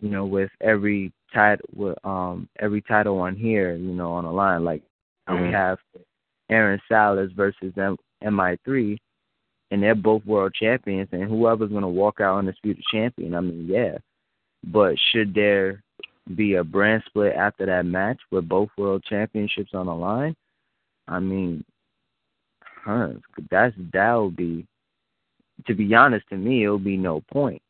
you 0.00 0.10
know, 0.10 0.24
with 0.26 0.50
every 0.60 1.12
title, 1.32 1.66
with 1.74 1.96
um 2.04 2.48
every 2.58 2.82
title 2.82 3.18
on 3.18 3.36
here, 3.36 3.74
you 3.74 3.94
know, 3.94 4.12
on 4.12 4.24
the 4.24 4.30
line, 4.32 4.64
like 4.64 4.82
we 5.28 5.48
Mhm. 5.48 5.50
have 5.50 5.78
Aaron 6.50 6.80
Salas 6.88 7.30
versus 7.32 7.72
M- 7.76 7.96
MI3, 8.22 8.98
and 9.70 9.82
they're 9.82 9.94
both 9.94 10.24
world 10.26 10.54
champions, 10.54 11.08
and 11.12 11.24
whoever's 11.24 11.70
gonna 11.72 11.88
walk 11.88 12.20
out 12.20 12.38
undisputed 12.38 12.84
champion, 12.90 13.34
I 13.34 13.40
mean, 13.40 13.66
yeah. 13.66 13.98
But 14.64 14.96
should 14.98 15.34
there 15.34 15.82
be 16.34 16.54
a 16.54 16.64
brand 16.64 17.02
split 17.06 17.34
after 17.34 17.66
that 17.66 17.86
match 17.86 18.20
with 18.30 18.48
both 18.48 18.70
world 18.76 19.02
championships 19.04 19.74
on 19.74 19.86
the 19.86 19.94
line? 19.94 20.34
I 21.08 21.20
mean, 21.20 21.64
huh, 22.84 23.12
that's 23.50 23.74
that 23.92 24.14
would 24.14 24.36
be 24.36 24.66
to 25.66 25.74
be 25.74 25.94
honest, 25.94 26.28
to 26.28 26.36
me, 26.36 26.64
it 26.64 26.68
would 26.68 26.84
be 26.84 26.96
no 26.96 27.22
point. 27.32 27.62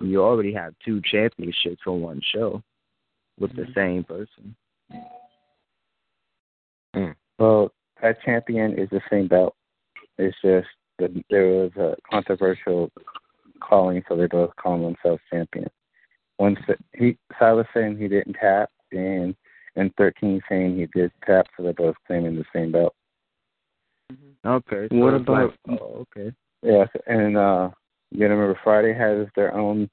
You 0.00 0.22
already 0.22 0.52
have 0.54 0.74
two 0.84 1.00
championships 1.04 1.82
on 1.86 2.00
one 2.00 2.20
show 2.34 2.62
with 3.38 3.54
the 3.54 3.62
mm-hmm. 3.62 3.72
same 3.74 4.04
person. 4.04 4.56
Mm. 6.96 7.14
Well, 7.38 7.72
that 8.02 8.22
champion 8.22 8.78
is 8.78 8.88
the 8.90 9.00
same 9.10 9.28
belt. 9.28 9.54
It's 10.18 10.36
just 10.42 10.68
that 10.98 11.10
there 11.30 11.46
was 11.46 11.72
a 11.76 11.96
controversial 12.10 12.90
calling, 13.60 14.02
so 14.08 14.16
they 14.16 14.26
both 14.26 14.54
call 14.56 14.82
themselves 14.82 15.22
champion. 15.30 15.68
One 16.36 16.56
sa- 16.66 16.74
he 16.92 17.16
Silas 17.38 17.66
saying 17.74 17.98
he 17.98 18.08
didn't 18.08 18.34
tap, 18.34 18.70
and 18.92 19.34
and 19.76 19.94
thirteen 19.96 20.40
saying 20.48 20.76
he 20.76 20.86
did 20.98 21.10
tap, 21.26 21.46
so 21.56 21.62
they're 21.62 21.72
both 21.72 21.96
claiming 22.06 22.36
the 22.36 22.44
same 22.54 22.72
belt. 22.72 22.94
Mm-hmm. 24.12 24.48
Okay. 24.48 24.88
What 24.96 25.10
so 25.10 25.16
it's 25.16 25.22
about- 25.22 25.54
like- 25.66 25.80
oh, 25.80 26.06
okay. 26.16 26.32
Yes, 26.64 26.88
and 27.06 27.36
uh, 27.36 27.68
you 28.10 28.20
gotta 28.20 28.34
remember 28.34 28.58
Friday 28.64 28.94
has 28.94 29.26
their 29.36 29.54
own 29.54 29.90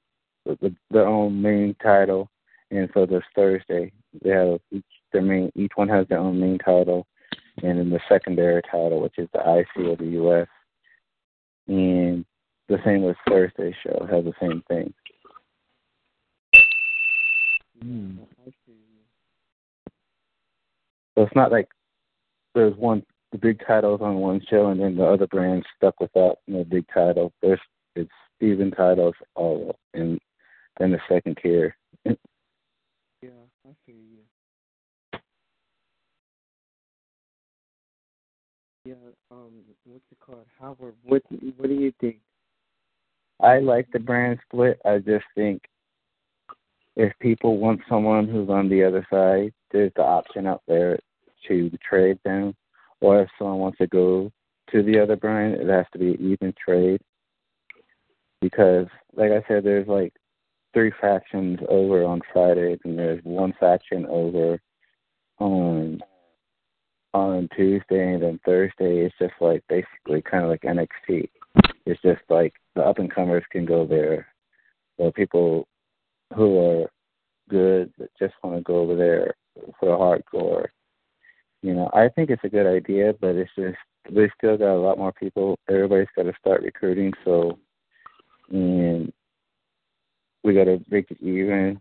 their 0.90 1.06
own 1.06 1.40
main 1.42 1.76
title, 1.82 2.30
and 2.70 2.88
so 2.94 3.04
does 3.04 3.22
Thursday. 3.34 3.92
They 4.22 4.30
have 4.30 4.58
each 4.70 4.84
their 5.12 5.20
main 5.20 5.52
each 5.54 5.72
one 5.74 5.90
has 5.90 6.08
their 6.08 6.18
own 6.18 6.40
main 6.40 6.56
title, 6.56 7.06
and 7.62 7.78
then 7.78 7.90
the 7.90 8.00
secondary 8.08 8.62
title, 8.62 9.02
which 9.02 9.18
is 9.18 9.28
the 9.34 9.40
IC 9.40 9.92
of 9.92 9.98
the 9.98 10.12
U.S. 10.12 10.48
And 11.68 12.24
the 12.68 12.78
same 12.86 13.02
with 13.02 13.18
Thursday 13.28 13.76
show 13.84 14.06
has 14.10 14.24
the 14.24 14.32
same 14.40 14.62
thing. 14.66 14.94
Hmm. 17.82 18.16
So 21.14 21.24
it's 21.24 21.36
not 21.36 21.52
like 21.52 21.68
there's 22.54 22.76
one 22.76 23.04
the 23.32 23.38
big 23.38 23.60
titles 23.66 24.00
on 24.02 24.16
one 24.16 24.40
show 24.48 24.68
and 24.68 24.80
then 24.80 24.94
the 24.96 25.04
other 25.04 25.26
brand's 25.26 25.66
stuck 25.76 25.98
without 26.00 26.38
no 26.46 26.64
big 26.64 26.84
title. 26.92 27.32
There's 27.40 27.60
it's 27.96 28.10
even 28.40 28.70
titles 28.70 29.14
all 29.34 29.76
in 29.94 30.18
then 30.78 30.92
the 30.92 31.00
second 31.08 31.38
tier. 31.42 31.76
Yeah, 33.24 33.30
I 33.64 33.70
feel 33.86 33.94
you. 33.94 35.20
Yeah, 38.84 38.94
um, 39.30 39.52
what's 39.84 40.02
it 40.10 40.18
called? 40.18 40.44
Howard, 40.60 40.94
what 41.04 41.22
what 41.56 41.68
do 41.68 41.74
you 41.74 41.92
think? 42.00 42.16
I 43.38 43.60
like 43.60 43.86
the 43.92 44.00
brand 44.00 44.40
split. 44.44 44.80
I 44.84 44.98
just 44.98 45.24
think 45.36 45.62
if 46.96 47.12
people 47.20 47.58
want 47.58 47.80
someone 47.88 48.26
who's 48.26 48.48
on 48.48 48.68
the 48.68 48.82
other 48.82 49.06
side, 49.08 49.52
there's 49.70 49.92
the 49.94 50.02
option 50.02 50.48
out 50.48 50.62
there 50.66 50.98
to 51.46 51.70
trade 51.88 52.18
them. 52.24 52.56
Or 53.02 53.22
if 53.22 53.28
someone 53.36 53.58
wants 53.58 53.78
to 53.78 53.88
go 53.88 54.30
to 54.70 54.82
the 54.82 55.00
other 55.00 55.16
brand, 55.16 55.54
it 55.54 55.68
has 55.68 55.86
to 55.92 55.98
be 55.98 56.14
an 56.14 56.20
even 56.20 56.54
trade. 56.64 57.00
Because, 58.40 58.86
like 59.14 59.32
I 59.32 59.42
said, 59.48 59.64
there's 59.64 59.88
like 59.88 60.14
three 60.72 60.92
factions 61.00 61.58
over 61.68 62.04
on 62.04 62.22
Fridays, 62.32 62.78
and 62.84 62.96
there's 62.96 63.22
one 63.24 63.54
faction 63.58 64.06
over 64.06 64.60
on 65.38 66.00
on 67.12 67.48
Tuesday, 67.54 68.14
and 68.14 68.22
then 68.22 68.40
Thursday 68.44 69.00
it's 69.04 69.14
just 69.18 69.34
like 69.40 69.62
basically 69.68 70.22
kind 70.22 70.44
of 70.44 70.50
like 70.50 70.62
NXT. 70.62 71.28
It's 71.84 72.00
just 72.02 72.22
like 72.30 72.54
the 72.76 72.82
up 72.82 73.00
and 73.00 73.12
comers 73.12 73.44
can 73.50 73.66
go 73.66 73.84
there, 73.84 74.28
or 74.96 75.12
people 75.12 75.66
who 76.36 76.58
are 76.58 76.90
good 77.50 77.92
that 77.98 78.10
just 78.16 78.34
want 78.44 78.56
to 78.56 78.62
go 78.62 78.76
over 78.76 78.94
there 78.94 79.34
for 79.78 79.86
the 79.86 80.38
hardcore. 80.38 80.68
You 81.62 81.74
know, 81.74 81.90
I 81.94 82.08
think 82.08 82.30
it's 82.30 82.44
a 82.44 82.48
good 82.48 82.66
idea, 82.66 83.14
but 83.20 83.36
it's 83.36 83.50
just 83.56 83.76
they 84.10 84.28
still 84.36 84.58
got 84.58 84.74
a 84.74 84.80
lot 84.80 84.98
more 84.98 85.12
people. 85.12 85.58
Everybody's 85.68 86.08
got 86.16 86.24
to 86.24 86.32
start 86.40 86.62
recruiting, 86.62 87.12
so 87.24 87.58
and 88.50 89.12
we 90.42 90.54
got 90.54 90.64
to 90.64 90.80
make 90.90 91.10
it 91.10 91.18
even, 91.20 91.80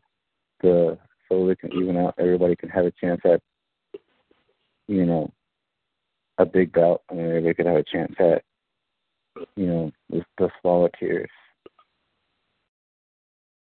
the 0.62 0.98
so 1.28 1.44
we 1.44 1.56
can 1.56 1.74
even 1.74 1.98
out. 1.98 2.14
Everybody 2.20 2.56
can 2.56 2.70
have 2.70 2.86
a 2.86 2.92
chance 2.92 3.22
at, 3.26 3.42
you 4.88 5.06
know, 5.06 5.32
a 6.38 6.46
big 6.46 6.72
bout, 6.74 7.02
and 7.10 7.20
everybody 7.20 7.54
could 7.54 7.66
have 7.66 7.78
a 7.78 7.84
chance 7.84 8.14
at, 8.20 8.44
you 9.56 9.66
know, 9.66 9.92
the, 10.10 10.24
the 10.38 10.50
smaller 10.62 10.90
tiers. 11.00 11.30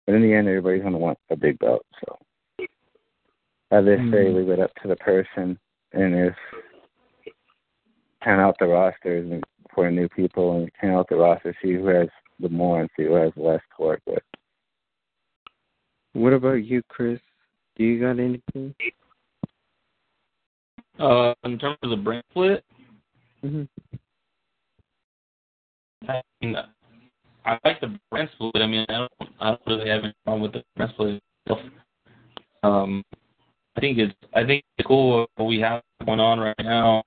But 0.06 0.16
in 0.16 0.22
the 0.22 0.34
end, 0.34 0.48
everybody's 0.48 0.82
gonna 0.82 0.98
want 0.98 1.18
a 1.30 1.36
big 1.36 1.58
bout. 1.58 1.86
So, 2.04 2.18
as 3.70 3.84
they 3.84 3.96
say, 3.96 4.26
Mhm. 4.26 4.34
leave 4.34 4.48
it 4.50 4.60
up 4.60 4.74
to 4.82 4.88
the 4.88 4.96
person, 4.96 5.58
and 5.92 6.14
if 6.14 6.34
count 8.22 8.40
out 8.40 8.56
the 8.58 8.66
rosters 8.66 9.30
and 9.30 9.44
for 9.74 9.90
new 9.90 10.08
people 10.08 10.58
and 10.58 10.70
count 10.80 10.94
out 10.94 11.08
the 11.08 11.16
roster, 11.16 11.56
see 11.62 11.72
who 11.72 11.86
has 11.86 12.08
the 12.40 12.48
more 12.48 12.80
and 12.80 12.90
see 12.96 13.04
who 13.04 13.14
has 13.14 13.32
less 13.36 13.60
to 13.76 13.84
work 13.84 14.00
with. 14.06 14.22
What 16.12 16.32
about 16.32 16.64
you, 16.64 16.82
Chris? 16.88 17.20
Do 17.76 17.84
you 17.84 18.00
got 18.00 18.18
anything? 18.18 18.74
Uh, 20.98 21.34
in 21.44 21.58
terms 21.58 21.78
of 21.82 21.90
the 21.90 21.96
brand 21.96 22.24
split, 22.30 22.64
hmm 23.42 23.62
I 26.08 26.22
mean, 26.40 26.56
I 27.44 27.58
like 27.64 27.80
the 27.80 27.98
brand 28.10 28.28
split. 28.34 28.56
I 28.56 28.66
mean, 28.66 28.86
I 28.88 28.92
don't, 28.92 29.12
I 29.40 29.50
don't 29.50 29.60
really 29.66 29.88
have 29.88 30.04
any 30.04 30.14
problem 30.24 30.42
with 30.42 30.52
the 30.52 30.64
brand 30.76 30.92
split 30.94 31.22
itself. 31.46 31.60
Um, 32.62 33.02
I 33.80 33.82
think 33.82 33.96
it's, 33.96 34.14
I 34.34 34.44
think 34.44 34.62
it's 34.76 34.86
cool 34.86 35.26
what 35.36 35.46
we 35.46 35.58
have 35.60 35.80
going 36.04 36.20
on 36.20 36.38
right 36.38 36.54
now, 36.58 37.02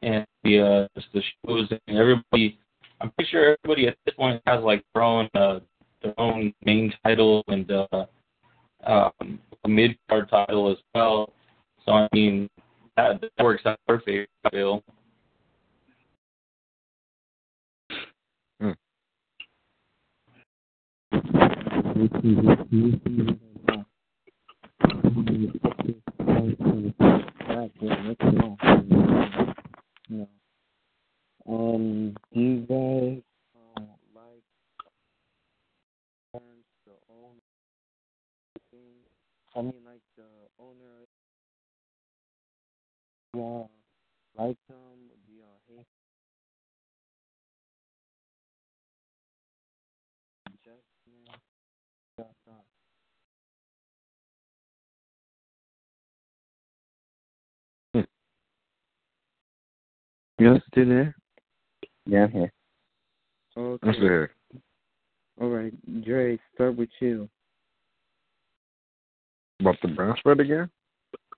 and 0.00 0.24
the 0.44 0.60
uh, 0.60 0.86
just 0.94 1.12
the 1.12 1.20
shows 1.44 1.66
and 1.72 1.98
everybody. 1.98 2.56
I'm 3.00 3.10
pretty 3.10 3.32
sure 3.32 3.56
everybody 3.64 3.88
at 3.88 3.96
this 4.06 4.14
point 4.14 4.40
has 4.46 4.62
like 4.62 4.84
their 4.94 5.02
own, 5.02 5.28
uh, 5.34 5.58
their 6.00 6.14
own 6.16 6.52
main 6.64 6.94
title 7.02 7.42
and 7.48 7.68
uh, 7.72 8.06
um, 8.86 9.40
a 9.64 9.68
mid 9.68 9.98
card 10.08 10.30
title 10.30 10.70
as 10.70 10.78
well. 10.94 11.32
So 11.84 11.90
I 11.90 12.08
mean, 12.12 12.48
that, 12.96 13.20
that 13.20 13.44
works 13.44 13.66
out 13.66 13.80
perfect. 13.84 14.30
I 14.44 14.50
feel. 14.50 14.84
Um, 26.38 26.54
do 32.32 32.40
you 32.40 32.60
guys 32.60 33.22
um, 33.56 33.88
like 34.14 34.44
um, 36.34 36.42
the 36.86 36.92
owner? 37.10 37.40
I 39.56 39.62
mean, 39.62 39.82
like 39.84 40.02
the 40.16 40.28
owner. 40.60 41.06
Yeah, 43.34 43.66
like 44.38 44.58
them. 44.68 44.87
You 60.38 60.60
still 60.70 60.88
there? 60.88 61.16
Yeah, 62.06 62.24
I'm 62.24 62.30
here. 62.30 62.52
Okay. 63.56 63.86
I'm 63.86 63.94
still 63.94 64.04
here. 64.04 64.30
All 65.40 65.48
right, 65.48 66.04
Dre, 66.04 66.38
start 66.54 66.76
with 66.76 66.88
you. 67.00 67.28
About 69.60 69.76
the 69.82 69.88
brown 69.88 70.16
spread 70.18 70.38
again? 70.38 70.70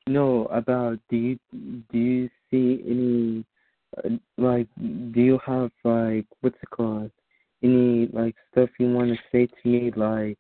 No, 0.07 0.47
about 0.47 0.99
do 1.09 1.17
you 1.17 1.39
do 1.53 1.99
you 1.99 2.31
see 2.51 2.83
any 2.87 3.45
uh, 3.97 4.17
like 4.37 4.69
do 4.77 5.21
you 5.21 5.39
have 5.47 5.71
like 5.85 6.27
what's 6.43 6.57
it 6.63 6.71
called? 6.71 7.11
Any 7.63 8.09
like 8.13 8.35
stuff 8.53 8.69
you 8.79 8.93
want 8.93 9.11
to 9.11 9.19
say 9.33 9.47
to 9.47 9.69
me 9.69 9.93
like 9.97 10.39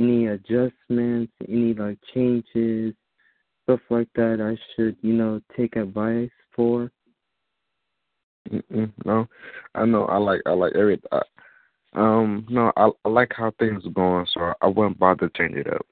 any 0.00 0.28
adjustments, 0.28 1.32
any 1.46 1.74
like 1.74 1.98
changes, 2.14 2.94
stuff 3.64 3.80
like 3.90 4.08
that 4.14 4.40
I 4.40 4.56
should, 4.74 4.96
you 5.02 5.12
know, 5.12 5.40
take 5.56 5.76
advice 5.76 6.30
for? 6.54 6.90
Mm-mm, 8.50 8.92
no, 9.04 9.28
I 9.74 9.84
know. 9.84 10.04
I 10.06 10.16
like. 10.18 10.40
I 10.46 10.52
like 10.52 10.74
every. 10.74 11.00
I, 11.12 11.22
um, 11.94 12.46
no, 12.50 12.72
I, 12.76 12.90
I 13.04 13.08
like 13.08 13.32
how 13.36 13.52
things 13.58 13.84
are 13.86 13.90
going, 13.90 14.26
so 14.32 14.54
I 14.60 14.66
wouldn't 14.68 14.98
bother 14.98 15.28
to 15.28 15.38
change 15.38 15.56
it 15.56 15.72
up. 15.72 15.86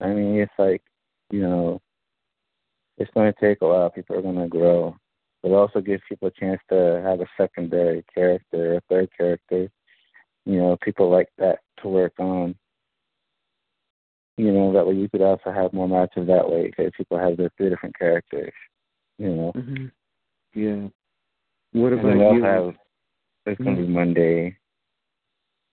I 0.00 0.08
mean, 0.08 0.36
it's 0.40 0.52
like, 0.58 0.82
you 1.30 1.40
know, 1.42 1.80
it's 2.98 3.10
going 3.14 3.32
to 3.32 3.40
take 3.40 3.58
a 3.62 3.66
while. 3.68 3.90
People 3.90 4.16
are 4.16 4.22
going 4.22 4.36
to 4.38 4.48
grow. 4.48 4.96
But 5.42 5.50
it 5.50 5.54
also 5.54 5.80
gives 5.80 6.02
people 6.08 6.28
a 6.28 6.40
chance 6.40 6.60
to 6.70 7.02
have 7.04 7.20
a 7.20 7.26
secondary 7.36 8.04
character, 8.14 8.76
a 8.76 8.80
third 8.88 9.10
character. 9.16 9.70
You 10.46 10.58
know, 10.58 10.76
people 10.82 11.10
like 11.10 11.28
that 11.38 11.60
to 11.82 11.88
work 11.88 12.14
on. 12.18 12.54
You 14.36 14.52
know, 14.52 14.72
that 14.72 14.86
way 14.86 14.94
you 14.94 15.08
could 15.08 15.22
also 15.22 15.52
have 15.52 15.72
more 15.72 15.88
matches 15.88 16.26
that 16.26 16.48
way 16.48 16.66
because 16.66 16.92
people 16.96 17.18
have 17.18 17.36
their 17.36 17.50
three 17.56 17.68
different 17.70 17.96
characters. 17.96 18.52
You 19.18 19.28
know. 19.30 19.52
Mhm. 19.54 19.92
Yeah. 20.54 20.88
What 21.72 21.92
about 21.92 22.06
then 22.06 22.18
they'll 22.18 22.34
you? 22.34 22.42
have, 22.44 22.76
it's 23.46 23.60
going 23.62 23.76
to 23.76 23.82
Mhm. 23.82 23.86
be 23.86 23.92
Monday, 23.92 24.58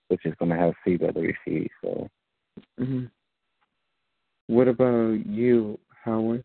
which 0.08 0.24
is 0.26 0.34
going 0.36 0.50
to 0.50 0.56
have 0.56 0.74
CWC. 0.84 1.68
So, 1.80 2.08
hmm 2.78 3.04
What 4.48 4.68
about 4.68 5.24
you, 5.26 5.78
Howard? 6.04 6.44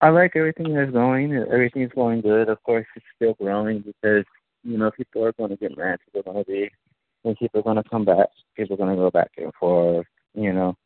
I 0.00 0.10
like 0.10 0.36
everything 0.36 0.74
that's 0.74 0.92
going. 0.92 1.32
Everything's 1.34 1.92
going 1.92 2.20
good. 2.20 2.48
Of 2.48 2.62
course, 2.62 2.86
it's 2.94 3.04
still 3.16 3.34
growing 3.34 3.80
because 3.80 4.24
you 4.62 4.78
know 4.78 4.90
people 4.90 5.24
are 5.24 5.32
going 5.32 5.50
to 5.50 5.56
get 5.56 5.76
mad. 5.76 5.98
People 6.04 6.20
are 6.20 6.32
going 6.32 6.44
to 6.44 6.50
be, 6.50 6.70
people 7.32 7.60
are 7.60 7.62
going 7.62 7.82
to 7.82 7.88
come 7.88 8.04
back. 8.04 8.28
People 8.56 8.74
are 8.74 8.76
going 8.76 8.90
to 8.90 9.02
go 9.02 9.10
back 9.10 9.30
and 9.38 9.52
forth. 9.58 10.06
You 10.34 10.52
know, 10.52 10.76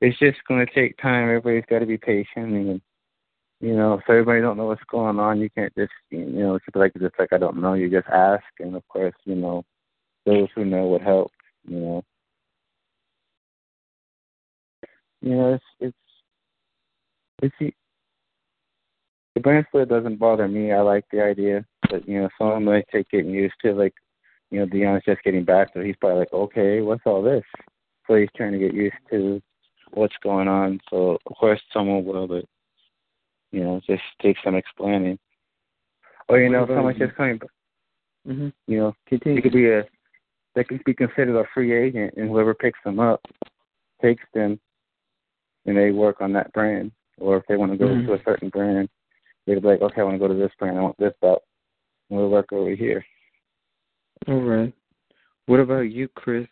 it's 0.00 0.18
just 0.18 0.38
going 0.48 0.66
to 0.66 0.74
take 0.74 0.98
time. 0.98 1.24
Everybody's 1.24 1.64
got 1.68 1.80
to 1.80 1.86
be 1.86 1.98
patient, 1.98 2.52
and 2.52 2.80
you 3.60 3.76
know, 3.76 3.94
if 3.94 4.02
everybody 4.08 4.40
don't 4.40 4.56
know 4.56 4.66
what's 4.66 4.82
going 4.90 5.18
on, 5.18 5.40
you 5.40 5.48
can't 5.50 5.74
just 5.76 5.92
you 6.10 6.24
know 6.24 6.58
people 6.64 6.80
like 6.80 6.92
just 6.98 7.14
like 7.18 7.32
I 7.32 7.38
don't 7.38 7.60
know. 7.60 7.74
You 7.74 7.88
just 7.88 8.08
ask, 8.08 8.44
and 8.58 8.74
of 8.74 8.86
course, 8.88 9.14
you 9.24 9.36
know, 9.36 9.64
those 10.24 10.48
who 10.54 10.64
know 10.64 10.88
would 10.88 11.02
help. 11.02 11.30
You 11.68 11.78
know, 11.78 12.04
you 15.20 15.34
know, 15.34 15.54
it's 15.54 15.64
it's 15.80 15.96
it's 17.60 17.74
the 19.36 19.40
brand 19.40 19.66
split 19.68 19.90
doesn't 19.90 20.18
bother 20.18 20.48
me. 20.48 20.72
I 20.72 20.80
like 20.80 21.04
the 21.12 21.22
idea, 21.22 21.64
but 21.90 22.08
you 22.08 22.22
know, 22.22 22.28
some 22.38 22.48
of 22.48 22.62
might 22.62 22.86
take 22.90 23.10
getting 23.10 23.30
used 23.30 23.54
to. 23.62 23.74
Like, 23.74 23.92
you 24.50 24.60
know, 24.60 24.66
Dion's 24.66 25.04
just 25.04 25.22
getting 25.22 25.44
back, 25.44 25.68
so 25.74 25.80
he's 25.80 25.96
probably 25.96 26.20
like, 26.20 26.32
okay, 26.32 26.80
what's 26.80 27.02
all 27.04 27.22
this? 27.22 27.42
So 28.06 28.14
he's 28.14 28.28
trying 28.36 28.52
to 28.52 28.58
get 28.58 28.74
used 28.74 28.94
to 29.10 29.42
what's 29.92 30.14
going 30.22 30.48
on. 30.48 30.80
So 30.90 31.18
of 31.26 31.36
course, 31.36 31.60
someone 31.72 32.04
will, 32.04 32.28
but 32.28 32.44
you 33.52 33.64
know, 33.64 33.80
just 33.86 34.02
take 34.22 34.36
some 34.44 34.54
explaining. 34.54 35.18
Or 36.28 36.40
you 36.40 36.50
know, 36.50 36.64
about 36.64 36.76
someone's 36.76 36.98
just 36.98 37.14
coming. 37.14 37.40
Mhm. 38.26 38.52
You 38.66 38.78
know, 38.78 38.96
Continue. 39.06 39.36
he 39.36 39.42
could 39.42 39.52
be 39.52 39.70
a 39.70 39.86
they 40.54 40.64
could 40.64 40.82
be 40.84 40.94
considered 40.94 41.38
a 41.38 41.44
free 41.52 41.72
agent, 41.72 42.14
and 42.16 42.28
whoever 42.28 42.54
picks 42.54 42.78
them 42.82 42.98
up 42.98 43.20
takes 44.00 44.24
them, 44.32 44.58
and 45.66 45.76
they 45.76 45.90
work 45.90 46.20
on 46.20 46.32
that 46.32 46.52
brand. 46.52 46.92
Or 47.18 47.36
if 47.36 47.46
they 47.46 47.56
want 47.56 47.72
to 47.72 47.78
go 47.78 47.88
Mhm. 47.88 48.06
to 48.06 48.14
a 48.14 48.22
certain 48.24 48.48
brand, 48.48 48.88
they'd 49.46 49.60
be 49.60 49.68
like, 49.68 49.82
okay, 49.82 50.00
I 50.00 50.04
want 50.04 50.14
to 50.14 50.18
go 50.18 50.28
to 50.28 50.34
this 50.34 50.54
brand. 50.58 50.78
I 50.78 50.82
want 50.82 50.96
this 50.98 51.14
belt. 51.20 51.44
And 52.08 52.18
we'll 52.18 52.30
work 52.30 52.52
over 52.52 52.70
here. 52.70 53.04
All 54.28 54.40
right. 54.40 54.72
What 55.46 55.60
about 55.60 55.90
you, 55.90 56.08
Chris? 56.08 56.46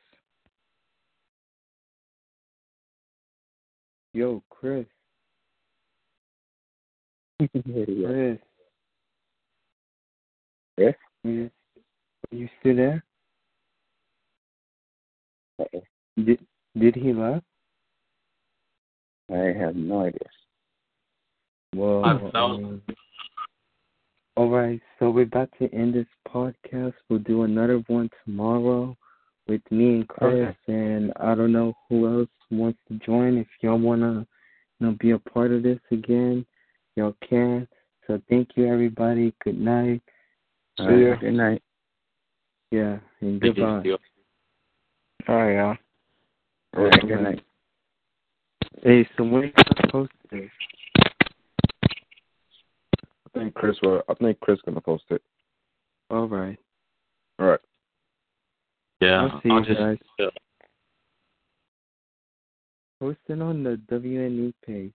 Yo, 4.13 4.43
Chris. 4.49 4.87
yeah. 7.41 7.49
Chris. 7.65 8.39
Yes? 10.79 10.95
You, 11.25 11.51
you 12.31 12.49
still 12.61 12.77
there? 12.77 13.05
Uh-oh. 15.59 15.83
Did 16.17 16.39
Did 16.79 16.95
he 16.95 17.13
left? 17.13 17.45
I 19.33 19.53
have 19.59 19.75
no 19.75 20.03
idea. 20.03 20.19
Whoa. 21.75 22.03
I- 22.03 22.13
that 22.15 22.35
was- 22.35 22.61
um, 22.63 22.83
all 24.37 24.49
right, 24.51 24.81
so 24.99 25.11
we're 25.11 25.23
about 25.23 25.51
to 25.61 25.73
end 25.73 25.95
this 25.95 26.07
podcast. 26.29 26.95
We'll 27.09 27.21
do 27.21 27.43
another 27.43 27.83
one 27.87 28.11
tomorrow. 28.25 28.97
with 29.47 29.61
me 29.71 29.97
and 29.97 30.09
Chris, 30.09 30.55
and 30.69 31.13
I 31.21 31.35
don't 31.35 31.53
know 31.53 31.75
who 31.89 32.21
else 32.21 32.29
wants 32.51 32.79
to 32.89 32.95
join. 33.05 33.37
If 33.37 33.47
y'all 33.61 33.79
wanna, 33.79 34.27
you 34.81 34.87
know, 34.87 34.97
be 34.99 35.11
a 35.11 35.19
part 35.19 35.53
of 35.53 35.63
this 35.63 35.79
again, 35.91 36.47
y'all 36.97 37.15
can. 37.29 37.69
So 38.07 38.21
thank 38.29 38.51
you, 38.57 38.67
everybody. 38.67 39.35
Good 39.45 39.59
night. 39.61 40.03
See 40.79 41.05
ya. 41.05 41.17
Good 41.21 41.35
night. 41.35 41.63
Yeah, 42.71 42.99
and 43.21 43.41
Thank 43.41 43.57
you. 43.57 43.65
goodbye. 43.65 43.91
All 45.29 45.37
right, 45.37 45.55
y'all. 45.57 45.67
All 45.69 45.77
All 46.77 46.85
right, 46.85 46.93
right, 46.93 47.09
good 47.09 47.23
night. 47.23 47.45
Hey, 48.83 49.09
so 49.17 49.25
when 49.25 49.43
are 49.43 49.45
you 49.47 49.53
gonna 49.53 49.93
post 49.93 50.13
this? 50.31 50.51
I 50.51 50.84
think 53.35 53.55
Chris 53.55 53.77
will. 53.83 54.03
I 54.09 54.15
think 54.15 54.41
Chris 54.41 54.61
gonna 54.65 54.81
post 54.81 55.05
it. 55.11 55.23
All 56.11 56.29
right. 56.29 56.59
All 57.39 57.47
right. 57.47 57.61
Yeah, 59.01 59.23
I'll 59.23 59.41
see 59.43 59.51
I'll 59.51 59.61
you 59.61 59.67
just 59.67 59.81
guys. 59.81 59.99
uh, 60.21 60.31
Post 63.01 63.19
it 63.29 63.43
on 63.43 63.63
the 63.63 63.81
WNE 63.91 64.55
page. 64.65 64.95